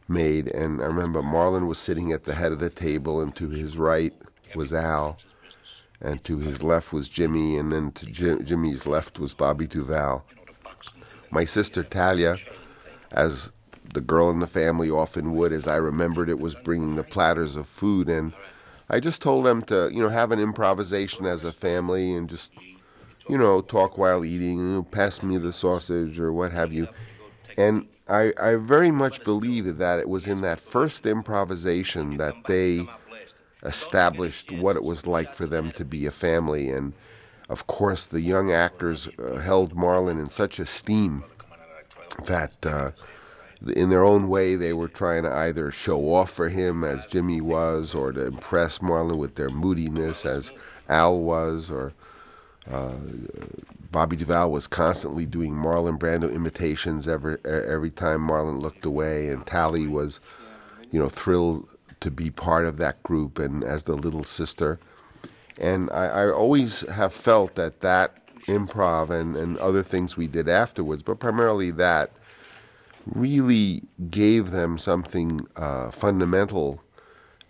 made. 0.09 0.49
And 0.49 0.81
I 0.83 0.87
remember 0.87 1.23
Marlon 1.23 1.67
was 1.67 1.79
sitting 1.79 2.13
at 2.13 2.25
the 2.25 2.35
head 2.35 2.53
of 2.53 2.61
the 2.61 2.71
table, 2.71 3.21
and 3.21 3.35
to 3.37 3.49
his 3.49 3.79
right 3.79 4.15
was 4.55 4.73
Al, 4.73 5.19
and 6.01 6.23
to 6.25 6.39
his 6.39 6.63
left 6.63 6.93
was 6.93 7.09
Jimmy, 7.09 7.57
and 7.57 7.73
then 7.73 7.93
to 7.93 8.07
Jim, 8.07 8.45
Jimmy's 8.45 8.87
left 8.87 9.19
was 9.19 9.35
Bobby 9.35 9.67
Duvall. 9.67 10.25
My 11.31 11.45
sister 11.45 11.83
Talia, 11.83 12.37
as 13.11 13.53
the 13.95 14.01
girl 14.01 14.31
in 14.31 14.41
the 14.41 14.47
family 14.47 14.91
often 14.91 15.33
would, 15.33 15.53
as 15.53 15.67
I 15.67 15.77
remembered 15.77 16.29
it, 16.29 16.39
was 16.39 16.55
bringing 16.55 16.97
the 16.97 17.05
platters 17.05 17.57
of 17.57 17.67
food, 17.67 18.09
and 18.09 18.33
I 18.89 19.01
just 19.01 19.23
told 19.23 19.47
them 19.47 19.63
to, 19.63 19.91
you 19.93 20.03
know, 20.03 20.09
have 20.09 20.33
an 20.33 20.41
improvisation 20.41 21.25
as 21.25 21.45
a 21.45 21.53
family 21.53 22.15
and 22.15 22.29
just, 22.29 22.53
you 23.29 23.39
know, 23.39 23.61
talk 23.61 23.97
while 23.97 24.25
eating, 24.25 24.59
you 24.59 24.65
know, 24.65 24.83
pass 24.83 25.23
me 25.23 25.39
the 25.39 25.53
sausage 25.53 26.19
or 26.19 26.33
what 26.33 26.53
have 26.53 26.73
you. 26.73 26.89
And 27.57 27.87
I, 28.09 28.33
I 28.41 28.57
very 28.57 28.91
much 28.91 29.25
believe 29.25 29.79
that 29.79 29.99
it 29.99 30.09
was 30.09 30.27
in 30.27 30.41
that 30.43 30.61
first 30.61 31.07
improvisation 31.07 32.17
that 32.19 32.35
they 32.47 32.87
established 33.63 34.51
what 34.51 34.77
it 34.77 34.85
was 34.85 35.07
like 35.07 35.35
for 35.35 35.47
them 35.47 35.73
to 35.73 35.85
be 35.85 36.07
a 36.07 36.11
family. 36.11 36.71
And 36.71 36.93
of 37.49 37.67
course, 37.67 38.07
the 38.07 38.21
young 38.21 38.51
actors 38.53 39.09
uh, 39.19 39.37
held 39.37 39.75
Marlon 39.75 40.19
in 40.19 40.31
such 40.31 40.59
esteem 40.59 41.25
that 42.27 42.55
uh, 42.65 42.91
in 43.75 43.91
their 43.91 44.05
own 44.05 44.29
way 44.29 44.57
they 44.57 44.73
were 44.73 44.89
trying 44.89 45.23
to 45.23 45.33
either 45.33 45.71
show 45.71 46.15
off 46.15 46.31
for 46.31 46.49
him 46.49 46.85
as 46.85 47.07
Jimmy 47.07 47.41
was 47.41 47.95
or 47.95 48.13
to 48.13 48.27
impress 48.27 48.79
Marlon 48.79 49.19
with 49.19 49.37
their 49.37 49.51
moodiness 49.51 50.27
as 50.27 50.53
Al 50.89 51.21
was 51.21 51.71
or 51.71 51.93
uh, 52.71 52.93
Bobby 53.91 54.17
Duvall 54.17 54.51
was 54.51 54.67
constantly 54.67 55.27
doing 55.27 55.53
Marlon 55.53 55.99
Brando 55.99 56.33
imitations 56.33 57.07
every 57.07 57.37
every 57.45 57.91
time 57.91 58.27
Marlon 58.27 58.61
looked 58.61 58.85
away, 58.85 59.29
and 59.29 59.47
Tally 59.47 59.87
was, 59.87 60.21
you 60.91 60.99
know, 60.99 61.09
thrilled 61.09 61.69
to 62.03 62.11
be 62.11 62.31
part 62.31 62.67
of 62.67 62.77
that 62.77 63.03
group 63.03 63.39
and 63.39 63.65
as 63.65 63.85
the 63.85 63.95
little 63.95 64.25
sister. 64.25 64.79
And 65.59 65.91
I, 65.91 66.07
I 66.07 66.31
always 66.31 66.89
have 66.89 67.13
felt 67.13 67.55
that 67.57 67.81
that 67.81 68.19
improv 68.47 69.11
and, 69.11 69.37
and 69.37 69.57
other 69.59 69.83
things 69.83 70.17
we 70.17 70.27
did 70.27 70.49
afterwards, 70.49 71.03
but 71.03 71.19
primarily 71.19 71.71
that, 71.73 72.11
really 73.07 73.83
gave 74.11 74.51
them 74.51 74.79
something 74.79 75.41
uh, 75.57 75.91
fundamental 75.91 76.81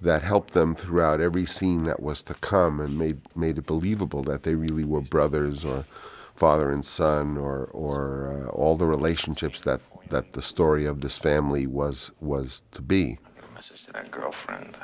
that 0.01 0.23
helped 0.23 0.55
them 0.55 0.75
throughout 0.75 1.21
every 1.21 1.47
scene 1.47 1.85
that 1.85 2.03
was 2.03 2.23
to 2.25 2.35
come 2.35 2.81
and 2.81 2.99
made 2.99 3.21
made 3.37 3.59
it 3.59 3.67
believable 3.67 4.23
that 4.23 4.43
they 4.43 4.55
really 4.55 4.85
were 4.85 5.01
brothers 5.01 5.65
or 5.65 5.85
father 6.35 6.73
and 6.73 6.85
son 6.85 7.37
or 7.37 7.67
or 7.67 8.47
uh, 8.47 8.51
all 8.51 8.77
the 8.77 8.87
relationships 8.87 9.61
that 9.61 9.81
that 10.09 10.33
the 10.33 10.43
story 10.43 10.87
of 10.87 11.01
this 11.03 11.19
family 11.19 11.67
was 11.67 12.11
was 12.21 12.63
to 12.73 12.83
be. 12.83 13.19
That 13.93 14.11
girlfriend 14.11 14.77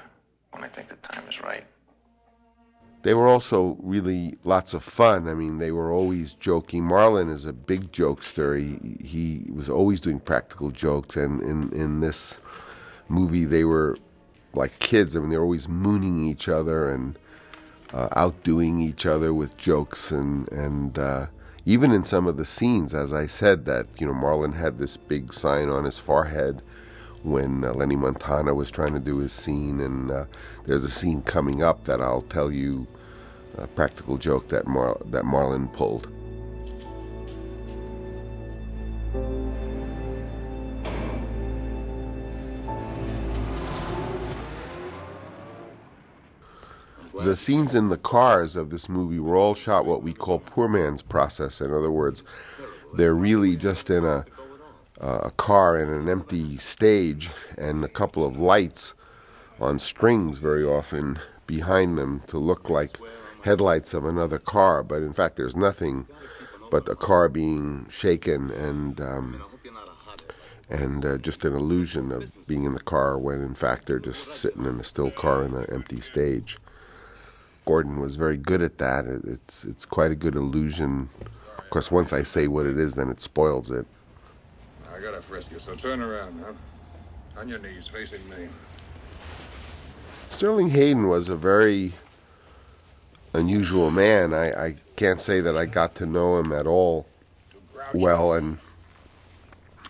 when 0.52 0.64
I 0.64 0.68
think 0.68 0.88
the 0.88 0.96
time 0.96 1.24
is 1.28 1.40
right. 1.40 1.64
They 3.02 3.14
were 3.14 3.28
also 3.28 3.78
really 3.80 4.36
lots 4.44 4.74
of 4.74 4.82
fun. 4.82 5.28
I 5.28 5.34
mean, 5.34 5.58
they 5.58 5.70
were 5.70 5.92
always 5.92 6.34
joking. 6.34 6.82
Marlon 6.82 7.32
is 7.32 7.46
a 7.46 7.52
big 7.52 7.92
jokester. 7.92 8.58
He, 8.58 9.06
he 9.06 9.50
was 9.52 9.68
always 9.68 10.00
doing 10.00 10.18
practical 10.18 10.70
jokes, 10.70 11.16
and 11.16 11.40
in, 11.40 11.72
in 11.72 12.00
this 12.00 12.38
movie, 13.08 13.44
they 13.44 13.64
were 13.64 13.96
like 14.52 14.78
kids. 14.80 15.16
I 15.16 15.20
mean, 15.20 15.30
they 15.30 15.36
were 15.36 15.44
always 15.44 15.68
mooning 15.68 16.26
each 16.26 16.48
other 16.48 16.90
and 16.90 17.16
uh, 17.92 18.08
outdoing 18.16 18.80
each 18.80 19.06
other 19.06 19.32
with 19.32 19.56
jokes, 19.56 20.10
and 20.10 20.50
and 20.50 20.98
uh, 20.98 21.26
even 21.64 21.92
in 21.92 22.02
some 22.02 22.26
of 22.26 22.36
the 22.36 22.44
scenes, 22.44 22.94
as 22.94 23.12
I 23.12 23.26
said, 23.26 23.64
that 23.66 23.86
you 24.00 24.06
know, 24.08 24.12
Marlon 24.12 24.54
had 24.54 24.78
this 24.78 24.96
big 24.96 25.32
sign 25.32 25.68
on 25.68 25.84
his 25.84 25.98
forehead 25.98 26.62
when 27.22 27.64
uh, 27.64 27.72
Lenny 27.72 27.96
Montana 27.96 28.54
was 28.54 28.70
trying 28.70 28.94
to 28.94 29.00
do 29.00 29.18
his 29.18 29.32
scene, 29.32 29.80
and 29.80 30.10
uh, 30.10 30.24
there's 30.66 30.84
a 30.84 30.90
scene 30.90 31.22
coming 31.22 31.62
up 31.62 31.84
that 31.84 32.00
I'll 32.00 32.22
tell 32.22 32.50
you 32.50 32.86
a 33.56 33.66
practical 33.66 34.16
joke 34.16 34.48
that 34.48 34.66
Mar- 34.66 35.00
that 35.06 35.24
Marlon 35.24 35.72
pulled. 35.72 36.08
The 47.24 47.34
scenes 47.34 47.74
in 47.74 47.88
the 47.88 47.98
cars 47.98 48.54
of 48.54 48.70
this 48.70 48.88
movie 48.88 49.18
were 49.18 49.34
all 49.34 49.54
shot 49.54 49.86
what 49.86 50.04
we 50.04 50.12
call 50.12 50.38
poor 50.38 50.68
man's 50.68 51.02
process. 51.02 51.60
In 51.60 51.74
other 51.74 51.90
words, 51.90 52.22
they're 52.94 53.14
really 53.14 53.56
just 53.56 53.90
in 53.90 54.04
a 54.04 54.24
uh, 55.00 55.20
a 55.24 55.30
car 55.32 55.78
in 55.78 55.88
an 55.88 56.08
empty 56.08 56.56
stage 56.56 57.30
and 57.56 57.84
a 57.84 57.88
couple 57.88 58.24
of 58.24 58.38
lights 58.38 58.94
on 59.60 59.78
strings 59.78 60.38
very 60.38 60.64
often 60.64 61.18
behind 61.46 61.98
them 61.98 62.22
to 62.26 62.38
look 62.38 62.68
like 62.68 62.98
headlights 63.42 63.94
of 63.94 64.04
another 64.04 64.38
car, 64.38 64.82
but 64.82 65.02
in 65.02 65.12
fact 65.12 65.36
there's 65.36 65.56
nothing 65.56 66.06
but 66.70 66.88
a 66.88 66.94
car 66.94 67.28
being 67.28 67.86
shaken 67.88 68.50
and 68.50 69.00
um, 69.00 69.42
and 70.70 71.04
uh, 71.04 71.16
just 71.16 71.44
an 71.46 71.54
illusion 71.54 72.12
of 72.12 72.30
being 72.46 72.64
in 72.64 72.74
the 72.74 72.80
car 72.80 73.18
when 73.18 73.40
in 73.40 73.54
fact 73.54 73.86
they're 73.86 73.98
just 73.98 74.26
sitting 74.26 74.66
in 74.66 74.78
a 74.78 74.84
still 74.84 75.10
car 75.10 75.44
in 75.44 75.54
an 75.54 75.66
empty 75.72 76.00
stage. 76.00 76.58
Gordon 77.64 78.00
was 78.00 78.16
very 78.16 78.36
good 78.36 78.62
at 78.62 78.78
that. 78.78 79.06
It's 79.06 79.64
it's 79.64 79.86
quite 79.86 80.10
a 80.10 80.16
good 80.16 80.34
illusion. 80.34 81.08
Of 81.58 81.70
course, 81.70 81.90
once 81.90 82.12
I 82.12 82.22
say 82.22 82.48
what 82.48 82.66
it 82.66 82.78
is, 82.78 82.94
then 82.94 83.08
it 83.08 83.20
spoils 83.20 83.70
it. 83.70 83.86
I 84.98 85.00
gotta 85.00 85.22
frisk 85.22 85.52
you, 85.52 85.60
so 85.60 85.76
turn 85.76 86.00
around 86.00 86.40
now. 86.40 86.56
On 87.40 87.48
your 87.48 87.60
knees, 87.60 87.86
facing 87.86 88.28
me. 88.28 88.48
Sterling 90.30 90.70
Hayden 90.70 91.06
was 91.06 91.28
a 91.28 91.36
very 91.36 91.92
unusual 93.32 93.92
man. 93.92 94.34
I, 94.34 94.50
I 94.50 94.76
can't 94.96 95.20
say 95.20 95.40
that 95.40 95.56
I 95.56 95.66
got 95.66 95.94
to 95.96 96.06
know 96.06 96.38
him 96.38 96.52
at 96.52 96.66
all 96.66 97.06
well, 97.94 98.32
and 98.32 98.58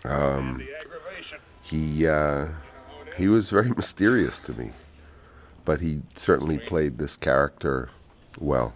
um, 0.05 0.61
he 1.63 2.05
uh, 2.05 2.49
he 3.17 3.27
was 3.27 3.49
very 3.49 3.69
mysterious 3.75 4.39
to 4.41 4.53
me, 4.53 4.69
but 5.65 5.81
he 5.81 6.03
certainly 6.17 6.59
played 6.59 6.99
this 6.99 7.17
character 7.17 7.89
well. 8.39 8.75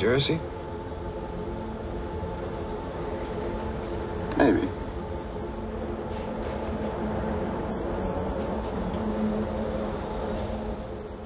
Jersey? 0.00 0.40
Maybe. 4.38 4.66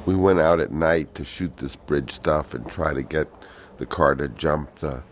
We 0.07 0.17
went 0.17 0.41
out 0.41 0.59
at 0.59 0.73
night 0.73 1.15
to 1.15 1.25
shoot 1.25 1.57
this 1.59 1.77
bridge 1.77 2.11
stuff 2.11 2.53
and 2.53 2.69
try 2.69 2.93
to 2.93 3.03
get 3.03 3.29
the 3.77 3.87
car 3.87 4.17
to 4.17 4.27
jump 4.27 4.75
the 4.81 5.05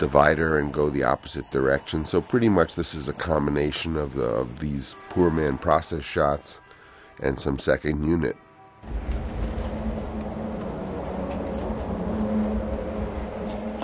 divider 0.00 0.58
and 0.58 0.74
go 0.74 0.90
the 0.90 1.04
opposite 1.04 1.48
direction. 1.52 2.04
So 2.04 2.20
pretty 2.20 2.48
much 2.48 2.74
this 2.74 2.92
is 2.92 3.08
a 3.08 3.12
combination 3.12 3.96
of 3.96 4.14
the 4.14 4.24
of 4.24 4.58
these 4.58 4.96
poor 5.10 5.30
man 5.30 5.58
process 5.58 6.02
shots 6.02 6.60
and 7.22 7.38
some 7.38 7.60
second 7.60 8.02
unit. 8.02 8.36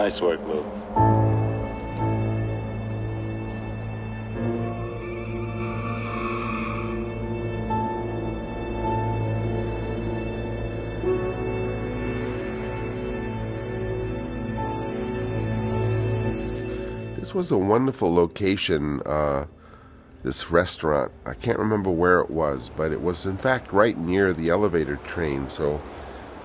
Nice 0.05 0.21
work, 0.21 0.47
Lou. 0.47 0.63
This 17.17 17.35
was 17.35 17.51
a 17.51 17.57
wonderful 17.57 18.15
location, 18.15 19.01
uh, 19.07 19.47
this 20.23 20.51
restaurant. 20.51 21.13
I 21.25 21.33
can't 21.33 21.59
remember 21.59 21.89
where 21.89 22.21
it 22.21 22.29
was, 22.29 22.71
but 22.77 22.93
it 22.93 23.01
was 23.01 23.25
in 23.25 23.39
fact 23.39 23.73
right 23.73 23.97
near 23.97 24.35
the 24.35 24.51
elevator 24.51 24.97
train. 24.97 25.49
So 25.49 25.81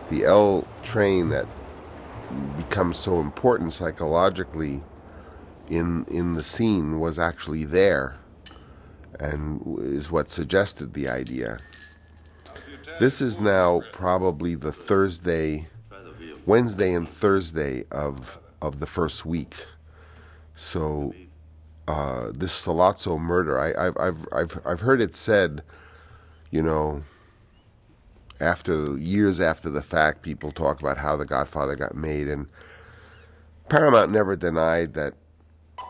the 0.10 0.24
L 0.24 0.66
train 0.82 1.28
that 1.32 1.46
becomes 2.58 2.98
so 2.98 3.20
important 3.20 3.74
psychologically 3.74 4.82
in 5.70 6.06
in 6.06 6.34
the 6.34 6.44
scene 6.44 7.00
was 7.00 7.20
actually 7.20 7.66
there 7.66 8.16
and 9.20 9.62
is 9.80 10.12
what 10.12 10.30
suggested 10.30 10.94
the 10.94 11.08
idea. 11.08 11.60
This 13.00 13.22
is 13.22 13.40
now 13.40 13.82
probably 13.92 14.56
the 14.56 14.72
Thursday, 14.72 15.68
Wednesday 16.46 16.94
and 16.94 17.10
Thursday 17.10 17.86
of 17.92 18.40
of 18.62 18.80
the 18.80 18.86
first 18.86 19.26
week. 19.26 19.56
So 20.56 21.14
uh, 21.88 22.32
this 22.34 22.66
Sollozzo 22.66 23.20
murder, 23.20 23.60
I, 23.60 23.88
I've 23.88 23.98
I've 23.98 24.28
I've 24.34 24.62
I've 24.66 24.82
heard 24.82 25.02
it 25.02 25.16
said, 25.16 25.64
you 26.52 26.62
know, 26.62 27.02
after 28.40 28.98
years 28.98 29.40
after 29.40 29.70
the 29.70 29.82
fact, 29.82 30.22
people 30.22 30.52
talk 30.52 30.80
about 30.80 30.98
how 30.98 31.16
The 31.16 31.26
Godfather 31.26 31.76
got 31.76 31.96
made, 31.96 32.28
and 32.28 32.48
Paramount 33.68 34.12
never 34.12 34.36
denied 34.36 34.94
that 34.94 35.14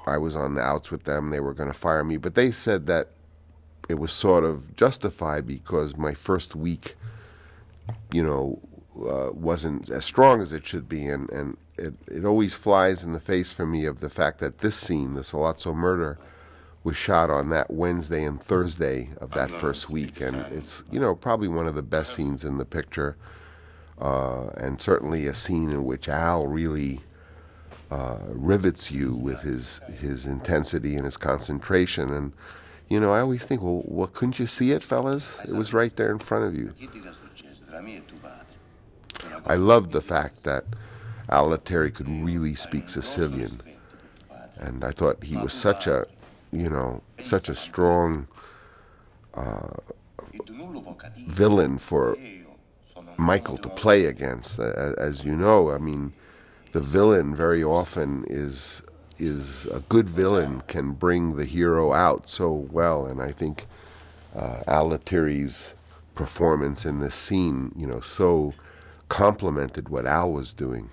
I 0.08 0.18
was 0.18 0.36
on 0.36 0.56
the 0.56 0.62
outs 0.62 0.92
with 0.92 1.04
them. 1.04 1.30
They 1.30 1.40
were 1.40 1.54
going 1.54 1.72
to 1.72 1.78
fire 1.78 2.04
me, 2.04 2.18
but 2.18 2.36
they 2.36 2.52
said 2.52 2.88
that 2.88 3.10
it 3.88 3.96
was 3.96 4.12
sort 4.12 4.44
of 4.44 4.76
justified 4.76 5.48
because 5.48 5.98
my 5.98 6.14
first 6.14 6.56
week, 6.56 6.96
you 8.14 8.24
know, 8.24 8.60
uh, 9.08 9.32
wasn't 9.34 9.90
as 9.90 10.06
strong 10.06 10.42
as 10.42 10.52
it 10.52 10.66
should 10.66 10.90
be, 10.90 11.06
and 11.06 11.30
and 11.30 11.58
it 11.78 11.94
it 12.08 12.26
always 12.26 12.54
flies 12.54 13.04
in 13.04 13.14
the 13.14 13.20
face 13.20 13.52
for 13.52 13.66
me 13.66 13.86
of 13.86 14.00
the 14.00 14.10
fact 14.10 14.40
that 14.40 14.60
this 14.60 14.76
scene, 14.76 15.14
the 15.14 15.22
Sollozzo 15.22 15.74
murder, 15.74 16.20
was 16.84 16.96
shot 16.96 17.30
on 17.30 17.50
that 17.50 17.70
Wednesday 17.72 18.24
and 18.24 18.42
Thursday 18.42 19.10
of 19.20 19.32
that 19.32 19.52
first 19.52 19.90
week, 19.90 20.22
and 20.22 20.38
it's 20.54 20.84
you 20.92 21.00
know 21.00 21.16
probably 21.16 21.48
one 21.48 21.68
of 21.68 21.76
the 21.76 21.84
best 21.84 22.16
scenes 22.16 22.44
in 22.44 22.58
the 22.58 22.66
picture, 22.66 23.18
uh, 24.00 24.48
and 24.58 24.82
certainly 24.82 25.28
a 25.28 25.34
scene 25.34 25.72
in 25.72 25.84
which 25.84 26.08
Al 26.08 26.48
really 26.48 27.02
uh, 27.92 28.20
rivets 28.30 28.92
you 28.92 29.14
with 29.14 29.42
his 29.42 29.82
his 30.00 30.26
intensity 30.26 30.96
and 30.96 31.06
his 31.06 31.18
concentration. 31.18 32.14
And 32.14 32.34
you 32.88 33.00
know, 33.00 33.12
I 33.12 33.20
always 33.20 33.46
think, 33.46 33.62
well, 33.62 33.84
well, 33.86 34.08
couldn't 34.08 34.40
you 34.40 34.48
see 34.48 34.72
it, 34.72 34.84
fellas? 34.84 35.44
It 35.46 35.54
was 35.54 35.74
right 35.74 35.96
there 35.96 36.12
in 36.12 36.20
front 36.20 36.46
of 36.46 36.56
you. 36.56 36.74
I 39.46 39.56
loved 39.56 39.92
the 39.92 40.02
fact 40.02 40.44
that 40.44 40.64
Al 41.30 41.50
Lettieri 41.50 41.92
could 41.92 42.08
really 42.08 42.56
speak 42.56 42.90
Sicilian, 42.90 43.62
and 44.58 44.84
I 44.84 44.92
thought 44.92 45.24
he 45.24 45.36
was 45.36 45.54
such 45.54 45.86
a 45.86 46.08
you 46.52 46.70
know, 46.70 47.02
such 47.18 47.50
a 47.50 47.56
strong 47.56 48.28
uh, 49.34 49.74
villain 51.28 51.78
for 51.78 52.18
Michael 53.18 53.58
to 53.58 53.70
play 53.70 54.06
against. 54.06 54.60
As 54.60 55.24
you 55.24 55.36
know, 55.36 55.72
I 55.72 55.78
mean, 55.78 56.14
the 56.72 56.82
villain 56.82 57.36
very 57.36 57.64
often 57.64 58.26
is 58.28 58.82
is 59.18 59.66
a 59.66 59.82
good 59.90 60.10
villain 60.10 60.62
can 60.68 60.94
bring 60.94 61.36
the 61.36 61.44
hero 61.44 61.92
out 61.92 62.30
so 62.30 62.54
well, 62.72 63.06
and 63.06 63.22
I 63.22 63.32
think 63.32 63.68
uh, 64.34 64.62
Al 64.66 64.90
Lettieri's 64.90 65.76
performance 66.16 66.86
in 66.86 67.00
this 67.00 67.16
scene, 67.16 67.74
you 67.76 67.86
know, 67.86 68.00
so 68.00 68.54
complemented 69.10 69.90
what 69.90 70.06
Al 70.06 70.32
was 70.32 70.54
doing. 70.54 70.90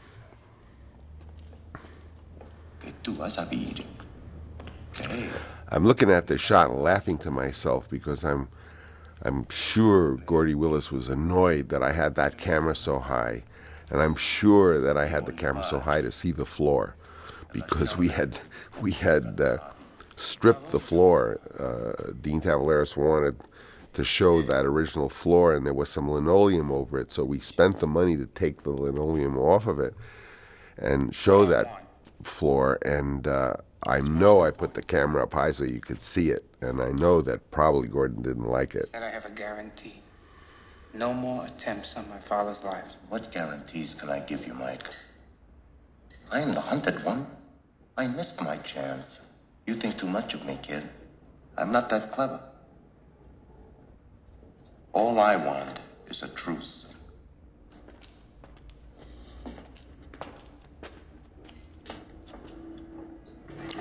I'm 5.69 5.85
looking 5.85 6.11
at 6.11 6.27
the 6.27 6.39
shot 6.39 6.71
and 6.71 6.81
laughing 6.81 7.19
to 7.19 7.31
myself 7.31 7.89
because 7.91 8.25
I'm 8.25 8.49
I'm 9.23 9.49
sure 9.49 10.17
Gordy 10.17 10.55
Willis 10.55 10.93
was 10.93 11.09
annoyed 11.09 11.71
that 11.71 11.83
I 11.83 11.93
had 11.93 12.15
that 12.17 12.37
camera 12.37 12.77
so 12.77 12.99
high, 12.99 13.43
and 13.91 14.01
I'm 14.01 14.15
sure 14.15 14.79
that 14.81 14.97
I 14.97 15.07
had 15.07 15.27
the 15.27 15.33
camera 15.33 15.65
so 15.65 15.81
high 15.81 16.03
to 16.03 16.11
see 16.11 16.33
the 16.33 16.45
floor, 16.45 16.95
because 17.53 17.97
we 17.97 18.09
had 18.09 18.39
we 18.81 18.93
had 18.93 19.41
uh, 19.41 19.59
stripped 20.17 20.71
the 20.71 20.81
floor. 20.81 21.39
Uh, 21.59 22.13
Dean 22.21 22.41
Tavoularis 22.41 22.97
wanted 22.97 23.37
to 23.95 24.05
show 24.05 24.43
that 24.43 24.67
original 24.67 25.09
floor, 25.09 25.55
and 25.55 25.65
there 25.65 25.73
was 25.73 25.89
some 25.89 26.11
linoleum 26.11 26.71
over 26.71 26.99
it, 27.01 27.11
so 27.11 27.25
we 27.25 27.41
spent 27.41 27.79
the 27.79 27.87
money 27.87 28.17
to 28.17 28.27
take 28.27 28.63
the 28.63 28.71
linoleum 28.71 29.39
off 29.39 29.67
of 29.67 29.81
it 29.81 29.95
and 30.77 31.15
show 31.15 31.47
that 31.47 31.87
floor. 32.23 32.79
And 32.83 33.27
uh, 33.27 33.57
I 33.87 34.01
know 34.01 34.43
I 34.43 34.51
put 34.51 34.75
the 34.75 34.83
camera 34.83 35.23
up 35.23 35.33
high 35.33 35.53
so 35.53 35.63
you 35.65 35.81
could 35.81 36.01
see 36.01 36.31
it, 36.31 36.45
and 36.61 36.83
I 36.83 36.91
know 36.91 37.21
that 37.21 37.53
probably 37.53 37.87
Gordon 37.87 38.21
didn't 38.23 38.49
like 38.49 38.75
it. 38.75 38.89
Said 38.89 39.05
I 39.05 39.11
have 39.11 39.27
a 39.27 39.31
guarantee. 39.31 40.03
No 40.93 41.15
more 41.15 41.47
attempts 41.47 41.97
on 41.97 42.09
my 42.09 42.19
father's 42.19 42.65
life. 42.65 42.95
What 43.09 43.31
guarantees 43.31 43.95
can 43.95 44.09
I 44.09 44.21
give 44.21 44.47
you, 44.47 44.55
Mike? 44.55 44.83
I 46.33 46.41
am 46.41 46.53
the 46.53 46.61
hunted 46.61 47.05
one. 47.05 47.27
I 47.97 48.09
missed 48.09 48.43
my 48.43 48.57
chance. 48.59 49.21
You 49.67 49.75
think 49.75 49.99
too 49.99 50.09
much 50.09 50.35
of 50.35 50.45
me, 50.45 50.59
kid. 50.61 50.83
I'm 51.57 51.71
not 51.71 51.89
that 51.91 52.11
clever. 52.11 52.41
All 54.93 55.21
I 55.21 55.37
want 55.37 55.79
is 56.09 56.23
a 56.23 56.29
truce. 56.29 56.86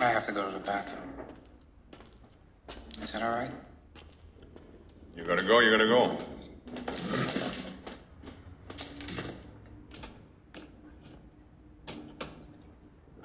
I 0.06 0.10
have 0.10 0.26
to 0.28 0.32
go 0.32 0.46
to 0.46 0.52
the 0.52 0.60
bathroom. 0.60 1.02
Is 3.02 3.12
that 3.14 3.24
all 3.24 3.32
right? 3.32 3.50
You 5.18 5.24
gotta 5.24 5.42
go, 5.42 5.62
you 5.62 5.72
gotta 5.72 5.88
go. 5.88 6.16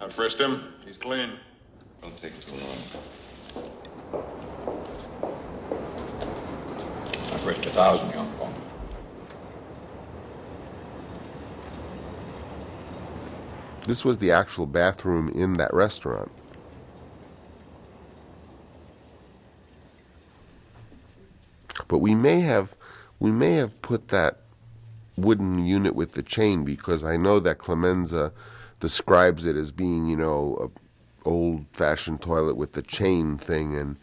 I 0.00 0.08
frisked 0.08 0.40
him. 0.40 0.72
He's 0.86 0.96
clean. 0.96 1.32
Don't 2.00 2.16
take 2.16 2.32
too 2.40 2.52
long. 2.52 4.22
I 7.04 7.36
frisked 7.44 7.66
a 7.66 7.70
thousand 7.70 8.10
young 8.12 8.32
folks. 8.38 8.54
This 13.86 14.02
was 14.02 14.16
the 14.16 14.30
actual 14.30 14.64
bathroom 14.64 15.28
in 15.28 15.58
that 15.58 15.74
restaurant. 15.74 16.32
But 21.88 21.98
we 21.98 22.14
may 22.14 22.40
have 22.40 22.74
we 23.18 23.30
may 23.30 23.54
have 23.54 23.80
put 23.82 24.08
that 24.08 24.38
wooden 25.16 25.66
unit 25.66 25.94
with 25.94 26.12
the 26.12 26.22
chain 26.22 26.64
because 26.64 27.04
I 27.04 27.16
know 27.16 27.38
that 27.40 27.58
Clemenza 27.58 28.32
describes 28.80 29.44
it 29.44 29.56
as 29.56 29.72
being, 29.72 30.08
you 30.08 30.16
know, 30.16 30.72
a 31.26 31.28
old 31.28 31.66
fashioned 31.72 32.22
toilet 32.22 32.56
with 32.56 32.72
the 32.72 32.82
chain 32.82 33.36
thing 33.36 33.76
and 33.76 33.96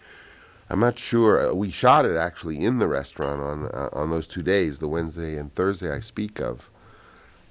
I'm 0.70 0.80
not 0.80 1.00
sure. 1.00 1.50
Uh, 1.50 1.54
we 1.54 1.72
shot 1.72 2.06
it 2.06 2.16
actually 2.16 2.64
in 2.64 2.80
the 2.80 2.88
restaurant 2.88 3.42
on 3.42 3.66
uh, 3.68 3.90
on 3.94 4.10
those 4.12 4.28
two 4.28 4.44
days, 4.44 4.80
the 4.80 4.88
Wednesday 4.88 5.38
and 5.38 5.54
Thursday 5.56 5.92
I 5.92 6.00
speak 6.00 6.40
of. 6.40 6.70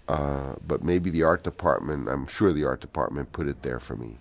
Uh, 0.08 0.54
but 0.64 0.84
maybe 0.84 1.10
the 1.10 1.24
art 1.24 1.42
department, 1.42 2.08
I'm 2.08 2.26
sure 2.26 2.52
the 2.52 2.64
art 2.64 2.80
department 2.80 3.32
put 3.32 3.48
it 3.48 3.62
there 3.62 3.80
for 3.80 3.96
me. 3.96 4.18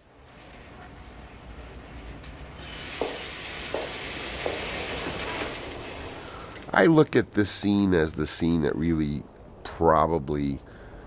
I 6.73 6.87
look 6.87 7.15
at 7.15 7.33
this 7.33 7.49
scene 7.49 7.93
as 7.93 8.13
the 8.13 8.27
scene 8.27 8.61
that 8.63 8.75
really 8.75 9.23
probably 9.63 10.59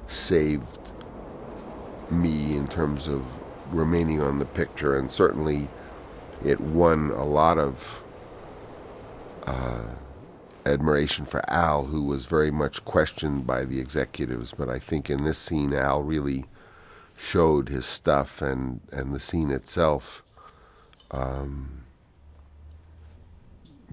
saved 0.06 0.78
me 2.10 2.56
in 2.56 2.68
terms 2.68 3.09
of 3.09 3.24
remaining 3.74 4.22
on 4.22 4.39
the 4.39 4.47
picture, 4.47 4.97
and 4.97 5.10
certainly 5.10 5.68
it 6.44 6.60
won 6.60 7.10
a 7.10 7.24
lot 7.24 7.59
of 7.59 8.02
uh, 9.47 9.85
admiration 10.64 11.24
for 11.24 11.43
Al, 11.51 11.85
who 11.85 12.02
was 12.02 12.26
very 12.26 12.51
much 12.51 12.85
questioned 12.85 13.47
by 13.47 13.64
the 13.64 13.80
executives. 13.80 14.55
But 14.56 14.68
I 14.68 14.78
think 14.78 15.10
in 15.10 15.24
this 15.24 15.39
scene, 15.39 15.74
Al 15.74 16.02
really 16.02 16.47
showed 17.16 17.68
his 17.68 17.85
stuff, 17.85 18.40
and, 18.40 18.80
and 18.93 19.12
the 19.12 19.20
scene 19.20 19.51
itself 19.51 20.22
um, 21.10 21.85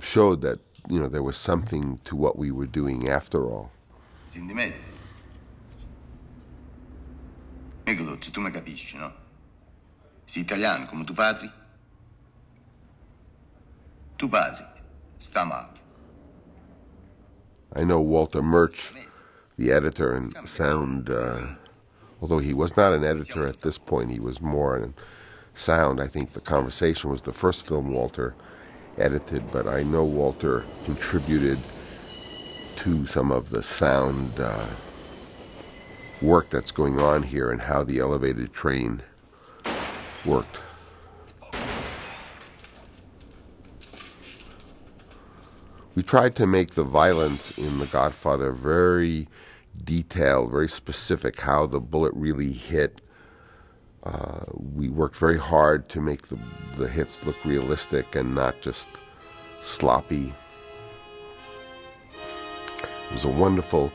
showed 0.01 0.41
that 0.41 0.59
you 0.89 0.99
know 0.99 1.07
there 1.07 1.23
was 1.23 1.37
something 1.37 1.99
to 2.03 2.15
what 2.15 2.37
we 2.37 2.51
were 2.51 2.65
doing 2.65 3.07
after 3.09 3.45
all. 3.49 3.71
Senti 4.27 4.53
me. 4.53 4.73
Nicolozzi, 7.85 8.31
tu 8.31 8.41
mi 8.41 8.51
capisci, 8.51 8.97
no? 8.97 9.11
Sei 10.25 10.41
italiano 10.41 10.85
come 10.85 11.03
tuo 11.03 11.15
padre? 11.15 11.51
Tuo 14.15 14.27
padre 14.27 14.67
sta 15.17 15.43
male. 15.45 15.83
I 17.75 17.83
know 17.83 17.99
Walter 17.99 18.41
Murch, 18.41 18.93
the 19.57 19.71
editor 19.71 20.13
and 20.13 20.33
sound, 20.47 21.09
uh, 21.09 21.55
although 22.21 22.39
he 22.39 22.53
was 22.53 22.77
not 22.77 22.93
an 22.93 23.03
editor 23.03 23.45
at 23.47 23.61
this 23.61 23.77
point, 23.77 24.11
he 24.11 24.19
was 24.19 24.41
more 24.41 24.77
in 24.77 24.93
sound. 25.53 25.99
I 25.99 26.07
think 26.07 26.31
the 26.31 26.41
conversation 26.41 27.09
was 27.09 27.23
the 27.23 27.33
first 27.33 27.67
film 27.67 27.91
Walter 27.91 28.33
edited, 28.97 29.51
but 29.51 29.67
I 29.67 29.83
know 29.83 30.03
Walter 30.03 30.65
contributed 30.85 31.57
to 32.77 33.05
some 33.05 33.31
of 33.31 33.49
the 33.49 33.63
sound 33.63 34.31
uh, 34.39 34.65
work 36.21 36.49
that's 36.49 36.71
going 36.71 36.99
on 36.99 37.23
here 37.23 37.51
and 37.51 37.61
how 37.61 37.83
the 37.83 37.99
elevated 37.99 38.53
train 38.53 39.01
worked. 40.25 40.61
We 45.95 46.03
tried 46.03 46.35
to 46.35 46.45
make 46.45 46.71
the 46.71 46.83
violence 46.83 47.57
in 47.57 47.79
The 47.79 47.85
Godfather 47.85 48.51
very 48.51 49.29
detailed, 49.81 50.51
very 50.51 50.67
specific, 50.67 51.39
how 51.39 51.67
the 51.67 51.79
bullet 51.79 52.13
really 52.13 52.51
hit. 52.51 52.99
Uh, 54.05 54.45
we 54.73 54.89
worked 54.89 55.17
very 55.17 55.37
hard 55.37 55.89
to 55.89 55.99
make 55.99 56.27
the, 56.27 56.37
the 56.77 56.87
hits 56.87 57.25
look 57.25 57.43
realistic 57.43 58.15
and 58.15 58.35
not 58.35 58.61
just 58.61 58.87
sloppy. 59.61 60.31
It 62.81 63.13
was 63.13 63.25
a 63.25 63.29
wonderful 63.29 63.91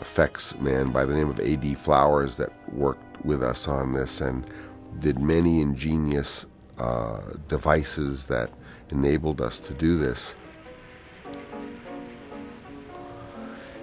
effects 0.00 0.56
man 0.58 0.92
by 0.92 1.04
the 1.04 1.14
name 1.14 1.28
of 1.28 1.40
A.D. 1.40 1.74
Flowers 1.74 2.36
that 2.36 2.52
worked 2.72 3.24
with 3.24 3.42
us 3.42 3.66
on 3.66 3.92
this 3.92 4.20
and 4.20 4.48
did 5.00 5.18
many 5.18 5.60
ingenious 5.60 6.46
uh, 6.78 7.20
devices 7.48 8.26
that 8.26 8.50
enabled 8.90 9.40
us 9.40 9.58
to 9.60 9.74
do 9.74 9.98
this. 9.98 10.34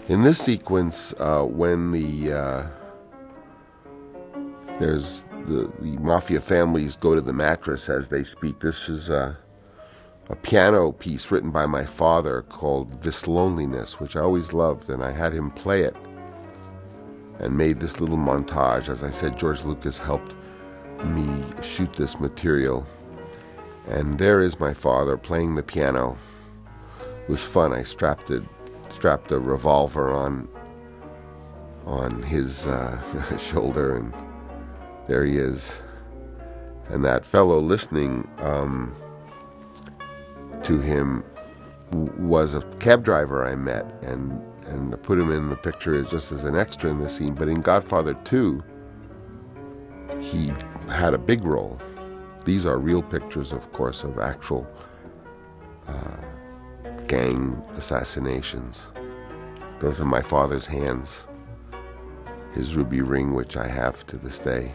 In 0.07 0.23
this 0.23 0.40
sequence, 0.40 1.14
uh, 1.19 1.44
when 1.44 1.91
the 1.91 2.34
uh, 2.34 2.68
there's 4.80 5.23
the, 5.50 5.72
the 5.80 5.98
mafia 6.00 6.40
families 6.40 6.96
go 6.96 7.16
to 7.16 7.22
the 7.22 7.34
mattress 7.34 7.90
as 7.90 8.10
they 8.10 8.24
speak. 8.24 8.60
This 8.60 8.88
is 8.88 9.10
a, 9.10 9.38
a 10.30 10.36
piano 10.36 10.92
piece 10.92 11.32
written 11.32 11.52
by 11.52 11.66
my 11.66 11.84
father 11.84 12.44
called 12.44 13.02
This 13.02 13.28
Loneliness, 13.28 14.00
which 14.00 14.16
I 14.16 14.22
always 14.22 14.54
loved, 14.54 14.90
and 14.90 15.04
I 15.04 15.12
had 15.12 15.34
him 15.34 15.52
play 15.52 15.82
it 15.82 15.96
and 17.40 17.58
made 17.58 17.80
this 17.80 18.00
little 18.00 18.18
montage. 18.18 18.90
As 18.90 19.04
I 19.04 19.10
said, 19.10 19.40
George 19.40 19.64
Lucas 19.66 20.00
helped 20.00 20.36
me 21.04 21.44
shoot 21.62 21.92
this 21.94 22.20
material. 22.20 22.86
And 23.88 24.20
there 24.20 24.42
is 24.42 24.60
my 24.60 24.74
father 24.74 25.18
playing 25.18 25.56
the 25.56 25.64
piano. 25.64 26.18
It 27.02 27.30
was 27.30 27.44
fun. 27.44 27.74
I 27.74 27.84
strapped 27.84 28.30
it 28.30 28.44
strapped 28.92 29.32
a 29.32 29.40
revolver 29.40 30.12
on 30.12 30.48
on 31.86 32.22
his 32.24 32.68
uh, 32.68 33.38
shoulder, 33.38 33.98
and 33.98 34.14
there 35.10 35.26
he 35.26 35.38
is. 35.38 35.77
And 36.90 37.03
that 37.03 37.26
fellow 37.26 37.60
listening 37.60 38.27
um, 38.40 38.95
to 40.64 40.80
him 40.80 41.23
was 41.91 42.53
a 42.53 42.61
cab 42.80 43.03
driver 43.03 43.45
I 43.45 43.56
met 43.56 43.86
and 44.03 44.41
and 44.69 44.94
I 44.94 44.98
put 44.98 45.18
him 45.18 45.31
in 45.31 45.49
the 45.49 45.56
picture 45.56 46.02
just 46.03 46.31
as 46.31 46.44
an 46.44 46.56
extra 46.56 46.91
in 46.91 46.99
the 46.99 47.10
scene. 47.10 47.34
But 47.34 47.48
in 47.48 47.61
Godfather 47.61 48.14
2, 48.14 48.64
he 50.22 50.53
had 50.88 51.15
a 51.15 51.18
big 51.18 51.44
role. 51.44 51.80
These 52.45 52.68
are 52.68 52.77
real 52.77 53.02
pictures, 53.02 53.52
of 53.52 53.72
course, 53.73 54.03
of 54.03 54.19
actual 54.19 54.68
uh, 55.88 56.18
gang 57.07 57.60
assassinations. 57.73 58.90
Those 59.80 59.99
are 59.99 60.06
my 60.06 60.22
father's 60.22 60.68
hands, 60.68 61.27
his 62.53 62.76
ruby 62.76 63.02
ring, 63.02 63.34
which 63.34 63.57
I 63.57 63.68
have 63.68 64.06
to 64.07 64.18
this 64.18 64.38
day. 64.38 64.72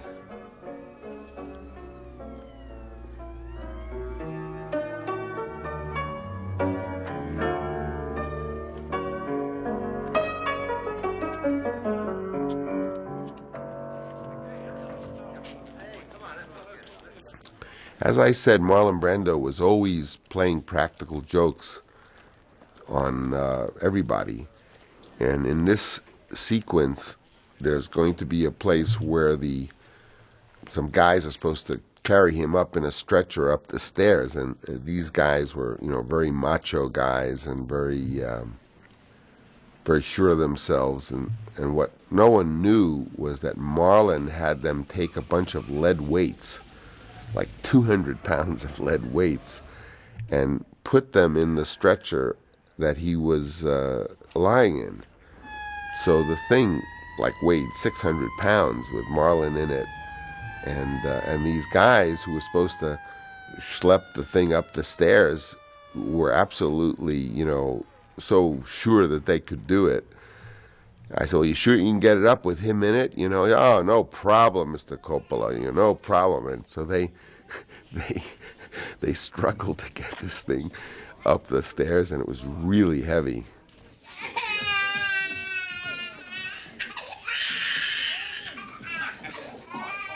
As 18.05 18.19
I 18.19 18.33
said, 18.33 18.61
Marlon 18.61 19.01
Brando 19.01 19.41
was 19.41 19.63
always 19.63 20.19
playing 20.29 20.61
practical 20.61 21.23
jokes 21.23 21.81
on 22.87 23.33
uh, 23.33 23.69
everybody. 23.81 24.47
And 25.19 25.47
in 25.47 25.65
this 25.65 26.03
sequence, 26.35 27.17
there's 27.63 27.89
going 27.89 28.15
to 28.17 28.27
be 28.27 28.45
a 28.45 28.51
place 28.51 29.01
where 29.01 29.37
the 29.37 29.69
some 30.67 30.89
guys 30.89 31.27
are 31.27 31.31
supposed 31.31 31.67
to 31.69 31.81
carry 32.03 32.35
him 32.35 32.55
up 32.55 32.77
in 32.77 32.85
a 32.85 32.93
stretcher 32.93 33.51
up 33.51 33.69
the 33.69 33.79
stairs, 33.79 34.37
and 34.37 34.57
uh, 34.69 34.73
these 34.85 35.09
guys 35.09 35.55
were, 35.55 35.79
you 35.81 35.89
know, 35.89 36.03
very 36.03 36.31
macho 36.31 36.89
guys 36.91 37.47
and 37.47 37.67
very, 37.67 38.23
um, 38.23 38.59
very 39.87 40.03
sure 40.03 40.31
of 40.31 40.39
themselves. 40.39 41.11
And 41.11 41.31
and 41.57 41.75
what 41.75 41.93
no 42.11 42.29
one 42.29 42.61
knew 42.61 43.07
was 43.17 43.41
that 43.41 43.57
Marlon 43.57 44.31
had 44.31 44.61
them 44.61 44.85
take 44.85 45.17
a 45.17 45.23
bunch 45.23 45.55
of 45.55 45.71
lead 45.71 46.03
weights, 46.03 46.61
like 47.35 47.49
200 47.63 48.23
pounds 48.23 48.65
of 48.65 48.79
lead 48.79 49.13
weights, 49.13 49.63
and 50.31 50.65
put 50.85 51.13
them 51.13 51.37
in 51.37 51.55
the 51.55 51.65
stretcher 51.65 52.37
that 52.79 52.97
he 52.97 53.17
was 53.17 53.65
uh, 53.65 54.07
lying 54.35 54.79
in. 54.79 55.03
So 56.05 56.23
the 56.23 56.39
thing 56.49 56.81
like 57.19 57.35
weighed 57.43 57.73
600 57.73 58.29
pounds 58.41 58.87
with 58.93 59.05
Marlon 59.07 59.57
in 59.57 59.71
it, 59.71 59.87
and 60.65 61.07
uh, 61.07 61.21
and 61.27 61.47
these 61.47 61.67
guys 61.73 62.23
who 62.23 62.35
were 62.35 62.41
supposed 62.41 62.81
to 62.81 62.99
schlep 63.59 64.03
the 64.15 64.25
thing 64.25 64.53
up 64.53 64.73
the 64.73 64.83
stairs 64.83 65.55
were 65.95 66.33
absolutely 66.33 67.17
you 67.17 67.45
know 67.45 67.85
so 68.19 68.61
sure 68.67 69.07
that 69.07 69.27
they 69.27 69.41
could 69.41 69.67
do 69.67 69.87
it. 69.87 70.07
I 71.13 71.27
said, 71.27 71.37
"Well, 71.37 71.45
you 71.45 71.55
sure 71.55 71.75
you 71.75 71.85
can 71.85 72.01
get 72.01 72.17
it 72.17 72.25
up 72.25 72.45
with 72.45 72.61
him 72.61 72.83
in 72.83 72.95
it?" 72.95 73.17
You 73.17 73.29
know, 73.29 73.45
oh, 73.45 73.83
no 73.83 74.05
problem, 74.05 74.73
Mr. 74.75 74.97
Coppola. 74.97 75.55
You 75.55 75.67
know, 75.67 75.71
no 75.73 75.95
problem. 75.95 76.47
And 76.47 76.67
so 76.67 76.85
they 76.85 77.11
they 77.93 78.23
they 79.01 79.13
struggled 79.13 79.79
to 79.79 79.93
get 79.93 80.19
this 80.19 80.45
thing 80.45 80.73
up 81.27 81.47
the 81.47 81.63
stairs, 81.63 82.13
and 82.13 82.21
it 82.21 82.29
was 82.29 82.45
really 82.45 83.03
heavy. 83.03 83.45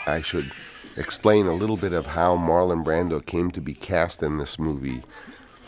I 0.07 0.21
should 0.21 0.51
explain 0.97 1.45
a 1.45 1.53
little 1.53 1.77
bit 1.77 1.93
of 1.93 2.07
how 2.07 2.35
Marlon 2.35 2.83
Brando 2.83 3.23
came 3.23 3.51
to 3.51 3.61
be 3.61 3.75
cast 3.75 4.23
in 4.23 4.37
this 4.37 4.57
movie. 4.57 5.03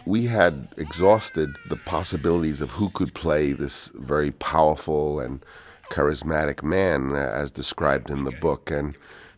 We 0.05 0.25
had 0.25 0.67
exhausted 0.77 1.55
the 1.69 1.77
possibilities 1.77 2.61
of 2.61 2.71
who 2.71 2.89
could 2.89 3.13
play 3.13 3.51
this 3.53 3.91
very 3.95 4.31
powerful 4.31 5.19
and 5.19 5.45
charismatic 5.91 6.63
man, 6.63 7.11
uh, 7.11 7.31
as 7.33 7.51
described 7.51 8.09
in 8.09 8.23
the 8.23 8.31
book. 8.31 8.71
And, 8.71 8.97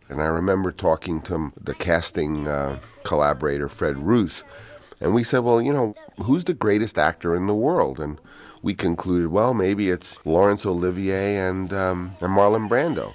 and 0.09 0.21
I 0.21 0.27
remember 0.27 0.71
talking 0.71 1.21
to 1.23 1.51
the 1.61 1.73
casting 1.73 2.47
uh, 2.47 2.79
collaborator, 3.03 3.67
Fred 3.67 3.97
Roos, 3.97 4.43
and 5.01 5.13
we 5.13 5.23
said, 5.23 5.39
well, 5.39 5.61
you 5.61 5.73
know, 5.73 5.95
who's 6.21 6.45
the 6.45 6.53
greatest 6.53 6.97
actor 6.97 7.35
in 7.35 7.47
the 7.47 7.55
world? 7.55 7.99
And 7.99 8.19
we 8.61 8.73
concluded, 8.73 9.27
well, 9.27 9.53
maybe 9.53 9.89
it's 9.89 10.17
Laurence 10.25 10.65
Olivier 10.65 11.35
and, 11.37 11.73
um, 11.73 12.15
and 12.21 12.31
Marlon 12.31 12.69
Brando. 12.69 13.13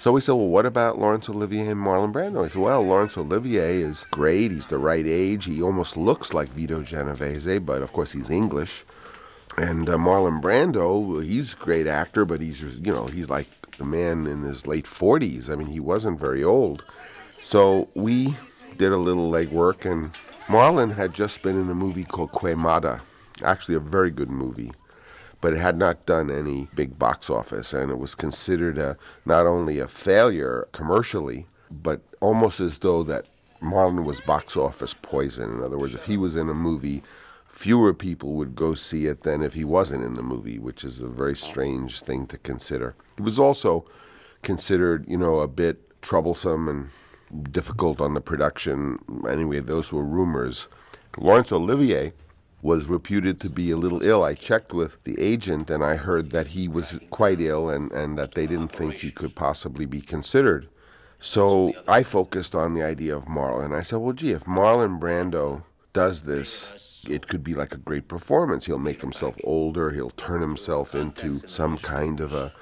So 0.00 0.12
we 0.12 0.22
said, 0.22 0.32
well, 0.32 0.48
what 0.48 0.64
about 0.64 0.98
Laurence 0.98 1.28
Olivier 1.28 1.68
and 1.68 1.78
Marlon 1.78 2.10
Brando? 2.10 2.42
I 2.42 2.48
said, 2.48 2.62
well, 2.62 2.80
Laurence 2.80 3.18
Olivier 3.18 3.82
is 3.82 4.06
great. 4.10 4.50
He's 4.50 4.66
the 4.66 4.78
right 4.78 5.04
age. 5.06 5.44
He 5.44 5.60
almost 5.60 5.94
looks 5.94 6.32
like 6.32 6.48
Vito 6.48 6.82
Genovese, 6.82 7.60
but 7.60 7.82
of 7.82 7.92
course 7.92 8.10
he's 8.10 8.30
English. 8.30 8.86
And 9.58 9.90
uh, 9.90 9.98
Marlon 9.98 10.40
Brando, 10.40 11.22
he's 11.22 11.52
a 11.52 11.56
great 11.58 11.86
actor, 11.86 12.24
but 12.24 12.40
he's, 12.40 12.62
you 12.80 12.90
know, 12.90 13.08
he's 13.08 13.28
like 13.28 13.46
a 13.78 13.84
man 13.84 14.26
in 14.26 14.40
his 14.40 14.66
late 14.66 14.86
40s. 14.86 15.50
I 15.50 15.56
mean, 15.56 15.68
he 15.68 15.80
wasn't 15.80 16.18
very 16.18 16.42
old. 16.42 16.82
So 17.42 17.90
we 17.94 18.34
did 18.78 18.92
a 18.92 18.96
little 18.96 19.30
legwork, 19.30 19.84
and 19.84 20.14
Marlon 20.46 20.94
had 20.94 21.12
just 21.12 21.42
been 21.42 21.60
in 21.60 21.68
a 21.68 21.74
movie 21.74 22.04
called 22.04 22.32
Quemada, 22.32 23.02
actually 23.44 23.74
a 23.74 23.80
very 23.80 24.10
good 24.10 24.30
movie 24.30 24.72
but 25.40 25.54
it 25.54 25.58
had 25.58 25.76
not 25.76 26.06
done 26.06 26.30
any 26.30 26.68
big 26.74 26.98
box 26.98 27.30
office, 27.30 27.72
and 27.72 27.90
it 27.90 27.98
was 27.98 28.14
considered 28.14 28.78
a, 28.78 28.96
not 29.24 29.46
only 29.46 29.78
a 29.78 29.88
failure 29.88 30.68
commercially, 30.72 31.46
but 31.70 32.00
almost 32.20 32.60
as 32.60 32.78
though 32.78 33.02
that 33.02 33.26
Marlon 33.62 34.04
was 34.04 34.20
box 34.20 34.56
office 34.56 34.94
poison. 34.94 35.52
In 35.52 35.62
other 35.62 35.78
words, 35.78 35.94
if 35.94 36.04
he 36.04 36.16
was 36.16 36.36
in 36.36 36.48
a 36.48 36.54
movie, 36.54 37.02
fewer 37.46 37.92
people 37.92 38.34
would 38.34 38.54
go 38.54 38.74
see 38.74 39.06
it 39.06 39.22
than 39.22 39.42
if 39.42 39.54
he 39.54 39.64
wasn't 39.64 40.04
in 40.04 40.14
the 40.14 40.22
movie, 40.22 40.58
which 40.58 40.84
is 40.84 41.00
a 41.00 41.08
very 41.08 41.36
strange 41.36 42.00
thing 42.00 42.26
to 42.26 42.38
consider. 42.38 42.94
It 43.18 43.22
was 43.22 43.38
also 43.38 43.84
considered, 44.42 45.04
you 45.08 45.16
know, 45.16 45.40
a 45.40 45.48
bit 45.48 46.00
troublesome 46.02 46.68
and 46.68 47.52
difficult 47.52 48.00
on 48.00 48.14
the 48.14 48.20
production. 48.20 48.98
Anyway, 49.28 49.60
those 49.60 49.92
were 49.92 50.04
rumors. 50.04 50.68
Laurence 51.18 51.52
Olivier 51.52 52.12
was 52.62 52.88
reputed 52.88 53.40
to 53.40 53.50
be 53.50 53.70
a 53.70 53.76
little 53.76 54.02
ill. 54.02 54.22
I 54.22 54.34
checked 54.34 54.72
with 54.72 55.02
the 55.04 55.18
agent 55.18 55.70
and 55.70 55.82
I 55.82 55.96
heard 55.96 56.30
that 56.30 56.48
he 56.48 56.68
was 56.68 56.98
quite 57.10 57.40
ill 57.40 57.70
and, 57.70 57.90
and 57.92 58.18
that 58.18 58.34
they 58.34 58.46
didn't 58.46 58.72
think 58.72 58.94
he 58.94 59.10
could 59.10 59.34
possibly 59.34 59.86
be 59.86 60.00
considered. 60.00 60.68
So 61.18 61.74
I 61.86 62.02
focused 62.02 62.54
on 62.54 62.74
the 62.74 62.82
idea 62.82 63.16
of 63.16 63.26
Marlon. 63.26 63.74
I 63.74 63.82
said, 63.82 63.98
well, 63.98 64.12
gee, 64.12 64.32
if 64.32 64.44
Marlon 64.44 64.98
Brando 64.98 65.62
does 65.92 66.22
this, 66.22 67.02
it 67.08 67.28
could 67.28 67.42
be 67.44 67.54
like 67.54 67.74
a 67.74 67.78
great 67.78 68.08
performance. 68.08 68.66
He'll 68.66 68.78
make 68.78 69.00
himself 69.00 69.36
older, 69.44 69.90
he'll 69.90 70.10
turn 70.10 70.40
himself 70.40 70.94
into 70.94 71.46
some 71.46 71.78
kind 71.78 72.20
of 72.20 72.32
a 72.32 72.52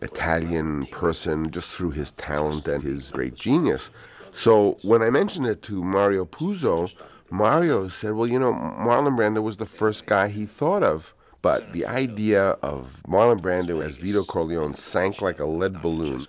Italian 0.00 0.86
person 0.86 1.50
just 1.50 1.72
through 1.72 1.90
his 1.90 2.12
talent 2.12 2.68
and 2.68 2.82
his 2.82 3.10
great 3.10 3.34
genius. 3.34 3.90
So 4.30 4.78
when 4.82 5.02
I 5.02 5.10
mentioned 5.10 5.46
it 5.46 5.62
to 5.62 5.82
Mario 5.82 6.24
Puzo, 6.24 6.90
Mario 7.30 7.88
said, 7.88 8.14
well, 8.14 8.26
you 8.26 8.38
know, 8.38 8.52
Marlon 8.52 9.16
Brando 9.16 9.42
was 9.42 9.58
the 9.58 9.66
first 9.66 10.06
guy 10.06 10.28
he 10.28 10.46
thought 10.46 10.82
of. 10.82 11.14
But 11.40 11.72
the 11.72 11.86
idea 11.86 12.56
of 12.62 13.02
Marlon 13.06 13.40
Brando 13.40 13.82
as 13.82 13.96
Vito 13.96 14.24
Corleone 14.24 14.74
sank 14.74 15.22
like 15.22 15.38
a 15.38 15.46
lead 15.46 15.80
balloon. 15.80 16.26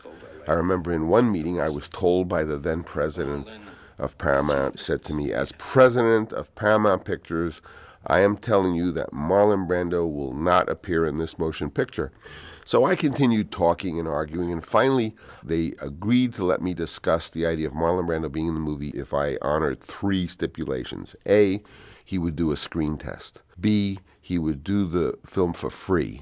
I 0.48 0.54
remember 0.54 0.94
in 0.94 1.08
one 1.08 1.32
meeting 1.32 1.60
I 1.60 1.70
was 1.70 1.90
told 1.90 2.28
by 2.28 2.44
the 2.44 2.58
then 2.58 2.84
president 2.84 3.50
of 3.98 4.18
Paramount, 4.18 4.80
said 4.80 5.04
to 5.06 5.14
me, 5.14 5.34
as 5.34 5.52
president 5.58 6.32
of 6.32 6.54
Paramount 6.56 7.06
Pictures, 7.06 7.62
I 8.06 8.20
am 8.20 8.38
telling 8.38 8.76
you 8.76 8.92
that 8.92 9.12
Marlon 9.12 9.68
Brando 9.68 10.12
will 10.12 10.34
not 10.34 10.70
appear 10.70 11.06
in 11.06 11.18
this 11.18 11.38
motion 11.38 11.70
picture. 11.70 12.12
So 12.70 12.86
I 12.86 12.96
continued 12.96 13.52
talking 13.52 13.98
and 13.98 14.08
arguing, 14.08 14.52
and 14.52 14.64
finally 14.64 15.16
they 15.44 15.74
agreed 15.82 16.36
to 16.36 16.44
let 16.44 16.62
me 16.62 16.76
discuss 16.76 17.32
the 17.32 17.44
idea 17.48 17.66
of 17.66 17.74
Marlon 17.74 18.06
Brando 18.06 18.32
being 18.32 18.46
in 18.46 18.54
the 18.54 18.60
movie 18.60 18.90
if 18.90 19.12
I 19.12 19.40
honored 19.42 19.80
three 19.80 20.28
stipulations. 20.28 21.16
A, 21.28 21.64
he 22.06 22.20
would 22.20 22.36
do 22.36 22.52
a 22.52 22.56
screen 22.56 23.00
test. 23.00 23.42
B, 23.60 23.98
he 24.22 24.38
would 24.38 24.64
do 24.64 24.86
the 24.86 25.18
film 25.26 25.54
for 25.54 25.72
free. 25.72 26.22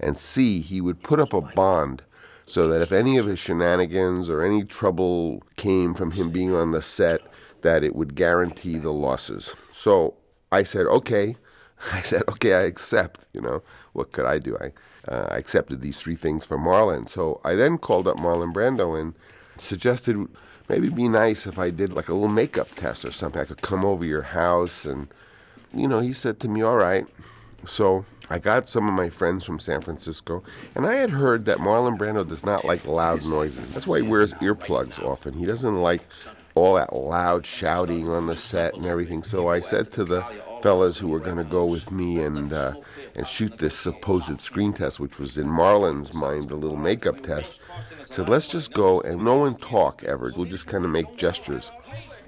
And 0.00 0.16
C, 0.16 0.62
he 0.62 0.80
would 0.80 1.02
put 1.02 1.20
up 1.20 1.34
a 1.34 1.42
bond 1.42 2.02
so 2.46 2.66
that 2.68 2.80
if 2.80 2.90
any 2.90 3.18
of 3.18 3.26
his 3.26 3.38
shenanigans 3.38 4.30
or 4.30 4.40
any 4.40 4.64
trouble 4.64 5.42
came 5.56 5.92
from 5.92 6.12
him 6.12 6.30
being 6.30 6.54
on 6.54 6.70
the 6.70 6.80
set, 6.80 7.20
that 7.60 7.84
it 7.84 7.94
would 7.94 8.14
guarantee 8.14 8.78
the 8.78 8.90
losses. 8.90 9.54
So 9.70 10.14
I 10.50 10.62
said, 10.62 10.86
okay. 10.86 11.36
I 11.92 12.00
said, 12.00 12.22
okay, 12.30 12.54
I 12.54 12.62
accept. 12.62 13.26
You 13.34 13.42
know, 13.42 13.62
what 13.92 14.12
could 14.12 14.24
I 14.24 14.38
do? 14.38 14.56
I 14.56 14.72
uh, 15.08 15.28
I 15.30 15.36
accepted 15.36 15.80
these 15.80 16.00
three 16.00 16.16
things 16.16 16.44
from 16.44 16.64
Marlon. 16.64 17.08
So 17.08 17.40
I 17.44 17.54
then 17.54 17.78
called 17.78 18.08
up 18.08 18.16
Marlon 18.16 18.52
Brando 18.52 18.98
and 18.98 19.14
suggested 19.56 20.16
maybe 20.68 20.86
it'd 20.86 20.96
be 20.96 21.08
nice 21.08 21.46
if 21.46 21.58
I 21.58 21.70
did 21.70 21.92
like 21.92 22.08
a 22.08 22.14
little 22.14 22.28
makeup 22.28 22.74
test 22.74 23.04
or 23.04 23.10
something. 23.10 23.40
I 23.40 23.44
could 23.44 23.62
come 23.62 23.84
over 23.84 24.04
your 24.04 24.22
house 24.22 24.84
and, 24.84 25.08
you 25.72 25.88
know, 25.88 26.00
he 26.00 26.12
said 26.12 26.40
to 26.40 26.48
me, 26.48 26.62
all 26.62 26.76
right. 26.76 27.06
So 27.64 28.04
I 28.30 28.38
got 28.38 28.68
some 28.68 28.88
of 28.88 28.94
my 28.94 29.10
friends 29.10 29.44
from 29.44 29.58
San 29.58 29.80
Francisco, 29.82 30.42
and 30.74 30.86
I 30.86 30.96
had 30.96 31.10
heard 31.10 31.44
that 31.44 31.58
Marlon 31.58 31.98
Brando 31.98 32.26
does 32.26 32.44
not 32.44 32.64
like 32.64 32.86
loud 32.86 33.24
noises. 33.26 33.70
That's 33.70 33.86
why 33.86 34.00
he 34.00 34.08
wears 34.08 34.32
earplugs 34.34 35.02
often. 35.02 35.34
He 35.34 35.44
doesn't 35.44 35.82
like 35.82 36.02
all 36.54 36.74
that 36.74 36.94
loud 36.94 37.44
shouting 37.44 38.08
on 38.08 38.26
the 38.26 38.36
set 38.36 38.74
and 38.74 38.86
everything. 38.86 39.22
So 39.22 39.48
I 39.48 39.60
said 39.60 39.92
to 39.92 40.04
the 40.04 40.24
fellas 40.62 40.98
who 40.98 41.08
were 41.08 41.20
going 41.20 41.36
to 41.36 41.44
go 41.44 41.66
with 41.66 41.90
me 41.90 42.22
and 42.22 42.52
uh, 42.52 42.74
and 43.14 43.26
shoot 43.26 43.58
this 43.58 43.76
supposed 43.76 44.40
screen 44.40 44.72
test, 44.72 45.00
which 45.00 45.18
was 45.18 45.36
in 45.38 45.48
Marlon's 45.48 46.12
mind 46.12 46.50
a 46.50 46.56
little 46.56 46.76
makeup 46.76 47.20
test, 47.20 47.60
said, 48.10 48.28
"Let's 48.28 48.48
just 48.48 48.72
go 48.72 49.00
and 49.00 49.24
no 49.24 49.36
one 49.36 49.56
talk 49.56 50.02
ever. 50.04 50.32
We'll 50.36 50.46
just 50.46 50.66
kind 50.66 50.84
of 50.84 50.90
make 50.90 51.16
gestures." 51.16 51.70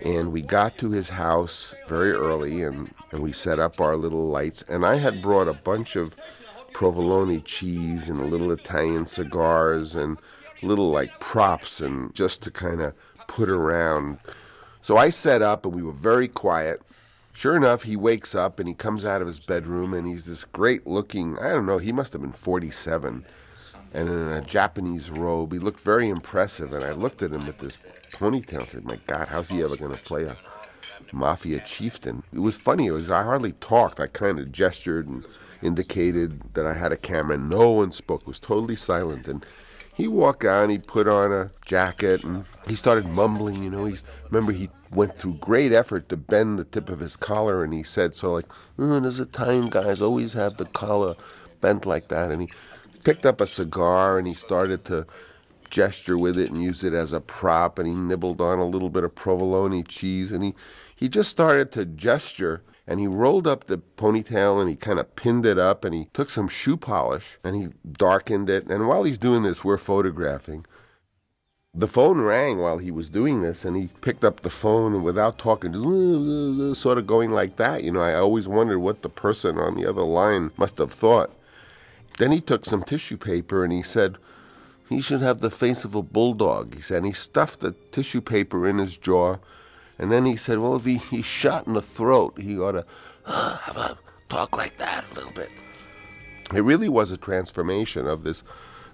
And 0.02 0.32
we 0.32 0.42
got 0.42 0.76
to 0.78 0.90
his 0.90 1.08
house 1.08 1.74
very 1.88 2.12
early, 2.12 2.62
and, 2.62 2.92
and 3.12 3.22
we 3.22 3.32
set 3.32 3.58
up 3.58 3.80
our 3.80 3.96
little 3.96 4.28
lights. 4.28 4.62
And 4.68 4.84
I 4.84 4.96
had 4.96 5.22
brought 5.22 5.48
a 5.48 5.54
bunch 5.54 5.96
of 5.96 6.14
provolone 6.74 7.42
cheese 7.44 8.10
and 8.10 8.30
little 8.30 8.52
Italian 8.52 9.06
cigars 9.06 9.96
and 9.96 10.20
little 10.62 10.90
like 10.90 11.18
props 11.20 11.80
and 11.80 12.14
just 12.14 12.42
to 12.42 12.50
kind 12.50 12.82
of 12.82 12.92
put 13.26 13.48
around. 13.48 14.18
So 14.82 14.98
I 14.98 15.08
set 15.08 15.40
up 15.40 15.64
and 15.64 15.74
we 15.74 15.82
were 15.82 15.92
very 15.92 16.28
quiet. 16.28 16.82
Sure 17.36 17.54
enough, 17.54 17.82
he 17.82 17.96
wakes 17.96 18.34
up 18.34 18.58
and 18.58 18.66
he 18.66 18.74
comes 18.74 19.04
out 19.04 19.20
of 19.20 19.28
his 19.28 19.40
bedroom 19.40 19.92
and 19.92 20.06
he's 20.06 20.24
this 20.24 20.46
great 20.46 20.86
looking, 20.86 21.38
I 21.38 21.50
don't 21.50 21.66
know, 21.66 21.76
he 21.76 21.92
must 21.92 22.14
have 22.14 22.22
been 22.22 22.32
47 22.32 23.26
and 23.92 24.08
in 24.08 24.28
a 24.28 24.40
Japanese 24.40 25.10
robe. 25.10 25.52
He 25.52 25.58
looked 25.58 25.80
very 25.80 26.08
impressive 26.08 26.72
and 26.72 26.82
I 26.82 26.92
looked 26.92 27.20
at 27.20 27.32
him 27.32 27.46
with 27.46 27.58
this 27.58 27.78
ponytail 28.12 28.60
and 28.60 28.68
said, 28.70 28.84
My 28.86 28.98
God, 29.06 29.28
how's 29.28 29.50
he 29.50 29.62
ever 29.62 29.76
going 29.76 29.94
to 29.94 30.02
play 30.02 30.24
a 30.24 30.38
mafia 31.12 31.60
chieftain? 31.60 32.22
It 32.32 32.38
was 32.38 32.56
funny. 32.56 32.86
It 32.86 32.92
was 32.92 33.10
I 33.10 33.22
hardly 33.22 33.52
talked. 33.52 34.00
I 34.00 34.06
kind 34.06 34.38
of 34.38 34.50
gestured 34.50 35.06
and 35.06 35.22
indicated 35.62 36.40
that 36.54 36.66
I 36.66 36.72
had 36.72 36.90
a 36.90 36.96
camera. 36.96 37.36
No 37.36 37.70
one 37.70 37.92
spoke. 37.92 38.22
It 38.22 38.28
was 38.28 38.40
totally 38.40 38.76
silent. 38.76 39.28
And 39.28 39.44
he 39.92 40.08
walked 40.08 40.46
out 40.46 40.62
and 40.62 40.72
he 40.72 40.78
put 40.78 41.06
on 41.06 41.32
a 41.32 41.50
jacket 41.66 42.24
and 42.24 42.46
he 42.66 42.74
started 42.74 43.06
mumbling, 43.06 43.62
you 43.62 43.68
know. 43.68 43.84
He's 43.84 44.04
remember 44.30 44.52
he 44.52 44.70
went 44.90 45.16
through 45.16 45.34
great 45.34 45.72
effort 45.72 46.08
to 46.08 46.16
bend 46.16 46.58
the 46.58 46.64
tip 46.64 46.88
of 46.88 47.00
his 47.00 47.16
collar 47.16 47.64
and 47.64 47.72
he 47.72 47.82
said 47.82 48.14
so 48.14 48.32
like, 48.32 48.46
oh, 48.78 49.00
there's 49.00 49.20
Italian 49.20 49.68
guys 49.68 50.00
always 50.00 50.32
have 50.34 50.56
the 50.56 50.64
collar 50.66 51.14
bent 51.60 51.86
like 51.86 52.08
that 52.08 52.30
and 52.30 52.42
he 52.42 52.48
picked 53.04 53.26
up 53.26 53.40
a 53.40 53.46
cigar 53.46 54.18
and 54.18 54.26
he 54.26 54.34
started 54.34 54.84
to 54.84 55.06
gesture 55.70 56.16
with 56.16 56.38
it 56.38 56.50
and 56.50 56.62
use 56.62 56.84
it 56.84 56.94
as 56.94 57.12
a 57.12 57.20
prop 57.20 57.78
and 57.78 57.88
he 57.88 57.94
nibbled 57.94 58.40
on 58.40 58.58
a 58.58 58.64
little 58.64 58.90
bit 58.90 59.04
of 59.04 59.14
provolone 59.14 59.82
cheese 59.84 60.30
and 60.30 60.44
he 60.44 60.54
he 60.94 61.08
just 61.08 61.30
started 61.30 61.70
to 61.72 61.84
gesture 61.84 62.62
and 62.86 63.00
he 63.00 63.06
rolled 63.06 63.46
up 63.46 63.64
the 63.64 63.78
ponytail 63.96 64.60
and 64.60 64.70
he 64.70 64.76
kind 64.76 64.98
of 64.98 65.14
pinned 65.16 65.44
it 65.44 65.58
up 65.58 65.84
and 65.84 65.94
he 65.94 66.08
took 66.14 66.30
some 66.30 66.48
shoe 66.48 66.76
polish 66.76 67.38
and 67.42 67.56
he 67.56 67.68
darkened 67.90 68.48
it. 68.48 68.66
And 68.68 68.86
while 68.86 69.04
he's 69.04 69.18
doing 69.18 69.42
this, 69.42 69.64
we're 69.64 69.76
photographing. 69.76 70.64
The 71.78 71.86
phone 71.86 72.22
rang 72.22 72.58
while 72.58 72.78
he 72.78 72.90
was 72.90 73.10
doing 73.10 73.42
this, 73.42 73.64
and 73.64 73.76
he 73.76 73.90
picked 74.00 74.24
up 74.24 74.40
the 74.40 74.50
phone 74.50 74.94
and 74.94 75.04
without 75.04 75.38
talking, 75.38 75.72
just 75.74 76.80
sort 76.80 76.96
of 76.96 77.06
going 77.06 77.30
like 77.30 77.56
that. 77.56 77.84
You 77.84 77.92
know, 77.92 78.00
I 78.00 78.14
always 78.14 78.48
wondered 78.48 78.78
what 78.78 79.02
the 79.02 79.10
person 79.10 79.58
on 79.58 79.74
the 79.74 79.86
other 79.86 80.02
line 80.02 80.52
must 80.56 80.78
have 80.78 80.92
thought. 80.92 81.30
Then 82.16 82.32
he 82.32 82.40
took 82.40 82.64
some 82.64 82.82
tissue 82.82 83.18
paper 83.18 83.62
and 83.62 83.72
he 83.72 83.82
said, 83.82 84.16
he 84.88 85.02
should 85.02 85.20
have 85.20 85.40
the 85.40 85.50
face 85.50 85.84
of 85.84 85.94
a 85.94 86.02
bulldog. 86.02 86.74
He 86.74 86.80
said, 86.80 86.98
and 86.98 87.06
he 87.06 87.12
stuffed 87.12 87.60
the 87.60 87.72
tissue 87.92 88.22
paper 88.22 88.66
in 88.66 88.78
his 88.78 88.96
jaw 88.96 89.36
and 89.98 90.12
then 90.12 90.26
he 90.26 90.36
said, 90.36 90.58
well, 90.58 90.76
if 90.76 90.84
he, 90.84 90.96
he's 90.96 91.24
shot 91.24 91.66
in 91.66 91.74
the 91.74 91.82
throat, 91.82 92.38
he 92.38 92.58
ought 92.58 92.72
to 92.72 92.84
have 93.26 93.76
a 93.76 93.98
talk 94.28 94.56
like 94.56 94.76
that 94.76 95.04
a 95.10 95.14
little 95.14 95.32
bit. 95.32 95.50
It 96.54 96.60
really 96.60 96.88
was 96.88 97.10
a 97.10 97.16
transformation 97.16 98.06
of 98.06 98.22
this 98.22 98.44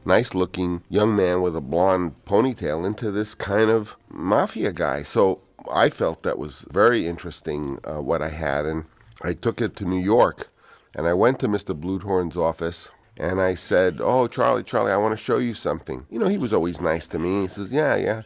nice 0.05 0.35
looking 0.35 0.83
young 0.89 1.15
man 1.15 1.41
with 1.41 1.57
a 1.57 1.61
blonde 1.61 2.15
ponytail 2.25 2.87
into 2.87 3.11
this 3.11 3.35
kind 3.35 3.71
of 3.71 3.97
mafia 4.09 4.73
guy. 4.73 5.03
So 5.03 5.41
I 5.73 5.89
felt 5.91 6.23
that 6.23 6.39
was 6.39 6.67
very 6.71 7.07
interesting 7.07 7.79
uh, 7.85 8.01
what 8.01 8.23
I 8.23 8.29
had. 8.29 8.67
And 8.67 8.85
I 9.23 9.33
took 9.33 9.61
it 9.61 9.77
to 9.77 9.85
New 9.85 10.01
York 10.01 10.51
and 10.95 11.07
I 11.07 11.15
went 11.15 11.39
to 11.41 11.49
Mr. 11.49 11.79
Bluhdorn's 11.79 12.37
office 12.37 12.91
and 13.17 13.41
I 13.41 13.55
said, 13.55 13.99
Oh, 14.01 14.27
Charlie, 14.27 14.65
Charlie, 14.65 14.93
I 14.93 14.97
want 14.97 15.13
to 15.13 15.23
show 15.23 15.39
you 15.39 15.55
something. 15.55 16.07
You 16.11 16.19
know, 16.19 16.29
he 16.29 16.39
was 16.39 16.53
always 16.53 16.81
nice 16.81 17.07
to 17.09 17.19
me. 17.19 17.43
He 17.43 17.49
says, 17.49 17.73
Yeah, 17.73 17.97
yeah. 17.97 18.23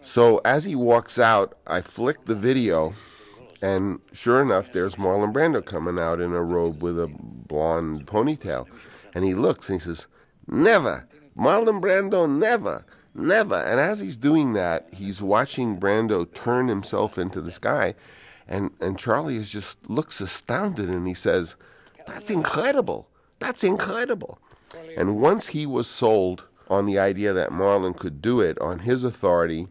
So 0.00 0.40
as 0.44 0.64
he 0.64 0.74
walks 0.74 1.18
out, 1.18 1.56
I 1.66 1.80
flick 1.80 2.24
the 2.24 2.34
video, 2.34 2.92
and 3.62 4.00
sure 4.12 4.42
enough, 4.42 4.72
there's 4.72 4.96
Marlon 4.96 5.32
Brando 5.32 5.64
coming 5.64 5.98
out 5.98 6.20
in 6.20 6.34
a 6.34 6.42
robe 6.42 6.82
with 6.82 7.00
a 7.00 7.10
blonde 7.18 8.06
ponytail. 8.06 8.66
And 9.14 9.24
he 9.24 9.34
looks 9.34 9.70
and 9.70 9.80
he 9.80 9.84
says, 9.84 10.06
Never! 10.46 11.06
Marlon 11.36 11.80
Brando, 11.80 12.28
never! 12.28 12.84
Never! 13.14 13.56
And 13.56 13.78
as 13.78 14.00
he's 14.00 14.16
doing 14.16 14.52
that, 14.54 14.88
he's 14.92 15.22
watching 15.22 15.78
Brando 15.78 16.32
turn 16.32 16.68
himself 16.68 17.18
into 17.18 17.40
this 17.40 17.58
guy. 17.58 17.94
And, 18.48 18.70
and 18.80 18.98
Charlie 18.98 19.36
is 19.36 19.50
just 19.50 19.88
looks 19.88 20.20
astounded 20.20 20.88
and 20.88 21.06
he 21.06 21.14
says, 21.14 21.56
That's 22.06 22.30
incredible! 22.30 23.08
That's 23.38 23.64
incredible! 23.64 24.38
And 24.96 25.20
once 25.20 25.48
he 25.48 25.66
was 25.66 25.86
sold 25.86 26.46
on 26.68 26.86
the 26.86 26.98
idea 26.98 27.32
that 27.32 27.50
Marlon 27.50 27.96
could 27.96 28.20
do 28.20 28.40
it 28.40 28.58
on 28.60 28.80
his 28.80 29.04
authority, 29.04 29.68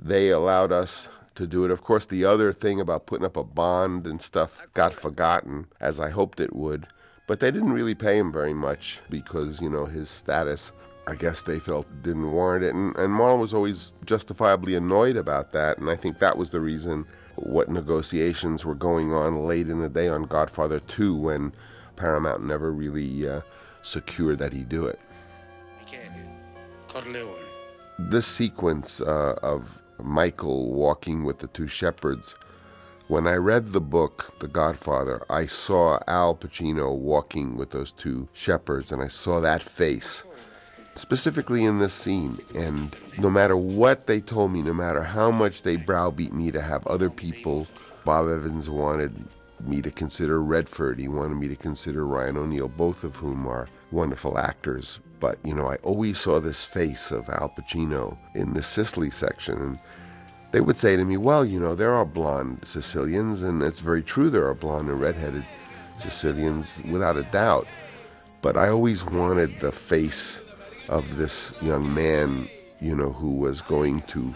they 0.00 0.28
allowed 0.28 0.72
us 0.72 1.08
to 1.34 1.46
do 1.46 1.64
it. 1.64 1.70
Of 1.70 1.82
course, 1.82 2.06
the 2.06 2.24
other 2.24 2.52
thing 2.52 2.80
about 2.80 3.06
putting 3.06 3.26
up 3.26 3.36
a 3.36 3.44
bond 3.44 4.06
and 4.06 4.20
stuff 4.20 4.58
got 4.74 4.94
forgotten, 4.94 5.66
as 5.80 6.00
I 6.00 6.10
hoped 6.10 6.40
it 6.40 6.54
would. 6.54 6.86
But 7.26 7.40
they 7.40 7.50
didn't 7.50 7.72
really 7.72 7.94
pay 7.94 8.18
him 8.18 8.32
very 8.32 8.54
much 8.54 9.00
because, 9.08 9.60
you 9.60 9.70
know, 9.70 9.86
his 9.86 10.10
status, 10.10 10.72
I 11.06 11.14
guess 11.14 11.42
they 11.42 11.58
felt 11.58 11.86
didn't 12.02 12.30
warrant 12.32 12.64
it. 12.64 12.74
And, 12.74 12.94
and 12.96 13.14
Marlon 13.14 13.40
was 13.40 13.54
always 13.54 13.94
justifiably 14.04 14.74
annoyed 14.74 15.16
about 15.16 15.52
that. 15.52 15.78
And 15.78 15.88
I 15.88 15.96
think 15.96 16.18
that 16.18 16.36
was 16.36 16.50
the 16.50 16.60
reason 16.60 17.06
what 17.36 17.68
negotiations 17.68 18.64
were 18.64 18.74
going 18.74 19.12
on 19.12 19.46
late 19.46 19.68
in 19.68 19.80
the 19.80 19.88
day 19.88 20.08
on 20.08 20.24
Godfather 20.24 20.80
2 20.80 21.16
when 21.16 21.52
Paramount 21.96 22.44
never 22.44 22.72
really 22.72 23.28
uh, 23.28 23.40
secured 23.82 24.38
that 24.38 24.52
he 24.52 24.62
do 24.62 24.86
it. 24.86 25.00
This 27.98 28.26
sequence 28.26 29.00
uh, 29.00 29.36
of 29.42 29.80
Michael 30.02 30.72
walking 30.72 31.24
with 31.24 31.38
the 31.38 31.46
two 31.48 31.66
shepherds. 31.66 32.34
When 33.08 33.26
I 33.26 33.34
read 33.34 33.72
the 33.72 33.82
book, 33.82 34.34
The 34.40 34.48
Godfather, 34.48 35.26
I 35.28 35.44
saw 35.44 35.98
Al 36.08 36.34
Pacino 36.34 36.96
walking 36.96 37.54
with 37.54 37.68
those 37.68 37.92
two 37.92 38.28
shepherds, 38.32 38.92
and 38.92 39.02
I 39.02 39.08
saw 39.08 39.40
that 39.40 39.62
face, 39.62 40.24
specifically 40.94 41.66
in 41.66 41.80
this 41.80 41.92
scene. 41.92 42.40
And 42.54 42.96
no 43.18 43.28
matter 43.28 43.58
what 43.58 44.06
they 44.06 44.20
told 44.22 44.52
me, 44.52 44.62
no 44.62 44.72
matter 44.72 45.02
how 45.02 45.30
much 45.30 45.60
they 45.60 45.76
browbeat 45.76 46.32
me 46.32 46.50
to 46.52 46.62
have 46.62 46.86
other 46.86 47.10
people, 47.10 47.66
Bob 48.06 48.26
Evans 48.26 48.70
wanted 48.70 49.14
me 49.60 49.82
to 49.82 49.90
consider 49.90 50.42
Redford, 50.42 50.98
he 50.98 51.08
wanted 51.08 51.34
me 51.34 51.48
to 51.48 51.56
consider 51.56 52.06
Ryan 52.06 52.38
O'Neal, 52.38 52.68
both 52.68 53.04
of 53.04 53.16
whom 53.16 53.46
are 53.46 53.68
wonderful 53.90 54.38
actors. 54.38 55.00
But, 55.20 55.38
you 55.44 55.54
know, 55.54 55.66
I 55.68 55.76
always 55.76 56.18
saw 56.18 56.40
this 56.40 56.64
face 56.64 57.10
of 57.10 57.28
Al 57.28 57.50
Pacino 57.50 58.16
in 58.34 58.54
the 58.54 58.62
Sicily 58.62 59.10
section. 59.10 59.60
And 59.60 59.78
they 60.54 60.60
would 60.60 60.76
say 60.76 60.94
to 60.94 61.04
me, 61.04 61.16
well, 61.16 61.44
you 61.44 61.58
know, 61.58 61.74
there 61.74 61.92
are 61.92 62.04
blonde 62.04 62.60
Sicilians, 62.62 63.42
and 63.42 63.60
it's 63.60 63.80
very 63.80 64.04
true 64.04 64.30
there 64.30 64.46
are 64.46 64.54
blonde 64.54 64.88
and 64.88 65.00
redheaded 65.00 65.44
Sicilians, 65.96 66.80
without 66.88 67.16
a 67.16 67.24
doubt. 67.24 67.66
But 68.40 68.56
I 68.56 68.68
always 68.68 69.04
wanted 69.04 69.58
the 69.58 69.72
face 69.72 70.40
of 70.88 71.16
this 71.16 71.54
young 71.60 71.92
man, 71.92 72.48
you 72.80 72.94
know, 72.94 73.10
who 73.10 73.32
was 73.32 73.62
going 73.62 74.02
to 74.02 74.32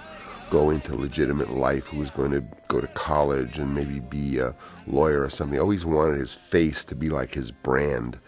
go 0.50 0.70
into 0.70 0.96
legitimate 0.96 1.52
life, 1.52 1.86
who 1.86 1.98
was 1.98 2.10
going 2.10 2.32
to 2.32 2.42
go 2.66 2.80
to 2.80 2.88
college 2.88 3.60
and 3.60 3.72
maybe 3.72 4.00
be 4.00 4.40
a 4.40 4.56
lawyer 4.88 5.22
or 5.22 5.30
something. 5.30 5.56
I 5.56 5.62
always 5.62 5.86
wanted 5.86 6.18
his 6.18 6.34
face 6.34 6.82
to 6.86 6.96
be 6.96 7.10
like 7.10 7.32
his 7.32 7.52
brand 7.52 8.18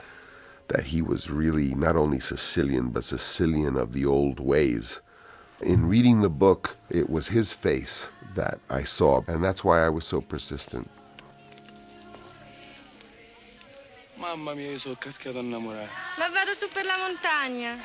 that 0.69 0.85
he 0.85 1.03
was 1.03 1.29
really 1.29 1.75
not 1.75 1.97
only 1.97 2.21
Sicilian, 2.21 2.91
but 2.91 3.03
Sicilian 3.03 3.77
of 3.77 3.95
the 3.95 4.07
old 4.07 4.39
ways. 4.39 5.01
In 5.63 5.87
reading 5.87 6.23
the 6.23 6.31
book, 6.31 6.77
it 6.89 7.11
was 7.11 7.29
his 7.29 7.53
face 7.53 8.09
that 8.35 8.59
I 8.71 8.85
saw, 8.85 9.23
and 9.29 9.45
that's 9.45 9.63
why 9.63 9.85
I 9.85 9.91
was 9.91 10.07
so 10.07 10.23
persistent. 10.23 10.89
Mamma 14.17 14.55
mia, 14.55 14.71
io 14.71 14.79
sono 14.79 14.95
cascato 14.95 15.41
innamorato. 15.41 15.91
Ma 16.19 16.29
vado 16.29 16.55
su 16.55 16.67
per 16.73 16.85
la 16.87 16.97
montagna. 16.97 17.79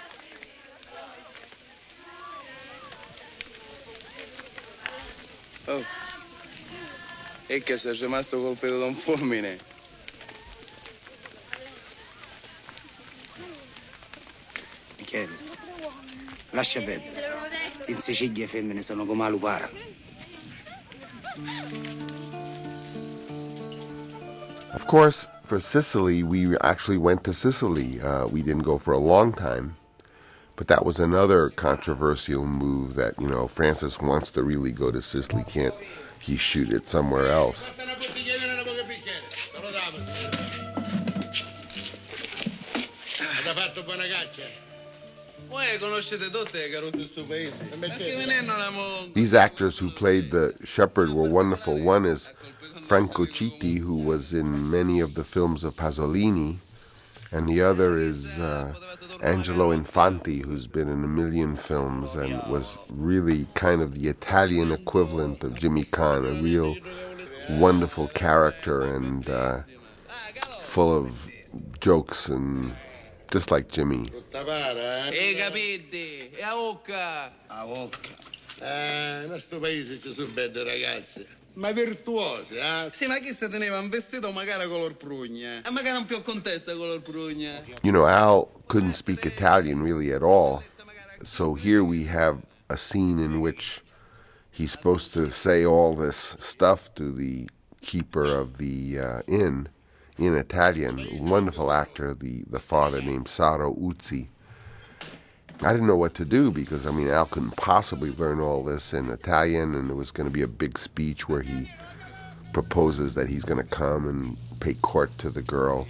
Oh. 5.67 5.83
E 7.47 7.61
che 7.61 7.77
sei 7.77 7.95
rimasto 7.97 8.39
colpito 8.41 8.79
da 8.79 8.85
un 8.85 8.95
fulmine? 8.95 9.57
Michele, 14.97 15.37
lascia 16.51 16.81
perdere. 16.81 17.34
Femmine 18.47 18.83
sono 18.83 19.05
come 19.05 19.29
lupara. 19.29 19.69
Of 24.73 24.87
course, 24.87 25.27
for 25.43 25.59
Sicily, 25.59 26.23
we 26.23 26.57
actually 26.59 26.97
went 26.97 27.23
to 27.23 27.33
Sicily. 27.33 28.01
Uh, 28.01 28.27
we 28.27 28.41
didn't 28.41 28.63
go 28.63 28.77
for 28.77 28.93
a 28.93 28.97
long 28.99 29.31
time, 29.31 29.77
but 30.55 30.67
that 30.67 30.85
was 30.85 30.99
another 30.99 31.49
controversial 31.49 32.45
move 32.45 32.95
that, 32.95 33.19
you 33.19 33.27
know, 33.27 33.47
Francis 33.47 34.01
wants 34.01 34.31
to 34.31 34.43
really 34.43 34.71
go 34.71 34.91
to 34.91 35.01
Sicily. 35.01 35.43
Can't 35.47 35.73
he 36.19 36.35
shoot 36.37 36.73
it 36.73 36.87
somewhere 36.87 37.31
else? 37.31 37.71
These 49.13 49.33
actors 49.33 49.79
who 49.79 49.89
played 49.89 50.31
the 50.31 50.53
shepherd 50.63 51.09
were 51.09 51.29
wonderful. 51.29 51.81
One 51.81 52.05
is 52.05 52.31
Franco 52.83 53.25
Citti, 53.25 53.79
who 53.79 53.97
was 53.97 54.33
in 54.33 54.69
many 54.69 54.99
of 54.99 55.15
the 55.15 55.23
films 55.23 55.63
of 55.63 55.75
Pasolini, 55.75 56.57
and 57.31 57.49
the 57.49 57.61
other 57.61 57.97
is 57.97 58.39
uh, 58.39 58.73
Angelo 59.21 59.75
Infanti, 59.75 60.45
who's 60.45 60.67
been 60.67 60.87
in 60.87 61.03
a 61.03 61.07
million 61.07 61.55
films 61.55 62.15
and 62.15 62.33
was 62.49 62.77
really 62.89 63.47
kind 63.55 63.81
of 63.81 63.99
the 63.99 64.07
Italian 64.07 64.71
equivalent 64.71 65.43
of 65.43 65.55
Jimmy 65.55 65.83
Caan, 65.83 66.39
a 66.39 66.41
real 66.41 66.75
wonderful 67.59 68.07
character 68.09 68.81
and 68.81 69.29
uh, 69.29 69.61
full 70.59 70.95
of 70.95 71.29
jokes 71.79 72.29
and 72.29 72.73
just 73.31 73.51
like 73.51 73.67
Jimmy. 73.69 74.05
E 74.31 75.35
capite? 75.35 76.31
E 76.31 76.41
a 76.41 76.53
bocca? 76.53 77.31
A 77.47 77.65
bocca. 77.65 78.09
Eh, 78.59 79.23
in 79.23 79.29
questo 79.29 79.59
paese 79.59 79.99
ci 79.99 80.13
sono 80.13 80.31
belle 80.31 80.63
ragazze. 80.63 81.27
Ma 81.55 81.71
virtuose, 81.71 82.59
eh? 82.59 82.89
Sì, 82.91 83.07
ma 83.07 83.17
chi 83.19 83.31
sta 83.31 83.47
teneva 83.47 83.79
un 83.79 83.89
vestito 83.89 84.31
magari 84.31 84.67
color 84.67 84.95
prugna? 84.95 85.61
E 85.63 85.69
magari 85.69 85.97
un 85.97 86.05
più 86.05 86.21
contesta 86.21 86.75
color 86.75 87.01
prugna. 87.01 87.63
You 87.81 87.91
know, 87.91 88.05
Al 88.05 88.49
couldn't 88.67 88.93
speak 88.93 89.25
Italian 89.25 89.81
really 89.81 90.11
at 90.11 90.21
all. 90.21 90.63
So 91.23 91.53
here 91.53 91.81
we 91.81 92.05
have 92.07 92.41
a 92.69 92.75
scene 92.75 93.19
in 93.19 93.39
which 93.39 93.81
he's 94.51 94.71
supposed 94.71 95.13
to 95.13 95.29
say 95.29 95.65
all 95.65 95.95
this 95.95 96.35
stuff 96.39 96.93
to 96.95 97.11
the 97.11 97.47
keeper 97.81 98.25
of 98.25 98.57
the 98.57 98.99
uh, 98.99 99.21
inn 99.27 99.69
in 100.17 100.35
Italian. 100.35 101.27
Wonderful 101.27 101.71
actor, 101.71 102.13
the, 102.13 102.43
the 102.49 102.59
father 102.59 103.01
named 103.01 103.27
Saro 103.27 103.73
Urzì. 103.73 104.27
I 105.61 105.71
didn't 105.71 105.87
know 105.87 105.95
what 105.95 106.13
to 106.15 106.25
do 106.25 106.51
because, 106.51 106.85
I 106.85 106.91
mean, 106.91 107.07
Al 107.07 107.25
couldn't 107.25 107.55
possibly 107.55 108.11
learn 108.11 108.39
all 108.39 108.63
this 108.63 108.93
in 108.93 109.09
Italian, 109.09 109.73
and 109.73 109.89
there 109.89 109.95
was 109.95 110.11
going 110.11 110.27
to 110.27 110.33
be 110.33 110.41
a 110.41 110.47
big 110.47 110.77
speech 110.77 111.29
where 111.29 111.41
he 111.41 111.69
proposes 112.51 113.13
that 113.13 113.29
he's 113.29 113.45
going 113.45 113.61
to 113.61 113.69
come 113.69 114.07
and 114.07 114.37
pay 114.59 114.73
court 114.75 115.17
to 115.19 115.29
the 115.29 115.41
girl. 115.41 115.87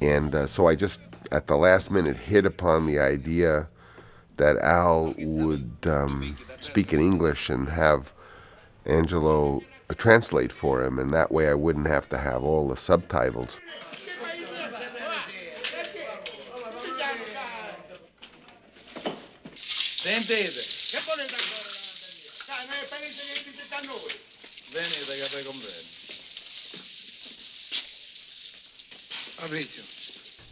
And 0.00 0.34
uh, 0.34 0.46
so 0.46 0.68
I 0.68 0.76
just, 0.76 1.00
at 1.32 1.48
the 1.48 1.56
last 1.56 1.90
minute, 1.90 2.16
hit 2.16 2.46
upon 2.46 2.86
the 2.86 3.00
idea 3.00 3.68
that 4.36 4.56
Al 4.58 5.14
would 5.18 5.72
um, 5.84 6.36
speak 6.60 6.92
in 6.92 7.00
English 7.00 7.50
and 7.50 7.68
have 7.68 8.12
Angelo 8.86 9.60
translate 9.94 10.52
for 10.52 10.82
him, 10.82 10.98
and 10.98 11.12
that 11.12 11.32
way 11.32 11.48
I 11.48 11.54
wouldn't 11.54 11.86
have 11.86 12.08
to 12.10 12.18
have 12.18 12.42
all 12.42 12.68
the 12.68 12.76
subtitles. 12.76 13.60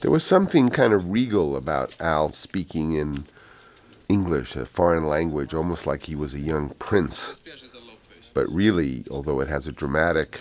There 0.01 0.11
was 0.11 0.25
something 0.25 0.69
kind 0.69 0.93
of 0.93 1.11
regal 1.11 1.57
about 1.57 1.93
Al 2.01 2.31
speaking 2.31 2.93
in 2.93 3.27
English, 4.09 4.55
a 4.57 4.65
foreign 4.65 5.07
language, 5.07 5.55
almost 5.55 5.87
like 5.87 6.05
he 6.05 6.15
was 6.15 6.35
a 6.35 6.39
young 6.39 6.71
prince. 6.79 7.41
But 8.37 8.53
really, 8.53 9.03
although 9.11 9.41
it 9.41 9.49
has 9.49 9.67
a 9.67 9.73
dramatic 9.73 10.41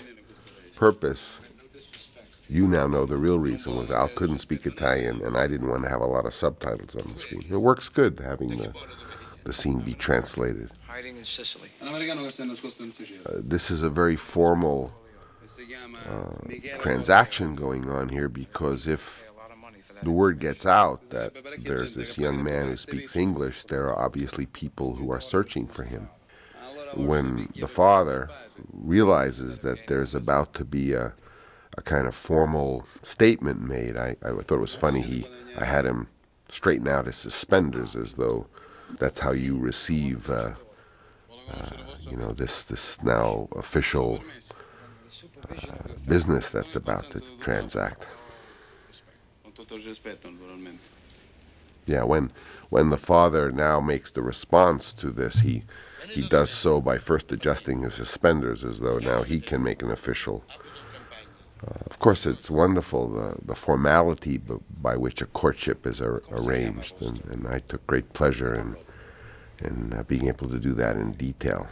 purpose, 0.75 1.39
you 2.49 2.67
now 2.67 2.87
know 2.87 3.05
the 3.05 3.15
real 3.15 3.39
reason 3.39 3.77
was 3.77 3.89
Al 3.89 4.09
couldn't 4.09 4.39
speak 4.39 4.65
Italian, 4.65 5.21
and 5.21 5.37
I 5.37 5.47
didn't 5.47 5.69
want 5.69 5.83
to 5.83 5.89
have 5.89 6.01
a 6.01 6.05
lot 6.05 6.25
of 6.25 6.33
subtitles 6.33 6.97
on 6.97 7.13
the 7.13 7.17
screen. 7.17 7.45
It 7.49 7.55
works 7.55 7.87
good 7.87 8.19
having 8.19 8.49
the, 8.49 8.73
the 9.45 9.53
scene 9.53 9.79
be 9.79 9.93
translated. 9.93 10.71
Hiding 10.85 11.15
in 11.15 11.23
Sicily. 11.23 11.69
Uh, 13.25 13.39
this 13.41 13.71
is 13.71 13.81
a 13.81 13.89
very 13.89 14.17
formal 14.17 14.93
uh, 16.09 16.79
transaction 16.79 17.55
going 17.55 17.89
on 17.89 18.09
here 18.09 18.27
because 18.27 18.87
if 18.87 19.25
the 20.03 20.11
word 20.11 20.39
gets 20.39 20.65
out 20.65 21.11
that 21.11 21.31
there's 21.59 21.95
this 21.95 22.17
young 22.17 22.43
man 22.43 22.67
who 22.67 22.75
speaks 22.75 23.15
English, 23.15 23.63
there 23.63 23.85
are 23.85 23.97
obviously 23.97 24.47
people 24.47 24.95
who 24.95 25.09
are 25.11 25.21
searching 25.21 25.65
for 25.65 25.83
him. 25.83 26.09
When 26.93 27.49
the 27.55 27.67
father 27.67 28.29
realizes 28.73 29.61
that 29.61 29.87
there's 29.87 30.15
about 30.15 30.53
to 30.55 30.65
be 30.65 30.93
a, 30.93 31.13
a 31.77 31.81
kind 31.81 32.07
of 32.07 32.15
formal 32.15 32.85
statement 33.01 33.61
made, 33.61 33.97
I, 33.97 34.15
I 34.23 34.31
thought 34.31 34.55
it 34.55 34.59
was 34.59 34.75
funny. 34.75 35.01
He, 35.01 35.25
I 35.57 35.65
had 35.65 35.85
him 35.85 36.07
straighten 36.49 36.87
out 36.87 37.05
his 37.07 37.17
suspenders 37.17 37.95
as 37.95 38.15
though 38.15 38.47
that's 38.99 39.19
how 39.19 39.31
you 39.31 39.57
receive, 39.57 40.29
uh, 40.29 40.53
uh, 41.51 41.69
you 42.09 42.15
know, 42.15 42.31
this 42.31 42.63
this 42.63 43.01
now 43.03 43.47
official 43.55 44.23
uh, 45.49 45.55
business 46.07 46.51
that's 46.51 46.75
about 46.75 47.09
to 47.11 47.21
transact. 47.39 48.07
Yeah, 51.87 52.03
when 52.03 52.31
when 52.69 52.89
the 52.89 52.97
father 52.97 53.51
now 53.51 53.79
makes 53.79 54.11
the 54.11 54.21
response 54.21 54.93
to 54.95 55.09
this, 55.11 55.41
he 55.41 55.63
he 56.15 56.27
does 56.29 56.49
so 56.49 56.79
by 56.79 56.97
first 56.97 57.31
adjusting 57.31 57.81
his 57.81 57.93
suspenders 57.93 58.63
as 58.63 58.79
though 58.79 58.99
now 58.99 59.23
he 59.23 59.39
can 59.41 59.61
make 59.61 59.81
an 59.83 59.91
official. 59.91 60.43
Uh, 61.65 61.71
of 61.85 61.99
course, 61.99 62.25
it's 62.25 62.49
wonderful 62.49 63.09
the, 63.09 63.35
the 63.43 63.55
formality 63.55 64.37
b- 64.37 64.55
by 64.81 64.95
which 64.95 65.21
a 65.21 65.25
courtship 65.25 65.85
is 65.85 65.99
ar- 65.99 66.23
arranged, 66.31 67.01
and, 67.01 67.21
and 67.25 67.47
I 67.47 67.59
took 67.59 67.85
great 67.85 68.13
pleasure 68.13 68.55
in 68.55 68.77
in 69.63 69.93
uh, 69.93 70.03
being 70.03 70.27
able 70.27 70.49
to 70.49 70.59
do 70.59 70.73
that 70.73 70.97
in 70.97 71.13
detail. 71.13 71.67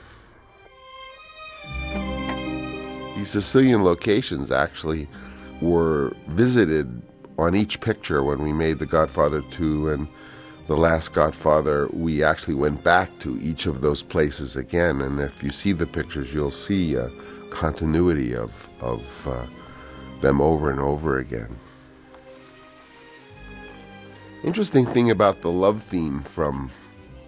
These 3.15 3.29
Sicilian 3.29 3.83
locations 3.83 4.51
actually 4.51 5.07
were 5.61 6.13
visited 6.27 7.01
on 7.37 7.55
each 7.55 7.79
picture 7.81 8.23
when 8.23 8.41
we 8.41 8.53
made 8.53 8.79
The 8.79 8.85
Godfather 8.85 9.41
2 9.51 9.89
and 9.89 10.07
The 10.67 10.77
Last 10.77 11.13
Godfather. 11.13 11.89
We 11.91 12.23
actually 12.23 12.53
went 12.53 12.83
back 12.83 13.19
to 13.19 13.37
each 13.41 13.65
of 13.65 13.81
those 13.81 14.01
places 14.01 14.55
again, 14.55 15.01
and 15.01 15.19
if 15.19 15.43
you 15.43 15.51
see 15.51 15.73
the 15.73 15.85
pictures, 15.85 16.33
you'll 16.33 16.51
see 16.51 16.95
a 16.95 17.09
continuity 17.49 18.33
of, 18.33 18.69
of 18.79 19.27
uh, 19.27 19.45
them 20.21 20.39
over 20.39 20.71
and 20.71 20.79
over 20.79 21.17
again. 21.17 21.59
Interesting 24.43 24.85
thing 24.85 25.11
about 25.11 25.41
the 25.41 25.51
love 25.51 25.83
theme 25.83 26.23
from 26.23 26.71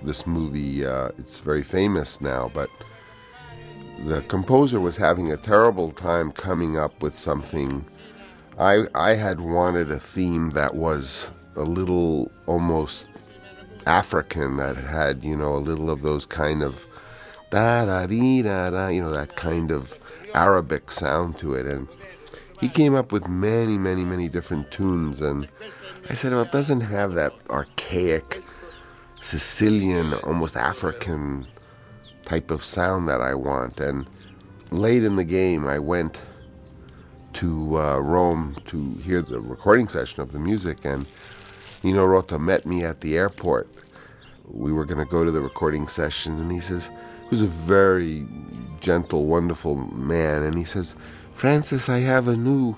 this 0.01 0.25
movie, 0.25 0.85
uh, 0.85 1.09
it's 1.17 1.39
very 1.39 1.63
famous 1.63 2.21
now, 2.21 2.49
but 2.53 2.69
the 4.05 4.21
composer 4.23 4.79
was 4.79 4.95
having 4.95 5.31
a 5.31 5.37
terrible 5.37 5.91
time 5.91 6.31
coming 6.31 6.77
up 6.77 7.01
with 7.01 7.15
something. 7.15 7.85
I 8.59 8.85
I 8.93 9.15
had 9.15 9.39
wanted 9.39 9.91
a 9.91 9.99
theme 9.99 10.51
that 10.51 10.75
was 10.75 11.31
a 11.55 11.63
little 11.63 12.31
almost 12.45 13.09
African 13.85 14.57
that 14.57 14.77
had 14.77 15.23
you 15.23 15.35
know 15.35 15.55
a 15.55 15.57
little 15.57 15.89
of 15.89 16.01
those 16.01 16.25
kind 16.25 16.63
of 16.63 16.85
da 17.49 17.85
da 17.85 18.05
dee 18.05 18.41
da 18.41 18.69
da 18.69 18.87
you 18.87 19.01
know 19.01 19.11
that 19.11 19.35
kind 19.35 19.71
of 19.71 19.97
Arabic 20.33 20.91
sound 20.91 21.37
to 21.39 21.53
it, 21.53 21.65
and 21.65 21.87
he 22.59 22.69
came 22.69 22.95
up 22.95 23.11
with 23.11 23.27
many 23.27 23.77
many 23.77 24.03
many 24.03 24.29
different 24.29 24.71
tunes, 24.71 25.21
and 25.21 25.47
I 26.09 26.13
said, 26.13 26.33
well, 26.33 26.43
it 26.43 26.51
doesn't 26.51 26.81
have 26.81 27.13
that 27.15 27.33
archaic 27.49 28.43
Sicilian, 29.21 30.13
almost 30.13 30.55
African 30.55 31.47
type 32.25 32.51
of 32.51 32.63
sound 32.63 33.09
that 33.09 33.21
I 33.21 33.33
want. 33.33 33.79
And 33.79 34.05
late 34.69 35.03
in 35.03 35.15
the 35.15 35.23
game, 35.23 35.65
I 35.65 35.79
went 35.79 36.21
to 37.33 37.79
uh, 37.79 37.99
Rome 37.99 38.55
to 38.67 38.93
hear 38.95 39.23
the 39.23 39.41
recording 39.41 39.87
session 39.87 40.21
of 40.21 40.31
the 40.31 40.37
music, 40.37 40.85
and 40.85 41.07
Nino 41.81 42.05
Rota 42.05 42.37
met 42.37 42.67
me 42.67 42.83
at 42.83 43.01
the 43.01 43.17
airport. 43.17 43.67
We 44.47 44.71
were 44.71 44.85
going 44.85 44.99
to 44.99 45.09
go 45.09 45.23
to 45.23 45.31
the 45.31 45.41
recording 45.41 45.87
session, 45.87 46.39
and 46.39 46.51
he 46.51 46.59
says, 46.59 46.91
was 47.29 47.41
a 47.41 47.47
very 47.47 48.25
gentle, 48.79 49.25
wonderful 49.25 49.75
man, 49.75 50.43
and 50.43 50.57
he 50.57 50.63
says, 50.63 50.95
Francis, 51.31 51.89
I 51.89 51.99
have 51.99 52.27
a 52.27 52.35
new, 52.35 52.77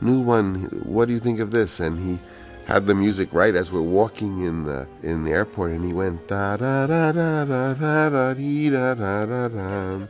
new 0.00 0.20
one. 0.20 0.64
What 0.84 1.06
do 1.06 1.14
you 1.14 1.20
think 1.20 1.40
of 1.40 1.52
this? 1.52 1.80
And 1.80 1.98
he 1.98 2.18
had 2.66 2.86
the 2.86 2.94
music 2.94 3.32
right 3.32 3.54
as 3.54 3.70
we're 3.70 3.80
walking 3.80 4.44
in 4.44 4.64
the 4.64 4.86
in 5.02 5.24
the 5.24 5.30
airport, 5.30 5.72
and 5.72 5.84
he 5.84 5.92
went 5.92 6.26
da 6.28 6.56
da 6.56 6.86
da 6.86 7.12
da 7.12 7.44
da 7.44 7.74
da 7.74 8.08
da 8.08 8.34
dee, 8.34 8.70
da 8.70 8.94
da 8.94 9.26
da 9.26 9.48
da, 9.48 10.06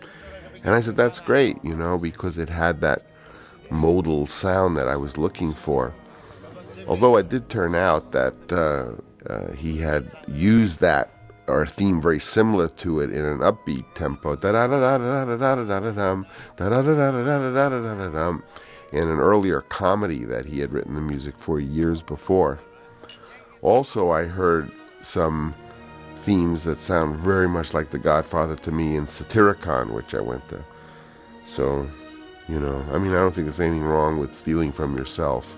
and 0.63 0.75
I 0.75 0.81
said 0.81 0.97
that's 0.97 1.21
great, 1.21 1.63
you 1.63 1.77
know, 1.77 1.99
because 1.99 2.39
it 2.39 2.49
had 2.49 2.81
that 2.81 3.07
modal 3.71 4.27
sound 4.27 4.77
that 4.77 4.89
I 4.89 4.97
was 4.97 5.19
looking 5.19 5.53
for. 5.53 5.93
Although 6.87 7.17
it 7.17 7.29
did 7.29 7.49
turn 7.49 7.75
out 7.75 8.13
that 8.13 8.53
uh, 8.53 9.01
uh, 9.29 9.53
he 9.53 9.79
had 9.79 10.11
used 10.29 10.81
that 10.81 11.11
or 11.47 11.63
a 11.63 11.67
theme 11.67 12.01
very 12.01 12.19
similar 12.19 12.69
to 12.69 13.01
it 13.01 13.13
in 13.13 13.25
an 13.25 13.39
upbeat 13.41 13.85
tempo 13.95 14.35
in 18.93 19.09
an 19.09 19.19
earlier 19.19 19.61
comedy 19.61 20.25
that 20.25 20.47
he 20.47 20.61
had 20.61 20.73
written 20.73 20.95
the 20.95 21.01
music 21.01 21.35
for 21.37 21.59
years 21.59 22.01
before. 22.01 22.61
Also, 23.61 24.11
I 24.11 24.25
heard 24.25 24.71
some 25.03 25.55
themes 26.19 26.65
that 26.65 26.79
sound 26.79 27.17
very 27.17 27.49
much 27.49 27.75
like 27.75 27.91
The 27.91 27.99
Godfather 27.99 28.57
to 28.57 28.71
me 28.71 28.97
in 28.97 29.07
Satyricon, 29.07 29.93
which 29.93 30.15
I 30.15 30.21
went 30.21 30.47
to. 30.49 30.65
So, 31.45 31.89
you 32.49 32.61
know, 32.61 32.83
I 32.93 32.99
mean, 32.99 33.11
I 33.11 33.17
don't 33.17 33.35
think 33.35 33.47
there's 33.47 33.61
anything 33.61 33.83
wrong 33.85 34.19
with 34.19 34.35
stealing 34.35 34.73
from 34.73 34.97
yourself. 34.97 35.57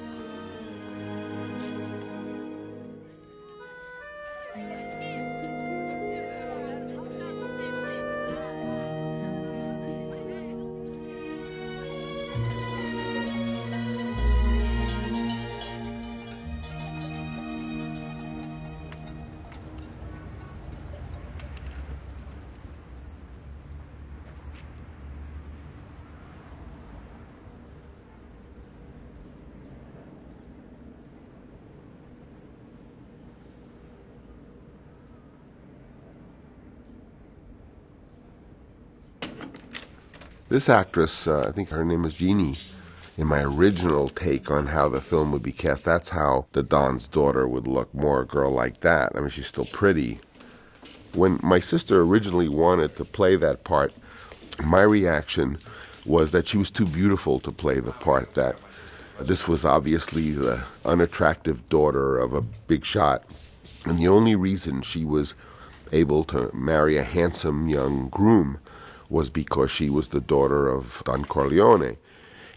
This 40.56 40.70
actress, 40.70 41.28
uh, 41.28 41.44
I 41.46 41.52
think 41.52 41.68
her 41.68 41.84
name 41.84 42.06
is 42.06 42.14
Jeannie, 42.14 42.56
in 43.18 43.26
my 43.26 43.42
original 43.42 44.08
take 44.08 44.50
on 44.50 44.68
how 44.68 44.88
the 44.88 45.02
film 45.02 45.30
would 45.32 45.42
be 45.42 45.52
cast, 45.52 45.84
that's 45.84 46.08
how 46.08 46.46
the 46.52 46.62
Don's 46.62 47.08
daughter 47.08 47.46
would 47.46 47.66
look, 47.66 47.92
more 47.92 48.22
a 48.22 48.26
girl 48.26 48.52
like 48.52 48.80
that. 48.80 49.12
I 49.14 49.20
mean, 49.20 49.28
she's 49.28 49.48
still 49.48 49.66
pretty. 49.66 50.18
When 51.12 51.38
my 51.42 51.58
sister 51.58 52.00
originally 52.00 52.48
wanted 52.48 52.96
to 52.96 53.04
play 53.04 53.36
that 53.36 53.64
part, 53.64 53.92
my 54.64 54.80
reaction 54.80 55.58
was 56.06 56.32
that 56.32 56.48
she 56.48 56.56
was 56.56 56.70
too 56.70 56.86
beautiful 56.86 57.38
to 57.40 57.52
play 57.52 57.78
the 57.78 57.92
part, 57.92 58.32
that 58.32 58.56
this 59.20 59.46
was 59.46 59.62
obviously 59.62 60.30
the 60.30 60.64
unattractive 60.86 61.68
daughter 61.68 62.16
of 62.16 62.32
a 62.32 62.40
big 62.40 62.86
shot. 62.86 63.24
And 63.84 63.98
the 63.98 64.08
only 64.08 64.34
reason 64.34 64.80
she 64.80 65.04
was 65.04 65.36
able 65.92 66.24
to 66.24 66.50
marry 66.54 66.96
a 66.96 67.04
handsome 67.04 67.68
young 67.68 68.08
groom 68.08 68.58
was 69.08 69.30
because 69.30 69.70
she 69.70 69.90
was 69.90 70.08
the 70.08 70.20
daughter 70.20 70.68
of 70.68 71.02
Don 71.04 71.24
Corleone. 71.24 71.96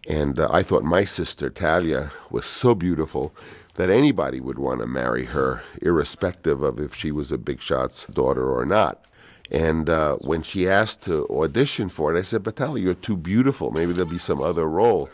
And 0.07 0.39
uh, 0.39 0.49
I 0.51 0.63
thought 0.63 0.84
my 0.84 1.03
sister 1.03 1.49
Talia 1.49 2.11
was 2.30 2.45
so 2.45 2.73
beautiful 2.73 3.34
that 3.76 3.89
anybody 3.89 4.39
would 4.39 4.57
want 4.57 4.81
to 4.81 4.88
marry 4.88 5.26
her, 5.26 5.63
irrespective 5.81 6.61
of 6.61 6.80
if 6.80 6.93
she 6.95 7.11
was 7.11 7.31
a 7.31 7.38
big 7.38 7.61
shot's 7.61 8.05
daughter 8.07 8.49
or 8.49 8.65
not. 8.65 9.05
And 9.51 9.89
uh, 9.89 10.17
when 10.17 10.41
she 10.41 10.67
asked 10.67 11.01
to 11.03 11.27
audition 11.30 11.89
for 11.89 12.13
it, 12.13 12.19
I 12.19 12.21
said, 12.21 12.43
Talia, 12.55 12.84
you're 12.84 12.93
too 12.93 13.17
beautiful. 13.17 13.71
Maybe 13.71 13.93
there'll 13.93 14.11
be 14.11 14.17
some 14.17 14.41
other 14.41 14.67
role. 14.67 15.09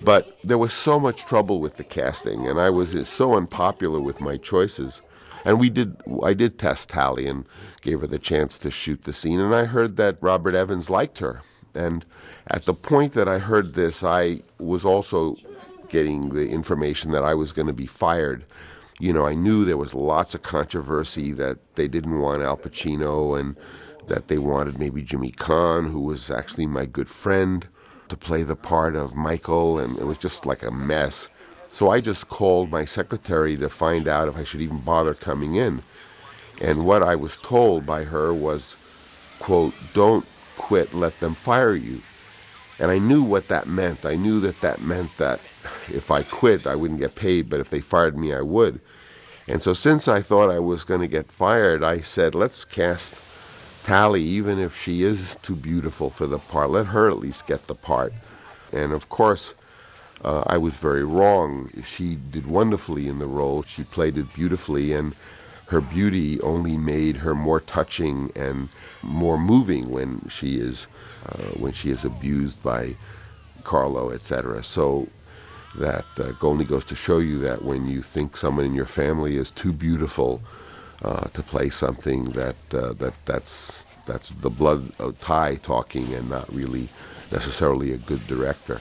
But 0.00 0.38
there 0.44 0.58
was 0.58 0.72
so 0.72 1.00
much 1.00 1.26
trouble 1.26 1.60
with 1.60 1.76
the 1.76 1.84
casting, 1.84 2.46
and 2.46 2.60
I 2.60 2.70
was 2.70 3.08
so 3.08 3.34
unpopular 3.34 4.00
with 4.00 4.20
my 4.20 4.36
choices 4.36 5.02
and 5.44 5.58
we 5.58 5.70
did. 5.70 5.96
I 6.22 6.34
did 6.34 6.58
test 6.58 6.90
Tally 6.90 7.26
and 7.26 7.44
gave 7.80 8.00
her 8.00 8.06
the 8.06 8.18
chance 8.18 8.58
to 8.60 8.70
shoot 8.70 9.02
the 9.02 9.12
scene, 9.12 9.40
and 9.40 9.54
I 9.54 9.64
heard 9.64 9.96
that 9.96 10.22
Robert 10.22 10.54
Evans 10.54 10.90
liked 10.90 11.18
her. 11.18 11.42
And 11.74 12.04
at 12.48 12.64
the 12.64 12.74
point 12.74 13.12
that 13.12 13.28
I 13.28 13.38
heard 13.38 13.74
this, 13.74 14.02
I 14.02 14.42
was 14.58 14.84
also 14.84 15.36
getting 15.88 16.30
the 16.30 16.50
information 16.50 17.10
that 17.12 17.22
I 17.22 17.34
was 17.34 17.52
going 17.52 17.66
to 17.66 17.72
be 17.72 17.86
fired. 17.86 18.44
You 19.00 19.12
know, 19.12 19.26
I 19.26 19.34
knew 19.34 19.64
there 19.64 19.76
was 19.76 19.94
lots 19.94 20.34
of 20.34 20.42
controversy 20.42 21.32
that 21.32 21.58
they 21.76 21.88
didn't 21.88 22.18
want 22.18 22.42
Al 22.42 22.56
Pacino 22.56 23.38
and 23.38 23.56
that 24.08 24.28
they 24.28 24.38
wanted 24.38 24.78
maybe 24.78 25.02
Jimmy 25.02 25.30
Caan, 25.30 25.90
who 25.90 26.00
was 26.00 26.30
actually 26.30 26.66
my 26.66 26.86
good 26.86 27.08
friend, 27.08 27.66
to 28.08 28.16
play 28.16 28.42
the 28.42 28.56
part 28.56 28.96
of 28.96 29.14
Michael, 29.14 29.78
and 29.78 29.98
it 29.98 30.04
was 30.04 30.18
just 30.18 30.46
like 30.46 30.62
a 30.62 30.70
mess. 30.70 31.28
So 31.70 31.90
I 31.90 32.00
just 32.00 32.28
called 32.28 32.70
my 32.70 32.84
secretary 32.84 33.56
to 33.56 33.68
find 33.68 34.08
out 34.08 34.28
if 34.28 34.36
I 34.36 34.44
should 34.44 34.60
even 34.60 34.80
bother 34.80 35.14
coming 35.14 35.54
in. 35.54 35.82
And 36.60 36.84
what 36.84 37.02
I 37.02 37.14
was 37.14 37.36
told 37.36 37.86
by 37.86 38.04
her 38.04 38.32
was, 38.34 38.76
quote, 39.38 39.74
don't 39.94 40.26
quit, 40.56 40.92
let 40.92 41.18
them 41.20 41.34
fire 41.34 41.74
you. 41.74 42.02
And 42.80 42.90
I 42.90 42.98
knew 42.98 43.22
what 43.22 43.48
that 43.48 43.68
meant. 43.68 44.04
I 44.04 44.16
knew 44.16 44.40
that 44.40 44.60
that 44.60 44.80
meant 44.80 45.16
that 45.18 45.40
if 45.88 46.10
I 46.10 46.22
quit, 46.22 46.66
I 46.66 46.74
wouldn't 46.74 47.00
get 47.00 47.14
paid, 47.14 47.48
but 47.48 47.60
if 47.60 47.70
they 47.70 47.80
fired 47.80 48.16
me, 48.16 48.32
I 48.32 48.40
would. 48.40 48.80
And 49.46 49.62
so 49.62 49.72
since 49.72 50.08
I 50.08 50.20
thought 50.20 50.50
I 50.50 50.58
was 50.58 50.84
going 50.84 51.00
to 51.00 51.08
get 51.08 51.32
fired, 51.32 51.82
I 51.82 52.00
said, 52.00 52.34
let's 52.34 52.64
cast 52.64 53.14
Tally, 53.88 54.22
even 54.22 54.58
if 54.58 54.76
she 54.76 55.02
is 55.02 55.38
too 55.40 55.56
beautiful 55.56 56.10
for 56.10 56.26
the 56.26 56.38
part. 56.38 56.68
Let 56.68 56.86
her 56.86 57.08
at 57.08 57.18
least 57.18 57.46
get 57.46 57.68
the 57.68 57.74
part. 57.74 58.12
And 58.70 58.92
of 58.92 59.08
course, 59.08 59.54
uh, 60.24 60.42
I 60.46 60.58
was 60.58 60.78
very 60.78 61.04
wrong. 61.04 61.70
She 61.84 62.16
did 62.16 62.46
wonderfully 62.46 63.08
in 63.08 63.18
the 63.18 63.26
role. 63.26 63.62
She 63.62 63.84
played 63.84 64.18
it 64.18 64.32
beautifully, 64.34 64.92
and 64.92 65.14
her 65.66 65.80
beauty 65.80 66.40
only 66.40 66.76
made 66.76 67.16
her 67.18 67.34
more 67.34 67.60
touching 67.60 68.32
and 68.34 68.68
more 69.02 69.38
moving 69.38 69.90
when 69.90 70.26
she 70.28 70.58
is 70.58 70.88
uh, 71.26 71.50
when 71.58 71.72
she 71.72 71.90
is 71.90 72.04
abused 72.04 72.62
by 72.62 72.96
Carlo, 73.64 74.10
etc. 74.10 74.62
So 74.64 75.08
that 75.76 76.06
uh, 76.18 76.32
only 76.40 76.64
goes 76.64 76.84
to 76.86 76.94
show 76.94 77.18
you 77.18 77.38
that 77.40 77.64
when 77.64 77.86
you 77.86 78.02
think 78.02 78.36
someone 78.36 78.64
in 78.64 78.74
your 78.74 78.86
family 78.86 79.36
is 79.36 79.52
too 79.52 79.72
beautiful 79.72 80.40
uh, 81.02 81.28
to 81.28 81.42
play 81.42 81.68
something, 81.68 82.24
that 82.32 82.56
uh, 82.72 82.94
that 82.94 83.14
that's 83.24 83.84
that's 84.06 84.30
the 84.30 84.50
blood 84.50 84.90
tie 85.20 85.56
talking, 85.56 86.12
and 86.14 86.28
not 86.28 86.52
really 86.52 86.88
necessarily 87.30 87.92
a 87.92 87.98
good 87.98 88.26
director. 88.26 88.80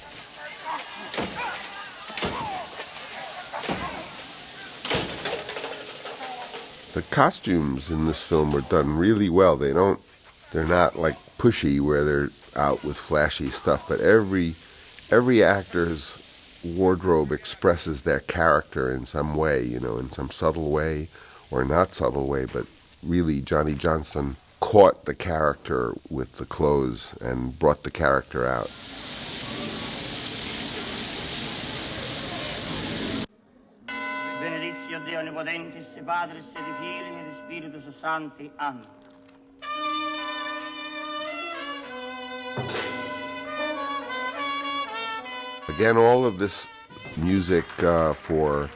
The 6.93 7.03
costumes 7.11 7.91
in 7.91 8.07
this 8.07 8.23
film 8.23 8.51
were 8.51 8.61
done 8.61 8.97
really 8.97 9.29
well. 9.29 9.55
They 9.55 9.71
don't, 9.71 9.99
they're 10.51 10.65
not 10.65 10.97
like 10.97 11.15
pushy 11.37 11.79
where 11.79 12.03
they're 12.03 12.29
out 12.55 12.83
with 12.83 12.97
flashy 12.97 13.51
stuff, 13.51 13.87
but 13.87 13.99
every 13.99 14.55
every 15.11 15.43
actor's 15.43 16.17
wardrobe 16.63 17.31
expresses 17.31 18.01
their 18.01 18.21
character 18.21 18.91
in 18.91 19.05
some 19.05 19.35
way, 19.35 19.63
you 19.63 19.79
know, 19.79 19.97
in 19.97 20.11
some 20.11 20.31
subtle 20.31 20.71
way 20.71 21.07
or 21.51 21.63
not 21.63 21.93
subtle 21.93 22.27
way, 22.27 22.45
but 22.45 22.65
really 23.03 23.41
Johnny 23.41 23.73
Johnson 23.73 24.35
caught 24.59 25.05
the 25.05 25.15
character 25.15 25.93
with 26.09 26.33
the 26.33 26.45
clothes 26.45 27.15
and 27.21 27.57
brought 27.57 27.83
the 27.83 27.91
character 27.91 28.45
out. 28.45 28.71
Et 35.39 35.43
Filii 35.43 37.19
et 37.19 37.45
Spiritus 37.45 37.83
Sancti. 38.01 38.51
Amen. 38.59 38.87
Again, 45.67 45.97
all 45.97 46.25
of 46.25 46.39
this 46.39 46.67
music 47.17 47.65
uh, 47.83 48.13
for 48.13 48.67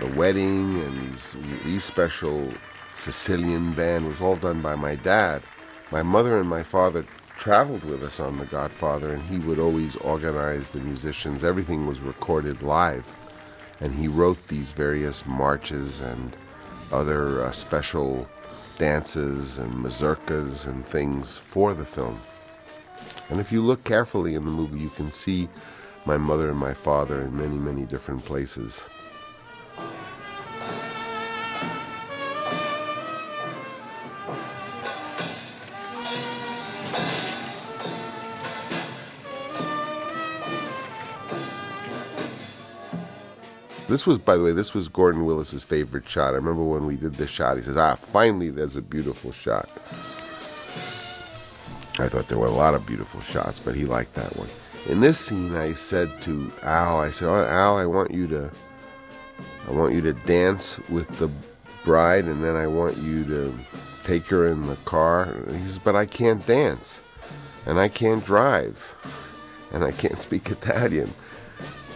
the 0.00 0.06
wedding 0.08 0.78
and 0.82 1.00
these 1.00 1.36
these 1.64 1.82
special 1.82 2.46
Sicilian 2.94 3.72
band 3.72 4.06
was 4.06 4.20
all 4.20 4.36
done 4.36 4.60
by 4.60 4.76
my 4.76 4.96
dad. 4.96 5.42
My 5.90 6.02
mother 6.02 6.38
and 6.38 6.48
my 6.48 6.62
father 6.62 7.06
traveled 7.38 7.84
with 7.84 8.04
us 8.04 8.20
on 8.20 8.36
The 8.36 8.44
Godfather, 8.44 9.14
and 9.14 9.22
he 9.22 9.38
would 9.38 9.58
always 9.58 9.96
organize 9.96 10.68
the 10.68 10.80
musicians. 10.80 11.42
Everything 11.42 11.86
was 11.86 12.00
recorded 12.00 12.62
live 12.62 13.06
and 13.82 13.92
he 13.92 14.06
wrote 14.06 14.38
these 14.46 14.70
various 14.70 15.26
marches 15.26 16.00
and 16.00 16.36
other 16.92 17.42
uh, 17.42 17.50
special 17.50 18.28
dances 18.78 19.58
and 19.58 19.72
mazurkas 19.72 20.68
and 20.68 20.86
things 20.86 21.36
for 21.36 21.74
the 21.74 21.84
film. 21.84 22.18
And 23.28 23.40
if 23.40 23.50
you 23.50 23.60
look 23.60 23.82
carefully 23.82 24.36
in 24.36 24.44
the 24.44 24.50
movie, 24.50 24.78
you 24.78 24.90
can 24.90 25.10
see 25.10 25.48
my 26.06 26.16
mother 26.16 26.50
and 26.50 26.58
my 26.58 26.72
father 26.72 27.22
in 27.22 27.36
many, 27.36 27.56
many 27.56 27.84
different 27.84 28.24
places. 28.24 28.88
This 43.92 44.06
was, 44.06 44.18
by 44.18 44.36
the 44.36 44.42
way, 44.42 44.52
this 44.52 44.72
was 44.72 44.88
Gordon 44.88 45.26
Willis's 45.26 45.62
favorite 45.62 46.08
shot. 46.08 46.32
I 46.32 46.36
remember 46.36 46.64
when 46.64 46.86
we 46.86 46.96
did 46.96 47.16
this 47.16 47.28
shot, 47.28 47.58
he 47.58 47.62
says, 47.62 47.76
"Ah, 47.76 47.94
finally, 47.94 48.48
there's 48.48 48.74
a 48.74 48.80
beautiful 48.80 49.32
shot." 49.32 49.68
I 51.98 52.08
thought 52.08 52.26
there 52.28 52.38
were 52.38 52.46
a 52.46 52.50
lot 52.50 52.72
of 52.72 52.86
beautiful 52.86 53.20
shots, 53.20 53.60
but 53.60 53.74
he 53.74 53.84
liked 53.84 54.14
that 54.14 54.34
one. 54.34 54.48
In 54.86 55.00
this 55.00 55.18
scene, 55.18 55.54
I 55.58 55.74
said 55.74 56.22
to 56.22 56.50
Al, 56.62 57.00
I 57.00 57.10
said, 57.10 57.28
oh, 57.28 57.44
"Al, 57.44 57.76
I 57.76 57.84
want 57.84 58.12
you 58.12 58.26
to 58.28 58.50
I 59.68 59.72
want 59.72 59.94
you 59.94 60.00
to 60.00 60.14
dance 60.14 60.80
with 60.88 61.08
the 61.18 61.28
bride, 61.84 62.24
and 62.24 62.42
then 62.42 62.56
I 62.56 62.68
want 62.68 62.96
you 62.96 63.26
to 63.26 63.54
take 64.04 64.26
her 64.28 64.46
in 64.46 64.68
the 64.68 64.76
car. 64.86 65.28
He 65.50 65.64
says, 65.64 65.78
But 65.78 65.96
I 65.96 66.06
can't 66.06 66.46
dance, 66.46 67.02
and 67.66 67.78
I 67.78 67.88
can't 67.88 68.24
drive, 68.24 68.96
and 69.70 69.84
I 69.84 69.92
can't 69.92 70.18
speak 70.18 70.50
Italian. 70.50 71.12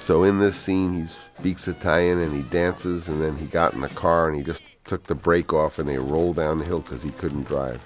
So 0.06 0.22
in 0.22 0.38
this 0.38 0.54
scene, 0.54 0.94
he 0.94 1.04
speaks 1.04 1.66
Italian 1.66 2.20
and 2.20 2.32
he 2.32 2.42
dances, 2.42 3.08
and 3.08 3.20
then 3.20 3.36
he 3.36 3.46
got 3.46 3.74
in 3.74 3.80
the 3.80 3.88
car 3.88 4.28
and 4.28 4.36
he 4.36 4.42
just 4.44 4.62
took 4.84 5.02
the 5.02 5.16
brake 5.16 5.52
off 5.52 5.80
and 5.80 5.88
they 5.88 5.98
rolled 5.98 6.36
down 6.36 6.60
the 6.60 6.64
hill 6.64 6.80
because 6.80 7.02
he 7.02 7.10
couldn't 7.10 7.42
drive. 7.42 7.80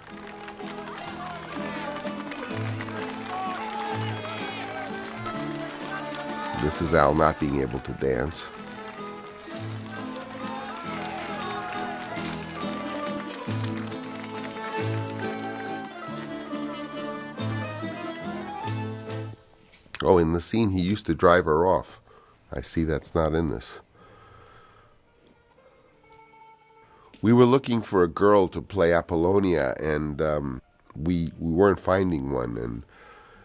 This 6.62 6.82
is 6.82 6.92
Al 6.92 7.14
not 7.14 7.40
being 7.40 7.62
able 7.62 7.80
to 7.80 7.92
dance. 7.92 8.51
Oh, 20.05 20.18
in 20.18 20.34
the 20.34 20.40
scene, 20.42 20.68
he 20.72 20.82
used 20.82 21.06
to 21.06 21.14
drive 21.14 21.47
her 21.47 21.64
off. 21.66 21.99
I 22.52 22.60
see 22.60 22.85
that's 22.85 23.14
not 23.14 23.35
in 23.35 23.48
this. 23.51 23.81
We 27.22 27.32
were 27.32 27.44
looking 27.44 27.82
for 27.82 28.02
a 28.02 28.09
girl 28.09 28.48
to 28.48 28.62
play 28.62 28.93
Apollonia, 28.93 29.74
and 29.78 30.20
um, 30.22 30.62
we 30.97 31.32
we 31.39 31.52
weren't 31.52 31.81
finding 31.81 32.32
one. 32.32 32.56
And 32.56 32.82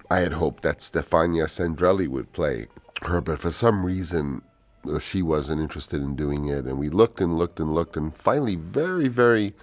I 0.10 0.20
had 0.20 0.34
hoped 0.34 0.64
that 0.64 0.80
Stefania 0.80 1.46
Sandrelli 1.46 2.08
would 2.08 2.32
play 2.32 2.68
her, 3.04 3.22
but 3.22 3.40
for 3.40 3.52
some 3.52 3.86
reason 3.86 4.42
uh, 4.88 5.00
she 5.00 5.22
wasn't 5.22 5.62
interested 5.62 6.02
in 6.02 6.16
doing 6.16 6.48
it. 6.48 6.66
And 6.66 6.80
we 6.80 6.90
looked 6.90 7.20
and 7.20 7.38
looked 7.38 7.60
and 7.60 7.74
looked, 7.74 7.98
and 7.98 8.16
finally, 8.16 8.56
very 8.56 9.10
very 9.10 9.54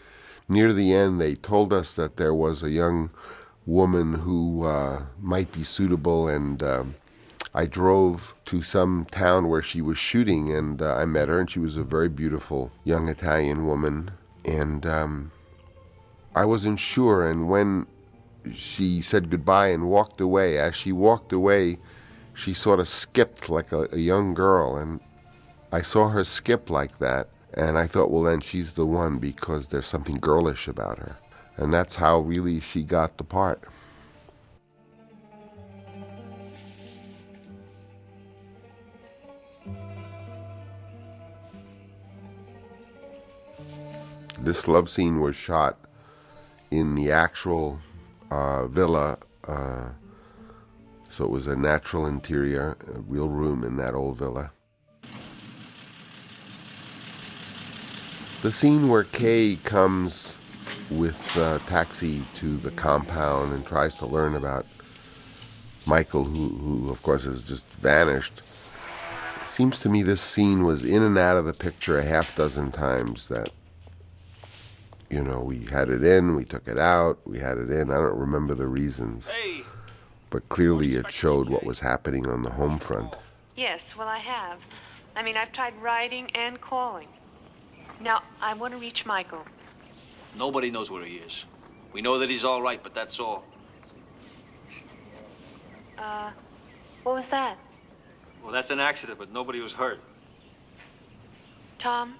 near 0.48 0.72
the 0.72 0.92
end, 0.92 1.20
they 1.20 1.34
told 1.34 1.72
us 1.72 1.94
that 1.94 2.16
there 2.16 2.34
was 2.34 2.62
a 2.62 2.70
young 2.70 3.10
woman 3.64 4.14
who 4.14 4.64
uh, 4.64 5.02
might 5.20 5.50
be 5.52 5.64
suitable, 5.64 6.28
and 6.28 6.62
um, 6.62 6.94
I 7.54 7.66
drove 7.66 8.34
to 8.46 8.62
some 8.62 9.06
town 9.10 9.48
where 9.48 9.60
she 9.60 9.82
was 9.82 9.98
shooting, 9.98 10.52
and 10.52 10.80
uh, 10.80 10.96
I 10.96 11.04
met 11.04 11.28
her, 11.28 11.38
and 11.38 11.50
she 11.50 11.58
was 11.58 11.76
a 11.76 11.82
very 11.82 12.08
beautiful 12.08 12.72
young 12.84 13.08
Italian 13.08 13.66
woman, 13.66 14.12
and 14.44 14.86
um, 14.86 15.32
I 16.34 16.46
wasn't 16.46 16.78
sure. 16.78 17.28
And 17.28 17.48
when 17.48 17.86
she 18.50 19.02
said 19.02 19.30
goodbye 19.30 19.68
and 19.68 19.88
walked 19.88 20.20
away, 20.20 20.58
as 20.58 20.74
she 20.74 20.92
walked 20.92 21.32
away, 21.32 21.78
she 22.32 22.54
sort 22.54 22.80
of 22.80 22.88
skipped 22.88 23.50
like 23.50 23.70
a, 23.70 23.86
a 23.92 23.98
young 23.98 24.32
girl, 24.32 24.76
and 24.76 25.00
I 25.70 25.82
saw 25.82 26.08
her 26.08 26.24
skip 26.24 26.70
like 26.70 26.98
that, 27.00 27.28
and 27.52 27.76
I 27.76 27.86
thought, 27.86 28.10
well, 28.10 28.22
then 28.22 28.40
she's 28.40 28.72
the 28.72 28.86
one 28.86 29.18
because 29.18 29.68
there's 29.68 29.86
something 29.86 30.16
girlish 30.16 30.68
about 30.68 30.98
her. 30.98 31.18
And 31.58 31.72
that's 31.72 31.96
how 31.96 32.20
really 32.20 32.60
she 32.60 32.82
got 32.82 33.18
the 33.18 33.24
part. 33.24 33.62
This 44.42 44.66
love 44.66 44.90
scene 44.90 45.20
was 45.20 45.36
shot 45.36 45.78
in 46.72 46.96
the 46.96 47.12
actual 47.12 47.78
uh, 48.28 48.66
villa, 48.66 49.18
uh, 49.46 49.90
so 51.08 51.24
it 51.24 51.30
was 51.30 51.46
a 51.46 51.54
natural 51.54 52.06
interior, 52.06 52.76
a 52.92 52.98
real 53.02 53.28
room 53.28 53.62
in 53.62 53.76
that 53.76 53.94
old 53.94 54.18
villa. 54.18 54.50
The 58.42 58.50
scene 58.50 58.88
where 58.88 59.04
Kay 59.04 59.60
comes 59.62 60.40
with 60.90 61.36
a 61.36 61.60
taxi 61.68 62.24
to 62.34 62.56
the 62.56 62.72
compound 62.72 63.52
and 63.52 63.64
tries 63.64 63.94
to 63.96 64.06
learn 64.06 64.34
about 64.34 64.66
Michael, 65.86 66.24
who, 66.24 66.48
who 66.48 66.90
of 66.90 67.00
course 67.04 67.22
has 67.22 67.44
just 67.44 67.68
vanished. 67.68 68.42
Seems 69.46 69.78
to 69.80 69.88
me 69.88 70.02
this 70.02 70.20
scene 70.20 70.64
was 70.64 70.84
in 70.84 71.04
and 71.04 71.16
out 71.16 71.36
of 71.36 71.44
the 71.44 71.52
picture 71.52 71.96
a 71.96 72.04
half 72.04 72.34
dozen 72.34 72.72
times. 72.72 73.28
That 73.28 73.50
you 75.12 75.22
know 75.22 75.40
we 75.40 75.66
had 75.70 75.90
it 75.90 76.02
in, 76.02 76.34
we 76.34 76.44
took 76.44 76.66
it 76.66 76.78
out, 76.78 77.18
we 77.26 77.38
had 77.38 77.58
it 77.58 77.70
in. 77.70 77.90
I 77.90 77.96
don't 77.96 78.18
remember 78.18 78.54
the 78.54 78.66
reasons, 78.66 79.30
but 80.30 80.48
clearly 80.48 80.94
it 80.94 81.12
showed 81.12 81.50
what 81.50 81.64
was 81.64 81.80
happening 81.80 82.26
on 82.26 82.42
the 82.42 82.50
home 82.50 82.78
front. 82.78 83.14
Yes, 83.54 83.94
well, 83.94 84.08
I 84.08 84.18
have. 84.18 84.58
I 85.14 85.22
mean, 85.22 85.36
I've 85.36 85.52
tried 85.52 85.74
writing 85.82 86.30
and 86.34 86.58
calling. 86.58 87.08
Now, 88.00 88.22
I 88.40 88.54
want 88.54 88.72
to 88.72 88.78
reach 88.78 89.04
Michael. 89.04 89.44
Nobody 90.34 90.70
knows 90.70 90.90
where 90.90 91.04
he 91.04 91.16
is. 91.16 91.44
We 91.92 92.00
know 92.00 92.18
that 92.18 92.30
he's 92.30 92.44
all 92.44 92.62
right, 92.62 92.82
but 92.82 92.94
that's 92.94 93.20
all. 93.20 93.44
Uh, 95.98 96.32
what 97.02 97.16
was 97.16 97.28
that? 97.28 97.58
Well, 98.42 98.50
that's 98.50 98.70
an 98.70 98.80
accident, 98.80 99.18
but 99.18 99.30
nobody 99.30 99.60
was 99.60 99.74
hurt. 99.74 100.00
Tom? 101.78 102.14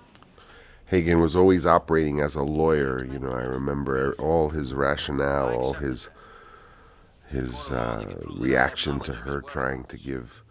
Hagen 0.93 1.21
was 1.21 1.35
always 1.35 1.65
operating 1.65 2.21
as 2.21 2.35
a 2.35 2.43
lawyer. 2.43 3.03
You 3.03 3.19
know, 3.19 3.31
I 3.31 3.45
remember 3.45 4.15
all 4.19 4.51
his 4.51 4.75
rationale, 4.75 5.49
all 5.59 5.73
his 5.73 6.11
his 7.29 7.73
uh, 7.73 8.15
reaction 8.39 9.01
to 9.01 9.15
her 9.15 9.41
trying 9.41 9.85
to 9.85 9.97
give 9.97 10.45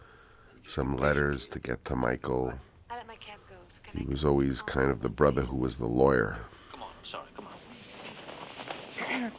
some 0.66 0.98
letters 0.98 1.48
to 1.50 1.60
get 1.60 1.86
to 1.86 1.96
Michael. 1.96 2.56
He 3.94 4.04
was 4.06 4.26
always 4.26 4.64
kind 4.64 4.90
of 4.90 5.02
the 5.02 5.10
brother 5.10 5.44
who 5.44 5.58
was 5.58 5.78
the 5.78 5.86
lawyer. 5.86 6.40
Come 6.72 6.82
on, 6.82 6.90
sorry, 7.04 7.28
come 7.36 7.46
on. 9.12 9.32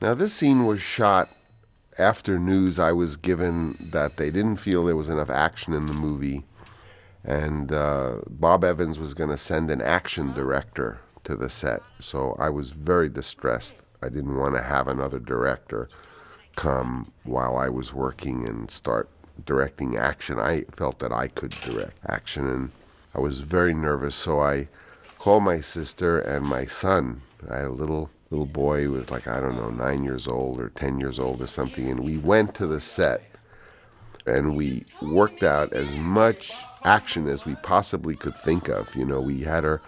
Now, 0.00 0.14
this 0.14 0.32
scene 0.32 0.64
was 0.64 0.80
shot 0.80 1.28
after 1.98 2.38
news 2.38 2.78
I 2.78 2.92
was 2.92 3.16
given 3.16 3.76
that 3.80 4.16
they 4.16 4.30
didn't 4.30 4.56
feel 4.56 4.84
there 4.84 4.96
was 4.96 5.08
enough 5.08 5.30
action 5.30 5.72
in 5.72 5.86
the 5.86 5.92
movie, 5.92 6.44
and 7.24 7.72
uh, 7.72 8.20
Bob 8.28 8.64
Evans 8.64 8.98
was 8.98 9.14
going 9.14 9.30
to 9.30 9.36
send 9.36 9.70
an 9.70 9.82
action 9.82 10.32
director 10.32 11.00
to 11.24 11.36
the 11.36 11.48
set. 11.48 11.80
So 12.00 12.36
I 12.38 12.50
was 12.50 12.70
very 12.70 13.08
distressed. 13.08 13.82
I 14.02 14.08
didn't 14.08 14.36
want 14.36 14.54
to 14.54 14.62
have 14.62 14.88
another 14.88 15.18
director 15.18 15.88
come 16.56 17.12
while 17.24 17.56
I 17.56 17.68
was 17.68 17.92
working 17.92 18.46
and 18.46 18.70
start 18.70 19.08
directing 19.44 19.96
action. 19.96 20.38
I 20.38 20.62
felt 20.72 20.98
that 21.00 21.12
I 21.12 21.28
could 21.28 21.50
direct 21.50 21.98
action, 22.06 22.48
and 22.48 22.70
I 23.14 23.20
was 23.20 23.40
very 23.40 23.74
nervous. 23.74 24.14
So 24.14 24.40
I 24.40 24.68
called 25.18 25.42
my 25.42 25.60
sister 25.60 26.18
and 26.18 26.44
my 26.44 26.66
son. 26.66 27.22
I 27.50 27.58
had 27.58 27.66
a 27.66 27.70
little 27.70 28.10
little 28.30 28.46
boy 28.46 28.84
who 28.84 28.92
was 28.92 29.10
like 29.10 29.26
I 29.26 29.40
don't 29.40 29.56
know 29.56 29.70
nine 29.70 30.04
years 30.04 30.26
old 30.26 30.60
or 30.60 30.68
ten 30.70 30.98
years 30.98 31.18
old 31.18 31.40
or 31.40 31.46
something, 31.46 31.88
and 31.88 32.00
we 32.00 32.18
went 32.18 32.54
to 32.56 32.66
the 32.66 32.80
set 32.80 33.22
and 34.26 34.56
we 34.56 34.84
worked 35.00 35.42
out 35.42 35.72
as 35.72 35.96
much 35.96 36.52
action 36.84 37.28
as 37.28 37.46
we 37.46 37.54
possibly 37.56 38.14
could 38.14 38.36
think 38.36 38.68
of. 38.68 38.94
You 38.94 39.04
know, 39.04 39.20
we 39.20 39.42
had 39.42 39.64
her 39.64 39.80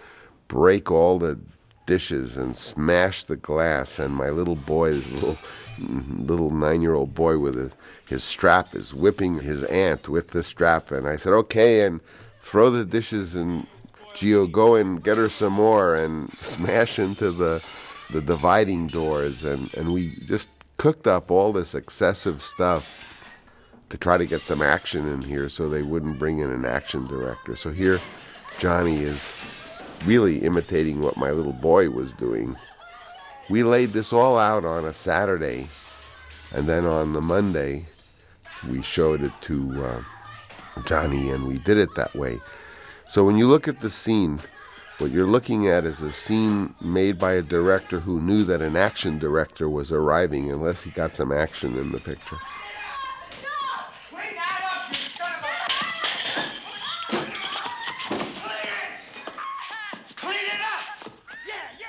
break 0.47 0.91
all 0.91 1.19
the 1.19 1.39
dishes 1.85 2.37
and 2.37 2.55
smash 2.55 3.23
the 3.23 3.35
glass, 3.35 3.99
and 3.99 4.15
my 4.15 4.29
little 4.29 4.55
boy, 4.55 4.93
this 4.93 5.11
little 5.11 5.37
little 5.79 6.51
nine-year-old 6.51 7.15
boy 7.15 7.37
with 7.39 7.55
his, 7.55 7.75
his 8.07 8.23
strap, 8.23 8.75
is 8.75 8.93
whipping 8.93 9.39
his 9.39 9.63
aunt 9.65 10.09
with 10.09 10.29
the 10.29 10.43
strap, 10.43 10.91
and 10.91 11.07
I 11.07 11.15
said, 11.15 11.33
"Okay," 11.33 11.85
and 11.85 12.01
throw 12.39 12.69
the 12.69 12.85
dishes 12.85 13.35
and 13.35 13.67
Gio, 14.13 14.51
go 14.51 14.75
and 14.75 15.01
get 15.01 15.17
her 15.17 15.29
some 15.29 15.53
more 15.53 15.95
and 15.95 16.31
smash 16.41 16.99
into 16.99 17.31
the 17.31 17.61
the 18.11 18.21
dividing 18.21 18.87
doors 18.87 19.43
and, 19.43 19.73
and 19.75 19.93
we 19.93 20.09
just 20.27 20.49
cooked 20.77 21.07
up 21.07 21.31
all 21.31 21.53
this 21.53 21.75
excessive 21.75 22.41
stuff 22.41 22.91
to 23.89 23.97
try 23.97 24.17
to 24.17 24.25
get 24.25 24.43
some 24.43 24.61
action 24.61 25.07
in 25.07 25.21
here 25.21 25.49
so 25.49 25.69
they 25.69 25.81
wouldn't 25.81 26.17
bring 26.17 26.39
in 26.39 26.49
an 26.49 26.65
action 26.65 27.05
director. 27.07 27.55
So 27.55 27.71
here 27.71 27.99
Johnny 28.57 29.01
is 29.01 29.31
really 30.05 30.39
imitating 30.39 31.01
what 31.01 31.17
my 31.17 31.31
little 31.31 31.53
boy 31.53 31.89
was 31.89 32.13
doing. 32.13 32.55
We 33.49 33.63
laid 33.63 33.93
this 33.93 34.13
all 34.13 34.37
out 34.37 34.65
on 34.65 34.85
a 34.85 34.93
Saturday 34.93 35.67
and 36.53 36.67
then 36.67 36.85
on 36.85 37.13
the 37.13 37.21
Monday 37.21 37.85
we 38.69 38.81
showed 38.81 39.23
it 39.23 39.31
to 39.41 39.85
uh, 39.85 40.03
Johnny 40.85 41.29
and 41.29 41.47
we 41.47 41.57
did 41.59 41.77
it 41.77 41.93
that 41.95 42.15
way. 42.15 42.39
So 43.07 43.25
when 43.25 43.37
you 43.37 43.47
look 43.47 43.67
at 43.67 43.81
the 43.81 43.89
scene, 43.89 44.39
what 45.01 45.09
you're 45.09 45.25
looking 45.25 45.67
at 45.67 45.83
is 45.83 46.03
a 46.03 46.11
scene 46.11 46.75
made 46.79 47.17
by 47.17 47.33
a 47.33 47.41
director 47.41 47.99
who 47.99 48.21
knew 48.21 48.43
that 48.43 48.61
an 48.61 48.75
action 48.77 49.17
director 49.17 49.67
was 49.67 49.91
arriving 49.91 50.51
unless 50.51 50.83
he 50.83 50.91
got 50.91 51.15
some 51.15 51.31
action 51.31 51.75
in 51.75 51.91
the 51.91 51.99
picture. 51.99 52.37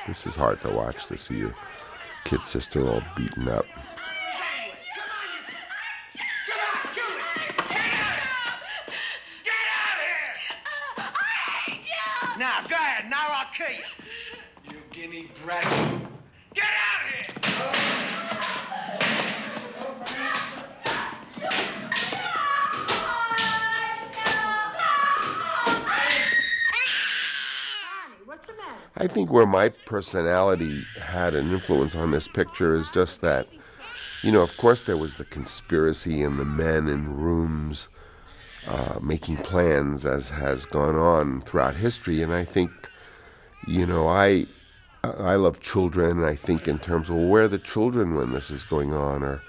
This 0.09 0.27
is 0.27 0.35
hard 0.35 0.63
to 0.63 0.71
watch 0.71 1.05
to 1.07 1.19
see 1.19 1.37
your 1.37 1.55
kid 2.25 2.43
sister 2.43 2.89
all 2.89 3.03
beaten 3.15 3.47
up. 3.49 3.67
Kill 13.55 13.69
you. 13.71 14.73
You 14.73 14.79
guinea 14.91 15.31
brat. 15.45 15.63
Get 16.55 16.65
out 16.65 17.03
of 17.05 17.15
here! 17.15 17.23
What's 28.25 28.47
the 28.49 28.55
matter? 28.55 28.73
I 28.97 29.07
think 29.07 29.31
where 29.31 29.47
my 29.47 29.69
personality 29.69 30.83
had 31.01 31.37
an 31.37 31.53
influence 31.53 31.95
on 31.95 32.11
this 32.11 32.27
picture 32.27 32.75
is 32.75 32.89
just 32.89 33.21
that, 33.21 33.47
you 34.23 34.33
know, 34.33 34.43
of 34.43 34.57
course 34.57 34.83
there 34.83 34.97
was 34.97 35.15
the 35.15 35.25
conspiracy 35.27 36.23
and 36.23 36.41
the 36.41 36.45
men 36.45 36.89
in 36.89 37.17
rooms 37.17 37.89
uh, 38.67 38.99
making 39.01 39.37
plans 39.39 40.05
as 40.05 40.31
has 40.31 40.67
gone 40.67 40.97
on 40.97 41.41
throughout 41.41 41.77
history, 41.77 42.23
and 42.23 42.33
I 42.33 42.45
think, 42.45 42.71
you 43.67 43.87
know, 43.87 44.09
I 44.09 44.47
I 45.05 45.35
love 45.35 45.61
children, 45.61 46.19
and 46.19 46.27
I 46.27 46.37
think 46.37 46.69
in 46.69 46.79
terms 46.79 47.11
of 47.11 47.17
well, 47.17 47.27
where 47.29 47.45
are 47.45 47.49
the 47.49 47.59
children 47.59 48.15
when 48.15 48.33
this 48.33 48.51
is 48.51 48.63
going 48.63 48.93
on, 48.93 49.23
or 49.23 49.41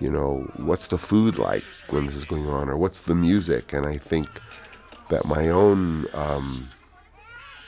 you 0.00 0.10
know, 0.10 0.50
what's 0.56 0.88
the 0.88 0.98
food 0.98 1.38
like 1.38 1.64
when 1.90 2.06
this 2.06 2.14
is 2.14 2.24
going 2.24 2.48
on, 2.48 2.68
or 2.68 2.76
what's 2.76 3.00
the 3.00 3.14
music, 3.14 3.72
and 3.72 3.86
I 3.86 3.98
think 3.98 4.28
that 5.10 5.24
my 5.24 5.48
own 5.48 6.06
um, 6.14 6.68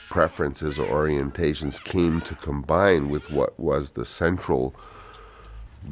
preferences 0.09 0.79
or 0.79 0.87
orientations 0.87 1.83
came 1.83 2.21
to 2.21 2.35
combine 2.35 3.09
with 3.09 3.29
what 3.29 3.59
was 3.59 3.91
the 3.91 4.05
central 4.05 4.73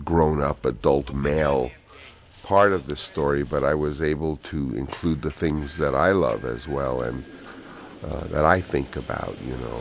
grown 0.04 0.42
up 0.42 0.66
adult 0.66 1.14
male 1.14 1.70
part 2.46 2.74
of 2.74 2.86
the 2.86 2.96
story, 2.96 3.42
but 3.42 3.64
I 3.64 3.74
was 3.74 4.04
able 4.04 4.38
to 4.38 4.76
include 4.76 5.24
the 5.24 5.32
things 5.32 5.78
that 5.78 5.96
I 5.96 6.12
love 6.12 6.46
as 6.46 6.68
well 6.68 7.02
and 7.02 7.26
uh, 8.04 8.20
that 8.26 8.46
I 8.46 8.62
think 8.62 8.96
about, 8.96 9.36
you 9.44 9.58
know. 9.58 9.80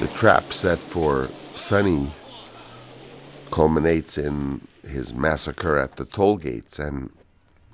The 0.00 0.08
trap 0.16 0.54
set 0.54 0.78
for 0.78 1.26
Sonny 1.54 2.10
culminates 3.50 4.16
in 4.16 4.66
his 4.86 5.12
massacre 5.12 5.76
at 5.76 5.96
the 5.96 6.06
toll 6.06 6.38
gates. 6.38 6.78
And, 6.78 7.10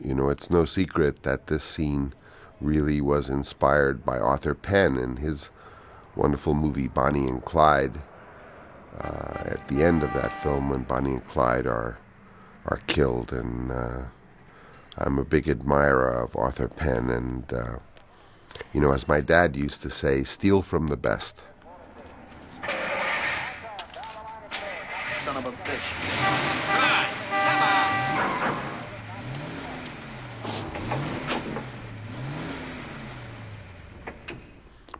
you 0.00 0.14
know, 0.14 0.30
it's 0.30 0.50
no 0.50 0.64
secret 0.64 1.22
that 1.22 1.46
this 1.46 1.62
scene 1.62 2.12
really 2.64 3.00
was 3.00 3.28
inspired 3.28 4.04
by 4.04 4.18
Arthur 4.18 4.54
Penn 4.54 4.96
and 4.96 5.18
his 5.18 5.50
wonderful 6.16 6.54
movie 6.54 6.88
Bonnie 6.88 7.28
and 7.28 7.44
Clyde. 7.44 8.00
Uh, 8.98 9.42
at 9.46 9.68
the 9.68 9.82
end 9.82 10.02
of 10.02 10.12
that 10.14 10.32
film, 10.32 10.70
when 10.70 10.82
Bonnie 10.82 11.14
and 11.14 11.24
Clyde 11.24 11.66
are 11.66 11.98
are 12.66 12.80
killed, 12.86 13.32
and 13.32 13.70
uh, 13.70 14.02
I'm 14.96 15.18
a 15.18 15.24
big 15.24 15.48
admirer 15.48 16.22
of 16.22 16.34
Arthur 16.36 16.68
Penn, 16.68 17.10
and 17.10 17.52
uh, 17.52 17.78
you 18.72 18.80
know, 18.80 18.92
as 18.92 19.08
my 19.08 19.20
dad 19.20 19.56
used 19.56 19.82
to 19.82 19.90
say, 19.90 20.22
steal 20.22 20.62
from 20.62 20.86
the 20.86 20.96
best. 20.96 21.42
Son 25.24 25.36
of 25.36 25.46
a 25.46 25.50
bitch. 25.50 26.73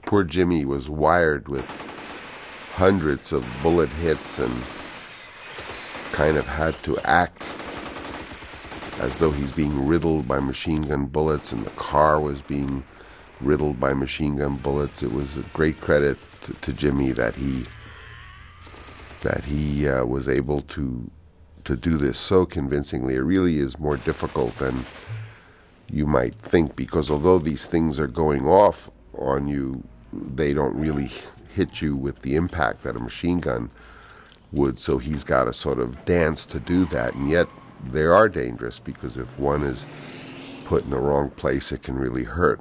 Poor 0.06 0.24
Jimmy 0.24 0.64
was 0.64 0.89
wired 0.90 1.48
with 1.48 1.66
hundreds 2.74 3.32
of 3.32 3.47
bullet 3.62 3.89
hits 3.90 4.39
and 4.39 4.52
kind 6.12 6.36
of 6.36 6.47
had 6.47 6.74
to 6.82 6.98
act 7.05 7.43
as 9.01 9.16
though 9.16 9.31
he's 9.31 9.52
being 9.52 9.86
riddled 9.86 10.28
by 10.28 10.39
machine 10.40 10.82
gun 10.82 11.06
bullets 11.06 11.52
and 11.52 11.64
the 11.64 11.70
car 11.70 12.20
was 12.20 12.40
being 12.40 12.85
riddled 13.40 13.81
by 13.81 13.93
machine 13.93 14.36
gun 14.36 14.56
bullets. 14.56 15.02
It 15.02 15.12
was 15.12 15.36
a 15.36 15.43
great 15.52 15.81
credit 15.81 16.18
to, 16.43 16.55
to 16.55 16.72
Jimmy 16.72 17.12
that 17.12 17.35
he 17.35 17.64
that 19.22 19.44
he 19.44 19.89
uh, 19.89 20.05
was 20.05 20.28
able 20.28 20.60
to 20.60 21.10
to 21.64 21.76
do 21.76 21.97
this 21.97 22.18
so 22.18 22.44
convincingly. 22.44 23.14
It 23.14 23.22
really 23.22 23.59
is 23.59 23.78
more 23.78 23.97
difficult 23.97 24.56
than 24.59 24.85
you 25.90 26.06
might 26.06 26.35
think 26.35 26.76
because 26.76 27.10
although 27.10 27.39
these 27.39 27.66
things 27.66 27.98
are 27.98 28.06
going 28.06 28.47
off 28.47 28.90
on 29.18 29.48
you, 29.48 29.82
they 30.34 30.52
don't 30.52 30.76
really 30.76 31.10
hit 31.54 31.80
you 31.80 31.96
with 31.96 32.22
the 32.22 32.34
impact 32.36 32.82
that 32.82 32.96
a 32.96 33.00
machine 33.00 33.40
gun 33.40 33.70
would. 34.52 34.78
So 34.78 34.98
he's 34.98 35.24
got 35.24 35.44
to 35.44 35.52
sort 35.52 35.78
of 35.78 36.04
dance 36.04 36.46
to 36.46 36.60
do 36.60 36.84
that, 36.86 37.14
and 37.14 37.30
yet 37.30 37.48
they 37.90 38.04
are 38.04 38.28
dangerous 38.28 38.78
because 38.78 39.16
if 39.16 39.38
one 39.38 39.62
is 39.62 39.86
put 40.64 40.84
in 40.84 40.90
the 40.90 40.98
wrong 40.98 41.30
place, 41.30 41.72
it 41.72 41.82
can 41.82 41.96
really 41.96 42.24
hurt. 42.24 42.60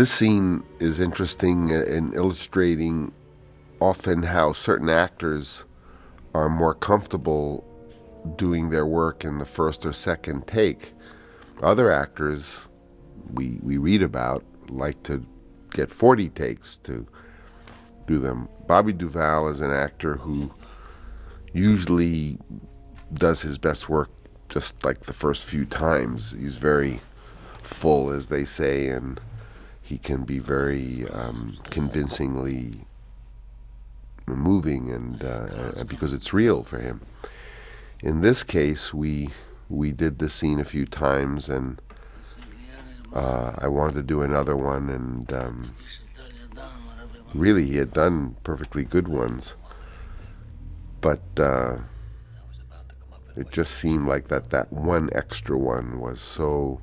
This 0.00 0.12
scene 0.12 0.64
is 0.78 0.98
interesting 0.98 1.68
in 1.68 2.14
illustrating 2.14 3.12
often 3.80 4.22
how 4.22 4.54
certain 4.54 4.88
actors 4.88 5.66
are 6.32 6.48
more 6.48 6.72
comfortable 6.72 7.62
doing 8.36 8.70
their 8.70 8.86
work 8.86 9.26
in 9.26 9.36
the 9.36 9.44
first 9.44 9.84
or 9.84 9.92
second 9.92 10.46
take. 10.46 10.94
Other 11.62 11.92
actors 11.92 12.60
we 13.34 13.58
we 13.62 13.76
read 13.76 14.02
about 14.02 14.42
like 14.70 15.02
to 15.02 15.22
get 15.72 15.90
40 15.90 16.30
takes 16.30 16.78
to 16.78 17.06
do 18.06 18.18
them. 18.18 18.48
Bobby 18.66 18.94
Duvall 18.94 19.48
is 19.48 19.60
an 19.60 19.70
actor 19.70 20.14
who 20.14 20.50
usually 21.52 22.38
does 23.12 23.42
his 23.42 23.58
best 23.58 23.90
work 23.90 24.08
just 24.48 24.82
like 24.82 25.00
the 25.00 25.12
first 25.12 25.44
few 25.44 25.66
times. 25.66 26.32
He's 26.32 26.56
very 26.56 27.02
full, 27.60 28.08
as 28.08 28.28
they 28.28 28.46
say, 28.46 28.88
and 28.88 29.20
he 29.90 29.98
can 29.98 30.22
be 30.22 30.38
very 30.38 31.04
um, 31.10 31.56
convincingly 31.64 32.86
moving, 34.24 34.88
and 34.88 35.24
uh, 35.24 35.82
because 35.82 36.12
it's 36.14 36.32
real 36.32 36.62
for 36.62 36.78
him. 36.78 37.00
In 38.00 38.20
this 38.20 38.44
case, 38.44 38.94
we 38.94 39.30
we 39.68 39.90
did 39.90 40.20
the 40.20 40.30
scene 40.30 40.60
a 40.60 40.64
few 40.64 40.86
times, 40.86 41.48
and 41.48 41.82
uh, 43.12 43.56
I 43.58 43.66
wanted 43.66 43.96
to 43.96 44.04
do 44.04 44.22
another 44.22 44.56
one, 44.56 44.88
and 44.90 45.32
um, 45.32 45.74
really, 47.34 47.66
he 47.66 47.76
had 47.76 47.92
done 47.92 48.36
perfectly 48.44 48.84
good 48.84 49.08
ones, 49.08 49.56
but. 51.00 51.22
Uh, 51.36 51.78
it 53.36 53.52
just 53.52 53.74
seemed 53.74 54.06
like 54.06 54.26
that 54.28 54.50
that 54.50 54.70
one 54.72 55.08
extra 55.12 55.56
one 55.56 56.00
was 56.00 56.20
so 56.20 56.82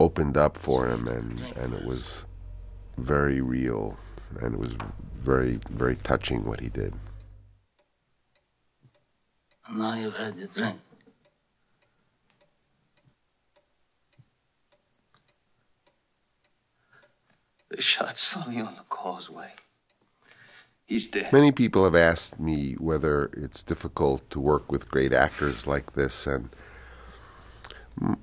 opened 0.00 0.36
up 0.36 0.56
for 0.56 0.86
him 0.88 1.08
and 1.08 1.40
and 1.56 1.74
it 1.74 1.84
was 1.84 2.26
very 2.96 3.40
real 3.40 3.98
and 4.40 4.54
it 4.54 4.60
was 4.60 4.76
very 5.22 5.58
very 5.70 5.96
touching 5.96 6.44
what 6.44 6.60
he 6.60 6.68
did 6.68 6.94
Now 9.70 9.94
you've 9.94 10.16
had 10.16 10.36
your 10.36 10.48
drink. 10.48 10.78
They 17.70 17.80
shot 17.80 18.16
Sonny 18.16 18.60
on 18.62 18.76
the 18.76 18.82
causeway. 18.88 19.50
He's 20.86 21.06
dead. 21.06 21.32
Many 21.34 21.52
people 21.52 21.84
have 21.84 21.94
asked 21.94 22.40
me 22.40 22.74
whether 22.74 23.30
it's 23.36 23.62
difficult 23.62 24.28
to 24.30 24.40
work 24.40 24.72
with 24.72 24.90
great 24.90 25.12
actors 25.12 25.66
like 25.66 25.92
this, 25.92 26.26
and 26.26 26.48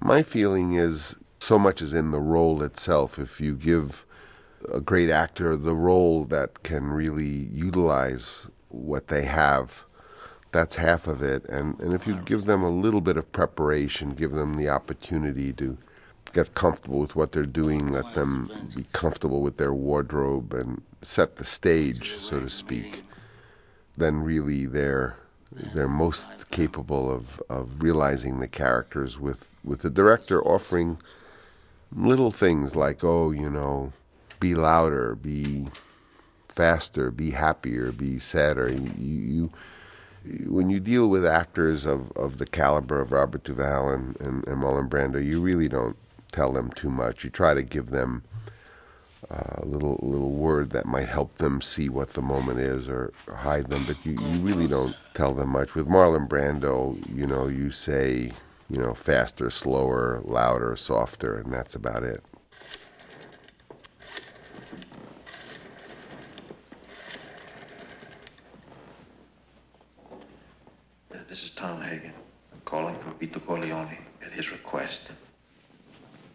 my 0.02 0.23
feeling 0.23 0.73
is 0.73 1.15
so 1.46 1.60
much 1.60 1.80
is 1.80 1.94
in 1.94 2.10
the 2.10 2.20
role 2.20 2.64
itself. 2.64 3.20
If 3.20 3.40
you 3.40 3.56
give 3.56 4.04
a 4.74 4.82
great 4.82 5.12
actor 5.12 5.56
the 5.56 5.76
role 5.76 6.26
that 6.26 6.64
can 6.64 6.90
really 6.90 7.48
utilize 7.52 8.50
what 8.70 9.10
they 9.10 9.26
have, 9.26 9.86
that's 10.52 10.78
half 10.78 11.06
of 11.06 11.22
it. 11.22 11.46
And, 11.46 11.80
and 11.80 11.94
if 11.94 12.08
you 12.08 12.16
give 12.26 12.46
them 12.46 12.64
a 12.64 12.70
little 12.70 13.00
bit 13.00 13.16
of 13.16 13.32
preparation, 13.32 14.16
give 14.16 14.32
them 14.32 14.56
the 14.56 14.70
opportunity 14.70 15.54
to 15.54 15.78
get 16.34 16.56
comfortable 16.56 17.00
with 17.00 17.16
what 17.16 17.32
they're 17.32 17.46
doing, 17.46 17.92
let 17.92 18.16
them 18.16 18.50
be 18.76 18.88
comfortable 18.94 19.44
with 19.44 19.58
their 19.58 19.74
wardrobe, 19.74 20.52
and 20.52 20.82
set 21.04 21.36
the 21.36 21.44
stage, 21.44 22.10
so 22.14 22.40
to 22.40 22.50
speak, 22.50 23.04
then 23.98 24.24
really 24.24 24.66
they're 24.66 25.18
they're 25.74 25.88
most 25.88 26.50
capable 26.50 27.10
of, 27.10 27.42
of 27.50 27.82
realizing 27.82 28.40
the 28.40 28.48
characters 28.48 29.20
with, 29.20 29.54
with 29.64 29.84
the 29.84 29.90
director 29.90 30.44
offering 30.44 30.98
little 31.94 32.32
things 32.32 32.76
like, 32.76 33.03
oh, 33.03 33.32
you 33.32 33.49
know, 33.49 33.94
be 34.40 34.56
louder, 34.56 35.16
be 35.16 35.68
faster, 36.48 37.12
be 37.12 37.32
happier, 37.32 37.91
be 37.91 38.20
sadder. 38.20 38.72
You, 38.72 38.91
you 38.98 39.52
when 40.48 40.70
you 40.70 40.80
deal 40.80 41.10
with 41.10 41.26
actors 41.26 41.86
of, 41.86 42.12
of 42.14 42.40
the 42.40 42.48
caliber 42.48 42.99
of 42.99 43.12
Robert 43.12 43.44
Duvall 43.44 43.90
and, 43.90 44.20
and, 44.20 44.48
and 44.48 44.62
Marlon 44.62 44.90
Brando, 44.90 45.24
you 45.24 45.40
really 45.40 45.68
don't 45.68 45.95
tell 46.32 46.52
them 46.52 46.72
too 46.72 46.90
much. 46.90 47.24
You 47.24 47.30
try 47.30 47.53
to 47.53 47.62
give 47.62 47.91
them 47.91 48.24
uh, 49.30 49.57
a 49.57 49.66
little 49.66 49.99
little 50.02 50.32
word 50.32 50.70
that 50.72 50.86
might 50.86 51.07
help 51.07 51.36
them 51.38 51.62
see 51.62 51.90
what 51.90 52.10
the 52.10 52.22
moment 52.22 52.60
is 52.60 52.88
or 52.88 53.12
hide 53.28 53.70
them, 53.70 53.84
but 53.88 53.98
you, 54.06 54.14
you 54.14 54.40
really 54.40 54.68
don't 54.68 54.95
tell 55.14 55.34
them 55.34 55.49
much. 55.49 55.76
With 55.76 55.88
Marlon 55.88 56.28
Brando, 56.28 56.98
you 57.16 57.26
know, 57.26 57.48
you 57.48 57.72
say, 57.72 58.32
you 58.70 58.80
know, 58.80 58.94
faster, 58.94 59.50
slower, 59.50 60.22
louder, 60.24 60.76
softer, 60.76 61.38
and 61.38 61.54
that's 61.54 61.76
about 61.76 62.04
it. 62.04 62.24
This 71.28 71.44
is 71.44 71.50
Tom 71.50 71.82
Hagen. 71.82 72.14
I'm 72.54 72.62
calling 72.64 72.96
for 73.00 73.12
Vito 73.20 73.40
Corleone 73.42 73.98
at 74.26 74.32
his 74.32 74.52
request. 74.52 75.10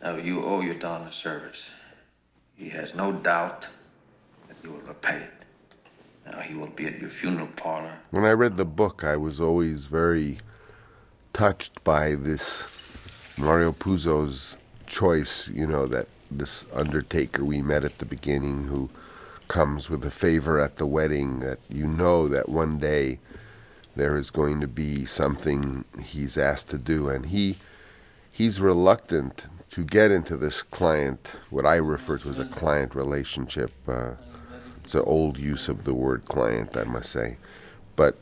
Now, 0.02 0.16
you 0.16 0.44
owe 0.44 0.60
your 0.60 0.74
Don 0.74 1.06
a 1.06 1.12
service. 1.12 1.70
He 2.54 2.68
has 2.68 2.94
no 2.94 3.12
doubt 3.12 3.66
that 4.48 4.56
you 4.62 4.72
will 4.72 4.80
repay 4.80 5.16
it. 5.16 5.32
Now, 6.30 6.40
he 6.40 6.54
will 6.54 6.66
be 6.68 6.86
at 6.86 7.00
your 7.00 7.08
funeral 7.08 7.48
parlor. 7.56 7.94
When 8.10 8.24
I 8.24 8.32
read 8.32 8.56
the 8.56 8.66
book, 8.66 9.02
I 9.02 9.16
was 9.16 9.40
always 9.40 9.86
very 9.86 10.38
touched 11.32 11.82
by 11.84 12.14
this 12.14 12.68
Mario 13.36 13.72
Puzo's 13.72 14.58
choice, 14.86 15.48
you 15.48 15.66
know, 15.66 15.86
that 15.86 16.08
this 16.30 16.66
undertaker 16.72 17.44
we 17.44 17.62
met 17.62 17.84
at 17.84 17.98
the 17.98 18.04
beginning 18.04 18.64
who 18.64 18.88
comes 19.48 19.90
with 19.90 20.04
a 20.04 20.10
favor 20.10 20.60
at 20.60 20.76
the 20.76 20.86
wedding 20.86 21.40
that 21.40 21.58
you 21.68 21.86
know 21.86 22.28
that 22.28 22.48
one 22.48 22.78
day 22.78 23.18
there 23.96 24.14
is 24.14 24.30
going 24.30 24.60
to 24.60 24.68
be 24.68 25.04
something 25.04 25.84
he's 26.00 26.38
asked 26.38 26.68
to 26.68 26.78
do. 26.78 27.08
And 27.08 27.26
he 27.26 27.58
he's 28.30 28.60
reluctant 28.60 29.46
to 29.70 29.84
get 29.84 30.10
into 30.10 30.36
this 30.36 30.62
client 30.62 31.36
what 31.50 31.66
I 31.66 31.76
refer 31.76 32.18
to 32.18 32.28
as 32.28 32.38
a 32.38 32.44
client 32.44 32.94
relationship. 32.94 33.72
Uh, 33.88 34.12
it's 34.84 34.94
an 34.94 35.02
old 35.04 35.38
use 35.38 35.68
of 35.68 35.84
the 35.84 35.94
word 35.94 36.24
client 36.26 36.76
I 36.76 36.84
must 36.84 37.10
say. 37.10 37.36
But 37.96 38.18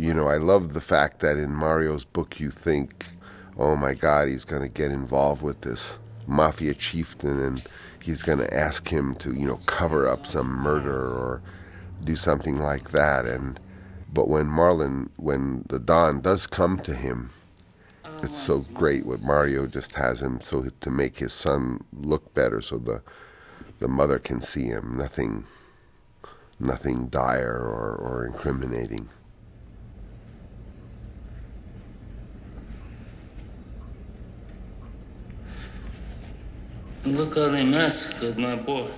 you 0.00 0.14
know 0.14 0.28
I 0.28 0.38
love 0.38 0.72
the 0.72 0.80
fact 0.80 1.20
that 1.20 1.36
in 1.36 1.54
Mario's 1.54 2.04
book 2.04 2.40
you 2.40 2.50
think 2.50 3.06
oh 3.58 3.76
my 3.76 3.92
god 3.94 4.28
he's 4.28 4.46
going 4.46 4.62
to 4.62 4.68
get 4.68 4.90
involved 4.90 5.42
with 5.42 5.60
this 5.60 5.98
mafia 6.26 6.72
chieftain 6.72 7.38
and 7.40 7.62
he's 8.02 8.22
going 8.22 8.38
to 8.38 8.54
ask 8.54 8.88
him 8.88 9.14
to 9.16 9.34
you 9.34 9.46
know 9.46 9.60
cover 9.66 10.08
up 10.08 10.24
some 10.24 10.48
murder 10.48 11.06
or 11.06 11.42
do 12.04 12.16
something 12.16 12.56
like 12.58 12.92
that 12.92 13.26
and 13.26 13.60
but 14.12 14.28
when 14.28 14.46
Marlon, 14.46 15.08
when 15.18 15.64
the 15.68 15.78
Don 15.78 16.20
does 16.20 16.44
come 16.44 16.80
to 16.80 16.94
him, 16.94 17.30
oh 18.04 18.18
it's 18.24 18.36
so 18.36 18.60
great 18.74 19.06
what 19.06 19.20
Mario 19.20 19.68
just 19.68 19.92
has 19.92 20.20
him 20.20 20.40
so 20.40 20.68
to 20.80 20.90
make 20.90 21.18
his 21.18 21.32
son 21.32 21.84
look 21.92 22.34
better 22.34 22.60
so 22.60 22.78
the 22.78 23.02
the 23.78 23.88
mother 23.88 24.18
can 24.18 24.40
see 24.40 24.64
him. 24.64 24.96
Nothing 24.96 25.44
nothing 26.58 27.06
dire 27.08 27.56
or, 27.56 27.96
or 27.96 28.26
incriminating. 28.26 29.08
Look 37.04 37.36
how 37.36 37.48
they 37.48 37.64
massacred 37.64 38.38
my 38.38 38.56
boy. 38.56 38.90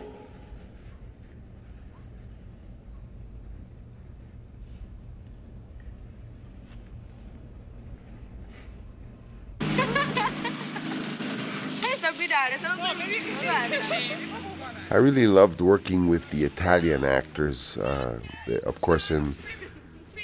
I 14.90 14.96
really 14.96 15.26
loved 15.26 15.60
working 15.60 16.08
with 16.08 16.30
the 16.30 16.44
Italian 16.44 17.04
actors. 17.04 17.78
Uh, 17.78 18.20
of 18.64 18.80
course, 18.80 19.10
in 19.10 19.34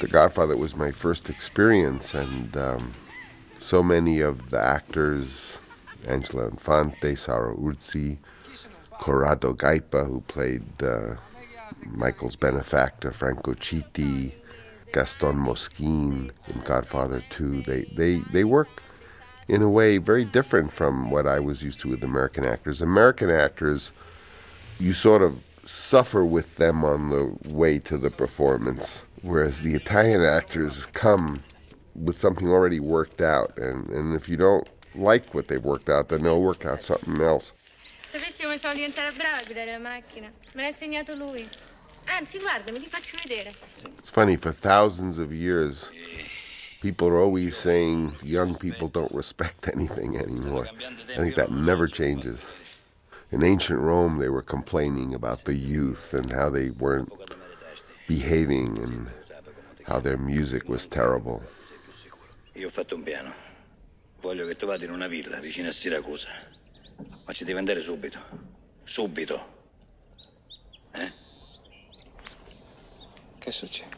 The 0.01 0.09
Godfather 0.09 0.53
it 0.53 0.59
was 0.59 0.77
my 0.77 0.91
first 0.91 1.31
experience, 1.31 2.15
and 2.15 2.57
um, 2.57 2.93
so 3.59 3.83
many 3.83 4.21
of 4.21 4.51
the 4.51 4.65
actors, 4.65 5.61
Angelo 6.09 6.49
Infanti, 6.49 7.17
Saro 7.17 7.55
Urzì, 7.57 8.19
Corrado 8.99 9.53
Gaipa, 9.55 10.07
who 10.07 10.21
played 10.23 10.65
uh, 10.83 11.15
Michael's 11.87 12.37
benefactor, 12.37 13.13
Franco 13.13 13.53
Citti, 13.55 14.33
Gaston 14.93 15.37
Moschin 15.37 16.31
in 16.49 16.61
Godfather 16.65 17.21
2, 17.31 17.63
they, 17.63 17.83
they, 17.97 18.17
they 18.33 18.45
work 18.45 18.83
in 19.49 19.63
a 19.63 19.69
way 19.69 19.99
very 19.99 20.25
different 20.25 20.73
from 20.73 21.11
what 21.11 21.27
I 21.27 21.39
was 21.39 21.63
used 21.63 21.81
to 21.81 21.89
with 21.89 22.03
American 22.03 22.45
actors. 22.45 22.81
American 22.81 23.31
actors, 23.31 23.93
you 24.79 24.93
sort 24.93 25.23
of 25.23 25.39
suffer 25.65 26.25
with 26.25 26.57
them 26.57 26.85
on 26.85 27.11
the 27.11 27.37
way 27.51 27.79
to 27.81 27.99
the 27.99 28.11
performance, 28.11 29.05
whereas 29.23 29.63
the 29.63 29.75
Italian 29.75 30.23
actors 30.23 30.87
come 30.87 31.43
with 31.95 32.17
something 32.17 32.49
already 32.49 32.81
worked 32.81 33.21
out, 33.21 33.57
and, 33.59 33.89
and 33.91 34.15
if 34.15 34.29
you 34.29 34.37
don't 34.37 34.69
like 34.95 35.35
what 35.35 35.49
they've 35.49 35.65
worked 35.65 35.89
out, 35.89 36.09
then 36.09 36.23
they'll 36.23 36.41
work 36.41 36.65
out 36.65 36.81
something 36.81 37.21
else. 37.21 37.53
Sapessi 38.11 38.43
come 38.43 38.59
sono 38.59 38.75
diventata 38.75 39.13
brava 39.13 39.39
a 39.39 39.45
guidare 39.45 39.73
la 39.73 39.79
macchina? 39.79 40.31
Me 40.55 40.63
l'ha 40.63 40.69
insegnato 40.69 41.15
lui. 41.15 41.49
Anzi, 42.07 42.39
guarda, 42.39 42.73
me 42.73 42.79
li 42.79 42.89
faccio 42.89 43.19
vedere. 43.23 43.55
It's 43.99 44.09
funny, 44.09 44.37
for 44.37 44.51
thousands 44.51 45.19
of 45.19 45.31
years, 45.31 45.93
people 46.81 47.09
are 47.09 47.19
always 47.19 47.55
saying 47.55 48.15
young 48.23 48.55
people 48.55 48.89
don't 48.89 49.13
respect 49.13 49.69
anything 49.75 50.17
anymore. 50.17 50.67
I 51.11 51.17
think 51.17 51.35
that 51.35 51.51
never 51.53 51.87
changes. 51.87 52.55
In 53.31 53.45
ancient 53.45 53.81
Rome, 53.81 54.17
they 54.19 54.31
were 54.31 54.43
complaining 54.43 55.15
about 55.15 55.45
the 55.45 55.55
youth 55.55 56.15
and 56.15 56.33
how 56.33 56.49
they 56.49 56.71
weren't 56.71 57.13
behaving 58.07 58.79
and 58.79 59.09
how 59.87 60.01
their 60.01 60.17
music 60.17 60.67
was 60.67 60.89
terrible. 60.89 61.43
Io 62.57 62.65
ho 62.65 62.71
fatto 62.71 62.97
un 62.97 63.03
piano. 63.03 63.35
Voglio 64.21 64.47
che 64.47 64.57
tu 64.57 64.67
vada 64.67 64.85
in 64.85 64.91
una 64.91 65.07
villa 65.07 65.39
vicino 65.39 65.69
a 65.69 65.73
Siracusa. 65.73 66.29
Ma 67.25 67.33
ci 67.33 67.45
devi 67.45 67.59
andare 67.59 67.81
subito. 67.81 68.19
Subito. 68.85 69.57
Eh? 70.93 71.13
Che 73.39 73.53
succede? 73.53 73.97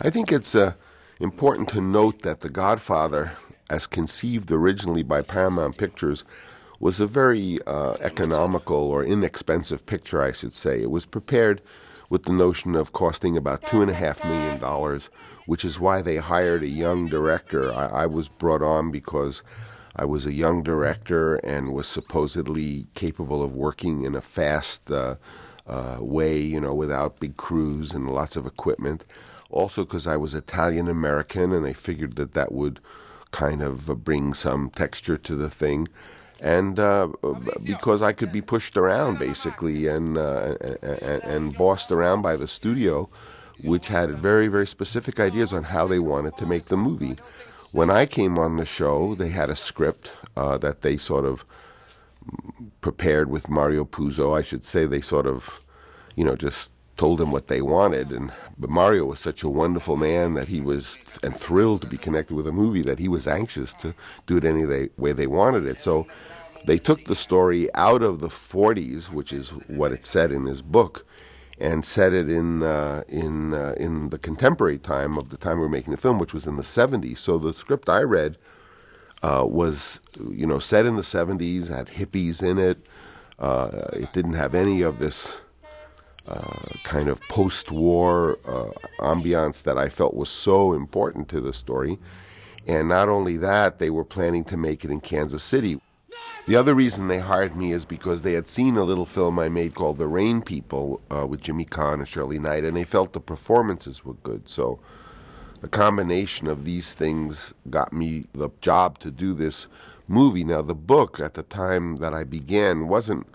I 0.00 0.10
think 0.10 0.30
it's 0.30 0.54
uh, 0.54 0.72
important 1.20 1.68
to 1.70 1.80
note 1.80 2.22
that 2.22 2.40
The 2.40 2.48
Godfather, 2.48 3.32
as 3.68 3.86
conceived 3.86 4.50
originally 4.50 5.02
by 5.02 5.22
Paramount 5.22 5.76
Pictures, 5.76 6.24
was 6.80 7.00
a 7.00 7.06
very 7.06 7.58
uh, 7.66 7.96
economical 8.00 8.76
or 8.76 9.04
inexpensive 9.04 9.84
picture, 9.84 10.22
I 10.22 10.32
should 10.32 10.52
say. 10.52 10.80
It 10.80 10.90
was 10.90 11.04
prepared 11.04 11.60
with 12.08 12.22
the 12.22 12.32
notion 12.32 12.74
of 12.76 12.92
costing 12.92 13.36
about 13.36 13.66
two 13.66 13.82
and 13.82 13.90
a 13.90 13.94
half 13.94 14.24
million 14.24 14.58
dollars, 14.58 15.10
which 15.48 15.64
is 15.64 15.80
why 15.80 16.02
they 16.02 16.18
hired 16.18 16.62
a 16.62 16.68
young 16.68 17.08
director. 17.08 17.72
I, 17.72 18.02
I 18.02 18.06
was 18.06 18.28
brought 18.28 18.60
on 18.60 18.90
because 18.90 19.42
I 19.96 20.04
was 20.04 20.26
a 20.26 20.34
young 20.34 20.62
director 20.62 21.36
and 21.36 21.72
was 21.72 21.88
supposedly 21.88 22.86
capable 22.94 23.42
of 23.42 23.56
working 23.56 24.04
in 24.04 24.14
a 24.14 24.20
fast 24.20 24.90
uh, 24.90 25.14
uh, 25.66 25.96
way, 26.00 26.38
you 26.38 26.60
know, 26.60 26.74
without 26.74 27.18
big 27.18 27.38
crews 27.38 27.94
and 27.94 28.10
lots 28.10 28.36
of 28.36 28.44
equipment. 28.44 29.06
Also, 29.48 29.86
because 29.86 30.06
I 30.06 30.18
was 30.18 30.34
Italian 30.34 30.86
American, 30.86 31.54
and 31.54 31.64
they 31.64 31.72
figured 31.72 32.16
that 32.16 32.34
that 32.34 32.52
would 32.52 32.78
kind 33.30 33.62
of 33.62 34.04
bring 34.04 34.34
some 34.34 34.68
texture 34.68 35.16
to 35.16 35.34
the 35.34 35.48
thing 35.48 35.88
and 36.40 36.78
uh, 36.78 37.08
because 37.64 38.00
I 38.00 38.12
could 38.12 38.30
be 38.30 38.40
pushed 38.40 38.76
around 38.76 39.18
basically 39.18 39.86
and, 39.86 40.16
uh, 40.16 40.54
and, 40.82 41.22
and 41.24 41.56
bossed 41.56 41.90
around 41.90 42.22
by 42.22 42.36
the 42.36 42.46
studio, 42.46 43.08
which 43.62 43.88
had 43.88 44.18
very 44.18 44.48
very 44.48 44.66
specific 44.66 45.18
ideas 45.20 45.52
on 45.52 45.64
how 45.64 45.86
they 45.86 45.98
wanted 45.98 46.36
to 46.36 46.46
make 46.46 46.66
the 46.66 46.76
movie. 46.76 47.16
When 47.72 47.90
I 47.90 48.06
came 48.06 48.38
on 48.38 48.56
the 48.56 48.64
show, 48.64 49.14
they 49.14 49.28
had 49.28 49.50
a 49.50 49.56
script 49.56 50.12
uh, 50.36 50.56
that 50.58 50.80
they 50.80 50.96
sort 50.96 51.24
of 51.24 51.44
prepared 52.80 53.30
with 53.30 53.48
Mario 53.48 53.84
Puzo. 53.84 54.36
I 54.36 54.42
should 54.42 54.64
say 54.64 54.86
they 54.86 55.00
sort 55.00 55.26
of, 55.26 55.60
you 56.16 56.24
know, 56.24 56.36
just 56.36 56.70
told 56.96 57.20
him 57.20 57.30
what 57.30 57.48
they 57.48 57.62
wanted. 57.62 58.10
And 58.10 58.32
but 58.58 58.70
Mario 58.70 59.04
was 59.06 59.20
such 59.20 59.42
a 59.42 59.48
wonderful 59.48 59.96
man 59.96 60.34
that 60.34 60.48
he 60.48 60.60
was 60.60 60.98
and 61.22 61.36
thrilled 61.36 61.82
to 61.82 61.86
be 61.86 61.96
connected 61.96 62.34
with 62.34 62.46
a 62.46 62.52
movie 62.52 62.82
that 62.82 62.98
he 62.98 63.08
was 63.08 63.26
anxious 63.26 63.74
to 63.74 63.94
do 64.26 64.36
it 64.36 64.44
any 64.44 64.88
way 64.96 65.12
they 65.12 65.26
wanted 65.26 65.66
it. 65.66 65.78
So 65.78 66.06
they 66.64 66.78
took 66.78 67.04
the 67.04 67.14
story 67.14 67.72
out 67.74 68.02
of 68.02 68.20
the 68.20 68.28
40s, 68.28 69.10
which 69.10 69.32
is 69.32 69.50
what 69.68 69.92
it 69.92 70.04
said 70.04 70.32
in 70.32 70.44
his 70.44 70.60
book, 70.60 71.06
and 71.60 71.84
set 71.84 72.12
it 72.12 72.30
in 72.30 72.62
uh, 72.62 73.02
in 73.08 73.54
uh, 73.54 73.74
in 73.76 74.10
the 74.10 74.18
contemporary 74.18 74.78
time 74.78 75.18
of 75.18 75.30
the 75.30 75.36
time 75.36 75.58
we 75.58 75.62
were 75.62 75.68
making 75.68 75.92
the 75.92 76.00
film, 76.00 76.18
which 76.18 76.34
was 76.34 76.46
in 76.46 76.56
the 76.56 76.62
70s. 76.62 77.18
So 77.18 77.38
the 77.38 77.52
script 77.52 77.88
I 77.88 78.02
read 78.02 78.38
uh, 79.22 79.44
was, 79.48 80.00
you 80.30 80.46
know, 80.46 80.58
set 80.58 80.86
in 80.86 80.96
the 80.96 81.02
70s, 81.02 81.68
had 81.68 81.88
hippies 81.88 82.42
in 82.42 82.58
it. 82.58 82.78
Uh, 83.38 83.88
it 83.92 84.12
didn't 84.12 84.34
have 84.34 84.54
any 84.54 84.82
of 84.82 84.98
this 84.98 85.40
uh, 86.26 86.74
kind 86.84 87.08
of 87.08 87.20
post-war 87.22 88.38
uh, 88.46 88.70
ambiance 89.00 89.62
that 89.62 89.78
I 89.78 89.88
felt 89.88 90.14
was 90.14 90.28
so 90.28 90.72
important 90.72 91.28
to 91.30 91.40
the 91.40 91.52
story. 91.52 91.98
And 92.66 92.88
not 92.88 93.08
only 93.08 93.36
that, 93.38 93.78
they 93.78 93.90
were 93.90 94.04
planning 94.04 94.44
to 94.44 94.56
make 94.56 94.84
it 94.84 94.90
in 94.90 95.00
Kansas 95.00 95.42
City. 95.42 95.80
The 96.48 96.56
other 96.56 96.74
reason 96.74 97.08
they 97.08 97.18
hired 97.18 97.56
me 97.56 97.72
is 97.72 97.84
because 97.84 98.22
they 98.22 98.32
had 98.32 98.48
seen 98.48 98.78
a 98.78 98.82
little 98.82 99.04
film 99.04 99.38
I 99.38 99.50
made 99.50 99.74
called 99.74 99.98
The 99.98 100.06
Rain 100.06 100.40
People 100.40 101.02
uh, 101.14 101.26
with 101.26 101.42
Jimmy 101.42 101.66
Caan 101.66 101.98
and 101.98 102.08
Shirley 102.08 102.38
Knight, 102.38 102.64
and 102.64 102.74
they 102.74 102.84
felt 102.84 103.12
the 103.12 103.20
performances 103.20 104.02
were 104.02 104.14
good. 104.14 104.48
So 104.48 104.80
the 105.60 105.68
combination 105.68 106.46
of 106.46 106.64
these 106.64 106.94
things 106.94 107.52
got 107.68 107.92
me 107.92 108.24
the 108.32 108.48
job 108.62 108.98
to 109.00 109.10
do 109.10 109.34
this 109.34 109.68
movie. 110.08 110.42
Now, 110.42 110.62
the 110.62 110.74
book 110.74 111.20
at 111.20 111.34
the 111.34 111.42
time 111.42 111.96
that 111.96 112.14
I 112.14 112.24
began 112.24 112.88
wasn't 112.88 113.26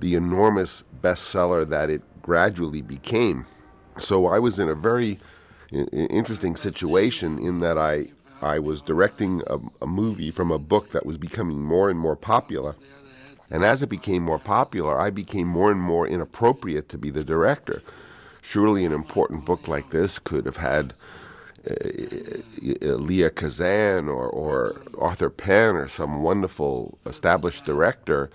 the 0.00 0.14
enormous 0.14 0.84
bestseller 1.02 1.68
that 1.68 1.90
it 1.90 2.00
gradually 2.22 2.80
became. 2.80 3.44
So 3.98 4.24
I 4.24 4.38
was 4.38 4.58
in 4.58 4.70
a 4.70 4.74
very 4.74 5.18
interesting 5.70 6.56
situation 6.56 7.38
in 7.38 7.60
that 7.60 7.76
I 7.76 8.08
I 8.44 8.58
was 8.58 8.82
directing 8.82 9.42
a, 9.46 9.58
a, 9.80 9.86
movie 9.86 10.30
from 10.30 10.50
a 10.50 10.58
book 10.58 10.90
that 10.90 11.06
was 11.06 11.16
becoming 11.16 11.62
more 11.62 11.88
and 11.88 11.98
more 11.98 12.14
popular. 12.14 12.76
And 13.50 13.64
as 13.64 13.82
it 13.82 13.88
became 13.88 14.22
more 14.22 14.38
popular, 14.38 15.00
I 15.00 15.10
became 15.10 15.48
more 15.48 15.72
and 15.72 15.80
more 15.80 16.06
inappropriate 16.06 16.88
to 16.90 16.98
be 16.98 17.10
the 17.10 17.24
director. 17.24 17.82
Surely 18.42 18.84
an 18.84 18.92
important 18.92 19.46
book 19.46 19.66
like 19.66 19.90
this 19.90 20.18
could 20.18 20.44
have 20.44 20.58
had 20.58 20.92
uh, 21.70 21.74
Elia 22.82 23.30
Kazan 23.30 24.08
or, 24.08 24.28
or 24.28 24.82
Arthur 24.98 25.30
Penn 25.30 25.76
or 25.76 25.88
some 25.88 26.22
wonderful 26.22 26.98
established 27.06 27.64
director. 27.64 28.28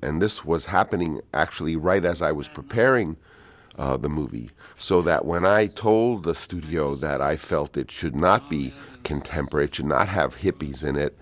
And 0.00 0.22
this 0.22 0.42
was 0.42 0.66
happening 0.66 1.20
actually 1.34 1.76
right 1.76 2.04
as 2.04 2.22
I 2.22 2.32
was 2.32 2.48
preparing 2.48 3.16
uh, 3.78 3.98
the 3.98 4.08
movie. 4.08 4.50
So 4.78 5.02
that 5.02 5.26
when 5.26 5.44
I 5.44 5.66
told 5.66 6.22
the 6.22 6.34
studio 6.34 6.94
that 6.96 7.20
I 7.20 7.36
felt 7.36 7.76
it 7.76 7.90
should 7.90 8.16
not 8.16 8.48
be 8.48 8.72
contemporary, 9.04 9.66
it 9.66 9.74
should 9.74 9.86
not 9.86 10.08
have 10.08 10.38
hippies 10.38 10.84
in 10.84 10.96
it, 10.96 11.16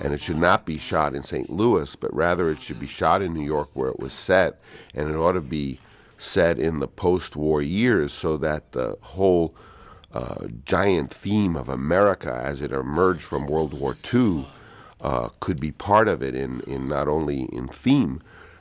and 0.00 0.12
it 0.12 0.20
should 0.20 0.38
not 0.38 0.64
be 0.64 0.78
shot 0.78 1.14
in 1.14 1.22
St. 1.22 1.50
Louis, 1.50 1.94
but 1.96 2.14
rather 2.14 2.50
it 2.50 2.60
should 2.60 2.78
be 2.78 2.86
shot 2.86 3.22
in 3.22 3.34
New 3.34 3.44
York 3.44 3.70
where 3.74 3.90
it 3.90 3.98
was 3.98 4.12
set, 4.12 4.60
and 4.94 5.10
it 5.10 5.16
ought 5.16 5.32
to 5.32 5.40
be 5.40 5.80
set 6.16 6.58
in 6.58 6.80
the 6.80 6.88
post 6.88 7.36
war 7.36 7.62
years 7.62 8.12
so 8.12 8.36
that 8.36 8.72
the 8.72 8.96
whole 9.00 9.54
uh, 10.12 10.46
giant 10.64 11.12
theme 11.12 11.56
of 11.56 11.68
America 11.68 12.32
as 12.44 12.60
it 12.60 12.72
emerged 12.72 13.22
from 13.22 13.46
World 13.46 13.74
War 13.74 13.96
II 14.12 14.46
uh, 15.00 15.28
could 15.40 15.60
be 15.60 15.70
part 15.70 16.08
of 16.08 16.22
it 16.22 16.34
in, 16.34 16.60
in 16.62 16.88
not 16.88 17.08
only 17.08 17.42
in 17.52 17.68
theme, 17.68 18.20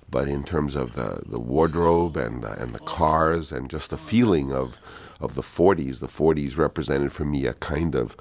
but 0.10 0.28
in 0.28 0.44
terms 0.44 0.76
of 0.76 0.94
the, 0.94 1.22
the 1.26 1.40
wardrobe 1.40 2.16
and 2.16 2.44
the, 2.44 2.52
and 2.62 2.74
the 2.74 2.80
cars 2.80 3.52
and 3.52 3.70
just 3.70 3.90
the 3.90 3.98
feeling 3.98 4.54
of 4.54 4.78
of 5.20 5.36
the 5.36 5.42
40s. 5.42 6.00
The 6.00 6.08
40s 6.08 6.58
represented 6.58 7.12
for 7.12 7.26
me 7.26 7.46
a 7.46 7.54
kind 7.54 7.96
of 7.96 8.16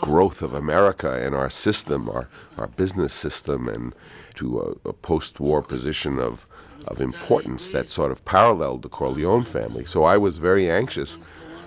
growth 0.00 0.42
of 0.42 0.54
America 0.54 1.12
and 1.12 1.34
our 1.34 1.50
system, 1.50 2.08
our, 2.08 2.28
our 2.58 2.66
business 2.66 3.12
system, 3.12 3.68
and 3.68 3.94
to 4.34 4.60
a, 4.84 4.88
a 4.88 4.92
post 4.92 5.40
war 5.40 5.62
position 5.62 6.18
of, 6.18 6.46
of 6.86 7.00
importance 7.00 7.70
that 7.70 7.88
sort 7.88 8.10
of 8.10 8.24
paralleled 8.24 8.82
the 8.82 8.88
Corleone 8.88 9.44
family. 9.44 9.84
So 9.84 10.04
I 10.04 10.16
was 10.16 10.38
very 10.38 10.70
anxious 10.70 11.18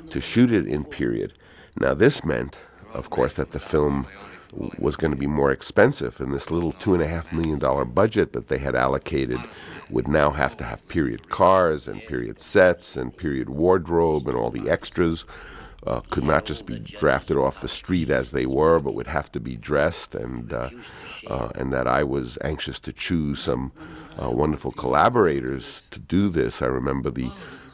to 0.10 0.22
shoot 0.22 0.52
it 0.52 0.68
in 0.68 0.84
period. 0.84 1.34
Now, 1.80 1.94
this 1.94 2.24
meant, 2.24 2.58
of 2.94 3.10
course, 3.10 3.34
that 3.34 3.52
the 3.52 3.60
film 3.60 4.08
was 4.80 4.96
going 4.96 5.12
to 5.12 5.18
be 5.18 5.28
more 5.28 5.52
expensive, 5.52 6.20
and 6.20 6.34
this 6.34 6.52
little 6.52 6.72
two 6.72 6.94
and 6.94 7.04
a 7.04 7.08
half 7.08 7.34
million 7.34 7.60
dollar 7.60 7.86
budget 7.86 8.34
that 8.34 8.48
they 8.48 8.58
had 8.58 8.76
allocated 8.76 9.40
would 9.90 10.08
now 10.08 10.32
have 10.32 10.58
to 10.58 10.64
have 10.64 10.88
period 10.88 11.30
cars 11.30 11.88
and 11.88 12.06
period 12.06 12.40
sets 12.40 12.96
and 12.96 13.16
period 13.16 13.50
wardrobe 13.50 14.28
and 14.28 14.38
all 14.38 14.50
the 14.50 14.70
extras. 14.70 15.26
Uh, 15.86 16.00
could 16.10 16.24
not 16.24 16.46
just 16.46 16.66
be 16.66 16.80
drafted 16.80 17.38
off 17.38 17.62
the 17.62 17.68
street 17.68 18.10
as 18.10 18.32
they 18.32 18.48
were, 18.48 18.80
but 18.80 18.96
would 18.96 19.06
have 19.06 19.32
to 19.32 19.40
be 19.40 19.56
dressed, 19.56 20.16
and 20.16 20.52
uh, 20.52 20.70
uh, 21.28 21.50
and 21.54 21.72
that 21.72 21.88
I 21.88 22.04
was 22.04 22.40
anxious 22.44 22.80
to 22.80 22.92
choose 22.92 23.40
some 23.40 23.72
uh, 24.20 24.32
wonderful 24.32 24.72
collaborators 24.72 25.84
to 25.92 26.00
do 26.00 26.30
this. 26.30 26.64
I 26.64 26.68
remember 26.68 27.12
the 27.12 27.32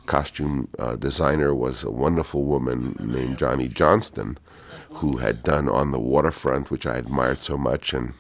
costume 0.08 0.68
uh, 0.78 0.98
designer 0.98 1.56
was 1.56 1.86
a 1.86 1.92
wonderful 1.92 2.44
woman 2.44 2.98
named 3.00 3.38
Johnny 3.38 3.70
Johnston, 3.70 4.38
who 4.94 5.18
had 5.18 5.44
done 5.44 5.68
On 5.70 5.92
the 5.92 6.00
Waterfront, 6.00 6.70
which 6.70 6.86
I 6.86 6.98
admired 6.98 7.42
so 7.42 7.58
much, 7.58 7.94
and 7.94 8.14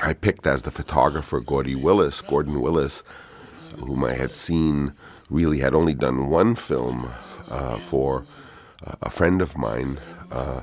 I 0.00 0.12
picked 0.12 0.46
as 0.46 0.62
the 0.62 0.70
photographer 0.70 1.40
Gordy 1.40 1.74
Willis, 1.74 2.20
Gordon 2.20 2.60
Willis, 2.60 3.02
whom 3.78 4.04
I 4.04 4.14
had 4.14 4.32
seen 4.32 4.94
really 5.30 5.58
had 5.58 5.74
only 5.74 5.94
done 5.94 6.28
one 6.28 6.54
film 6.54 7.08
uh, 7.50 7.78
for 7.78 8.24
a 9.02 9.10
friend 9.10 9.40
of 9.40 9.56
mine, 9.56 9.98
uh, 10.30 10.62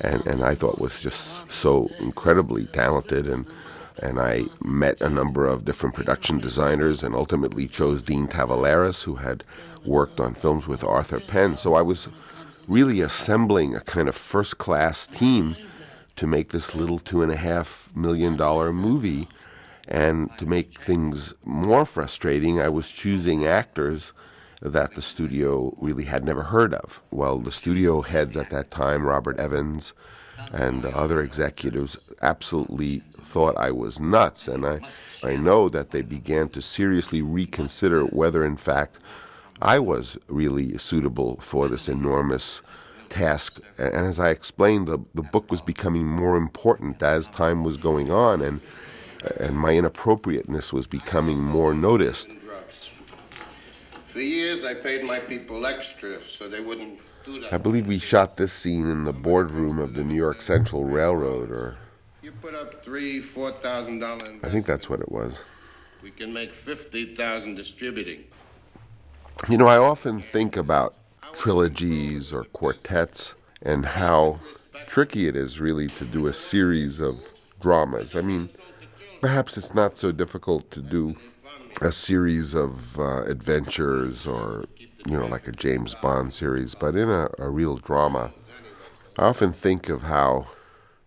and 0.00 0.26
and 0.26 0.44
I 0.44 0.54
thought 0.54 0.78
was 0.78 1.00
just 1.02 1.50
so 1.50 1.90
incredibly 2.00 2.66
talented 2.66 3.26
and. 3.26 3.46
And 4.02 4.18
I 4.18 4.46
met 4.60 5.00
a 5.00 5.08
number 5.08 5.46
of 5.46 5.64
different 5.64 5.94
production 5.94 6.38
designers 6.38 7.04
and 7.04 7.14
ultimately 7.14 7.68
chose 7.68 8.02
Dean 8.02 8.26
Tavoularis, 8.26 9.04
who 9.04 9.14
had 9.14 9.44
worked 9.84 10.18
on 10.18 10.34
films 10.34 10.66
with 10.66 10.82
Arthur 10.82 11.20
Penn. 11.20 11.54
So 11.54 11.74
I 11.74 11.82
was 11.82 12.08
really 12.68 13.00
assembling 13.00 13.74
a 13.74 13.80
kind 13.80 14.08
of 14.08 14.14
first 14.14 14.58
class 14.58 15.06
team 15.06 15.56
to 16.16 16.26
make 16.26 16.50
this 16.50 16.74
little 16.74 16.98
two 16.98 17.22
and 17.22 17.32
a 17.32 17.36
half 17.36 17.94
million 17.94 18.36
dollar 18.36 18.72
movie. 18.72 19.28
And 19.86 20.30
to 20.38 20.46
make 20.46 20.80
things 20.80 21.34
more 21.44 21.84
frustrating, 21.84 22.60
I 22.60 22.68
was 22.68 22.90
choosing 22.90 23.44
actors 23.44 24.12
that 24.62 24.94
the 24.94 25.02
studio 25.02 25.76
really 25.78 26.04
had 26.04 26.24
never 26.24 26.42
heard 26.42 26.72
of. 26.72 27.02
Well, 27.10 27.38
the 27.38 27.52
studio 27.52 28.00
heads 28.00 28.34
at 28.36 28.48
that 28.50 28.70
time, 28.70 29.04
Robert 29.04 29.38
Evans 29.38 29.92
and 30.52 30.86
other 30.86 31.20
executives, 31.20 31.98
absolutely 32.22 33.02
thought 33.20 33.56
I 33.58 33.70
was 33.72 34.00
nuts. 34.00 34.48
And 34.48 34.64
I, 34.64 34.80
I 35.22 35.36
know 35.36 35.68
that 35.68 35.90
they 35.90 36.02
began 36.02 36.48
to 36.50 36.62
seriously 36.62 37.20
reconsider 37.20 38.04
whether, 38.06 38.44
in 38.44 38.56
fact, 38.56 38.98
I 39.62 39.78
was 39.78 40.18
really 40.28 40.76
suitable 40.78 41.36
for 41.36 41.68
this 41.68 41.88
enormous 41.88 42.62
task. 43.08 43.60
And 43.78 43.94
as 43.94 44.18
I 44.18 44.30
explained, 44.30 44.88
the, 44.88 44.98
the 45.14 45.22
book 45.22 45.50
was 45.50 45.62
becoming 45.62 46.06
more 46.06 46.36
important 46.36 47.02
as 47.02 47.28
time 47.28 47.62
was 47.64 47.76
going 47.76 48.10
on, 48.10 48.42
and, 48.42 48.60
and 49.38 49.56
my 49.56 49.72
inappropriateness 49.74 50.72
was 50.72 50.86
becoming 50.86 51.38
more 51.38 51.74
noticed. 51.74 52.30
For 54.12 54.20
years, 54.20 54.64
I 54.64 54.74
paid 54.74 55.04
my 55.04 55.18
people 55.18 55.66
extra 55.66 56.22
so 56.22 56.48
they 56.48 56.60
wouldn't 56.60 57.00
do 57.24 57.40
that. 57.40 57.52
I 57.52 57.58
believe 57.58 57.86
we 57.86 57.98
shot 57.98 58.36
this 58.36 58.52
scene 58.52 58.88
in 58.88 59.04
the 59.04 59.12
boardroom 59.12 59.78
of 59.80 59.94
the 59.94 60.04
New 60.04 60.14
York 60.14 60.40
Central 60.40 60.84
Railroad, 60.84 61.50
or 61.50 61.76
you 62.22 62.30
put 62.30 62.54
up 62.54 62.84
three, 62.84 63.20
four 63.20 63.50
thousand 63.50 63.98
dollars. 63.98 64.38
I 64.44 64.50
think 64.50 64.66
that's 64.66 64.88
what 64.88 65.00
it 65.00 65.10
was. 65.10 65.42
We 66.00 66.12
can 66.12 66.32
make 66.32 66.54
fifty 66.54 67.16
thousand 67.16 67.56
distributing. 67.56 68.24
You 69.48 69.58
know, 69.58 69.66
I 69.66 69.76
often 69.76 70.22
think 70.22 70.56
about 70.56 70.94
trilogies 71.34 72.32
or 72.32 72.44
quartets 72.44 73.34
and 73.60 73.84
how 73.84 74.40
tricky 74.86 75.28
it 75.28 75.36
is 75.36 75.60
really 75.60 75.88
to 75.88 76.04
do 76.04 76.26
a 76.26 76.32
series 76.32 76.98
of 76.98 77.20
dramas. 77.60 78.16
I 78.16 78.22
mean, 78.22 78.48
perhaps 79.20 79.58
it's 79.58 79.74
not 79.74 79.98
so 79.98 80.12
difficult 80.12 80.70
to 80.70 80.80
do 80.80 81.16
a 81.82 81.92
series 81.92 82.54
of 82.54 82.98
uh, 82.98 83.24
adventures 83.24 84.26
or, 84.26 84.64
you 85.06 85.18
know, 85.18 85.26
like 85.26 85.46
a 85.46 85.52
James 85.52 85.94
Bond 85.94 86.32
series, 86.32 86.74
but 86.74 86.96
in 86.96 87.10
a, 87.10 87.28
a 87.38 87.50
real 87.50 87.76
drama, 87.76 88.32
I 89.18 89.24
often 89.24 89.52
think 89.52 89.90
of 89.90 90.02
how 90.02 90.46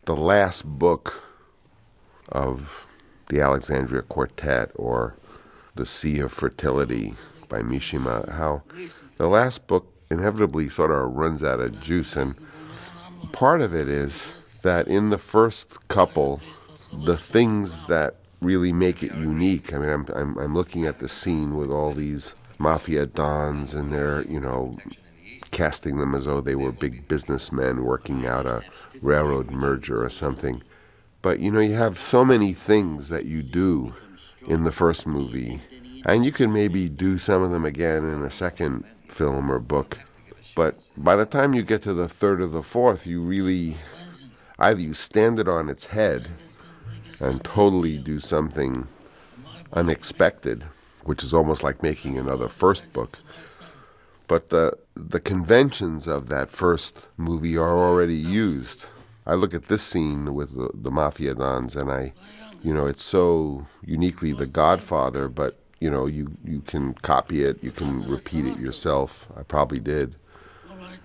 the 0.06 0.16
last 0.16 0.64
book 0.64 1.24
of 2.30 2.86
the 3.30 3.41
Alexandria 3.41 4.04
Quartet 4.04 4.72
or 4.76 5.16
The 5.76 5.86
Sea 5.88 6.20
of 6.20 6.32
Fertility 6.32 7.16
by 7.49 7.61
Mishima, 7.61 8.30
how 8.30 8.64
the 9.18 9.28
last 9.28 9.68
book 9.68 9.94
inevitably 10.10 10.69
sort 10.69 10.91
of 10.91 11.14
runs 11.14 11.44
out 11.44 11.60
of 11.60 11.80
juice. 11.82 12.15
And 12.15 12.36
part 13.32 13.61
of 13.61 13.74
it 13.74 13.90
is 13.90 14.34
that 14.64 14.88
in 14.88 15.10
the 15.10 15.18
first 15.18 15.88
couple, 15.88 16.41
the 17.06 17.18
things 17.18 17.86
that 17.86 18.15
really 18.41 18.72
make 18.72 19.03
it 19.03 19.14
unique. 19.15 19.74
I 19.74 19.78
mean, 19.78 19.90
I'm, 19.90 20.06
I'm, 20.15 20.38
I'm 20.38 20.53
looking 20.53 20.86
at 20.86 20.99
the 20.99 21.07
scene 21.07 21.56
with 21.56 21.72
all 21.72 21.94
these 21.94 22.36
mafia 22.60 23.06
dons 23.06 23.74
and 23.74 23.94
they're, 23.94 24.24
you 24.24 24.40
know, 24.40 24.78
casting 25.52 25.98
them 25.98 26.14
as 26.14 26.26
though 26.26 26.41
they 26.41 26.56
were 26.56 26.72
big 26.72 27.07
businessmen 27.07 27.84
working 27.84 28.26
out 28.26 28.45
a 28.45 28.61
railroad 29.02 29.49
merger 29.52 30.03
or 30.03 30.10
something. 30.10 30.61
But, 31.22 31.40
you 31.40 31.52
know, 31.52 31.60
you 31.60 31.74
have 31.74 31.98
so 31.98 32.24
many 32.24 32.53
things 32.53 33.10
that 33.10 33.26
you 33.26 33.41
do 33.41 33.94
in 34.48 34.64
the 34.64 34.72
first 34.72 35.07
movie, 35.07 35.60
and 36.06 36.26
you 36.26 36.32
can 36.32 36.52
maybe 36.53 36.90
do 36.90 37.18
some 37.18 37.41
of 37.44 37.52
them 37.52 37.65
again 37.65 38.03
in 38.10 38.24
a 38.24 38.32
second 38.32 38.84
film 39.07 39.52
or 39.52 39.60
book. 39.60 39.99
But 40.56 40.80
by 40.98 41.15
the 41.15 41.26
time 41.26 41.53
you 41.53 41.64
get 41.64 41.82
to 41.84 41.94
the 41.94 42.07
third 42.07 42.41
or 42.41 42.48
the 42.48 42.64
fourth, 42.64 43.06
you 43.06 43.22
really 43.22 43.78
either 44.60 44.80
you 44.80 44.94
stand 44.94 45.40
it 45.40 45.48
on 45.48 45.69
its 45.69 45.88
head 45.88 46.30
and 47.19 47.44
totally 47.44 47.98
do 47.98 48.19
something 48.19 48.88
unexpected, 49.74 50.64
which 51.03 51.24
is 51.24 51.34
almost 51.34 51.64
like 51.64 51.84
making 51.84 52.18
another 52.18 52.49
first 52.49 52.91
book. 52.94 53.19
But 54.28 54.49
the 54.49 54.78
the 54.95 55.19
conventions 55.19 56.07
of 56.07 56.28
that 56.30 56.49
first 56.49 57.07
movie 57.18 57.56
are 57.56 57.78
already 57.78 58.15
used. 58.15 58.86
I 59.26 59.36
look 59.36 59.53
at 59.53 59.65
this 59.65 59.84
scene 59.84 60.34
with 60.34 60.56
the, 60.56 60.69
the 60.74 60.91
mafia 60.91 61.36
dons, 61.36 61.76
and 61.76 61.91
I, 61.91 62.14
you 62.64 62.74
know, 62.74 62.88
it's 62.88 63.03
so 63.03 63.68
uniquely 63.86 64.34
The 64.34 64.48
Godfather, 64.48 65.28
but 65.28 65.60
you 65.80 65.90
know, 65.90 66.06
you 66.06 66.36
you 66.44 66.62
can 66.62 66.94
copy 66.95 67.44
it, 67.44 67.64
you 67.64 67.72
can 67.72 68.08
repeat 68.10 68.45
it 68.45 68.60
yourself. 68.60 69.28
I 69.38 69.44
probably 69.44 69.80
did. 69.80 70.16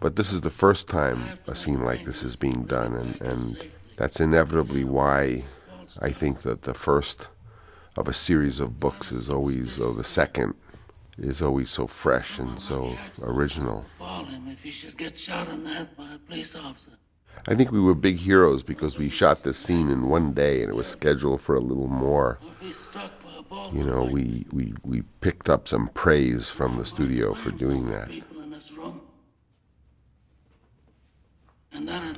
But 0.01 0.17
this 0.17 0.33
is 0.33 0.41
the 0.41 0.51
first 0.51 0.89
time 0.89 1.39
a 1.47 1.55
scene 1.55 1.85
like 1.85 2.05
this 2.05 2.25
is 2.25 2.35
being 2.35 2.65
done, 2.65 2.95
and, 2.95 3.21
and 3.21 3.71
that's 3.97 4.19
inevitably 4.21 4.83
why 4.85 5.45
I 6.01 6.11
think 6.11 6.43
that 6.43 6.63
the 6.63 6.75
first 6.75 7.29
of 7.97 8.09
a 8.09 8.13
series 8.13 8.59
of 8.59 8.81
books 8.81 9.13
is 9.13 9.29
always, 9.31 9.79
or 9.79 9.95
the 9.95 10.03
second, 10.03 10.55
is 11.19 11.43
always 11.43 11.71
so 11.71 11.87
fresh 11.87 12.39
and 12.39 12.59
so 12.59 12.97
oh, 13.23 13.27
original. 13.27 13.85
Fall 13.99 14.25
him 14.25 14.49
if 14.49 14.63
he 14.63 14.71
should 14.71 14.97
get 14.97 15.17
shot 15.17 15.49
in 15.49 15.65
the 15.65 15.87
by 15.97 16.15
a 16.15 16.19
police 16.19 16.55
officer. 16.57 16.93
I 17.47 17.55
think 17.55 17.71
we 17.71 17.81
were 17.81 17.95
big 17.95 18.17
heroes 18.17 18.63
because 18.63 18.99
we 18.99 19.09
shot 19.09 19.43
this 19.43 19.59
scene 19.59 19.91
in 19.91 20.09
one 20.09 20.33
day 20.33 20.63
and 20.63 20.71
it 20.71 20.77
was 20.77 20.87
scheduled 20.87 21.41
for 21.41 21.55
a 21.55 21.61
little 21.61 21.89
more. 21.89 22.39
You 23.73 23.85
know, 23.85 24.05
we, 24.05 24.47
we, 24.53 24.75
we 24.83 25.03
picked 25.21 25.49
up 25.49 25.69
some 25.69 25.89
praise 25.89 26.51
from 26.51 26.79
the 26.79 26.85
studio 26.85 27.35
for 27.35 27.51
doing 27.51 27.87
that. 27.87 28.11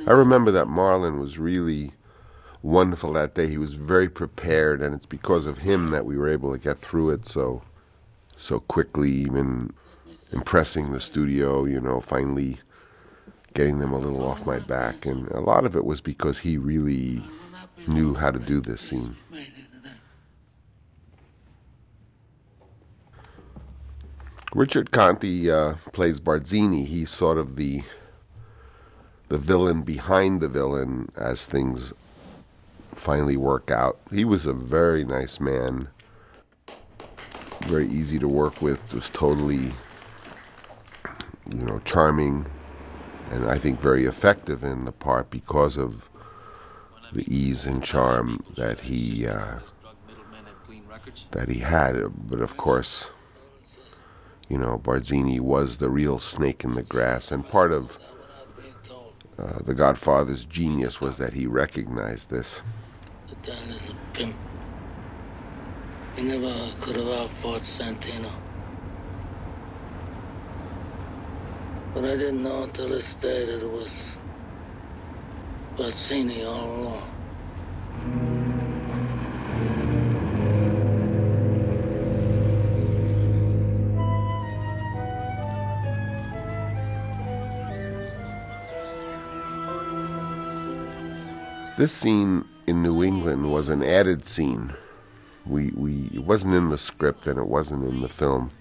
I 0.06 0.10
remember 0.12 0.50
that 0.50 0.66
Marlon 0.66 1.18
was 1.18 1.38
really 1.38 1.92
wonderful 2.62 3.12
that 3.12 3.34
day. 3.34 3.48
He 3.48 3.58
was 3.58 3.74
very 3.74 4.08
prepared, 4.08 4.82
and 4.82 4.94
it's 4.94 5.06
because 5.06 5.46
of 5.46 5.58
him 5.58 5.88
that 5.88 6.06
we 6.06 6.16
were 6.16 6.28
able 6.28 6.52
to 6.52 6.58
get 6.58 6.78
through 6.78 7.10
it 7.10 7.24
so 7.26 7.62
so 8.36 8.58
quickly, 8.60 9.10
even 9.10 9.72
impressing 10.32 10.92
the 10.92 11.00
studio, 11.00 11.64
you 11.64 11.80
know, 11.80 12.00
finally 12.00 12.58
getting 13.54 13.78
them 13.78 13.92
a 13.92 13.98
little 13.98 14.26
off 14.26 14.44
my 14.44 14.58
back. 14.58 15.06
And 15.06 15.28
a 15.28 15.40
lot 15.40 15.64
of 15.64 15.76
it 15.76 15.84
was 15.84 16.00
because 16.00 16.38
he 16.38 16.58
really 16.58 17.22
knew 17.86 18.14
how 18.14 18.32
to 18.32 18.40
do 18.40 18.60
this 18.60 18.80
scene. 18.80 19.16
Richard 24.54 24.92
Conte 24.92 25.50
uh, 25.50 25.74
plays 25.92 26.20
Barzini. 26.20 26.86
He's 26.86 27.10
sort 27.10 27.38
of 27.38 27.56
the 27.56 27.82
the 29.28 29.36
villain 29.36 29.82
behind 29.82 30.40
the 30.40 30.48
villain 30.48 31.10
as 31.16 31.46
things 31.46 31.92
finally 32.94 33.36
work 33.36 33.68
out. 33.72 33.98
He 34.12 34.24
was 34.24 34.46
a 34.46 34.52
very 34.52 35.04
nice 35.04 35.40
man, 35.40 35.88
very 37.62 37.88
easy 37.88 38.20
to 38.20 38.28
work 38.28 38.62
with, 38.62 38.94
was 38.94 39.10
totally, 39.10 39.72
you 41.50 41.64
know, 41.64 41.80
charming, 41.84 42.46
and 43.32 43.46
I 43.46 43.58
think 43.58 43.80
very 43.80 44.04
effective 44.04 44.62
in 44.62 44.84
the 44.84 44.92
part 44.92 45.30
because 45.30 45.76
of 45.76 46.08
the 47.12 47.24
ease 47.28 47.66
and 47.66 47.82
charm 47.82 48.44
that 48.56 48.80
he 48.80 49.26
uh, 49.26 49.58
that 51.32 51.48
he 51.48 51.58
had. 51.58 51.96
But 52.28 52.40
of 52.40 52.56
course, 52.56 53.10
you 54.48 54.58
know, 54.58 54.78
Barzini 54.78 55.40
was 55.40 55.78
the 55.78 55.88
real 55.88 56.18
snake 56.18 56.64
in 56.64 56.74
the 56.74 56.82
grass, 56.82 57.32
and 57.32 57.48
part 57.48 57.72
of 57.72 57.98
uh, 59.38 59.58
the 59.64 59.74
Godfather's 59.74 60.44
genius 60.44 61.00
was 61.00 61.16
that 61.18 61.32
he 61.32 61.46
recognized 61.46 62.30
this. 62.30 62.62
Dan 63.42 63.56
is 63.70 63.90
a 63.90 63.94
pimp. 64.12 64.34
He 66.16 66.22
never 66.22 66.72
could 66.80 66.96
have 66.96 67.08
outfought 67.08 67.62
Santino. 67.62 68.30
But 71.94 72.04
I 72.04 72.16
didn't 72.16 72.42
know 72.42 72.64
until 72.64 72.88
this 72.88 73.14
day 73.16 73.44
that 73.46 73.62
it 73.62 73.70
was 73.70 74.16
Barzini 75.76 76.46
all 76.46 76.70
along. 76.70 77.13
This 91.84 91.92
scene 91.92 92.46
in 92.66 92.82
New 92.82 93.04
England 93.04 93.52
was 93.52 93.68
an 93.68 93.82
added 93.82 94.26
scene. 94.26 94.72
We 95.44 95.70
we 95.72 96.08
it 96.14 96.24
wasn't 96.24 96.54
in 96.54 96.70
the 96.70 96.78
script 96.78 97.26
and 97.26 97.38
it 97.38 97.46
wasn't 97.46 97.84
in 97.84 98.00
the 98.00 98.08
film. 98.08 98.52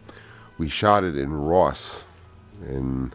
We 0.58 0.68
shot 0.68 1.06
it 1.06 1.18
in 1.18 1.32
Ross, 1.32 2.04
in 2.68 3.14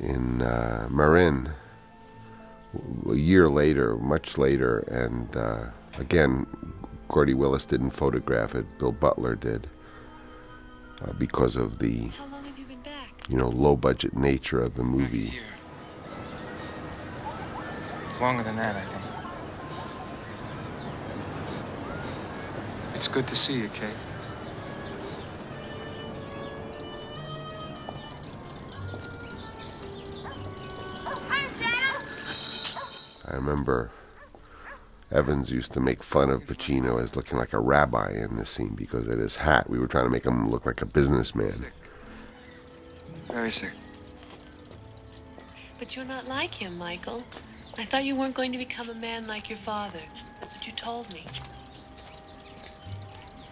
in 0.00 0.42
uh, 0.42 0.88
Marin, 0.90 1.50
a 3.08 3.14
year 3.14 3.48
later, 3.48 3.94
much 3.94 4.36
later, 4.36 4.80
and 4.90 5.36
uh, 5.36 5.66
again, 5.96 6.44
Gordy 7.06 7.34
Willis 7.34 7.66
didn't 7.66 7.90
photograph 7.90 8.56
it. 8.56 8.66
Bill 8.80 8.90
Butler 8.90 9.36
did 9.36 9.70
uh, 11.00 11.12
because 11.12 11.54
of 11.54 11.78
the 11.78 12.10
you 13.28 13.36
know 13.36 13.50
low 13.50 13.76
budget 13.76 14.16
nature 14.16 14.60
of 14.60 14.74
the 14.74 14.82
movie. 14.82 15.34
Longer 18.20 18.42
than 18.42 18.56
that, 18.56 18.76
I 18.76 18.84
think. 18.84 19.02
It's 22.94 23.08
good 23.08 23.26
to 23.28 23.34
see 23.34 23.54
you, 23.54 23.68
Kate. 23.70 23.88
I 33.26 33.36
remember 33.36 33.90
Evans 35.10 35.50
used 35.50 35.72
to 35.72 35.80
make 35.80 36.02
fun 36.02 36.28
of 36.28 36.44
Pacino 36.44 37.02
as 37.02 37.16
looking 37.16 37.38
like 37.38 37.54
a 37.54 37.58
rabbi 37.58 38.12
in 38.12 38.36
this 38.36 38.50
scene 38.50 38.74
because 38.74 39.08
of 39.08 39.18
his 39.18 39.36
hat. 39.36 39.70
We 39.70 39.78
were 39.78 39.86
trying 39.86 40.04
to 40.04 40.10
make 40.10 40.26
him 40.26 40.50
look 40.50 40.66
like 40.66 40.82
a 40.82 40.86
businessman. 40.86 41.68
Very 43.28 43.50
sick. 43.50 43.70
But 45.78 45.96
you're 45.96 46.04
not 46.04 46.28
like 46.28 46.52
him, 46.52 46.76
Michael. 46.76 47.24
I 47.80 47.86
thought 47.86 48.04
you 48.04 48.14
weren't 48.14 48.34
going 48.34 48.52
to 48.52 48.58
become 48.58 48.90
a 48.90 48.94
man 48.94 49.26
like 49.26 49.48
your 49.48 49.56
father. 49.56 50.00
That's 50.38 50.54
what 50.54 50.66
you 50.66 50.72
told 50.74 51.10
me. 51.14 51.24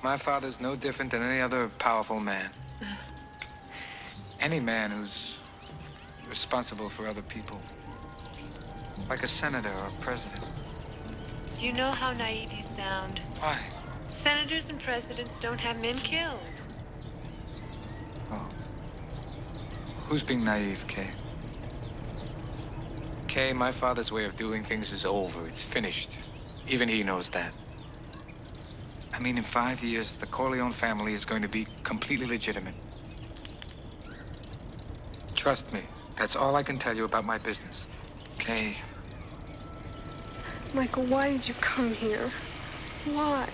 My 0.02 0.18
father's 0.18 0.60
no 0.60 0.76
different 0.76 1.12
than 1.12 1.22
any 1.22 1.40
other 1.40 1.70
powerful 1.78 2.20
man. 2.20 2.50
Any 4.40 4.60
man 4.60 4.90
who's 4.90 5.38
responsible 6.28 6.90
for 6.90 7.06
other 7.06 7.22
people. 7.22 7.58
Like 9.08 9.22
a 9.22 9.28
senator 9.28 9.72
or 9.72 9.86
a 9.86 10.02
president. 10.02 10.44
You 11.58 11.72
know 11.72 11.90
how 11.90 12.12
naive 12.12 12.52
you 12.52 12.62
sound? 12.62 13.20
Why? 13.40 13.58
Senators 14.08 14.68
and 14.68 14.78
presidents 14.78 15.38
don't 15.38 15.60
have 15.60 15.80
men 15.80 15.96
killed. 15.96 16.38
Oh. 18.30 18.46
Who's 20.04 20.22
being 20.22 20.44
naive, 20.44 20.84
Kay? 20.86 21.08
Kay, 23.28 23.52
my 23.52 23.70
father's 23.70 24.10
way 24.10 24.24
of 24.24 24.34
doing 24.36 24.64
things 24.64 24.90
is 24.90 25.04
over. 25.04 25.46
It's 25.46 25.62
finished. 25.62 26.10
Even 26.66 26.88
he 26.88 27.02
knows 27.02 27.28
that. 27.30 27.52
I 29.12 29.20
mean, 29.20 29.36
in 29.36 29.44
five 29.44 29.84
years, 29.84 30.16
the 30.16 30.26
Corleone 30.26 30.72
family 30.72 31.12
is 31.12 31.26
going 31.26 31.42
to 31.42 31.48
be 31.48 31.66
completely 31.82 32.26
legitimate. 32.26 32.74
Trust 35.34 35.70
me. 35.72 35.82
That's 36.16 36.36
all 36.36 36.56
I 36.56 36.62
can 36.62 36.78
tell 36.78 36.96
you 36.96 37.04
about 37.04 37.24
my 37.24 37.36
business. 37.38 37.84
Kay, 38.38 38.76
Michael, 40.74 41.04
why 41.04 41.30
did 41.30 41.46
you 41.46 41.54
come 41.60 41.92
here? 41.92 42.30
Why? 43.04 43.48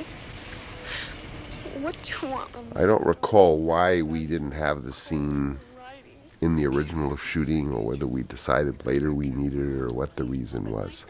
What 1.80 1.96
do 2.02 2.12
you 2.22 2.32
want? 2.32 2.51
I 2.76 2.86
don't 2.86 3.05
recall 3.05 3.59
why 3.59 4.02
we 4.02 4.26
didn't 4.26 4.52
have 4.52 4.84
the 4.84 4.92
scene 4.92 5.59
in 6.44 6.56
the 6.56 6.66
original 6.66 7.16
shooting 7.16 7.72
or 7.72 7.82
whether 7.82 8.06
we 8.06 8.22
decided 8.22 8.84
later 8.84 9.14
we 9.14 9.30
needed 9.30 9.60
it 9.60 9.80
or 9.80 9.88
what 9.88 10.16
the 10.16 10.24
reason 10.24 10.70
was. 10.70 11.06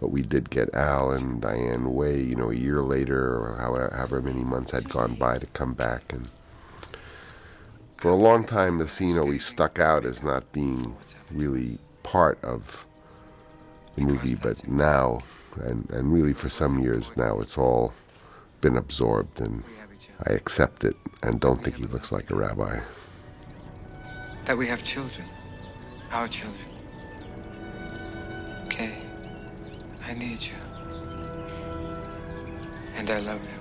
But 0.00 0.08
we 0.08 0.22
did 0.22 0.50
get 0.50 0.72
Al 0.72 1.10
and 1.10 1.40
Diane 1.40 1.92
Way, 1.92 2.20
you 2.20 2.36
know, 2.36 2.52
a 2.52 2.54
year 2.54 2.82
later 2.82 3.18
or 3.18 3.56
however, 3.56 4.22
many 4.22 4.44
months 4.44 4.70
had 4.70 4.88
gone 4.88 5.14
by 5.14 5.38
to 5.38 5.46
come 5.46 5.74
back. 5.74 6.12
And 6.12 6.28
for 7.96 8.10
a 8.10 8.14
long 8.14 8.44
time, 8.44 8.78
the 8.78 8.86
scene 8.86 9.18
always 9.18 9.44
stuck 9.44 9.80
out 9.80 10.04
as 10.04 10.22
not 10.22 10.52
being 10.52 10.94
really 11.32 11.78
part 12.04 12.38
of 12.44 12.86
the 13.96 14.02
movie, 14.02 14.36
but 14.36 14.68
now, 14.68 15.20
and, 15.62 15.90
and 15.90 16.12
really 16.12 16.34
for 16.34 16.50
some 16.50 16.78
years 16.80 17.16
now, 17.16 17.40
it's 17.40 17.58
all 17.58 17.92
been 18.60 18.76
absorbed, 18.76 19.40
and 19.40 19.64
I 20.28 20.34
accept 20.34 20.84
it 20.84 20.94
and 21.22 21.40
don't 21.40 21.60
think 21.60 21.76
he 21.76 21.86
looks 21.86 22.12
like 22.12 22.30
a 22.30 22.36
rabbi. 22.36 22.78
That 24.46 24.56
we 24.56 24.68
have 24.68 24.84
children. 24.84 25.26
Our 26.12 26.28
children. 26.28 26.68
Okay. 28.66 29.02
I 30.06 30.14
need 30.14 30.40
you. 30.40 30.54
And 32.96 33.10
I 33.10 33.18
love 33.18 33.42
you. 33.44 33.55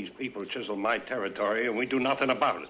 Barzini's 0.00 0.16
people 0.16 0.44
chisel 0.44 0.76
my 0.76 0.98
territory, 0.98 1.66
and 1.66 1.76
we 1.76 1.86
do 1.86 2.00
nothing 2.00 2.30
about 2.30 2.62
it. 2.62 2.68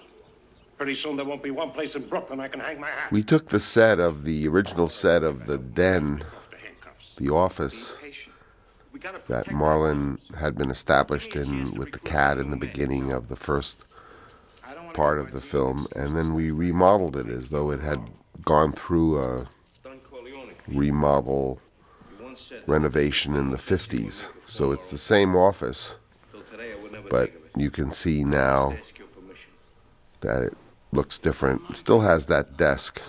Pretty 0.77 0.95
soon 0.95 1.15
there 1.15 1.25
won't 1.25 1.43
be 1.43 1.51
one 1.51 1.71
place 1.71 1.95
in 1.95 2.07
Brooklyn 2.07 2.39
I 2.39 2.47
can 2.47 2.59
hang 2.59 2.79
my 2.79 2.87
hat. 2.87 3.11
We 3.11 3.23
took 3.23 3.49
the 3.49 3.59
set 3.59 3.99
of 3.99 4.23
the 4.23 4.47
original 4.47 4.87
set 4.87 5.23
of 5.23 5.45
the 5.45 5.57
den, 5.57 6.23
the 7.17 7.29
office 7.29 7.97
that 9.27 9.47
Marlon 9.47 10.19
had 10.35 10.57
been 10.57 10.71
established 10.71 11.35
in 11.35 11.71
with 11.75 11.91
the 11.91 11.99
cat 11.99 12.37
in 12.37 12.51
the 12.51 12.57
beginning 12.57 13.11
of 13.11 13.27
the 13.27 13.35
first 13.35 13.85
part 14.93 15.19
of 15.19 15.31
the 15.31 15.41
film, 15.41 15.87
and 15.95 16.17
then 16.17 16.33
we 16.33 16.51
remodeled 16.51 17.15
it 17.15 17.29
as 17.29 17.49
though 17.49 17.71
it 17.71 17.79
had 17.79 18.09
gone 18.43 18.73
through 18.73 19.19
a 19.19 19.47
remodel 20.67 21.61
renovation 22.65 23.35
in 23.35 23.51
the 23.51 23.57
50s. 23.57 24.29
So 24.45 24.71
it's 24.71 24.87
the 24.87 24.97
same 24.97 25.35
office, 25.35 25.95
but 27.11 27.29
you 27.57 27.69
can 27.69 27.91
see 27.91 28.23
now 28.23 28.73
that 30.21 30.43
it 30.43 30.57
looks 30.93 31.19
different. 31.19 31.75
Still 31.75 31.99
has 31.99 32.27
that 32.27 32.55
desk. 32.55 33.01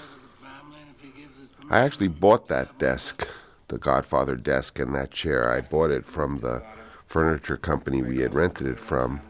I 1.70 1.78
actually 1.78 2.08
bought 2.08 2.48
that 2.48 2.76
desk, 2.80 3.28
the 3.68 3.78
Godfather 3.78 4.34
desk 4.34 4.80
and 4.80 4.92
that 4.96 5.12
chair. 5.12 5.52
I 5.52 5.60
bought 5.60 5.92
it 5.92 6.04
from 6.04 6.40
the 6.40 6.64
furniture 7.06 7.56
company 7.56 8.02
we 8.02 8.20
had 8.20 8.34
rented 8.34 8.66
it 8.66 8.80
from. 8.80 9.20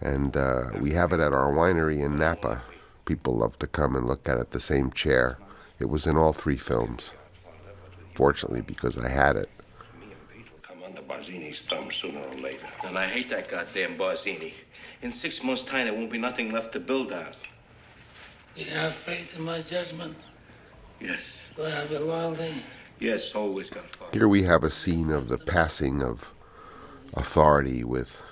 And 0.00 0.34
uh, 0.38 0.70
we 0.80 0.92
have 0.92 1.12
it 1.12 1.20
at 1.20 1.34
our 1.34 1.52
winery 1.52 2.02
in 2.02 2.16
Napa. 2.16 2.62
People 3.04 3.36
love 3.36 3.58
to 3.58 3.66
come 3.66 3.94
and 3.94 4.06
look 4.06 4.26
at 4.26 4.38
it, 4.38 4.52
the 4.52 4.60
same 4.60 4.90
chair. 4.90 5.36
It 5.78 5.90
was 5.90 6.06
in 6.06 6.16
all 6.16 6.32
three 6.32 6.56
films, 6.56 7.12
fortunately, 8.14 8.62
because 8.62 8.96
I 8.96 9.10
had 9.10 9.36
it. 9.36 9.50
And 12.86 12.98
I 12.98 13.06
hate 13.06 13.28
that 13.30 13.48
goddamn 13.48 13.98
Barzini. 13.98 14.52
In 15.02 15.12
six 15.12 15.42
months' 15.42 15.64
time, 15.64 15.86
there 15.86 15.94
won't 15.94 16.10
be 16.10 16.18
nothing 16.18 16.50
left 16.50 16.72
to 16.72 16.80
build 16.80 17.12
on. 17.12 17.32
You 18.54 18.66
have 18.66 18.94
faith 18.94 19.36
in 19.36 19.42
my 19.42 19.60
judgment? 19.60 20.16
Yes. 21.00 21.18
Do 21.56 21.64
I 21.64 21.70
have 21.70 21.90
your 21.90 22.00
loyalty? 22.00 22.54
Yes, 22.98 23.34
always, 23.34 23.68
Godfather. 23.68 24.10
Here 24.12 24.28
we 24.28 24.42
have 24.44 24.64
a 24.64 24.70
scene 24.70 25.10
of 25.10 25.28
the 25.28 25.36
passing 25.36 26.02
of 26.02 26.32
authority 27.14 27.84
with 27.84 28.22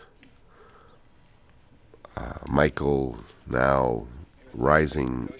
uh, 2.16 2.38
Michael 2.48 3.18
now 3.46 4.06
rising 4.54 5.32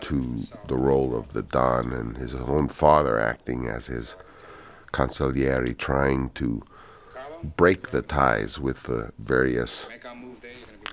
to 0.00 0.46
the 0.66 0.76
role 0.76 1.16
of 1.16 1.32
the 1.32 1.42
Don 1.42 1.92
and 1.92 2.16
his 2.16 2.34
own 2.34 2.68
father 2.68 3.18
acting 3.18 3.66
as 3.66 3.86
his 3.86 4.16
consigliere, 4.92 5.76
trying 5.76 6.30
to 6.30 6.62
break 7.46 7.90
the 7.90 8.02
ties 8.02 8.58
with 8.58 8.84
the 8.84 9.12
various 9.18 9.88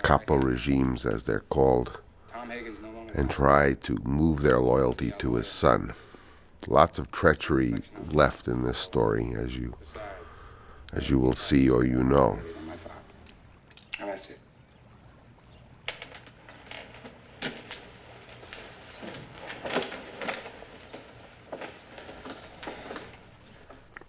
capo 0.03 0.35
regimes, 0.35 1.06
as 1.06 1.23
they're 1.23 1.40
called, 1.49 1.99
and 3.15 3.30
try 3.30 3.73
to 3.73 3.98
move 4.03 4.41
their 4.41 4.59
loyalty 4.59 5.11
to 5.19 5.35
his 5.35 5.48
son. 5.48 5.93
Lots 6.67 6.99
of 6.99 7.11
treachery 7.11 7.75
left 8.11 8.48
in 8.48 8.64
this 8.64 8.77
story, 8.77 9.33
as 9.35 9.57
you 9.57 9.75
as 10.93 11.09
you 11.09 11.19
will 11.19 11.33
see 11.33 11.69
or 11.69 11.83
you 11.83 12.03
know. 12.03 12.40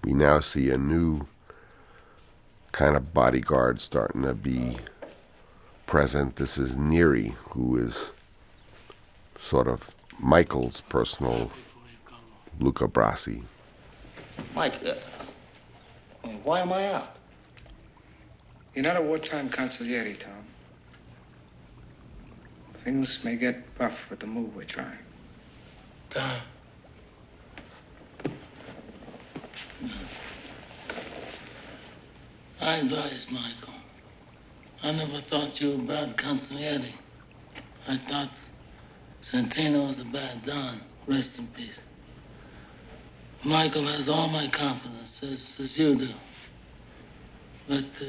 We 0.04 0.12
now 0.12 0.40
see 0.40 0.70
a 0.70 0.76
new 0.76 1.26
kind 2.74 2.96
of 2.96 3.14
bodyguard 3.14 3.80
starting 3.80 4.22
to 4.22 4.34
be 4.34 4.76
present. 5.86 6.34
This 6.34 6.58
is 6.58 6.76
Neri, 6.76 7.32
who 7.50 7.76
is 7.76 8.10
sort 9.38 9.68
of 9.68 9.94
Michael's 10.18 10.80
personal 10.80 11.52
Luca 12.58 12.88
Brasi. 12.88 13.42
Mike, 14.56 14.74
uh, 14.84 14.94
why 16.42 16.62
am 16.62 16.72
I 16.72 16.92
out? 16.92 17.14
You're 18.74 18.82
not 18.82 18.96
a 18.96 19.02
wartime 19.02 19.48
consigliere, 19.48 20.18
Tom. 20.18 20.32
Things 22.82 23.22
may 23.22 23.36
get 23.36 23.62
rough 23.78 24.10
with 24.10 24.18
the 24.18 24.26
move 24.26 24.56
we're 24.56 24.64
trying. 24.64 24.98
Tom. 26.10 26.40
I 32.64 32.76
advised 32.76 33.30
Michael. 33.30 33.74
I 34.82 34.90
never 34.92 35.20
thought 35.20 35.60
you 35.60 35.72
were 35.72 35.84
bad 35.84 36.16
consigliere. 36.16 36.94
I 37.86 37.98
thought 37.98 38.30
Santino 39.22 39.88
was 39.88 39.98
a 39.98 40.04
bad 40.04 40.46
Don. 40.46 40.80
Rest 41.06 41.36
in 41.36 41.46
peace. 41.48 41.78
Michael 43.42 43.86
has 43.88 44.08
all 44.08 44.28
my 44.28 44.46
confidence, 44.46 45.22
as, 45.22 45.56
as 45.60 45.78
you 45.78 45.94
do. 45.94 46.08
But 47.68 47.84
uh, 48.00 48.06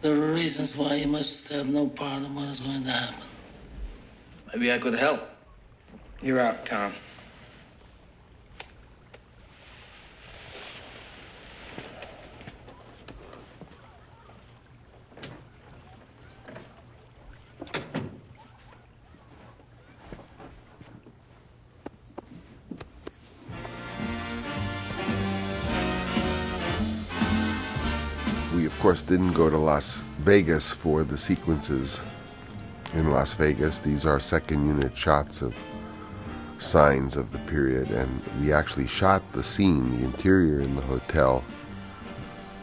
there 0.00 0.14
are 0.14 0.32
reasons 0.32 0.74
why 0.74 0.96
he 0.96 1.04
must 1.04 1.48
have 1.48 1.66
no 1.66 1.88
part 1.88 2.22
in 2.22 2.34
what 2.34 2.48
is 2.48 2.60
going 2.60 2.84
to 2.84 2.90
happen. 2.90 3.28
Maybe 4.54 4.72
I 4.72 4.78
could 4.78 4.94
help. 4.94 5.28
You're 6.22 6.40
out, 6.40 6.64
Tom. 6.64 6.94
Didn't 29.22 29.36
go 29.36 29.48
to 29.48 29.56
Las 29.58 30.02
Vegas 30.18 30.72
for 30.72 31.04
the 31.04 31.16
sequences 31.16 32.02
in 32.94 33.08
Las 33.10 33.34
Vegas. 33.34 33.78
These 33.78 34.04
are 34.04 34.18
second 34.18 34.66
unit 34.66 34.96
shots 34.96 35.42
of 35.42 35.54
signs 36.58 37.14
of 37.14 37.30
the 37.30 37.38
period, 37.40 37.88
and 37.92 38.20
we 38.40 38.52
actually 38.52 38.88
shot 38.88 39.22
the 39.32 39.42
scene, 39.42 39.96
the 39.96 40.04
interior 40.04 40.60
in 40.60 40.74
the 40.74 40.82
hotel 40.82 41.44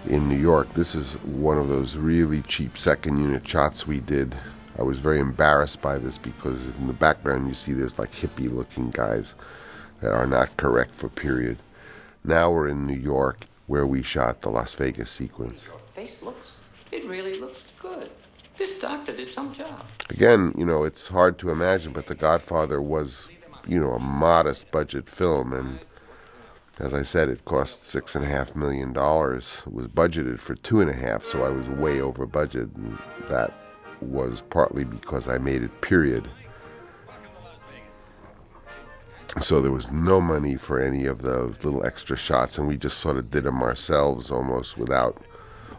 in 0.08 0.28
New 0.28 0.36
York. 0.36 0.74
This 0.74 0.96
is 0.96 1.14
one 1.24 1.58
of 1.58 1.70
those 1.70 1.96
really 1.96 2.42
cheap 2.42 2.78
second 2.78 3.20
unit 3.20 3.48
shots 3.48 3.88
we 3.88 4.02
did. 4.02 4.36
I 4.78 4.84
was 4.84 5.00
very 5.00 5.22
embarrassed 5.22 5.82
by 5.82 5.98
this 5.98 6.18
because 6.18 6.66
in 6.78 6.88
the 6.88 6.94
background 6.94 7.48
you 7.48 7.54
see 7.54 7.72
there's 7.72 7.98
like 7.98 8.12
hippie 8.12 8.52
looking 8.52 8.90
guys 8.90 9.36
that 10.02 10.12
are 10.12 10.28
not 10.28 10.58
correct 10.58 10.94
for 10.94 11.08
period. 11.08 11.60
Now 12.26 12.52
we're 12.52 12.68
in 12.68 12.86
New 12.86 13.00
York 13.00 13.46
where 13.68 13.86
we 13.86 14.02
shot 14.02 14.42
the 14.42 14.50
Las 14.50 14.74
Vegas 14.74 15.12
sequence. 15.12 15.72
Face 15.94 16.18
looks, 16.24 16.48
it 16.92 17.06
really 17.06 17.40
looks 17.40 17.60
good. 17.80 18.10
Some 19.34 19.54
job. 19.54 19.86
Again, 20.10 20.54
you 20.58 20.66
know, 20.66 20.84
it's 20.84 21.08
hard 21.08 21.38
to 21.40 21.52
imagine, 21.52 21.94
but 21.94 22.08
The 22.08 22.16
Godfather 22.16 22.82
was, 22.82 23.30
you 23.68 23.80
know, 23.80 23.92
a 23.92 24.00
modest 24.00 24.72
budget 24.72 25.08
film, 25.08 25.54
and 25.54 25.80
as 26.80 26.96
I 26.96 27.04
said, 27.04 27.30
it 27.30 27.46
cost 27.46 27.84
six 27.84 28.16
and 28.16 28.26
a 28.26 28.28
half 28.28 28.56
million 28.56 28.92
dollars. 28.92 29.62
It 29.68 29.74
was 29.74 29.88
budgeted 29.88 30.40
for 30.40 30.56
two 30.56 30.82
and 30.82 30.90
a 30.90 30.94
half, 30.94 31.24
so 31.24 31.44
I 31.46 31.50
was 31.50 31.70
way 31.70 32.02
over 32.02 32.26
budget, 32.26 32.70
and 32.76 32.98
that 33.30 33.54
was 34.02 34.42
partly 34.50 34.86
because 34.86 35.28
I 35.28 35.38
made 35.38 35.62
it 35.62 35.82
period. 35.82 36.28
So 39.40 39.62
there 39.62 39.72
was 39.72 39.92
no 39.92 40.20
money 40.20 40.56
for 40.56 40.82
any 40.82 41.06
of 41.06 41.22
those 41.22 41.64
little 41.64 41.86
extra 41.86 42.18
shots, 42.18 42.58
and 42.58 42.68
we 42.68 42.76
just 42.76 42.98
sort 42.98 43.18
of 43.18 43.30
did 43.30 43.44
them 43.44 43.62
ourselves 43.62 44.32
almost 44.32 44.78
without 44.80 45.22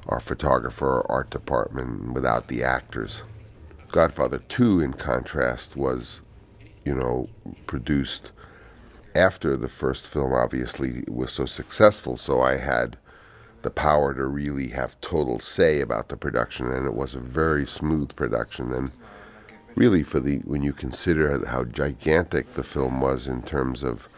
our 0.08 0.20
photographer 0.20 0.86
or 0.86 1.10
art 1.10 1.30
department, 1.30 2.12
without 2.12 2.48
the 2.48 2.62
actors. 2.62 3.24
Godfather 3.92 4.38
2, 4.38 4.80
in 4.80 4.94
contrast, 4.94 5.76
was, 5.76 6.22
you 6.84 6.94
know, 6.94 7.28
produced 7.66 8.32
after 9.14 9.56
the 9.56 9.68
first 9.68 10.06
film 10.06 10.32
obviously 10.32 11.02
was 11.08 11.32
so 11.32 11.44
successful, 11.44 12.16
so 12.16 12.40
I 12.40 12.56
had 12.56 12.96
the 13.62 13.70
power 13.70 14.14
to 14.14 14.24
really 14.24 14.68
have 14.68 15.00
total 15.00 15.38
say 15.38 15.80
about 15.80 16.08
the 16.08 16.16
production, 16.16 16.70
and 16.70 16.86
it 16.86 16.94
was 16.94 17.14
a 17.14 17.20
very 17.20 17.66
smooth 17.66 18.14
production. 18.16 18.72
And 18.72 18.92
really, 19.74 20.02
for 20.02 20.20
the 20.20 20.38
when 20.38 20.62
you 20.62 20.72
consider 20.72 21.44
how 21.46 21.64
gigantic 21.64 22.52
the 22.52 22.62
film 22.62 23.00
was 23.00 23.26
in 23.26 23.42
terms 23.42 23.82
of 23.82 24.08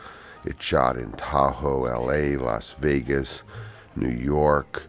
it 0.44 0.62
shot 0.62 0.96
in 0.96 1.12
Tahoe, 1.12 1.86
L.A., 1.86 2.36
Las 2.36 2.72
Vegas, 2.74 3.44
New 3.96 4.10
York, 4.10 4.88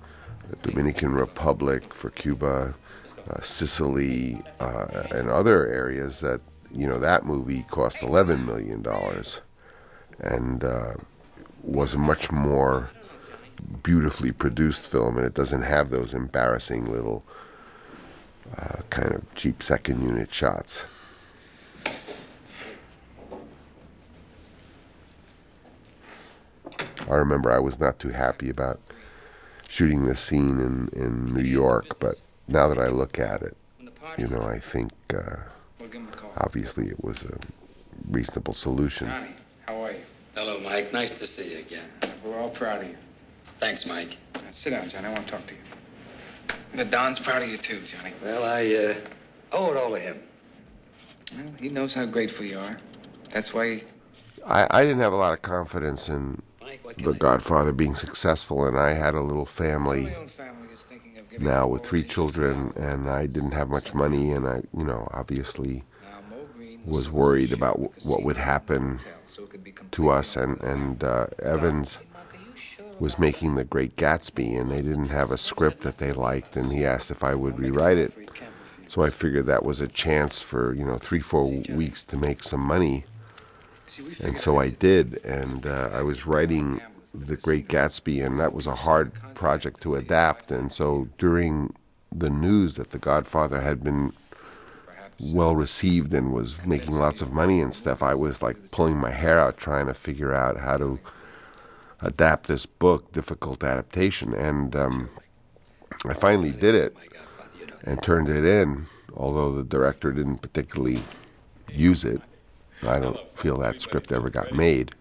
the 0.50 0.56
Dominican 0.58 1.14
Republic 1.14 1.94
for 1.94 2.10
Cuba, 2.10 2.76
uh, 3.30 3.42
Sicily, 3.42 4.42
uh, 4.60 5.04
and 5.12 5.30
other 5.30 5.68
areas 5.68 6.20
that 6.20 6.42
you 6.72 6.88
know 6.88 7.00
that 7.00 7.26
movie 7.26 7.64
cost 7.70 8.02
eleven 8.02 8.46
million 8.46 8.82
dollars, 8.82 9.42
and 10.20 10.64
uh, 10.64 10.94
was 11.64 11.94
a 11.94 12.00
much 12.00 12.32
more 12.32 12.90
beautifully 13.82 14.32
produced 14.32 14.90
film, 14.92 15.18
and 15.18 15.26
it 15.26 15.34
doesn't 15.34 15.62
have 15.62 15.90
those 15.90 16.14
embarrassing 16.14 16.86
little 16.86 17.24
uh, 18.58 18.82
kind 18.90 19.14
of 19.14 19.34
cheap 19.36 19.64
second 19.64 20.02
unit 20.02 20.34
shots. 20.34 20.86
I 27.10 27.16
remember 27.16 27.52
I 27.52 27.60
was 27.60 27.80
not 27.80 28.00
too 28.00 28.10
happy 28.10 28.50
about 28.50 28.80
shooting 29.74 30.06
this 30.06 30.20
scene 30.20 30.60
in, 30.60 30.88
in 30.94 31.34
New 31.34 31.42
York, 31.42 31.98
but 31.98 32.20
now 32.48 32.68
that 32.68 32.78
I 32.78 32.90
look 32.90 33.18
at 33.18 33.42
it, 33.42 33.58
you 34.20 34.28
know, 34.28 34.44
I 34.44 34.60
think 34.60 34.92
uh, 35.12 35.38
obviously 36.38 36.90
it 36.90 37.04
was 37.04 37.24
a 37.24 37.40
reasonable 38.08 38.54
solution. 38.54 39.08
Johnny, 39.08 39.30
how 39.66 39.84
are 39.84 39.92
you? 39.94 39.98
Hello, 40.36 40.60
Mike. 40.60 40.94
Nice 40.94 41.10
to 41.18 41.26
see 41.26 41.54
you 41.54 41.58
again. 41.58 41.90
We're 42.24 42.38
all 42.38 42.52
proud 42.52 42.84
of 42.84 42.88
you. 42.90 42.98
Thanks, 43.60 43.88
Mike. 43.88 44.18
Sit 44.52 44.70
down, 44.70 44.88
Johnny. 44.90 45.08
I 45.08 45.14
want 45.14 45.26
to 45.26 45.32
talk 45.32 45.48
to 45.48 45.56
you. 45.56 45.60
The 46.76 46.86
Don's 46.86 47.20
proud 47.20 47.42
of 47.42 47.50
you 47.50 47.58
too, 47.58 47.82
Johnny. 47.82 48.14
Well, 48.24 48.44
I 48.44 48.76
uh, 48.76 48.96
owe 49.54 49.72
it 49.72 49.78
all 49.78 49.90
to 49.90 50.00
him. 50.00 50.22
Well, 51.36 51.52
he 51.60 51.70
knows 51.70 51.96
how 51.96 52.06
grateful 52.06 52.46
you 52.46 52.60
are. 52.60 52.78
That's 53.32 53.56
why. 53.56 53.74
He... 53.74 53.84
I, 54.46 54.68
I 54.70 54.84
didn't 54.84 55.02
have 55.02 55.14
a 55.14 55.18
lot 55.18 55.34
of 55.34 55.42
confidence 55.42 56.10
in 56.10 56.44
The 56.98 57.14
Godfather 57.14 57.72
being 57.72 57.96
successful, 57.96 58.66
and 58.66 58.78
I 58.78 58.94
had 58.94 59.16
a 59.16 59.22
little 59.22 59.46
family 59.46 60.14
now 61.40 61.68
with 61.68 61.84
three 61.84 62.04
children, 62.04 62.74
and 62.76 63.10
I 63.10 63.26
didn't 63.28 63.52
have 63.52 63.70
much 63.70 63.94
money, 63.94 64.32
and 64.32 64.48
I, 64.48 64.62
you 64.78 64.84
know, 64.84 65.08
obviously 65.12 65.84
was 66.86 67.10
worried 67.10 67.54
about 67.54 67.80
what 68.06 68.24
would 68.24 68.38
happen 68.38 69.00
to 69.92 70.10
us, 70.10 70.36
and 70.36 70.62
and 70.62 71.04
uh, 71.04 71.28
Evans 71.42 72.00
was 73.00 73.18
making 73.18 73.56
The 73.56 73.64
Great 73.64 73.96
Gatsby, 73.96 74.60
and 74.60 74.72
they 74.72 74.82
didn't 74.82 75.10
have 75.10 75.32
a 75.32 75.38
script 75.38 75.82
that 75.82 75.98
they 75.98 76.12
liked, 76.12 76.56
and 76.56 76.72
he 76.72 76.86
asked 76.86 77.12
if 77.12 77.24
I 77.24 77.36
would 77.36 77.60
rewrite 77.60 77.98
it. 77.98 78.14
So 78.88 79.02
I 79.02 79.10
figured 79.10 79.48
that 79.48 79.66
was 79.66 79.82
a 79.82 79.88
chance 79.88 80.42
for 80.42 80.74
you 80.74 80.84
know 80.84 80.98
three 80.98 81.20
four 81.20 81.50
weeks 81.50 82.04
to 82.06 82.18
make 82.18 82.44
some 82.44 82.62
money, 82.62 83.06
and 84.22 84.38
so 84.38 84.60
I 84.60 84.70
did, 84.70 85.24
and 85.24 85.66
uh, 85.66 85.90
I 85.94 86.02
was 86.02 86.26
writing 86.26 86.82
The 87.14 87.38
Great 87.38 87.68
Gatsby, 87.68 88.26
and 88.26 88.40
that 88.40 88.54
was 88.54 88.68
a 88.68 88.76
hard 88.76 89.14
project 89.36 89.82
to 89.82 89.96
adapt, 89.96 90.52
and 90.52 90.72
so 90.72 91.08
during 91.18 91.74
the 92.12 92.30
news 92.30 92.76
that 92.76 92.92
The 92.92 93.00
Godfather 93.00 93.62
had 93.62 93.84
been 93.84 94.14
well 95.20 95.56
received 95.56 96.14
and 96.14 96.34
was 96.34 96.64
making 96.66 96.96
lots 96.96 97.22
of 97.22 97.32
money 97.32 97.62
and 97.62 97.74
stuff, 97.74 98.02
I 98.02 98.16
was 98.16 98.42
like 98.42 98.72
pulling 98.72 98.98
my 98.98 99.12
hair 99.12 99.40
out 99.40 99.58
trying 99.58 99.88
to 99.88 99.94
figure 99.94 100.34
out 100.34 100.58
how 100.58 100.78
to 100.78 101.00
adapt 102.02 102.48
this 102.48 102.66
book, 102.66 103.12
difficult 103.12 103.64
adaptation, 103.64 104.34
and 104.34 104.76
um, 104.76 105.10
I 106.06 106.14
finally 106.14 106.52
did 106.52 106.76
it 106.76 106.96
and 107.84 108.02
turned 108.02 108.30
it 108.30 108.46
in. 108.46 108.88
Although 109.16 109.54
the 109.54 109.64
director 109.64 110.12
didn't 110.12 110.40
particularly 110.40 111.04
use 111.70 112.04
it, 112.04 112.22
I 112.86 113.00
don't 113.00 113.20
feel 113.38 113.58
that 113.60 113.80
script 113.80 114.12
ever 114.12 114.30
got 114.30 114.54
made. 114.54 114.94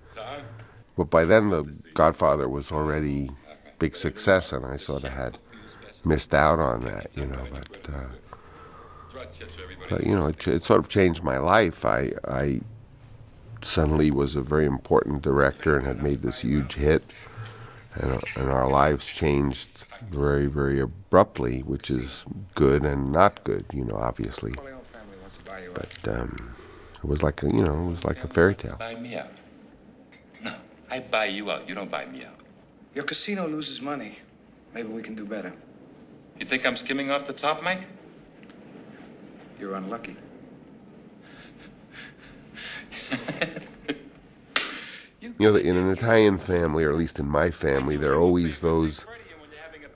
But 0.96 1.10
by 1.10 1.24
then, 1.24 1.50
The 1.50 1.64
Godfather 1.94 2.48
was 2.48 2.70
already 2.70 3.30
big 3.78 3.96
success, 3.96 4.52
and 4.52 4.64
I 4.64 4.76
sort 4.76 5.04
of 5.04 5.12
had 5.12 5.38
missed 6.04 6.34
out 6.34 6.58
on 6.58 6.84
that, 6.84 7.08
you 7.16 7.26
know. 7.26 7.44
But, 7.50 7.94
uh, 7.94 9.18
but 9.88 10.06
you 10.06 10.14
know, 10.14 10.26
it, 10.26 10.46
it 10.46 10.64
sort 10.64 10.80
of 10.80 10.88
changed 10.88 11.22
my 11.22 11.38
life. 11.38 11.84
I 11.84 12.12
I 12.28 12.60
suddenly 13.62 14.10
was 14.10 14.36
a 14.36 14.42
very 14.42 14.66
important 14.66 15.22
director 15.22 15.76
and 15.76 15.86
had 15.86 16.02
made 16.02 16.20
this 16.20 16.40
huge 16.40 16.74
hit, 16.74 17.04
and, 17.94 18.22
and 18.36 18.50
our 18.50 18.68
lives 18.68 19.06
changed 19.06 19.84
very, 20.10 20.46
very 20.46 20.80
abruptly, 20.80 21.60
which 21.60 21.90
is 21.90 22.24
good 22.54 22.84
and 22.84 23.12
not 23.12 23.42
good, 23.44 23.64
you 23.72 23.84
know, 23.84 23.96
obviously. 23.96 24.54
But 25.74 26.08
um, 26.08 26.54
it 27.02 27.08
was 27.08 27.22
like 27.22 27.42
a, 27.42 27.46
you 27.46 27.62
know, 27.64 27.86
it 27.86 27.90
was 27.90 28.04
like 28.04 28.22
a 28.22 28.28
fairy 28.28 28.54
tale. 28.54 28.76
Buy 28.78 28.94
me 28.94 29.16
out. 29.16 29.30
No, 30.42 30.54
I 30.90 31.00
buy 31.00 31.26
you 31.26 31.50
out. 31.50 31.68
You 31.68 31.74
don't 31.74 31.90
buy 31.90 32.06
me 32.06 32.24
out. 32.24 32.38
Your 32.94 33.04
casino 33.04 33.48
loses 33.48 33.80
money. 33.80 34.18
Maybe 34.74 34.88
we 34.88 35.02
can 35.02 35.14
do 35.14 35.24
better. 35.24 35.52
You 36.38 36.46
think 36.46 36.66
I'm 36.66 36.76
skimming 36.76 37.10
off 37.10 37.26
the 37.26 37.32
top, 37.32 37.62
Mike? 37.62 37.86
You're 39.58 39.74
unlucky. 39.74 40.16
You 45.22 45.52
know, 45.52 45.56
in 45.56 45.76
an 45.76 45.90
Italian 45.90 46.38
family, 46.38 46.84
or 46.84 46.90
at 46.90 46.96
least 46.96 47.20
in 47.20 47.28
my 47.28 47.50
family, 47.50 47.96
there 47.96 48.12
are 48.12 48.18
always 48.18 48.58
those 48.58 49.06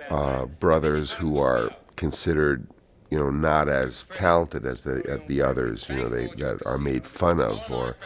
uh, 0.09 0.47
brothers 0.47 1.13
who 1.13 1.39
are 1.39 1.71
considered, 1.97 2.67
you 3.11 3.19
know, 3.19 3.31
not 3.31 3.69
as 3.69 4.05
talented 4.15 4.65
as 4.65 4.83
the 4.83 5.23
the 5.27 5.43
others. 5.43 5.89
You 5.89 5.97
know, 5.97 6.09
they 6.09 6.27
that 6.39 6.65
are 6.67 6.79
made 6.79 7.07
fun 7.07 7.41
of, 7.41 7.61
or 7.71 7.97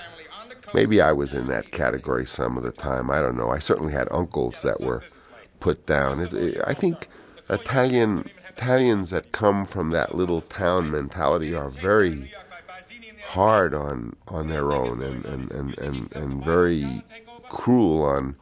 maybe 0.75 1.01
I 1.01 1.13
was 1.13 1.33
in 1.33 1.49
that 1.49 1.71
category 1.71 2.27
some 2.27 2.57
of 2.57 2.63
the 2.63 2.73
time. 2.73 3.11
I 3.11 3.21
don't 3.21 3.37
know. 3.37 3.51
I 3.51 3.59
certainly 3.59 3.93
had 3.93 4.09
uncles 4.11 4.63
that 4.63 4.81
were 4.81 5.03
put 5.59 5.87
down. 5.87 6.21
It, 6.21 6.33
it, 6.35 6.61
I 6.67 6.75
think 6.75 7.09
Italian 7.49 8.31
Italians 8.49 9.11
that 9.11 9.33
come 9.33 9.65
from 9.65 9.91
that 9.91 10.15
little 10.15 10.41
town 10.41 10.91
mentality 10.91 11.55
are 11.55 11.71
very 11.71 12.33
hard 13.29 13.75
on 13.75 14.17
on 14.29 14.49
their 14.49 14.73
own 14.73 15.03
and 15.03 15.25
and, 15.25 15.51
and, 15.51 15.79
and, 15.79 16.13
and 16.13 16.45
very 16.45 17.05
cruel 17.49 18.03
on 18.03 18.37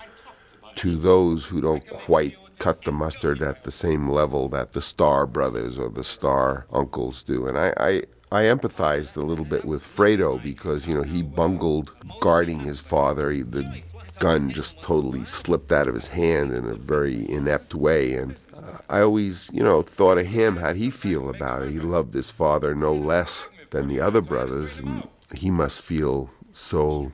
to 0.77 0.97
those 0.97 1.47
who 1.47 1.61
don't 1.61 1.87
quite 1.89 2.37
cut 2.59 2.85
the 2.85 2.93
mustard 2.93 3.43
at 3.43 3.65
the 3.65 3.73
same 3.73 4.09
level 4.09 4.49
that 4.49 4.73
the 4.73 4.83
Star 4.83 5.27
brothers 5.27 5.79
or 5.79 5.89
the 5.89 6.05
Star 6.05 6.67
uncles 6.73 7.23
do. 7.23 7.47
And 7.47 7.57
I, 7.57 7.73
I, 7.77 8.03
I 8.31 8.43
empathized 8.45 9.17
a 9.17 9.25
little 9.25 9.45
bit 9.45 9.65
with 9.65 9.83
Fredo 9.83 10.43
because, 10.43 10.87
you 10.87 10.95
know, 10.95 11.03
he 11.03 11.23
bungled 11.23 11.93
guarding 12.21 12.61
his 12.61 12.81
father. 12.81 13.31
He, 13.31 13.43
the 13.43 13.83
gun 14.19 14.51
just 14.51 14.83
totally 14.83 15.25
slipped 15.25 15.73
out 15.73 15.89
of 15.89 15.95
his 15.95 16.09
hand 16.09 16.53
in 16.53 16.67
a 16.67 16.75
very 16.75 17.29
inept 17.31 17.75
way. 17.75 18.15
And 18.15 18.37
uh, 18.55 18.79
I 18.91 19.01
always, 19.01 19.51
you 19.53 19.63
know, 19.63 19.83
thought 19.83 20.19
of 20.19 20.27
him. 20.27 20.57
How'd 20.57 20.77
he 20.77 20.91
feel 20.91 21.31
about 21.31 21.63
it? 21.63 21.71
He 21.71 21.79
loved 21.79 22.15
his 22.15 22.31
father 22.31 22.75
no 22.75 22.93
less 22.93 23.49
than 23.71 23.89
the 23.89 24.01
other 24.01 24.21
brothers, 24.21 24.79
and 24.79 25.07
he 25.35 25.51
must 25.51 25.83
feel 25.83 26.31
so 26.53 27.13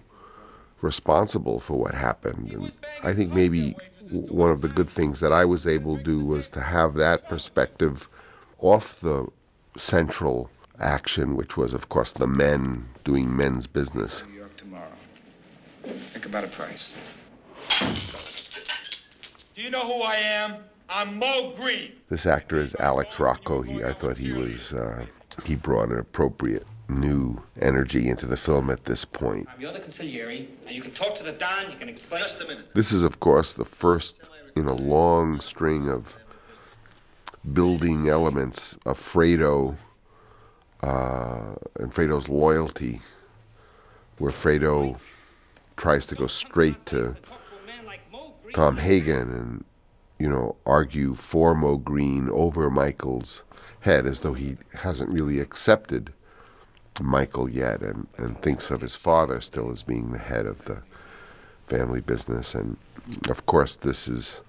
responsible 0.81 1.61
for 1.61 1.79
what 1.79 1.95
happened. 1.95 2.51
And 2.51 2.73
I 3.03 3.13
think 3.13 3.33
maybe 3.33 3.75
one 4.11 4.51
of 4.51 4.61
the 4.61 4.69
good 4.69 4.89
things 4.89 5.21
that 5.21 5.33
I 5.33 5.45
was 5.45 5.67
able 5.67 5.97
to 5.97 6.03
do 6.03 6.25
was 6.25 6.49
to 6.51 6.61
have 6.61 6.95
that 6.95 7.29
perspective 7.29 8.09
off 8.59 9.01
the 9.01 9.27
central 9.77 10.51
action, 10.79 11.37
which 11.37 11.57
was, 11.57 11.75
of 11.75 11.89
course, 11.89 12.13
the 12.13 12.27
men 12.27 12.87
doing 13.05 13.35
men's 13.37 13.67
business. 13.67 14.25
New 14.29 14.39
York 14.39 14.57
tomorrow. 14.57 14.93
Think 15.85 16.27
about 16.27 16.45
a 16.45 16.49
price. 16.49 16.95
Do 19.55 19.63
you 19.63 19.71
know 19.71 19.87
who 19.87 20.03
I 20.03 20.17
am? 20.17 20.57
I'm 20.89 21.19
Moe 21.19 21.55
Greene. 21.57 21.93
This 22.09 22.27
actor 22.27 22.57
is 22.57 22.75
Alex 22.79 23.19
Rocco. 23.19 23.63
He, 23.63 23.83
I 23.83 23.93
thought 23.93 24.19
he 24.19 24.33
was, 24.33 24.73
uh, 24.73 25.07
he 25.45 25.57
brought 25.57 25.91
an 25.91 25.99
appropriate 25.99 26.67
new 26.89 27.43
energy 27.61 28.09
into 28.09 28.27
the 28.27 28.37
film 28.37 28.71
at 28.71 28.85
this 28.85 29.05
point. 29.05 29.49
I'm 29.53 29.61
the 29.61 29.69
other 29.69 29.81
consigliere, 29.81 30.49
and 30.67 30.75
you 30.75 30.83
can 30.83 30.93
talk 30.93 31.17
to 31.17 31.23
the 31.23 31.33
Don, 31.33 31.71
you 31.71 31.79
can 31.79 31.89
explain. 31.89 32.23
Just 32.23 32.41
a 32.41 32.47
minute. 32.47 32.75
This 32.75 32.93
is, 32.93 33.03
of 33.03 33.21
course, 33.21 33.55
the 33.55 33.65
first 33.65 34.29
in 34.57 34.67
a 34.67 34.75
long 34.75 35.41
string 35.41 35.89
of 35.89 36.17
building 37.53 38.09
elements 38.09 38.77
of 38.87 38.99
Fredo 38.99 39.77
uh, 40.83 41.55
and 41.79 41.93
Fredo's 41.93 42.29
loyalty, 42.29 43.01
where 44.19 44.33
Fredo 44.33 44.99
tries 45.77 46.07
to 46.07 46.15
go 46.15 46.27
straight 46.27 46.85
to 46.87 47.17
Tom 48.53 48.77
Hagen 48.77 49.33
and, 49.33 49.65
you 50.19 50.29
know, 50.29 50.57
argue 50.65 51.15
for 51.15 51.55
Moe 51.55 51.79
Greene 51.79 52.31
over 52.31 52.71
Michael's 52.71 53.43
head 53.81 54.07
as 54.07 54.21
though 54.21 54.35
he 54.35 54.57
hasn't 54.73 55.11
really 55.11 55.41
accepted 55.41 56.13
Michael 57.01 57.51
yet 57.51 57.83
and, 57.83 58.07
and 58.17 58.41
thinks 58.41 58.71
of 58.71 58.81
his 58.81 58.95
father 58.95 59.41
still 59.41 59.71
as 59.71 59.83
being 59.83 60.13
the 60.13 60.19
head 60.19 60.47
of 60.47 60.65
the 60.65 60.83
family 61.67 62.01
business. 62.01 62.55
And 62.55 62.77
of 63.29 63.47
course, 63.47 63.77
this 63.77 64.09
is 64.09 64.43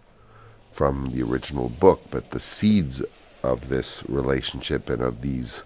from 0.72 1.12
the 1.12 1.24
original 1.24 1.70
book, 1.70 2.02
but 2.12 2.32
the 2.32 2.40
seeds 2.40 3.04
of 3.44 3.70
this 3.70 4.04
relationship 4.08 4.90
and 4.90 5.02
of 5.02 5.22
these 5.22 5.64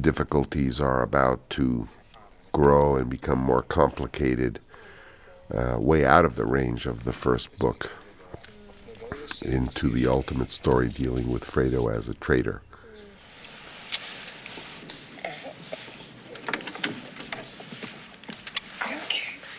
difficulties 0.00 0.80
are 0.80 1.02
about 1.02 1.48
to 1.50 1.88
grow 2.52 2.96
and 2.96 3.08
become 3.08 3.38
more 3.38 3.62
complicated, 3.62 4.58
uh, 5.52 5.76
way 5.78 6.04
out 6.04 6.24
of 6.24 6.36
the 6.36 6.46
range 6.46 6.86
of 6.86 7.04
the 7.04 7.12
first 7.12 7.58
book, 7.58 7.90
into 9.42 9.88
the 9.90 10.06
ultimate 10.06 10.50
story 10.50 10.88
dealing 10.88 11.30
with 11.30 11.44
Fredo 11.44 11.92
as 11.94 12.08
a 12.08 12.14
traitor. 12.14 12.62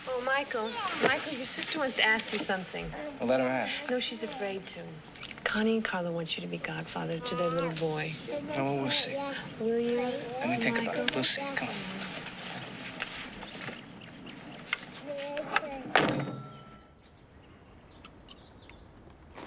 Oh, 0.08 0.20
Michael. 0.24 0.68
Michael, 1.02 1.33
your 1.44 1.48
sister 1.48 1.78
wants 1.78 1.94
to 1.94 2.02
ask 2.02 2.32
you 2.32 2.38
something. 2.38 2.90
Well, 3.20 3.28
let 3.28 3.38
her 3.38 3.46
ask. 3.46 3.90
No, 3.90 4.00
she's 4.00 4.22
afraid 4.22 4.66
to. 4.68 4.80
Connie 5.44 5.74
and 5.74 5.84
Carla 5.84 6.10
want 6.10 6.38
you 6.38 6.40
to 6.40 6.46
be 6.46 6.56
godfather 6.56 7.18
to 7.18 7.34
their 7.34 7.50
little 7.50 7.72
boy. 7.72 8.14
No, 8.56 8.64
well, 8.64 8.76
we'll 8.76 8.90
see. 8.90 9.14
Will 9.60 9.78
you? 9.78 9.98
Let 10.40 10.48
me 10.48 10.56
think 10.56 10.78
about 10.78 10.96
it. 10.96 11.14
We'll 11.14 11.22
see. 11.22 11.42
Come 11.54 11.68
on. 11.68 11.74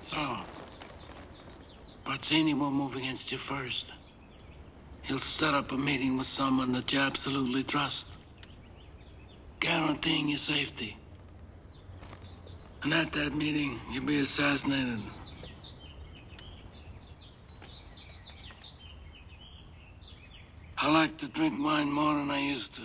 So, 0.03 0.37
Barzini 2.05 2.55
will 2.55 2.69
move 2.69 2.95
against 2.95 3.31
you 3.31 3.39
first. 3.39 3.87
He'll 5.01 5.17
set 5.17 5.55
up 5.55 5.71
a 5.71 5.77
meeting 5.77 6.15
with 6.15 6.27
someone 6.27 6.73
that 6.73 6.93
you 6.93 6.99
absolutely 6.99 7.63
trust, 7.63 8.07
guaranteeing 9.59 10.29
your 10.29 10.37
safety. 10.37 10.97
And 12.87 12.93
at 12.93 13.11
that 13.11 13.35
meeting, 13.35 13.81
you'll 13.91 14.05
be 14.05 14.19
assassinated. 14.19 15.01
I 20.77 20.89
like 20.89 21.17
to 21.17 21.27
drink 21.27 21.61
wine 21.61 21.91
more 21.91 22.15
than 22.15 22.31
I 22.31 22.39
used 22.39 22.75
to. 22.75 22.83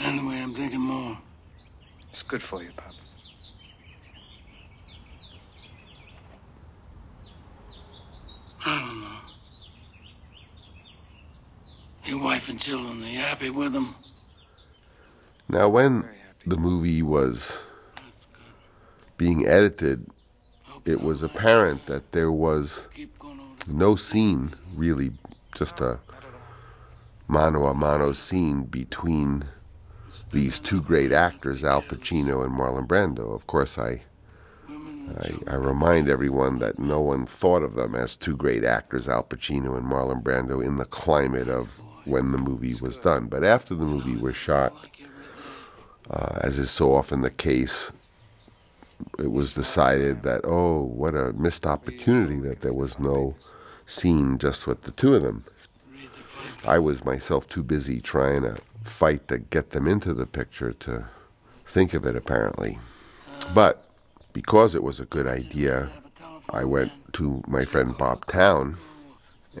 Anyway, 0.00 0.34
I'm 0.38 0.52
drinking 0.52 0.80
more. 0.80 1.16
It's 2.12 2.24
good 2.24 2.42
for 2.42 2.60
you, 2.60 2.72
Pop. 2.72 2.96
I 8.66 8.80
don't 8.80 9.00
know. 9.00 9.18
Your 12.04 12.20
wife 12.20 12.48
and 12.48 12.58
children, 12.58 13.04
are 13.04 13.06
you 13.06 13.20
happy 13.20 13.50
with 13.50 13.72
them? 13.74 13.94
Now, 15.48 15.68
when 15.68 16.04
the 16.50 16.56
movie 16.56 17.00
was 17.00 17.62
being 19.16 19.46
edited, 19.46 20.06
it 20.84 21.00
was 21.00 21.22
apparent 21.22 21.86
that 21.86 22.10
there 22.12 22.32
was 22.32 22.88
no 23.68 23.94
scene, 23.94 24.54
really, 24.74 25.12
just 25.54 25.80
a 25.80 26.00
mano 27.28 27.66
a 27.66 27.74
mano 27.74 28.12
scene 28.12 28.64
between 28.64 29.44
these 30.32 30.58
two 30.58 30.82
great 30.82 31.12
actors, 31.12 31.62
Al 31.62 31.82
Pacino 31.82 32.44
and 32.44 32.58
Marlon 32.58 32.86
Brando. 32.86 33.32
Of 33.32 33.46
course, 33.46 33.78
I, 33.78 34.02
I, 34.68 35.52
I 35.52 35.54
remind 35.54 36.08
everyone 36.08 36.58
that 36.58 36.78
no 36.80 37.00
one 37.00 37.26
thought 37.26 37.62
of 37.62 37.74
them 37.74 37.94
as 37.94 38.16
two 38.16 38.36
great 38.36 38.64
actors, 38.64 39.08
Al 39.08 39.22
Pacino 39.22 39.76
and 39.76 39.86
Marlon 39.86 40.22
Brando, 40.22 40.64
in 40.64 40.78
the 40.78 40.84
climate 40.84 41.48
of 41.48 41.80
when 42.06 42.32
the 42.32 42.38
movie 42.38 42.74
was 42.80 42.98
done. 42.98 43.26
But 43.26 43.44
after 43.44 43.74
the 43.74 43.84
movie 43.84 44.16
was 44.16 44.34
shot, 44.34 44.74
uh, 46.10 46.40
as 46.42 46.58
is 46.58 46.70
so 46.70 46.94
often 46.94 47.22
the 47.22 47.30
case, 47.30 47.92
it 49.18 49.30
was 49.30 49.52
decided 49.52 50.22
that, 50.22 50.40
oh, 50.44 50.82
what 50.82 51.14
a 51.14 51.32
missed 51.34 51.66
opportunity 51.66 52.38
that 52.40 52.60
there 52.60 52.72
was 52.72 52.98
no 52.98 53.34
scene 53.86 54.38
just 54.38 54.66
with 54.66 54.82
the 54.82 54.90
two 54.90 55.14
of 55.14 55.22
them. 55.22 55.44
I 56.64 56.78
was 56.78 57.04
myself 57.04 57.48
too 57.48 57.62
busy 57.62 58.00
trying 58.00 58.42
to 58.42 58.58
fight 58.82 59.28
to 59.28 59.38
get 59.38 59.70
them 59.70 59.86
into 59.86 60.12
the 60.12 60.26
picture 60.26 60.72
to 60.72 61.06
think 61.66 61.94
of 61.94 62.04
it, 62.04 62.16
apparently. 62.16 62.78
But 63.54 63.88
because 64.32 64.74
it 64.74 64.82
was 64.82 65.00
a 65.00 65.06
good 65.06 65.26
idea, 65.26 65.90
I 66.50 66.64
went 66.64 66.92
to 67.14 67.42
my 67.46 67.64
friend 67.64 67.96
Bob 67.96 68.26
Towne 68.26 68.76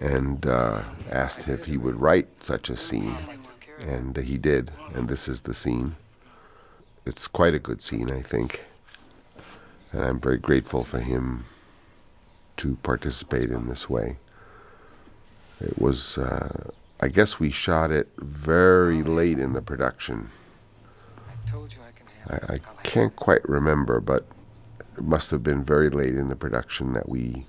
and 0.00 0.44
uh, 0.46 0.82
asked 1.10 1.48
if 1.48 1.64
he 1.64 1.76
would 1.78 2.00
write 2.00 2.28
such 2.40 2.70
a 2.70 2.76
scene. 2.76 3.16
And 3.86 4.16
he 4.16 4.36
did, 4.36 4.70
and 4.94 5.08
this 5.08 5.26
is 5.26 5.40
the 5.42 5.54
scene. 5.54 5.96
It's 7.06 7.26
quite 7.26 7.54
a 7.54 7.58
good 7.58 7.80
scene, 7.80 8.10
I 8.10 8.22
think. 8.22 8.64
And 9.92 10.04
I'm 10.04 10.20
very 10.20 10.38
grateful 10.38 10.84
for 10.84 11.00
him 11.00 11.44
to 12.58 12.76
participate 12.76 13.50
in 13.50 13.68
this 13.68 13.88
way. 13.88 14.18
It 15.60 15.78
was, 15.80 16.18
uh, 16.18 16.70
I 17.00 17.08
guess 17.08 17.40
we 17.40 17.50
shot 17.50 17.90
it 17.90 18.08
very 18.18 19.02
late 19.02 19.38
in 19.38 19.52
the 19.52 19.62
production. 19.62 20.30
I, 22.28 22.54
I 22.54 22.58
can't 22.82 23.16
quite 23.16 23.46
remember, 23.48 24.00
but 24.00 24.26
it 24.96 25.02
must 25.04 25.30
have 25.30 25.42
been 25.42 25.64
very 25.64 25.90
late 25.90 26.14
in 26.14 26.28
the 26.28 26.36
production 26.36 26.92
that 26.92 27.08
we, 27.08 27.46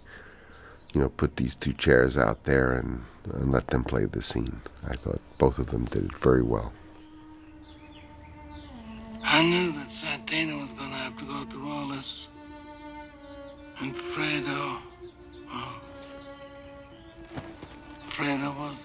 you 0.94 1.02
know, 1.02 1.10
put 1.10 1.36
these 1.36 1.56
two 1.56 1.74
chairs 1.74 2.18
out 2.18 2.46
there 2.46 2.72
and, 2.72 3.04
and 3.34 3.52
let 3.52 3.68
them 3.68 3.84
play 3.84 4.06
the 4.06 4.22
scene. 4.22 4.62
I 4.88 4.96
thought 4.96 5.22
both 5.38 5.60
of 5.60 5.68
them 5.68 5.86
did 5.86 6.06
it 6.06 6.16
very 6.16 6.42
well. 6.42 6.74
I 9.24 9.42
knew 9.44 9.72
that 9.74 9.88
Santino 9.88 10.62
was 10.62 10.74
to 10.74 10.82
have 10.82 11.18
to 11.18 11.26
go 11.26 11.46
through 11.46 11.72
all 11.72 11.88
this. 11.90 12.28
And 13.80 13.96
Fredo, 13.96 14.78
oh, 15.52 15.82
Fredo 18.10 18.58
was. 18.58 18.78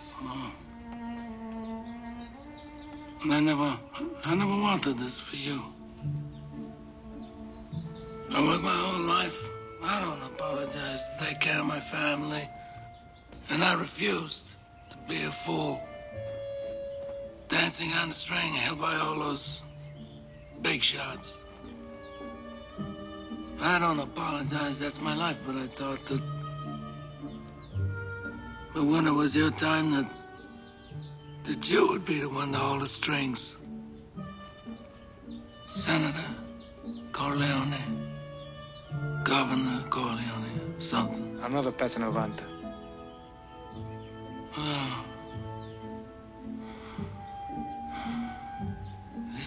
And 3.23 3.35
I 3.35 3.41
never, 3.41 3.79
I 4.25 4.35
never 4.35 4.57
wanted 4.57 4.99
this 4.99 5.19
for 5.19 5.37
you. 5.37 5.63
I 8.31 8.43
worked 8.43 8.63
my 8.63 8.71
whole 8.71 9.01
life. 9.01 9.39
I 9.83 10.01
don't 10.01 10.23
apologize 10.23 11.03
to 11.19 11.25
take 11.25 11.41
care 11.41 11.61
of 11.61 11.67
my 11.67 11.81
family. 11.81 12.49
And 13.51 13.65
I 13.65 13.75
refused 13.75 14.45
to 14.91 14.97
be 15.09 15.25
a 15.25 15.33
fool. 15.33 15.83
Dancing 17.49 17.93
on 17.95 18.11
a 18.11 18.15
string 18.15 18.53
held 18.53 18.81
by 18.81 18.97
all 18.97 19.19
those 19.19 19.61
big 20.63 20.83
shots. 20.83 21.37
I 23.61 23.79
don't 23.79 23.99
apologize, 23.99 24.79
that's 24.79 25.01
my 25.01 25.15
life, 25.15 25.37
but 25.47 25.57
I 25.57 25.67
thought 25.69 26.05
that. 26.07 26.23
But 28.75 28.85
when 28.85 29.07
it 29.07 29.13
was 29.13 29.35
your 29.35 29.51
time, 29.51 29.93
that. 29.93 30.09
that 31.45 31.71
you 31.71 31.89
would 31.89 32.05
be 32.05 32.21
the 32.21 32.29
one 32.29 32.53
to 32.53 32.59
hold 32.59 32.83
the 32.83 32.89
strings. 32.89 33.57
Senator 35.69 36.31
Corleone, 37.13 37.83
Governor 39.25 39.85
Corleone, 39.89 40.75
something. 40.79 41.39
Another 41.43 41.73
Pezzonovante. 41.73 42.45
Oh. 44.59 45.06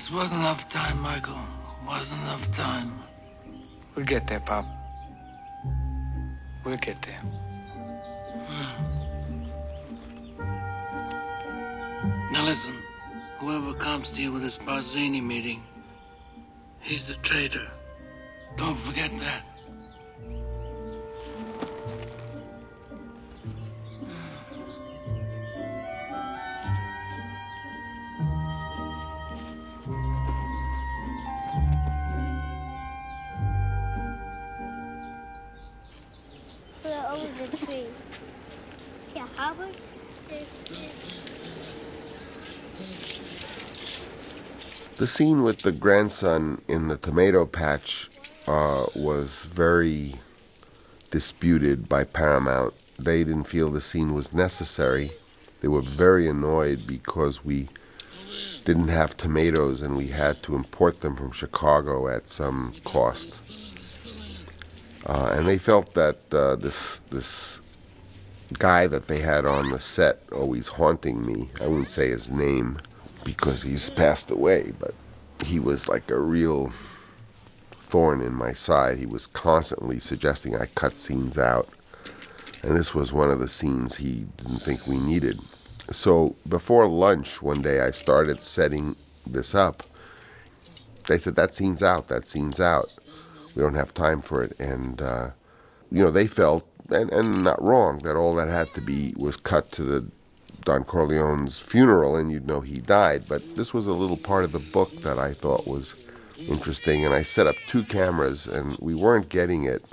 This 0.10 0.16
wasn't 0.16 0.40
enough 0.40 0.68
time, 0.70 1.00
Michael. 1.02 1.38
Wasn't 1.86 2.20
enough 2.22 2.52
time. 2.52 3.04
We'll 3.94 4.08
get 4.08 4.26
there, 4.26 4.40
Pop. 4.40 4.66
We'll 6.66 6.78
get 6.78 7.00
there. 7.04 7.22
Hmm. 8.48 9.44
Now 12.34 12.44
listen, 12.44 12.74
whoever 13.38 13.76
comes 13.76 14.10
to 14.14 14.22
you 14.24 14.32
with 14.32 14.42
this 14.42 14.58
Barzini 14.58 15.22
meeting, 15.22 15.62
he's 16.80 17.06
the 17.06 17.14
traitor. 17.22 17.68
Don't 18.58 18.80
forget 18.80 19.12
that. 19.20 19.44
The 45.00 45.08
scene 45.08 45.44
with 45.44 45.60
the 45.60 45.72
grandson 45.72 46.62
in 46.68 46.90
the 46.90 46.98
tomato 46.98 47.46
patch 47.46 48.10
uh, 48.46 48.88
was 48.94 49.46
very 49.46 50.16
disputed 51.10 51.88
by 51.88 52.04
Paramount. 52.04 52.74
They 52.98 53.24
didn't 53.24 53.46
feel 53.46 53.70
the 53.70 53.80
scene 53.80 54.14
was 54.14 54.34
necessary. 54.34 55.12
They 55.62 55.70
were 55.70 55.82
very 55.82 56.28
annoyed 56.28 56.86
because 56.86 57.46
we 57.46 57.70
didn't 58.66 58.90
have 58.90 59.16
tomatoes, 59.16 59.82
and 59.82 59.96
we 59.96 60.08
had 60.08 60.44
to 60.44 60.54
import 60.54 61.00
them 61.00 61.16
from 61.16 61.32
Chicago 61.32 62.10
at 62.10 62.30
some 62.30 62.76
cost. 62.84 63.42
Uh, 65.06 65.34
and 65.34 65.48
they 65.48 65.58
felt 65.58 65.94
that 65.94 66.18
uh, 66.34 66.58
this 66.58 67.00
this 67.10 67.62
guy 68.58 68.86
that 68.88 69.08
they 69.08 69.22
had 69.22 69.46
on 69.46 69.72
the 69.72 69.80
set 69.80 70.24
always 70.34 70.68
haunting 70.68 71.26
me. 71.26 71.48
I 71.62 71.68
wouldn't 71.68 71.90
say 71.90 72.10
his 72.10 72.30
name 72.30 72.80
because 73.36 73.62
he's 73.62 73.92
passed 73.92 74.32
away, 74.32 74.74
but 74.80 74.96
he 75.46 75.60
was 75.60 75.88
like 75.88 76.10
a 76.10 76.20
real 76.20 76.72
thorn 77.74 78.22
in 78.22 78.34
my 78.34 78.52
side. 78.52 78.98
He 78.98 79.06
was 79.06 79.28
constantly 79.28 80.00
suggesting 80.00 80.56
I 80.56 80.66
cut 80.74 80.98
scenes 80.98 81.38
out. 81.38 81.70
And 82.64 82.76
this 82.76 82.96
was 82.96 83.14
one 83.14 83.30
of 83.30 83.40
the 83.40 83.48
scenes 83.48 83.96
he 83.96 84.26
didn't 84.38 84.64
think 84.64 84.88
we 84.88 84.98
needed. 84.98 85.40
So 85.92 86.36
before 86.48 86.88
lunch 86.88 87.42
one 87.42 87.62
day, 87.62 87.82
I 87.82 87.92
started 87.92 88.44
setting 88.44 88.96
this 89.28 89.54
up. 89.54 89.84
They 91.08 91.20
said, 91.20 91.36
That 91.36 91.54
scene's 91.54 91.84
out, 91.84 92.08
that 92.08 92.28
scene's 92.28 92.60
out. 92.60 92.90
We 93.54 93.62
don't 93.62 93.76
have 93.76 93.94
time 93.94 94.22
for 94.22 94.44
it. 94.44 94.60
And, 94.60 95.02
uh, 95.04 95.30
you 95.92 96.04
know, 96.04 96.12
they 96.12 96.26
felt, 96.26 96.68
and, 96.90 97.12
and 97.12 97.44
not 97.44 97.62
wrong, 97.62 98.00
that 98.00 98.16
all 98.16 98.34
that 98.36 98.50
had 98.50 98.74
to 98.74 98.82
be 98.82 99.14
was 99.18 99.38
cut 99.38 99.72
to 99.74 99.84
the 99.84 100.12
Don 100.70 100.84
Corleone's 100.84 101.60
funeral 101.60 102.16
and 102.16 102.32
you'd 102.32 102.46
know 102.46 102.62
he 102.62 102.78
died. 102.78 103.24
But 103.28 103.56
this 103.56 103.74
was 103.74 103.88
a 103.88 103.94
little 103.94 104.16
part 104.16 104.44
of 104.44 104.52
the 104.52 104.60
book 104.60 104.96
that 105.02 105.18
I 105.18 105.34
thought 105.34 105.66
was 105.66 105.96
interesting. 106.38 107.04
And 107.04 107.12
I 107.12 107.24
set 107.24 107.48
up 107.48 107.56
two 107.66 107.82
cameras 107.82 108.46
and 108.46 108.78
we 108.78 108.94
weren't 108.94 109.30
getting 109.30 109.64
it. 109.64 109.84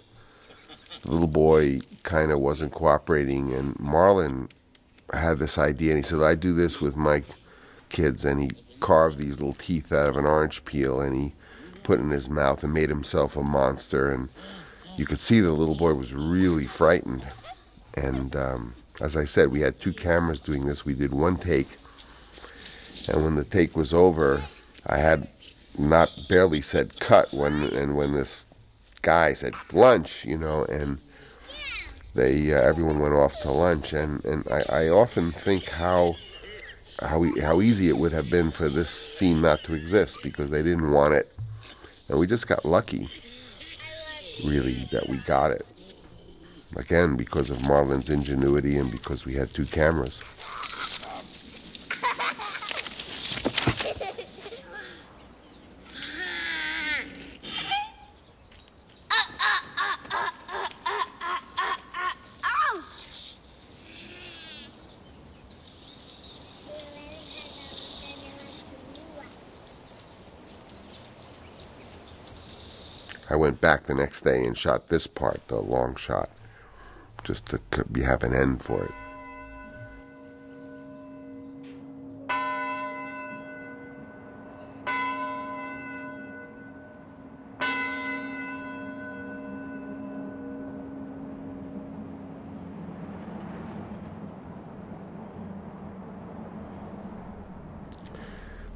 The 1.00 1.12
little 1.12 1.28
boy 1.28 1.80
kind 2.02 2.30
of 2.30 2.40
wasn't 2.40 2.72
cooperating. 2.72 3.54
And 3.54 3.74
Marlon 3.76 4.50
had 5.14 5.38
this 5.38 5.56
idea 5.56 5.92
and 5.92 6.04
he 6.04 6.06
said, 6.06 6.20
I 6.20 6.34
do 6.34 6.52
this 6.52 6.78
with 6.78 6.94
my 6.94 7.22
kids. 7.88 8.22
And 8.26 8.42
he 8.42 8.50
carved 8.78 9.16
these 9.16 9.40
little 9.40 9.54
teeth 9.54 9.90
out 9.92 10.10
of 10.10 10.18
an 10.18 10.26
orange 10.26 10.62
peel 10.66 11.00
and 11.00 11.16
he 11.16 11.32
put 11.84 12.00
it 12.00 12.02
in 12.02 12.10
his 12.10 12.28
mouth 12.28 12.62
and 12.62 12.74
made 12.74 12.90
himself 12.90 13.34
a 13.34 13.42
monster. 13.42 14.12
And 14.12 14.28
you 14.98 15.06
could 15.06 15.20
see 15.20 15.40
the 15.40 15.52
little 15.52 15.74
boy 15.74 15.94
was 15.94 16.12
really 16.12 16.66
frightened. 16.66 17.26
And, 17.94 18.36
um, 18.36 18.74
as 19.00 19.16
I 19.16 19.24
said, 19.24 19.48
we 19.48 19.60
had 19.60 19.80
two 19.80 19.92
cameras 19.92 20.40
doing 20.40 20.66
this. 20.66 20.84
We 20.84 20.94
did 20.94 21.12
one 21.12 21.36
take, 21.36 21.76
and 23.08 23.22
when 23.22 23.34
the 23.36 23.44
take 23.44 23.76
was 23.76 23.92
over, 23.92 24.42
I 24.86 24.98
had 24.98 25.28
not 25.78 26.10
barely 26.28 26.60
said 26.60 26.98
cut 27.00 27.32
when 27.32 27.64
and 27.64 27.96
when 27.96 28.12
this 28.12 28.44
guy 29.02 29.34
said 29.34 29.54
lunch, 29.72 30.24
you 30.24 30.38
know, 30.38 30.64
and 30.64 30.98
they 32.14 32.52
uh, 32.52 32.60
everyone 32.60 32.98
went 32.98 33.14
off 33.14 33.40
to 33.42 33.50
lunch, 33.50 33.92
and 33.92 34.24
and 34.24 34.46
I, 34.48 34.84
I 34.84 34.88
often 34.88 35.32
think 35.32 35.68
how 35.68 36.14
how 37.00 37.24
how 37.42 37.60
easy 37.60 37.88
it 37.88 37.98
would 37.98 38.12
have 38.12 38.30
been 38.30 38.50
for 38.50 38.68
this 38.68 38.90
scene 38.90 39.40
not 39.42 39.62
to 39.64 39.74
exist 39.74 40.20
because 40.22 40.50
they 40.50 40.62
didn't 40.62 40.90
want 40.90 41.14
it, 41.14 41.32
and 42.08 42.18
we 42.18 42.26
just 42.26 42.48
got 42.48 42.64
lucky, 42.64 43.10
really, 44.44 44.88
that 44.92 45.08
we 45.08 45.18
got 45.18 45.50
it. 45.50 45.66
Again, 46.76 47.16
because 47.16 47.48
of 47.48 47.66
Marlon's 47.66 48.10
ingenuity 48.10 48.76
and 48.76 48.90
because 48.90 49.24
we 49.24 49.32
had 49.32 49.50
two 49.50 49.64
cameras. 49.64 50.20
I 73.28 73.34
went 73.34 73.60
back 73.60 73.84
the 73.84 73.94
next 73.94 74.22
day 74.22 74.44
and 74.44 74.56
shot 74.56 74.88
this 74.88 75.06
part, 75.06 75.46
the 75.48 75.56
long 75.56 75.96
shot, 75.96 76.30
just 77.26 77.46
to 77.46 77.60
have 78.04 78.22
an 78.22 78.32
end 78.32 78.62
for 78.62 78.84
it. 78.84 78.92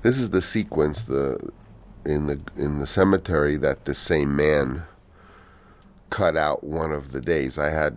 This 0.03 0.19
is 0.19 0.31
the 0.31 0.43
sequence 0.43 1.05
the 1.05 1.53
in 2.05 2.27
the 2.27 2.41
in 2.57 2.81
the 2.81 2.87
cemetery 2.87 3.57
that 3.57 3.85
the 3.85 3.95
same 3.95 4.35
man 4.35 4.85
cut 6.11 6.37
out 6.37 6.65
one 6.65 6.93
of 6.93 7.13
the 7.13 7.21
days. 7.21 7.59
I 7.59 7.71
had 7.71 7.97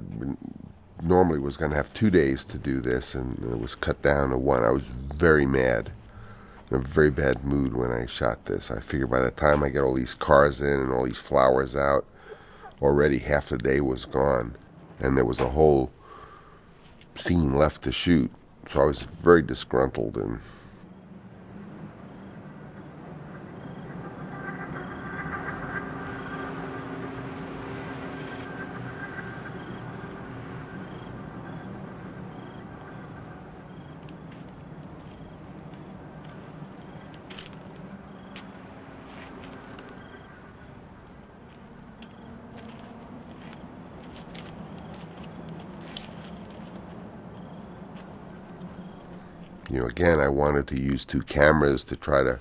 normally 1.01 1.39
was 1.39 1.57
going 1.57 1.71
to 1.71 1.77
have 1.77 1.91
two 1.93 2.09
days 2.09 2.45
to 2.45 2.57
do 2.57 2.79
this, 2.79 3.13
and 3.15 3.37
it 3.43 3.59
was 3.59 3.75
cut 3.75 4.01
down 4.01 4.29
to 4.29 4.37
one. 4.37 4.63
I 4.63 4.69
was 4.69 4.87
very 4.87 5.45
mad, 5.45 5.91
in 6.71 6.77
a 6.77 6.79
very 6.79 7.11
bad 7.11 7.43
mood 7.43 7.75
when 7.75 7.91
I 7.91 8.05
shot 8.05 8.45
this. 8.45 8.71
I 8.71 8.79
figured 8.79 9.09
by 9.09 9.19
the 9.19 9.31
time 9.31 9.63
I 9.63 9.69
get 9.69 9.83
all 9.83 9.93
these 9.93 10.15
cars 10.15 10.61
in 10.61 10.79
and 10.79 10.93
all 10.93 11.05
these 11.05 11.19
flowers 11.19 11.75
out, 11.75 12.05
already 12.81 13.17
half 13.17 13.49
the 13.49 13.57
day 13.57 13.81
was 13.81 14.05
gone, 14.05 14.55
and 14.99 15.17
there 15.17 15.25
was 15.25 15.39
a 15.39 15.49
whole 15.49 15.91
scene 17.15 17.55
left 17.55 17.81
to 17.83 17.91
shoot. 17.91 18.31
So 18.67 18.81
I 18.81 18.85
was 18.85 19.01
very 19.03 19.41
disgruntled 19.41 20.17
and. 20.17 20.39
Again, 49.93 50.19
I 50.19 50.27
wanted 50.27 50.65
to 50.69 50.79
use 50.79 51.05
two 51.05 51.21
cameras 51.21 51.83
to 51.83 51.95
try 51.95 52.23
to 52.23 52.39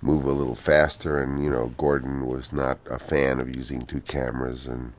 move 0.00 0.24
a 0.24 0.30
little 0.30 0.54
faster, 0.54 1.20
and 1.20 1.42
you 1.42 1.50
know, 1.50 1.74
Gordon 1.76 2.28
was 2.28 2.52
not 2.52 2.78
a 2.88 3.00
fan 3.00 3.40
of 3.40 3.54
using 3.54 3.84
two 3.84 4.00
cameras, 4.02 4.68
and 4.68 4.92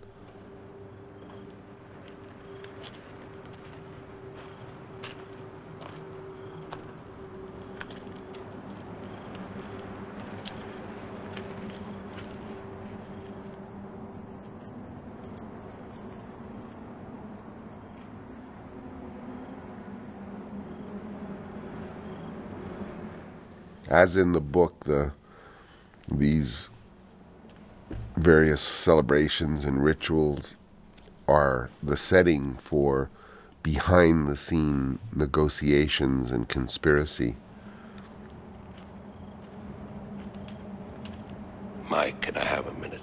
as 24.01 24.17
in 24.17 24.31
the 24.31 24.41
book, 24.41 24.85
the 24.85 25.11
these 26.11 26.71
various 28.17 28.59
celebrations 28.59 29.63
and 29.63 29.83
rituals 29.83 30.55
are 31.27 31.69
the 31.83 31.95
setting 31.95 32.55
for 32.55 33.11
behind 33.61 34.27
the 34.27 34.35
scene 34.35 34.97
negotiations 35.13 36.31
and 36.31 36.49
conspiracy. 36.49 37.35
Mike, 41.88 42.19
can 42.21 42.35
I 42.38 42.43
have 42.43 42.65
a 42.65 42.73
minute? 42.73 43.01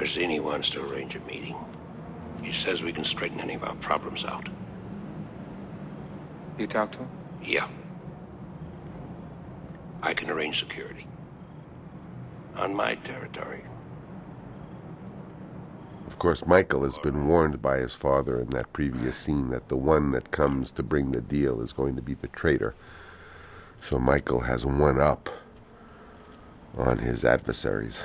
Barzini 0.00 0.38
wants 0.50 0.68
to 0.68 0.84
arrange 0.84 1.14
a 1.14 1.20
meeting. 1.20 1.54
He 2.42 2.52
says 2.52 2.82
we 2.82 2.92
can 2.92 3.04
straighten 3.04 3.38
any 3.38 3.54
of 3.54 3.62
our 3.62 3.76
problems 3.76 4.24
out. 4.24 4.48
You 6.58 6.66
talked 6.66 6.94
to 6.94 6.98
him? 6.98 7.08
Yeah. 7.40 7.68
I 10.02 10.12
can 10.12 10.28
arrange 10.28 10.58
security. 10.58 11.06
On 12.56 12.74
my 12.74 12.96
territory. 12.96 13.62
Of 16.08 16.18
course, 16.18 16.44
Michael 16.44 16.82
has 16.82 16.98
been 16.98 17.28
warned 17.28 17.62
by 17.62 17.78
his 17.78 17.94
father 17.94 18.40
in 18.40 18.50
that 18.50 18.72
previous 18.72 19.16
scene 19.16 19.50
that 19.50 19.68
the 19.68 19.76
one 19.76 20.10
that 20.10 20.32
comes 20.32 20.72
to 20.72 20.82
bring 20.82 21.12
the 21.12 21.20
deal 21.20 21.60
is 21.60 21.72
going 21.72 21.94
to 21.94 22.02
be 22.02 22.14
the 22.14 22.26
traitor. 22.26 22.74
So 23.78 24.00
Michael 24.00 24.40
has 24.40 24.66
one 24.66 25.00
up 25.00 25.30
on 26.76 26.98
his 26.98 27.24
adversaries. 27.24 28.02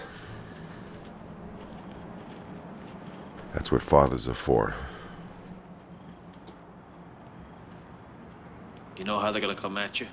That's 3.56 3.72
what 3.72 3.82
fathers 3.82 4.28
are 4.28 4.34
for. 4.34 4.76
You 8.98 9.06
know 9.06 9.18
how 9.18 9.32
they're 9.32 9.42
gonna 9.42 9.56
come 9.56 9.78
at 9.78 10.02
you? 10.02 10.08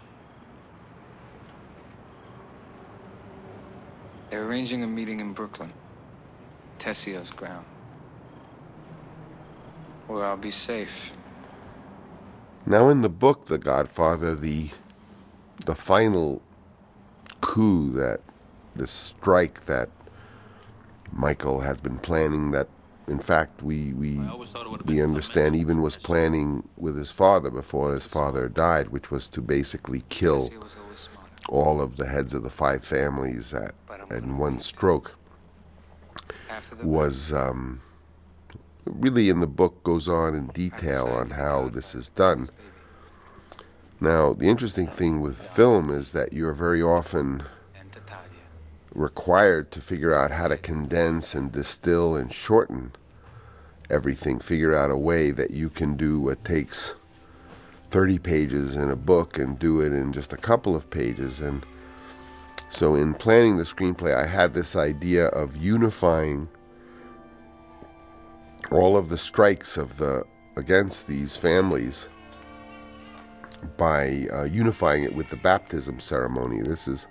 They're 4.31 4.47
arranging 4.47 4.85
a 4.85 4.87
meeting 4.87 5.19
in 5.19 5.33
Brooklyn, 5.33 5.73
Tessio's 6.79 7.31
ground, 7.33 7.67
where 10.07 10.25
I'll 10.25 10.37
be 10.37 10.53
safe. 10.53 11.11
Now, 12.65 12.91
in 12.91 13.03
the 13.03 13.11
book, 13.11 13.47
The 13.47 13.59
Godfather, 13.59 14.37
the 14.37 14.69
the 15.67 15.75
final 15.75 16.43
coup 17.41 17.91
that 17.91 18.21
the 18.77 18.87
strike 18.87 19.65
that 19.67 19.91
Michael 21.11 21.61
has 21.61 21.81
been 21.81 21.99
planning 21.99 22.53
that 22.53 22.69
in 23.09 23.19
fact 23.19 23.63
we 23.63 23.93
we 23.95 24.21
we 24.85 25.03
understand 25.03 25.57
even 25.57 25.83
was 25.83 25.97
planning 25.97 26.67
with 26.77 26.97
his 26.97 27.11
father 27.11 27.51
before 27.51 27.93
his 27.93 28.07
father 28.07 28.49
died 28.49 28.89
which 28.89 29.11
was 29.11 29.29
to 29.29 29.41
basically 29.41 30.03
kill 30.09 30.51
all 31.49 31.81
of 31.81 31.97
the 31.97 32.07
heads 32.07 32.33
of 32.35 32.43
the 32.43 32.51
five 32.51 32.85
families 32.85 33.53
at 33.53 33.75
in 34.11 34.39
one 34.39 34.59
stroke. 34.59 35.17
Was 36.83 37.33
um, 37.33 37.81
really 38.85 39.29
in 39.29 39.41
the 39.41 39.47
book 39.47 39.83
goes 39.85 40.09
on 40.09 40.35
in 40.35 40.47
detail 40.49 41.07
on 41.07 41.31
how 41.31 41.69
this 41.69 41.95
is 41.95 42.09
done. 42.09 42.51
now 44.01 44.33
the 44.33 44.49
interesting 44.49 44.87
thing 44.87 45.21
with 45.21 45.37
film 45.37 45.91
is 45.91 46.13
that 46.13 46.33
you're 46.33 46.55
very 46.55 46.83
often 46.83 47.43
required 48.95 49.71
to 49.73 49.81
figure 49.81 50.15
out 50.15 50.31
how 50.31 50.49
to 50.49 50.57
condense 50.57 51.35
and 51.35 51.53
distill 51.53 52.17
and 52.17 52.33
shorten 52.33 52.93
everything, 53.91 54.39
figure 54.39 54.75
out 54.75 54.91
a 54.91 54.97
way 54.97 55.31
that 55.31 55.51
you 55.51 55.69
can 55.69 55.97
do 55.97 56.21
what 56.21 56.45
takes 56.45 56.95
30 57.91 58.19
pages 58.19 58.77
in 58.77 58.91
a 58.91 58.97
book 58.97 59.39
and 59.39 59.59
do 59.59 59.81
it 59.81 59.93
in 59.93 60.13
just 60.13 60.33
a 60.33 60.37
couple 60.37 60.75
of 60.75 60.89
pages. 60.91 61.41
And 61.41 61.65
so, 62.71 62.95
in 62.95 63.13
planning 63.15 63.59
the 63.59 63.65
screenplay, 63.65 64.15
I 64.15 64.27
had 64.27 64.55
this 64.55 64.77
idea 64.77 65.27
of 65.29 65.57
unifying 65.57 66.49
all 68.71 68.97
of 68.97 69.11
the 69.11 69.19
strikes 69.19 69.77
of 69.77 69.99
the 69.99 70.25
against 70.57 71.07
these 71.07 71.37
families 71.37 72.09
by 73.77 74.27
uh, 74.33 74.45
unifying 74.45 75.05
it 75.05 75.15
with 75.15 75.29
the 75.29 75.37
baptism 75.37 76.01
ceremony. 76.01 76.63
This 76.63 76.89
is 76.89 77.07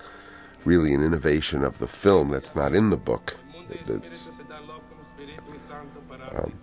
really 0.66 0.94
an 0.94 1.04
innovation 1.04 1.64
of 1.64 1.78
the 1.80 1.88
film 1.88 2.30
that's 2.30 2.56
not 2.56 2.76
in 2.76 2.90
the 2.90 2.98
book. 2.98 3.38
That's, 3.86 4.32
um, 6.36 6.54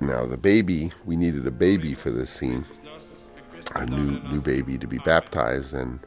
now 0.00 0.26
the 0.26 0.38
baby, 0.38 0.90
we 1.04 1.16
needed 1.16 1.46
a 1.46 1.50
baby 1.50 1.94
for 1.94 2.10
this 2.10 2.30
scene, 2.30 2.64
a 3.76 3.86
new 3.86 4.18
new 4.30 4.40
baby 4.40 4.78
to 4.78 4.86
be 4.86 4.98
baptized, 4.98 5.74
and 5.74 6.00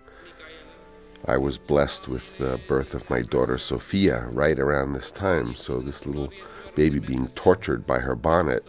I 1.27 1.37
was 1.37 1.57
blessed 1.57 2.07
with 2.07 2.37
the 2.37 2.59
birth 2.67 2.93
of 2.93 3.09
my 3.09 3.21
daughter 3.21 3.57
Sophia 3.57 4.27
right 4.31 4.59
around 4.59 4.93
this 4.93 5.11
time. 5.11 5.55
So 5.55 5.79
this 5.79 6.05
little 6.05 6.31
baby 6.75 6.99
being 6.99 7.27
tortured 7.29 7.87
by 7.87 7.99
her 7.99 8.15
bonnet 8.15 8.63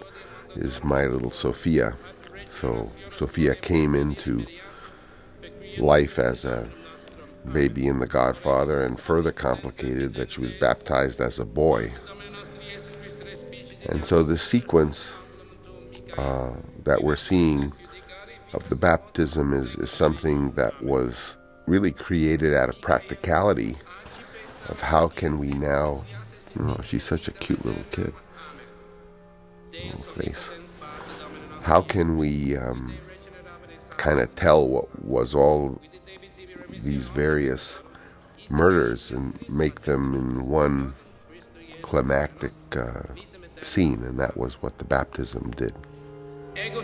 is 0.55 0.83
my 0.83 1.07
little 1.07 1.31
Sophia. 1.31 1.97
So 2.49 2.91
Sophia 3.10 3.55
came 3.55 3.94
into 3.94 4.47
life 5.76 6.18
as 6.18 6.44
a 6.47 6.70
baby 7.52 7.86
in 7.86 7.99
The 7.99 8.07
Godfather, 8.07 8.83
and 8.83 8.99
further 8.99 9.33
complicated 9.33 10.15
that 10.15 10.33
she 10.33 10.41
was 10.41 10.52
baptized 10.55 11.20
as 11.20 11.39
a 11.39 11.47
boy. 11.47 11.92
And 13.89 14.05
so 14.05 14.23
the 14.23 14.39
sequence 14.39 15.16
uh, 16.16 16.57
that 16.84 17.02
we're 17.02 17.16
seeing 17.16 17.73
of 18.55 18.68
the 18.68 18.76
baptism 18.76 19.52
is, 19.52 19.76
is 19.76 19.91
something 19.91 20.52
that 20.52 20.83
was 20.83 21.36
really 21.66 21.92
created 21.92 22.55
out 22.55 22.68
of 22.68 22.81
practicality 22.81 23.76
of 24.68 24.81
how 24.81 25.08
can 25.08 25.39
we 25.39 25.49
now, 25.49 26.05
know, 26.55 26.78
she's 26.83 27.05
such 27.05 27.28
a 27.28 27.33
cute 27.33 27.65
little 27.65 27.84
kid, 27.91 28.12
little 29.73 30.02
face. 30.02 30.52
How 31.62 31.81
can 31.81 32.16
we 32.16 32.57
um, 32.57 32.94
kind 33.97 34.20
of 34.20 34.34
tell 34.36 34.68
what 34.68 35.05
was 35.05 35.34
all 35.34 35.81
these 36.68 37.08
various 37.08 37.82
murders 38.48 39.10
and 39.10 39.38
make 39.48 39.82
them 39.82 40.14
in 40.14 40.48
one 40.48 40.94
climactic 41.82 42.52
uh, 42.76 43.02
scene, 43.62 44.02
and 44.02 44.18
that 44.18 44.36
was 44.36 44.62
what 44.62 44.78
the 44.78 44.84
baptism 44.84 45.50
did. 45.52 45.74
Ego 46.56 46.82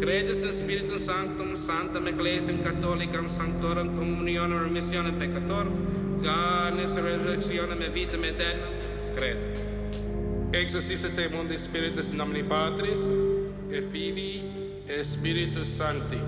Credeți 0.00 0.44
în 0.44 0.52
Spiritul 0.52 0.98
Sanctum, 0.98 1.54
Sanctum 1.54 2.06
Ecclesiam 2.06 2.58
Catholicam, 2.62 3.28
Sanctorum, 3.28 3.88
Comunionem, 3.98 4.62
Remisione 4.62 5.10
Peccator, 5.18 5.66
Ganes, 6.22 6.92
Resurrectionem, 6.94 7.80
Evitam 7.88 8.22
Eternam, 8.22 8.74
cred. 9.16 9.36
Exorcisete 10.50 11.30
mundi 11.34 11.56
Spiritus 11.58 12.08
in 12.08 12.16
nomine 12.16 12.42
Patris, 12.42 13.00
et 13.70 13.84
Filii, 13.90 14.42
et 14.86 15.04
Spiritus 15.04 15.68
Sancti. 15.74 16.20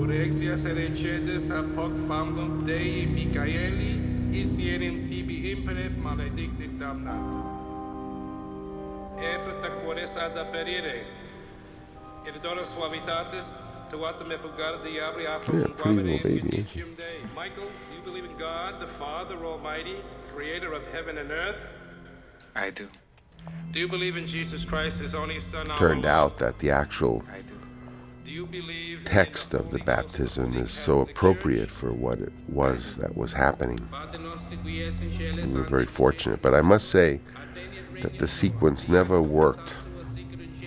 Urexia 0.00 0.56
se 0.56 0.70
recedes 0.72 1.50
ad 1.50 1.66
hoc 1.74 1.92
famnum 2.06 2.64
Dei 2.64 3.08
Micaeli, 3.14 3.92
is 4.32 4.56
ienim 4.56 5.04
tibi 5.08 5.50
imperet 5.50 5.94
maledicti 6.02 6.70
damnat. 6.78 7.26
Efrata 9.34 9.70
cores 9.84 10.16
ad 10.16 10.36
aperire, 10.36 11.04
Yeah, 12.24 12.32
aprum 15.38 15.76
pretty 15.76 16.02
little 16.02 16.18
baby. 16.22 16.66
Michael, 17.34 17.64
do 17.64 17.96
you 17.96 18.02
believe 18.04 18.24
in 18.24 18.36
God, 18.36 18.78
the 18.80 18.86
Father 18.86 19.36
Almighty, 19.44 19.96
creator 20.34 20.72
of 20.72 20.86
heaven 20.88 21.18
and 21.18 21.30
earth? 21.30 21.66
I 22.54 22.70
do. 22.70 22.88
Do 23.72 23.80
you 23.80 23.88
believe 23.88 24.16
in 24.16 24.26
Jesus 24.26 24.64
Christ, 24.64 24.98
his 24.98 25.14
only 25.14 25.40
Son? 25.40 25.64
Turned 25.78 26.04
out 26.04 26.38
that 26.38 26.58
the 26.58 26.70
actual 26.70 27.24
Do 28.24 28.30
you 28.30 28.46
believe 28.46 29.04
text 29.04 29.54
of 29.54 29.70
the 29.70 29.78
baptism 29.78 30.56
is 30.56 30.70
so 30.70 31.00
appropriate 31.00 31.70
for 31.70 31.92
what 31.92 32.18
it 32.18 32.32
was 32.48 32.96
that 32.98 33.16
was 33.16 33.32
happening. 33.32 33.78
We 34.64 35.52
were 35.52 35.62
very 35.62 35.86
fortunate, 35.86 36.42
but 36.42 36.54
I 36.54 36.60
must 36.60 36.90
say 36.90 37.20
that 38.02 38.18
the 38.18 38.28
sequence 38.28 38.88
never 38.88 39.22
worked, 39.22 39.76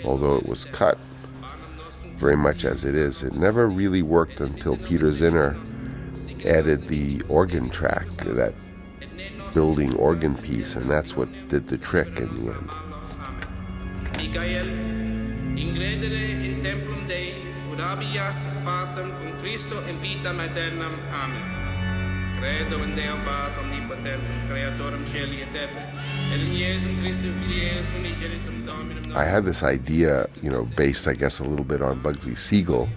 although 0.04 0.36
it 0.38 0.46
was 0.48 0.66
cut 0.66 0.98
very 2.24 2.38
much 2.38 2.64
as 2.64 2.86
it 2.86 2.96
is. 2.96 3.22
It 3.22 3.34
never 3.34 3.68
really 3.68 4.02
worked 4.02 4.40
until 4.40 4.78
Peter 4.78 5.08
Zinner 5.08 5.60
added 6.46 6.88
the 6.88 7.22
organ 7.28 7.70
track, 7.70 8.08
that 8.24 8.56
building 9.54 9.94
organ 9.98 10.38
piece, 10.38 10.78
and 10.78 10.90
that's 10.90 11.18
what 11.18 11.28
did 11.50 11.68
the 11.68 11.78
trick 11.78 12.22
in 12.22 12.34
the 12.36 12.54
end. 12.54 12.70
Michael, 14.16 14.70
in 15.58 16.62
templum 16.64 17.08
Dei, 17.10 17.36
ut 17.74 17.80
habeas 17.80 18.40
patem 18.64 19.12
cum 19.20 19.40
Christo 19.42 19.84
in. 19.84 19.98
Amen. 20.26 21.53
Credo 22.44 22.78
Pater 22.78 23.58
omnipotentem, 23.58 24.48
creatorem 24.50 25.08
celi 25.08 25.44
et 25.44 25.56
et 25.56 25.70
in 26.34 26.52
Iesum 26.52 27.00
Christum 27.00 27.40
unigenitum 27.40 28.66
Dominum 28.66 29.16
I 29.16 29.24
had 29.24 29.46
this 29.46 29.64
idea, 29.64 30.28
you 30.42 30.52
know, 30.52 30.66
based, 30.66 31.08
I 31.08 31.14
guess, 31.14 31.40
a 31.40 31.46
little 31.46 31.64
bit 31.64 31.82
on 31.82 32.04
Bugsy 32.04 32.38
Siegel, 32.38 32.90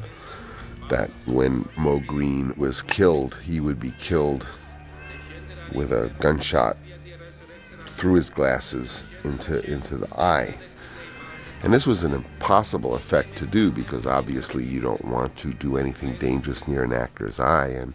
that 0.88 1.10
when 1.26 1.68
Moe 1.76 2.00
Greene 2.00 2.54
was 2.56 2.82
killed, 2.82 3.36
he 3.44 3.60
would 3.60 3.78
be 3.78 3.92
killed 4.00 4.44
with 5.72 5.92
a 5.92 6.12
gunshot 6.18 6.76
through 7.86 8.14
his 8.14 8.30
glasses 8.30 9.06
into 9.22 9.64
into 9.70 9.96
the 9.96 10.12
eye. 10.20 10.56
And 11.62 11.72
this 11.72 11.86
was 11.86 12.02
an 12.02 12.14
impossible 12.14 12.96
effect 12.96 13.38
to 13.38 13.46
do 13.46 13.70
because 13.70 14.06
obviously 14.06 14.64
you 14.64 14.80
don't 14.80 15.04
want 15.04 15.36
to 15.36 15.54
do 15.54 15.76
anything 15.76 16.16
dangerous 16.18 16.66
near 16.66 16.82
an 16.82 16.92
actor's 16.92 17.38
eye. 17.38 17.68
And 17.68 17.94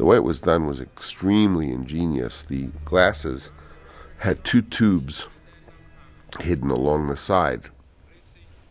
the 0.00 0.06
way 0.06 0.16
it 0.16 0.24
was 0.24 0.40
done 0.40 0.66
was 0.66 0.80
extremely 0.80 1.70
ingenious. 1.70 2.44
The 2.44 2.70
glasses 2.86 3.50
had 4.16 4.42
two 4.44 4.62
tubes 4.62 5.28
hidden 6.40 6.70
along 6.70 7.08
the 7.08 7.18
side. 7.18 7.64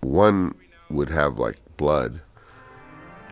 One 0.01 0.55
would 0.89 1.11
have 1.11 1.37
like 1.37 1.57
blood, 1.77 2.21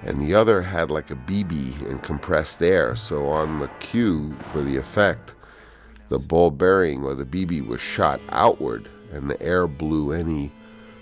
and 0.03 0.21
the 0.21 0.35
other 0.35 0.61
had 0.61 0.91
like 0.91 1.09
a 1.09 1.15
BB 1.15 1.89
and 1.89 2.03
compressed 2.03 2.61
air. 2.61 2.95
So 2.95 3.29
on 3.29 3.57
the 3.57 3.67
cue 3.79 4.31
for 4.51 4.61
the 4.61 4.77
effect, 4.77 5.33
the 6.09 6.19
ball 6.19 6.51
bearing 6.51 7.03
or 7.03 7.15
the 7.15 7.25
BB 7.25 7.65
was 7.65 7.81
shot 7.81 8.21
outward, 8.29 8.87
and 9.11 9.27
the 9.27 9.41
air 9.41 9.65
blew 9.65 10.11
any 10.11 10.51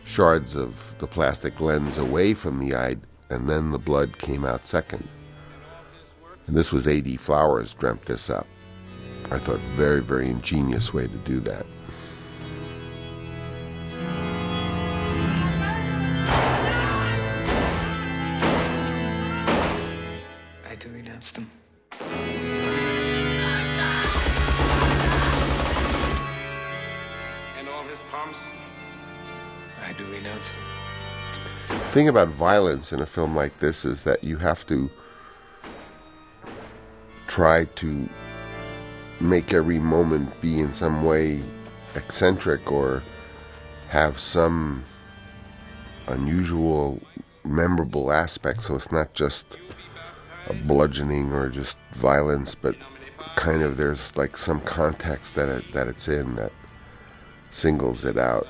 shards 0.05 0.55
of 0.55 0.95
the 0.99 1.07
plastic 1.07 1.59
lens 1.59 1.97
away 1.97 2.33
from 2.33 2.57
the 2.57 2.73
eye, 2.73 2.95
and 3.29 3.49
then 3.49 3.71
the 3.71 3.79
blood 3.79 4.17
came 4.17 4.45
out 4.45 4.65
second. 4.65 5.05
And 6.47 6.55
this 6.55 6.71
was 6.71 6.87
A.D. 6.87 7.17
Flowers 7.17 7.73
dreamt 7.73 8.03
this 8.03 8.29
up. 8.29 8.45
I 9.31 9.39
thought 9.39 9.59
very, 9.73 10.01
very 10.01 10.29
ingenious 10.29 10.93
way 10.93 11.07
to 11.07 11.17
do 11.17 11.39
that. 11.39 11.65
I 20.69 20.75
do 20.77 20.89
renounce 20.89 21.31
them. 21.31 21.49
And 27.57 27.67
all 27.67 27.83
his 27.85 27.99
pomps. 28.11 28.37
I 29.83 29.93
do 29.93 30.05
renounce 30.11 30.51
them. 30.51 30.61
The 31.69 31.79
thing 31.91 32.07
about 32.09 32.27
violence 32.27 32.93
in 32.93 33.01
a 33.01 33.07
film 33.07 33.35
like 33.35 33.57
this 33.59 33.85
is 33.85 34.03
that 34.03 34.23
you 34.23 34.37
have 34.37 34.67
to 34.67 34.91
try 37.35 37.65
to 37.65 38.07
make 39.19 39.51
every 39.51 39.77
moment 39.77 40.29
be 40.39 40.61
in 40.61 40.71
some 40.71 41.03
way 41.03 41.43
eccentric 41.95 42.71
or 42.71 43.03
have 43.89 44.17
some 44.17 44.81
unusual, 46.07 46.97
memorable 47.43 48.13
aspect. 48.13 48.63
So 48.63 48.75
it's 48.75 48.89
not 48.89 49.13
just 49.13 49.59
a 50.47 50.53
bludgeoning 50.53 51.33
or 51.33 51.49
just 51.49 51.77
violence, 51.91 52.55
but 52.55 52.77
kind 53.35 53.63
of 53.63 53.75
there's 53.75 54.15
like 54.15 54.37
some 54.37 54.61
context 54.61 55.35
that 55.35 55.49
it, 55.49 55.73
that 55.73 55.89
it's 55.89 56.07
in 56.07 56.37
that 56.37 56.53
singles 57.49 58.05
it 58.05 58.17
out. 58.17 58.47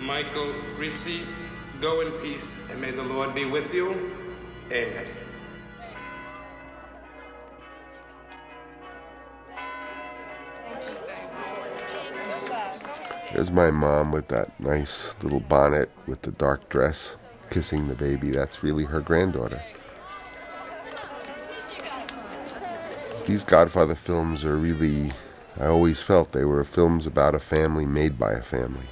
Michael 0.00 0.54
Rizzi, 0.78 1.26
go 1.82 2.00
in 2.00 2.12
peace, 2.22 2.56
and 2.70 2.80
may 2.80 2.92
the 2.92 3.02
Lord 3.02 3.34
be 3.34 3.44
with 3.44 3.74
you. 3.74 4.10
Amen. 4.70 5.21
There's 13.32 13.50
my 13.50 13.70
mom 13.70 14.12
with 14.12 14.28
that 14.28 14.58
nice 14.60 15.14
little 15.22 15.40
bonnet 15.40 15.90
with 16.06 16.20
the 16.22 16.32
dark 16.32 16.68
dress, 16.68 17.16
kissing 17.50 17.88
the 17.88 17.94
baby. 17.94 18.30
That's 18.30 18.62
really 18.62 18.84
her 18.84 19.00
granddaughter. 19.00 19.62
These 23.26 23.44
Godfather 23.44 23.94
films 23.94 24.44
are 24.44 24.56
really, 24.56 25.12
I 25.58 25.66
always 25.66 26.02
felt 26.02 26.32
they 26.32 26.44
were 26.44 26.62
films 26.64 27.06
about 27.06 27.34
a 27.34 27.38
family 27.38 27.86
made 27.86 28.18
by 28.18 28.32
a 28.32 28.42
family. 28.42 28.86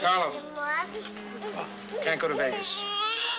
Carlos. 0.00 0.40
Can't 2.02 2.20
go 2.20 2.28
to 2.28 2.34
Vegas. 2.34 2.78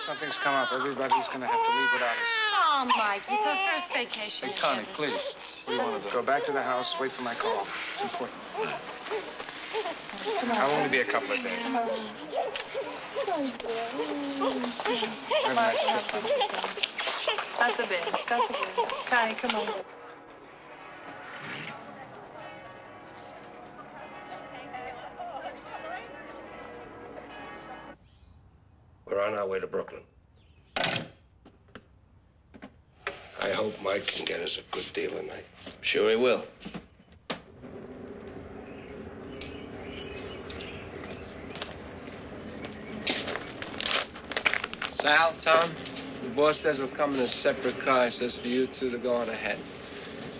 Something's 0.04 0.36
come 0.36 0.54
up. 0.54 0.72
Everybody's 0.72 1.28
gonna 1.28 1.46
have 1.46 1.64
to 1.64 1.72
leave 1.76 1.92
without 1.92 2.10
us. 2.10 2.16
Oh, 2.54 2.84
Mike, 2.96 3.22
it's 3.28 3.46
our 3.46 3.56
first 3.72 3.92
vacation. 3.92 4.17
Hey, 4.28 4.52
Connie, 4.60 4.84
please. 4.92 5.32
What 5.64 5.72
do 5.72 5.72
you 5.72 5.78
want 5.80 6.02
to 6.02 6.08
do? 6.10 6.14
Go 6.14 6.22
back 6.22 6.44
to 6.44 6.52
the 6.52 6.60
house. 6.60 7.00
Wait 7.00 7.10
for 7.10 7.22
my 7.22 7.34
call. 7.34 7.66
It's 7.94 8.02
important. 8.02 8.36
I'll 10.52 10.70
only 10.76 10.90
be 10.90 10.98
a 10.98 11.04
couple 11.04 11.32
of 11.32 11.42
days. 11.42 11.58
Have 11.60 11.88
a 15.46 15.54
nice 15.54 15.82
trip. 15.82 16.04
State 17.56 17.88
bene, 17.88 18.16
state 18.18 18.48
bene. 18.50 18.88
Connie, 19.06 19.34
come 19.34 19.54
on. 19.56 19.66
We're 29.06 29.22
on 29.24 29.34
our 29.38 29.46
way 29.46 29.58
to 29.58 29.66
Brooklyn. 29.66 30.02
I 33.40 33.50
hope 33.50 33.80
Mike 33.82 34.06
can 34.06 34.24
get 34.24 34.40
us 34.40 34.58
a 34.58 34.62
good 34.72 34.92
deal 34.92 35.10
tonight. 35.10 35.44
Sure 35.80 36.10
he 36.10 36.16
will. 36.16 36.44
Sal, 44.92 45.32
Tom, 45.40 45.70
the 46.22 46.28
boss 46.30 46.58
says 46.58 46.78
he'll 46.78 46.88
come 46.88 47.14
in 47.14 47.20
a 47.20 47.28
separate 47.28 47.78
car. 47.78 48.06
He 48.06 48.10
says 48.10 48.34
for 48.34 48.48
you 48.48 48.66
two 48.66 48.90
to 48.90 48.98
go 48.98 49.14
on 49.14 49.28
ahead. 49.28 49.58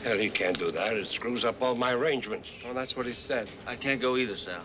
Hell, 0.02 0.18
he 0.18 0.28
can't 0.28 0.58
do 0.58 0.70
that. 0.72 0.94
It 0.96 1.06
screws 1.06 1.44
up 1.44 1.62
all 1.62 1.76
my 1.76 1.92
arrangements. 1.92 2.50
Well, 2.64 2.74
that's 2.74 2.96
what 2.96 3.06
he 3.06 3.12
said. 3.12 3.48
I 3.66 3.76
can't 3.76 4.00
go 4.00 4.16
either, 4.16 4.36
Sal. 4.36 4.64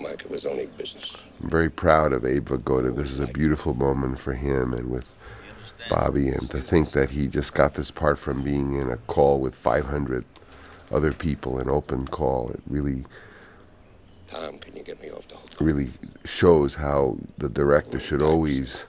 Mike 0.00 0.22
it 0.22 0.30
was 0.30 0.44
only 0.44 0.66
business. 0.66 1.12
I'm 1.42 1.50
very 1.50 1.70
proud 1.70 2.12
of 2.12 2.24
Abe 2.24 2.48
Vigoda. 2.48 2.94
This 2.94 3.10
is 3.10 3.18
a 3.18 3.26
beautiful 3.26 3.74
moment 3.74 4.18
for 4.18 4.34
him 4.34 4.72
and 4.72 4.90
with 4.90 5.12
Bobby, 5.88 6.28
and 6.28 6.50
to 6.50 6.58
think 6.60 6.90
that 6.90 7.10
he 7.10 7.26
just 7.28 7.54
got 7.54 7.74
this 7.74 7.90
part 7.90 8.18
from 8.18 8.42
being 8.42 8.74
in 8.74 8.90
a 8.90 8.96
call 8.96 9.40
with 9.40 9.54
500 9.54 10.24
other 10.90 11.12
people, 11.12 11.58
an 11.58 11.68
open 11.68 12.06
call. 12.06 12.50
It 12.50 12.60
really, 12.66 13.04
Tom, 14.26 14.58
can 14.58 14.76
you 14.76 14.82
get 14.82 15.00
me 15.00 15.10
off 15.10 15.26
the 15.28 15.36
hook? 15.36 15.50
really 15.60 15.88
shows 16.24 16.74
how 16.74 17.18
the 17.38 17.48
director 17.48 18.00
should 18.00 18.22
always 18.22 18.86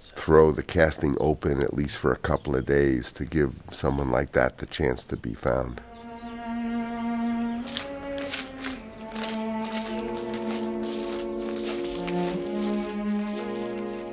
throw 0.00 0.52
the 0.52 0.62
casting 0.62 1.16
open 1.20 1.62
at 1.62 1.74
least 1.74 1.96
for 1.96 2.12
a 2.12 2.18
couple 2.18 2.54
of 2.54 2.66
days 2.66 3.12
to 3.14 3.24
give 3.24 3.54
someone 3.70 4.10
like 4.10 4.32
that 4.32 4.58
the 4.58 4.66
chance 4.66 5.04
to 5.06 5.16
be 5.16 5.34
found. 5.34 5.80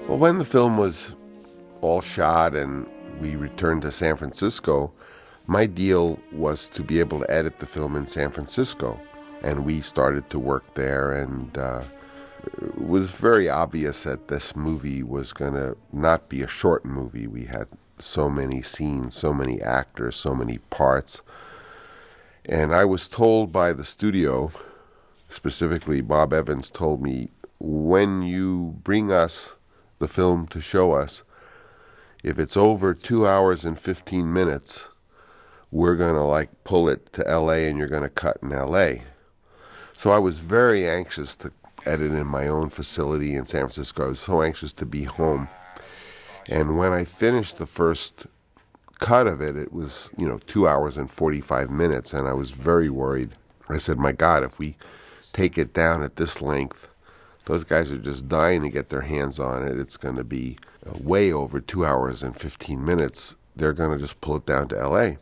Well, 0.09 0.17
when 0.17 0.39
the 0.39 0.43
film 0.43 0.75
was 0.77 1.15
all 1.81 2.01
shot 2.01 2.55
and 2.55 2.89
we 3.21 3.35
returned 3.35 3.83
to 3.83 3.91
San 3.91 4.17
Francisco, 4.17 4.91
my 5.45 5.67
deal 5.67 6.19
was 6.31 6.67
to 6.69 6.81
be 6.81 6.99
able 6.99 7.19
to 7.19 7.29
edit 7.29 7.59
the 7.59 7.67
film 7.67 7.95
in 7.95 8.07
San 8.07 8.31
Francisco. 8.31 8.99
And 9.43 9.65
we 9.65 9.81
started 9.81 10.27
to 10.31 10.39
work 10.39 10.73
there, 10.73 11.11
and 11.11 11.55
uh, 11.55 11.83
it 12.59 12.81
was 12.81 13.11
very 13.11 13.49
obvious 13.49 14.01
that 14.01 14.29
this 14.29 14.55
movie 14.55 15.03
was 15.03 15.31
going 15.31 15.53
to 15.53 15.77
not 15.93 16.27
be 16.27 16.41
a 16.41 16.47
short 16.47 16.83
movie. 16.83 17.27
We 17.27 17.45
had 17.45 17.67
so 17.99 18.31
many 18.31 18.63
scenes, 18.63 19.13
so 19.13 19.31
many 19.31 19.61
actors, 19.61 20.15
so 20.15 20.33
many 20.33 20.57
parts. 20.71 21.21
And 22.47 22.73
I 22.73 22.83
was 22.83 23.07
told 23.07 23.51
by 23.51 23.73
the 23.73 23.85
studio, 23.85 24.51
specifically 25.27 26.01
Bob 26.01 26.33
Evans 26.33 26.71
told 26.71 26.99
me, 26.99 27.29
when 27.59 28.23
you 28.23 28.75
bring 28.81 29.11
us 29.11 29.55
the 29.99 30.07
film 30.07 30.47
to 30.47 30.61
show 30.61 30.93
us, 30.93 31.23
if 32.23 32.37
it's 32.39 32.57
over 32.57 32.93
two 32.93 33.27
hours 33.27 33.63
and 33.63 33.79
15 33.79 34.31
minutes, 34.31 34.89
we're 35.71 35.95
going 35.95 36.15
to 36.15 36.23
like 36.23 36.63
pull 36.63 36.89
it 36.89 37.13
to 37.13 37.21
LA 37.23 37.65
and 37.67 37.77
you're 37.77 37.87
going 37.87 38.03
to 38.03 38.09
cut 38.09 38.37
in 38.41 38.49
LA. 38.49 39.03
So 39.93 40.11
I 40.11 40.19
was 40.19 40.39
very 40.39 40.87
anxious 40.87 41.35
to 41.37 41.51
edit 41.85 42.11
in 42.11 42.27
my 42.27 42.47
own 42.47 42.69
facility 42.69 43.35
in 43.35 43.45
San 43.45 43.61
Francisco. 43.61 44.05
I 44.05 44.09
was 44.09 44.19
so 44.19 44.41
anxious 44.41 44.73
to 44.73 44.85
be 44.85 45.03
home. 45.03 45.47
And 46.47 46.77
when 46.77 46.93
I 46.93 47.03
finished 47.05 47.57
the 47.57 47.65
first 47.65 48.25
cut 48.99 49.27
of 49.27 49.41
it, 49.41 49.55
it 49.55 49.71
was, 49.71 50.09
you 50.17 50.27
know, 50.27 50.39
two 50.47 50.67
hours 50.67 50.97
and 50.97 51.09
45 51.09 51.69
minutes. 51.69 52.13
And 52.13 52.27
I 52.27 52.33
was 52.33 52.51
very 52.51 52.89
worried. 52.89 53.31
I 53.69 53.77
said, 53.77 53.99
my 53.99 54.11
God, 54.11 54.43
if 54.43 54.57
we 54.57 54.75
take 55.31 55.57
it 55.57 55.73
down 55.73 56.01
at 56.01 56.15
this 56.15 56.41
length, 56.41 56.89
those 57.49 57.63
guys 57.63 57.89
are 57.89 57.97
just 57.97 58.27
dying 58.27 58.61
to 58.61 58.69
get 58.69 58.89
their 58.89 59.01
hands 59.01 59.39
on 59.39 59.67
it. 59.67 59.79
It's 59.79 59.97
going 59.97 60.17
to 60.17 60.23
be 60.23 60.55
uh, 60.85 60.91
way 60.99 61.33
over 61.33 61.59
two 61.59 61.83
hours 61.83 62.21
and 62.21 62.39
15 62.39 62.85
minutes. 62.85 63.35
They're 63.55 63.73
going 63.73 63.89
to 63.89 63.97
just 63.97 64.21
pull 64.21 64.35
it 64.35 64.45
down 64.45 64.67
to 64.67 64.87
LA. 64.87 65.13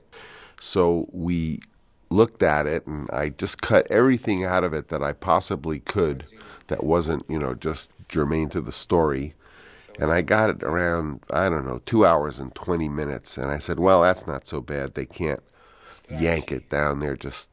So 0.60 1.08
we 1.14 1.62
looked 2.10 2.44
at 2.44 2.68
it 2.68 2.86
and 2.86 3.10
I 3.12 3.30
just 3.30 3.62
cut 3.62 3.88
everything 3.90 4.44
out 4.44 4.66
of 4.66 4.74
it 4.74 4.90
that 4.90 5.02
I 5.02 5.14
possibly 5.14 5.80
could 5.80 6.26
that 6.68 6.84
wasn't, 6.84 7.24
you 7.30 7.40
know, 7.40 7.54
just 7.54 7.92
germane 8.10 8.50
to 8.50 8.60
the 8.60 8.74
story. 8.74 9.34
And 9.98 10.12
I 10.12 10.22
got 10.22 10.50
it 10.50 10.64
around, 10.64 11.22
I 11.32 11.48
don't 11.48 11.66
know, 11.66 11.80
two 11.86 12.06
hours 12.06 12.40
and 12.40 12.54
20 12.54 12.90
minutes. 12.90 13.38
And 13.38 13.50
I 13.50 13.58
said, 13.58 13.80
well, 13.80 14.02
that's 14.02 14.28
not 14.28 14.46
so 14.46 14.60
bad. 14.60 14.96
They 14.96 15.06
can't 15.06 15.40
yank 16.10 16.52
it 16.52 16.68
down 16.68 17.00
there 17.00 17.16
just 17.16 17.50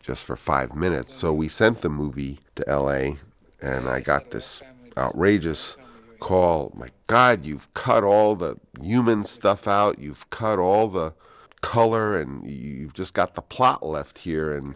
just 0.00 0.22
for 0.26 0.36
five 0.36 0.74
minutes. 0.74 1.14
So 1.14 1.32
we 1.32 1.48
sent 1.48 1.80
the 1.80 1.88
movie 1.88 2.40
to 2.56 2.64
LA 2.66 3.16
and 3.60 3.88
I 3.88 4.00
got 4.00 4.30
this 4.30 4.62
outrageous 4.96 5.76
call. 6.20 6.72
My 6.76 6.88
God, 7.06 7.44
you've 7.44 7.72
cut 7.74 8.04
all 8.04 8.36
the 8.36 8.56
human 8.80 9.24
stuff 9.24 9.66
out. 9.66 9.98
You've 9.98 10.28
cut 10.30 10.58
all 10.58 10.88
the 10.88 11.14
color, 11.60 12.18
and 12.18 12.48
you've 12.48 12.94
just 12.94 13.14
got 13.14 13.34
the 13.34 13.42
plot 13.42 13.84
left 13.84 14.18
here. 14.18 14.56
And 14.56 14.74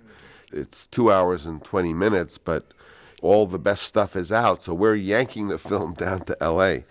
it's 0.53 0.87
two 0.87 1.11
hours 1.11 1.47
and 1.47 1.63
20 1.63 1.95
minutes, 1.95 2.39
but 2.39 2.73
all 3.23 3.47
the 3.47 3.59
best 3.59 3.85
stuff 3.85 4.17
is 4.17 4.33
out. 4.33 4.63
So 4.63 4.75
we're 4.75 4.95
yanking 4.95 5.49
the 5.49 5.59
film 5.71 5.95
down 5.95 6.25
to 6.27 6.43
L.A. 6.43 6.85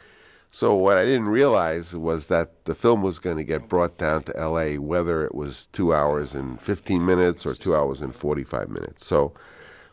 So 0.54 0.76
what 0.76 0.98
I 0.98 1.06
didn't 1.06 1.30
realize 1.30 1.96
was 1.96 2.28
that 2.28 2.66
the 2.66 2.76
film 2.76 3.02
was 3.02 3.20
going 3.20 3.38
to 3.38 3.44
get 3.46 3.70
brought 3.70 3.98
down 3.98 4.24
to 4.24 4.38
L.A. 4.38 4.78
whether 4.80 5.24
it 5.24 5.34
was 5.34 5.68
two 5.68 5.94
hours 5.94 6.36
and 6.36 6.60
15 6.62 7.06
minutes 7.06 7.46
or 7.46 7.54
two 7.54 7.74
hours 7.74 8.02
and 8.02 8.14
45 8.14 8.68
minutes. 8.68 9.06
So 9.06 9.34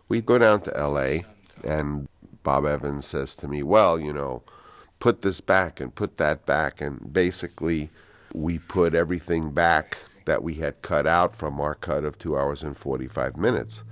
we 0.09 0.21
go 0.21 0.37
down 0.37 0.61
to 0.63 0.77
L.A. 0.77 1.25
and 1.65 2.09
Bob 2.43 2.67
Evans 2.67 3.07
says 3.07 3.37
to 3.37 3.49
me, 3.49 3.63
"Well, 3.63 3.99
you 3.99 4.13
know, 4.13 4.43
put 4.99 5.23
this 5.23 5.41
back 5.41 5.81
and 5.81 5.95
put 5.95 6.17
that 6.19 6.47
back," 6.47 6.81
and 6.81 7.13
basically 7.13 7.91
we 8.35 8.59
put 8.59 8.95
everything 8.95 9.51
back 9.51 9.99
that 10.25 10.43
we 10.43 10.55
had 10.55 10.83
cut 10.83 11.07
out 11.07 11.35
from 11.35 11.61
our 11.61 11.75
cut 11.75 12.05
of 12.05 12.19
two 12.19 12.37
hours 12.37 12.63
and 12.63 12.77
45 12.77 13.37
minutes. 13.37 13.83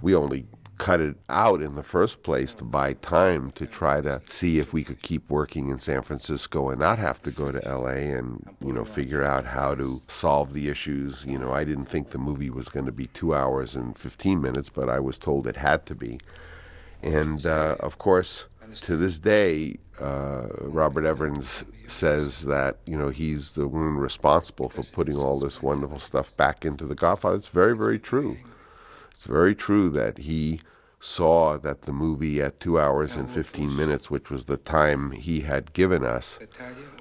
We 0.00 0.14
only 0.14 0.46
cut 0.78 1.00
it 1.00 1.14
out 1.28 1.62
in 1.62 1.76
the 1.76 1.82
first 1.82 2.24
place 2.24 2.54
to 2.54 2.64
buy 2.64 2.92
time 2.94 3.52
to 3.52 3.66
try 3.66 4.00
to 4.00 4.20
see 4.28 4.58
if 4.58 4.72
we 4.72 4.82
could 4.82 5.00
keep 5.00 5.30
working 5.30 5.68
in 5.68 5.78
San 5.78 6.02
Francisco 6.02 6.70
and 6.70 6.80
not 6.80 6.98
have 6.98 7.22
to 7.22 7.30
go 7.30 7.52
to 7.52 7.60
LA 7.68 8.16
and 8.18 8.44
you 8.60 8.72
know 8.72 8.84
figure 8.84 9.22
out 9.22 9.44
how 9.44 9.76
to 9.76 10.02
solve 10.08 10.52
the 10.52 10.68
issues. 10.68 11.24
You 11.24 11.38
know, 11.38 11.52
I 11.52 11.62
didn't 11.62 11.86
think 11.86 12.10
the 12.10 12.18
movie 12.18 12.50
was 12.50 12.68
going 12.68 12.86
to 12.86 12.92
be 12.92 13.06
two 13.08 13.32
hours 13.32 13.76
and 13.76 13.96
15 13.96 14.40
minutes, 14.40 14.70
but 14.70 14.88
I 14.88 14.98
was 14.98 15.18
told 15.20 15.46
it 15.46 15.56
had 15.56 15.86
to 15.86 15.94
be. 15.94 16.18
And 17.02 17.44
uh, 17.46 17.76
of 17.80 17.98
course, 17.98 18.46
to 18.82 18.96
this 18.96 19.18
day, 19.18 19.76
uh, 20.00 20.46
Robert 20.60 21.04
Evans 21.04 21.64
says 21.86 22.42
that 22.42 22.78
you 22.86 22.96
know 22.96 23.10
he's 23.10 23.52
the 23.52 23.68
one 23.68 23.96
responsible 23.96 24.68
for 24.68 24.82
putting 24.82 25.16
all 25.16 25.38
this 25.38 25.62
wonderful 25.62 25.98
stuff 25.98 26.34
back 26.36 26.64
into 26.64 26.86
The 26.86 26.94
Godfather. 26.94 27.36
It's 27.36 27.48
very, 27.48 27.76
very 27.76 27.98
true. 27.98 28.38
It's 29.10 29.26
very 29.26 29.54
true 29.54 29.90
that 29.90 30.18
he 30.18 30.60
saw 30.98 31.58
that 31.58 31.82
the 31.82 31.92
movie 31.92 32.40
at 32.40 32.60
two 32.60 32.78
hours 32.78 33.16
and 33.16 33.28
15 33.28 33.76
minutes, 33.76 34.08
which 34.08 34.30
was 34.30 34.44
the 34.44 34.56
time 34.56 35.10
he 35.10 35.40
had 35.40 35.72
given 35.72 36.04
us, 36.04 36.38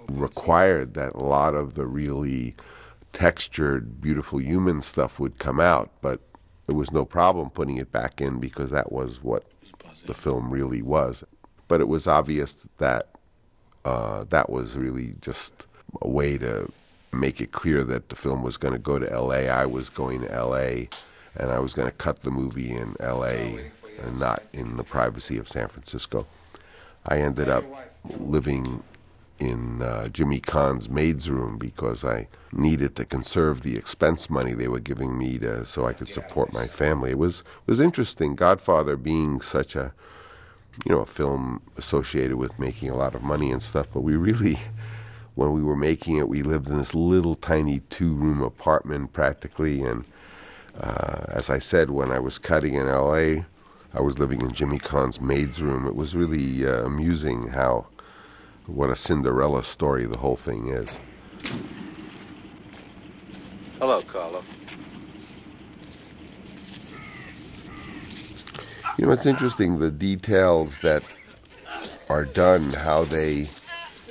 required 0.09 0.95
that 0.95 1.13
a 1.13 1.21
lot 1.21 1.53
of 1.53 1.75
the 1.75 1.85
really 1.85 2.55
textured, 3.13 4.01
beautiful 4.01 4.41
human 4.41 4.81
stuff 4.81 5.19
would 5.19 5.38
come 5.38 5.59
out. 5.59 5.91
But 6.01 6.19
there 6.65 6.75
was 6.75 6.91
no 6.91 7.05
problem 7.05 7.49
putting 7.51 7.77
it 7.77 7.91
back 7.91 8.19
in 8.19 8.39
because 8.39 8.71
that 8.71 8.91
was 8.91 9.23
what 9.23 9.43
the 10.01 10.13
film 10.13 10.51
really 10.51 10.81
was. 10.81 11.23
But 11.67 11.81
it 11.81 11.88
was 11.88 12.07
obvious 12.07 12.67
that 12.77 13.09
uh, 13.85 14.25
that 14.25 14.49
was 14.49 14.75
really 14.75 15.15
just 15.21 15.65
a 16.01 16.09
way 16.09 16.38
to 16.38 16.71
make 17.13 17.41
it 17.41 17.51
clear 17.51 17.83
that 17.83 18.09
the 18.09 18.15
film 18.15 18.43
was 18.43 18.57
going 18.57 18.73
to 18.73 18.80
go 18.80 18.99
to 18.99 19.05
LA. 19.05 19.49
I 19.49 19.65
was 19.65 19.89
going 19.89 20.21
to 20.21 20.27
LA 20.27 20.88
and 21.35 21.51
I 21.51 21.59
was 21.59 21.73
going 21.73 21.88
to 21.88 21.95
cut 21.95 22.21
the 22.21 22.31
movie 22.31 22.71
in 22.71 22.95
LA 22.99 23.57
and 24.03 24.19
not 24.19 24.43
in 24.53 24.77
the 24.77 24.83
privacy 24.83 25.38
of 25.38 25.47
San 25.47 25.67
Francisco. 25.67 26.25
I 27.07 27.17
ended 27.17 27.49
up 27.49 27.63
living 28.19 28.83
in 29.42 29.82
uh, 29.82 30.08
Jimmy 30.10 30.40
Caan's 30.40 30.90
maid's 30.90 31.30
room 31.30 31.58
because 31.58 32.06
I 32.06 32.28
needed 32.53 32.95
to 32.98 33.06
conserve 33.06 33.64
the 33.64 33.78
expense 33.78 34.30
money 34.30 34.53
they 34.53 34.68
were 34.70 34.80
giving 34.80 35.18
me 35.18 35.40
to 35.40 35.66
so 35.66 35.86
I 35.86 35.94
could 35.94 36.10
support 36.10 36.53
my 36.53 36.68
family. 36.68 37.11
It 37.11 37.18
was 37.20 37.44
was 37.68 37.80
interesting. 37.82 38.36
Godfather 38.36 38.98
being 38.98 39.42
such 39.42 39.76
a 39.76 39.94
you 40.86 40.94
know 40.95 41.02
a 41.02 41.08
film 41.08 41.61
associated 41.78 42.38
with 42.38 42.60
making 42.60 42.90
a 42.92 42.95
lot 42.98 43.16
of 43.16 43.24
money 43.24 43.52
and 43.52 43.64
stuff, 43.64 43.88
but 43.94 44.02
we 44.02 44.16
really 44.16 44.60
when 45.36 45.52
we 45.53 45.64
were 45.64 45.78
making 45.78 46.18
it, 46.18 46.30
we 46.30 46.44
lived 46.44 46.68
in 46.70 46.78
this 46.78 46.95
little 46.95 47.36
tiny 47.36 47.82
two 47.90 48.14
room 48.16 48.42
apartment 48.42 49.14
practically 49.14 49.82
and 49.84 50.06
uh, 50.80 51.26
as 51.30 51.50
I 51.50 51.60
said, 51.60 51.90
when 51.92 52.11
I 52.11 52.20
was 52.20 52.40
cutting 52.40 52.76
in 52.76 52.88
LA, 52.88 53.44
I 53.94 54.02
was 54.02 54.20
living 54.20 54.42
in 54.42 54.52
Jimmy 54.52 54.80
Caan's 54.80 55.22
maid's 55.22 55.61
room. 55.61 55.86
It 55.88 55.95
was 55.95 56.16
really 56.16 56.66
uh, 56.66 56.86
amusing 56.86 57.50
how, 57.50 57.88
what 58.67 58.90
a 58.90 58.95
Cinderella 58.95 59.64
story 59.64 60.06
the 60.06 60.17
whole 60.17 60.35
thing 60.35 60.67
is. 60.67 60.99
Hello, 63.80 64.01
Carlo. 64.03 64.43
You 68.98 69.06
know, 69.06 69.11
it's 69.11 69.25
interesting 69.25 69.80
the 69.80 69.90
details 69.90 70.80
that 70.81 71.03
are 72.09 72.25
done, 72.25 72.73
how 72.73 73.06
they 73.06 73.48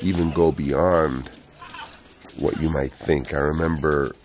even 0.01 0.33
go 0.33 0.51
beyond 0.51 1.31
what 2.39 2.61
you 2.61 2.71
might 2.71 2.93
think. 2.93 3.35
I 3.35 3.39
remember 3.39 4.17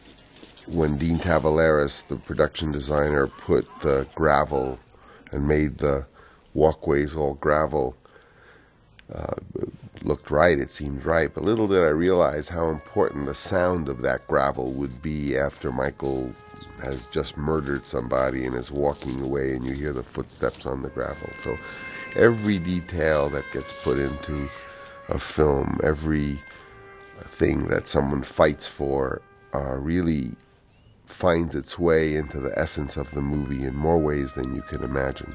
when 0.66 0.98
Dean 0.98 1.20
Tavoularis, 1.20 2.08
the 2.08 2.16
production 2.16 2.72
designer, 2.72 3.28
put 3.28 3.68
the 3.82 4.08
gravel 4.16 4.80
and 5.32 5.48
made 5.48 5.78
the 5.78 6.08
walkways 6.54 7.16
all 7.16 7.36
gravel, 7.36 7.96
uh, 9.14 9.36
looked 10.06 10.32
right, 10.32 10.60
it 10.60 10.70
seemed 10.70 11.06
right. 11.06 11.34
But 11.34 11.44
little 11.44 11.68
did 11.68 11.82
I 11.82 11.90
realize 11.90 12.48
how 12.48 12.70
important 12.70 13.26
the 13.26 13.34
sound 13.34 13.90
of 13.90 14.02
that 14.02 14.28
gravel 14.28 14.72
would 14.74 15.02
be 15.02 15.38
after 15.38 15.72
Michael 15.72 16.34
has 16.82 17.08
just 17.08 17.38
murdered 17.38 17.86
somebody 17.86 18.46
and 18.46 18.56
is 18.56 18.72
walking 18.72 19.22
away 19.22 19.56
and 19.56 19.66
you 19.66 19.74
hear 19.74 19.94
the 19.94 20.04
footsteps 20.04 20.66
on 20.66 20.82
the 20.82 20.90
gravel. 20.90 21.30
So 21.38 21.58
every 22.16 22.60
detail 22.60 23.30
that 23.30 23.52
gets 23.52 23.74
put 23.84 23.98
into 23.98 24.50
a 25.10 25.20
film, 25.20 25.80
every 25.84 26.40
thing 27.22 27.68
that 27.68 27.88
someone 27.88 28.24
fights 28.24 28.68
for, 28.68 29.22
uh, 29.54 29.78
really 29.78 30.32
finds 31.06 31.56
its 31.56 31.80
way 31.80 32.16
into 32.16 32.40
the 32.40 32.58
essence 32.58 32.98
of 32.98 33.10
the 33.12 33.22
movie 33.22 33.64
in 33.64 33.76
more 33.76 33.98
ways 33.98 34.34
than 34.34 34.56
you 34.56 34.62
can 34.64 34.84
imagine. 34.84 35.34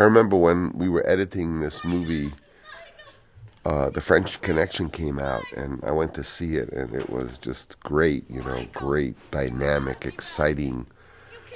I 0.00 0.04
remember 0.04 0.36
when 0.36 0.72
we 0.74 0.88
were 0.88 1.06
editing 1.06 1.60
this 1.60 1.84
movie 1.84 2.32
uh, 3.66 3.90
the 3.90 4.00
French 4.00 4.40
Connection 4.40 4.88
came 4.88 5.18
out, 5.18 5.44
and 5.54 5.84
I 5.84 5.90
went 5.90 6.14
to 6.14 6.24
see 6.24 6.54
it, 6.56 6.70
and 6.72 6.94
it 6.94 7.10
was 7.10 7.36
just 7.36 7.78
great. 7.80 8.24
You 8.30 8.42
know, 8.42 8.66
great, 8.72 9.16
dynamic, 9.30 10.06
exciting 10.06 10.86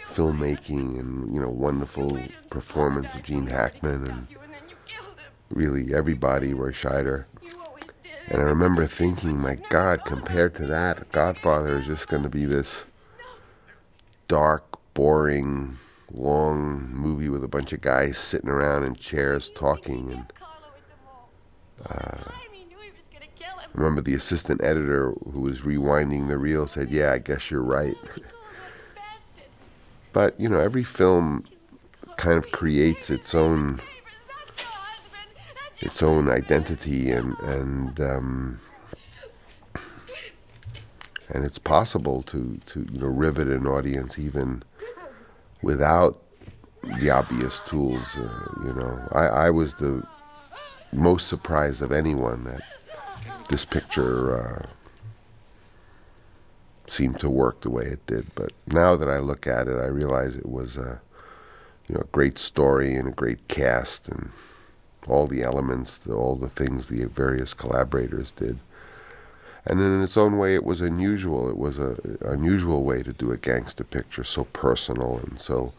filmmaking, 0.05 1.01
and 1.01 1.35
you 1.35 1.41
know, 1.41 1.49
wonderful 1.49 2.21
performance 2.51 3.15
of 3.15 3.23
Gene 3.23 3.47
Hackman, 3.47 4.07
and 4.07 4.27
really 5.49 5.95
everybody, 5.95 6.53
Roy 6.53 6.73
Scheider. 6.73 7.25
And 8.29 8.43
I 8.43 8.45
remember 8.45 8.85
thinking, 8.85 9.39
my 9.39 9.55
God, 9.71 10.05
compared 10.05 10.55
to 10.57 10.67
that, 10.67 11.11
Godfather 11.13 11.79
is 11.79 11.87
just 11.87 12.09
going 12.09 12.23
to 12.23 12.29
be 12.29 12.45
this 12.45 12.85
dark, 14.29 14.79
boring, 14.93 15.79
long 16.15 16.89
movie 16.93 17.29
with 17.29 17.45
a 17.45 17.49
bunch 17.49 17.73
of 17.73 17.81
guys 17.81 18.17
sitting 18.17 18.49
around 18.49 18.85
in 18.85 18.95
chairs 18.95 19.51
talking 19.51 20.13
and 20.13 20.33
uh, 21.91 22.31
I 23.75 23.81
remember 23.81 24.01
the 24.01 24.15
assistant 24.15 24.63
editor 24.63 25.11
who 25.33 25.41
was 25.41 25.63
rewinding 25.63 26.29
the 26.29 26.39
reel 26.39 26.69
said, 26.69 26.93
"Yeah, 26.93 27.13
I 27.13 27.19
guess 27.19 27.51
you're 27.51 27.61
right." 27.61 27.97
but 30.13 30.39
you 30.39 30.49
know, 30.49 30.61
every 30.61 30.85
film 30.85 31.45
kind 32.17 32.39
of 32.39 32.53
creates 32.53 33.11
its 33.11 33.35
own 33.35 33.81
its 35.81 36.03
own 36.03 36.31
identity, 36.31 37.11
and 37.11 37.37
and 37.41 38.01
um, 38.01 38.61
and 41.29 41.45
it's 41.45 41.59
possible 41.59 42.23
to 42.23 42.61
to 42.67 42.87
you 42.93 43.01
know 43.01 43.09
rivet 43.09 43.49
an 43.49 43.67
audience 43.67 44.19
even 44.21 44.63
without 45.65 46.23
the 47.01 47.11
obvious 47.11 47.61
tools. 47.61 48.19
Uh, 48.19 48.55
you 48.65 48.75
know, 48.75 49.09
I, 49.13 49.47
I 49.47 49.51
was 49.51 49.77
the 49.77 50.07
most 50.93 51.27
surprised 51.27 51.83
of 51.83 51.91
anyone 51.91 52.45
that 52.45 52.63
this 53.49 53.65
picture 53.65 54.37
uh, 54.37 54.67
seemed 56.87 57.19
to 57.21 57.31
work 57.31 57.63
the 57.63 57.71
way 57.71 57.85
it 57.85 58.07
did. 58.07 58.27
But 58.35 58.53
now 58.67 58.95
that 58.97 59.09
I 59.09 59.19
look 59.19 59.47
at 59.47 59.67
it, 59.67 59.77
I 59.77 59.87
realize 59.87 60.37
it 60.37 60.49
was 60.49 60.77
a 60.77 61.01
you 61.89 61.95
know 61.95 62.03
a 62.03 62.13
great 62.13 62.39
story 62.39 62.95
and 62.95 63.09
a 63.09 63.13
great 63.13 63.49
cast 63.49 64.09
and 64.09 64.31
all 65.09 65.27
the 65.27 65.43
elements, 65.43 66.07
all 66.07 66.37
the 66.37 66.49
things 66.49 66.89
the 66.89 67.07
various 67.07 67.55
collaborators 67.55 68.33
did. 68.33 68.59
And 69.67 69.81
in 69.81 70.03
its 70.03 70.17
own 70.17 70.37
way, 70.37 70.55
it 70.55 70.65
was 70.65 70.81
unusual. 70.81 71.49
It 71.49 71.57
was 71.57 71.79
a 71.79 71.97
unusual 72.21 72.85
way 72.85 73.03
to 73.03 73.13
do 73.13 73.31
a 73.33 73.39
gangster 73.39 73.85
picture, 73.85 74.25
so 74.25 74.45
personal 74.45 75.19
and 75.19 75.41
so 75.41 75.73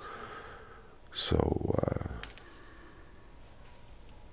so 1.13 1.75
uh, 1.81 2.07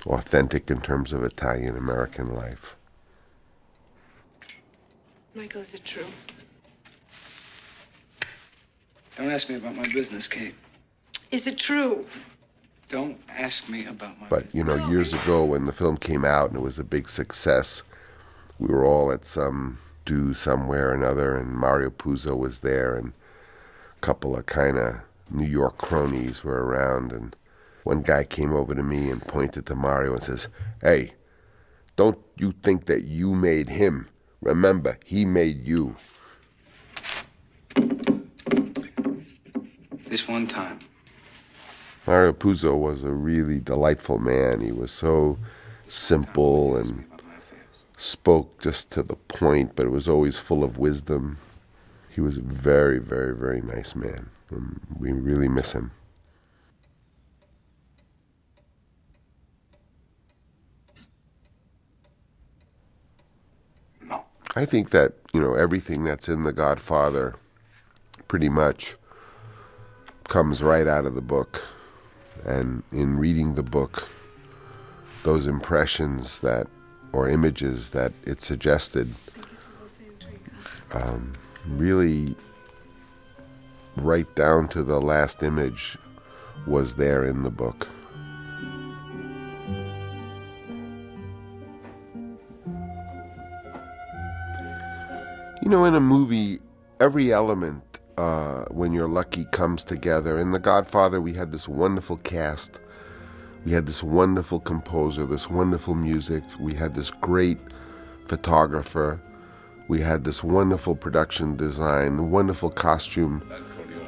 authentic 0.06 0.70
in 0.70 0.80
terms 0.80 1.12
of 1.12 1.22
Italian 1.22 1.76
American 1.76 2.34
life. 2.34 2.76
Michael, 5.34 5.60
is 5.60 5.74
it 5.74 5.84
true? 5.84 6.06
Don't 9.16 9.30
ask 9.30 9.48
me 9.48 9.56
about 9.56 9.76
my 9.76 9.86
business, 9.92 10.26
Kate. 10.26 10.54
Is 11.30 11.46
it 11.46 11.58
true? 11.58 12.06
Don't 12.88 13.18
ask 13.28 13.68
me 13.68 13.86
about 13.86 14.18
my 14.20 14.28
business. 14.28 14.44
But 14.44 14.54
you 14.54 14.64
know, 14.64 14.88
years 14.88 15.12
ago 15.12 15.44
when 15.44 15.66
the 15.66 15.72
film 15.72 15.96
came 15.96 16.24
out 16.24 16.48
and 16.48 16.58
it 16.58 16.62
was 16.62 16.78
a 16.78 16.84
big 16.84 17.08
success, 17.08 17.82
we 18.62 18.72
were 18.72 18.84
all 18.84 19.10
at 19.10 19.24
some 19.24 19.76
do 20.04 20.32
somewhere 20.32 20.90
or 20.90 20.94
another, 20.94 21.36
and 21.36 21.52
Mario 21.52 21.90
Puzo 21.90 22.38
was 22.38 22.60
there, 22.60 22.94
and 22.94 23.08
a 23.96 24.00
couple 24.00 24.36
of 24.36 24.46
kind 24.46 24.78
of 24.78 25.00
New 25.28 25.46
York 25.46 25.78
cronies 25.78 26.44
were 26.44 26.64
around, 26.64 27.10
and 27.10 27.34
one 27.82 28.02
guy 28.02 28.22
came 28.22 28.52
over 28.52 28.72
to 28.72 28.82
me 28.82 29.10
and 29.10 29.26
pointed 29.26 29.66
to 29.66 29.74
Mario 29.74 30.14
and 30.14 30.22
says, 30.22 30.46
"Hey, 30.80 31.14
don't 31.96 32.18
you 32.36 32.52
think 32.62 32.86
that 32.86 33.02
you 33.02 33.34
made 33.34 33.68
him? 33.68 34.06
Remember, 34.40 34.96
he 35.04 35.24
made 35.24 35.66
you." 35.66 35.96
This 40.08 40.28
one 40.28 40.46
time. 40.46 40.78
Mario 42.06 42.32
Puzo 42.32 42.78
was 42.78 43.02
a 43.02 43.12
really 43.12 43.58
delightful 43.58 44.20
man. 44.20 44.60
He 44.60 44.70
was 44.70 44.92
so 44.92 45.36
simple 45.88 46.76
and 46.76 47.04
spoke 48.02 48.60
just 48.60 48.90
to 48.90 49.02
the 49.02 49.14
point, 49.14 49.76
but 49.76 49.86
it 49.86 49.90
was 49.90 50.08
always 50.08 50.36
full 50.36 50.64
of 50.64 50.76
wisdom. 50.76 51.38
He 52.10 52.20
was 52.20 52.36
a 52.36 52.42
very, 52.42 52.98
very, 52.98 53.34
very 53.34 53.60
nice 53.60 53.94
man. 53.94 54.28
We 54.98 55.12
really 55.12 55.48
miss 55.48 55.72
him. 55.72 55.92
I 64.54 64.66
think 64.66 64.90
that, 64.90 65.14
you 65.32 65.40
know, 65.40 65.54
everything 65.54 66.04
that's 66.04 66.28
in 66.28 66.42
The 66.42 66.52
Godfather 66.52 67.36
pretty 68.28 68.48
much 68.48 68.96
comes 70.28 70.62
right 70.62 70.86
out 70.86 71.06
of 71.06 71.14
the 71.14 71.22
book. 71.22 71.66
And 72.44 72.82
in 72.90 73.16
reading 73.16 73.54
the 73.54 73.62
book, 73.62 74.08
those 75.22 75.46
impressions 75.46 76.40
that, 76.40 76.66
or 77.12 77.28
images 77.28 77.90
that 77.90 78.12
it 78.24 78.40
suggested, 78.40 79.14
um, 80.92 81.32
really 81.66 82.34
right 83.96 84.32
down 84.34 84.68
to 84.68 84.82
the 84.82 85.00
last 85.00 85.42
image 85.42 85.98
was 86.66 86.94
there 86.94 87.24
in 87.24 87.42
the 87.42 87.50
book. 87.50 87.88
You 95.62 95.68
know, 95.68 95.84
in 95.84 95.94
a 95.94 96.00
movie, 96.00 96.60
every 97.00 97.32
element, 97.32 98.00
uh, 98.18 98.64
when 98.70 98.92
you're 98.92 99.08
lucky, 99.08 99.44
comes 99.52 99.84
together. 99.84 100.38
In 100.38 100.50
The 100.50 100.58
Godfather, 100.58 101.20
we 101.20 101.34
had 101.34 101.52
this 101.52 101.68
wonderful 101.68 102.16
cast. 102.18 102.80
We 103.64 103.72
had 103.72 103.86
this 103.86 104.02
wonderful 104.02 104.60
composer, 104.60 105.24
this 105.24 105.48
wonderful 105.48 105.94
music. 105.94 106.42
We 106.58 106.74
had 106.74 106.94
this 106.94 107.10
great 107.10 107.58
photographer. 108.26 109.20
We 109.88 110.00
had 110.00 110.24
this 110.24 110.42
wonderful 110.42 110.96
production 110.96 111.56
design, 111.56 112.30
wonderful 112.30 112.70
costume 112.70 113.42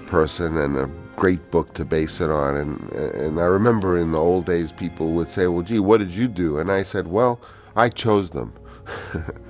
person, 0.07 0.57
and 0.57 0.76
a 0.76 0.91
great 1.16 1.50
book 1.50 1.74
to 1.74 1.84
base 1.84 2.20
it 2.20 2.31
on. 2.31 2.57
And, 2.57 2.92
and 2.92 3.41
I 3.41 3.44
remember 3.44 3.99
in 3.99 4.12
the 4.12 4.18
old 4.18 4.47
days, 4.47 4.73
people 4.73 5.12
would 5.12 5.28
say, 5.28 5.47
Well, 5.47 5.62
gee, 5.62 5.78
what 5.78 5.99
did 5.99 6.12
you 6.12 6.26
do? 6.26 6.58
And 6.58 6.70
I 6.73 6.83
said, 6.83 7.07
Well, 7.07 7.41
I 7.76 7.89
chose 7.89 8.31
them. 8.31 8.52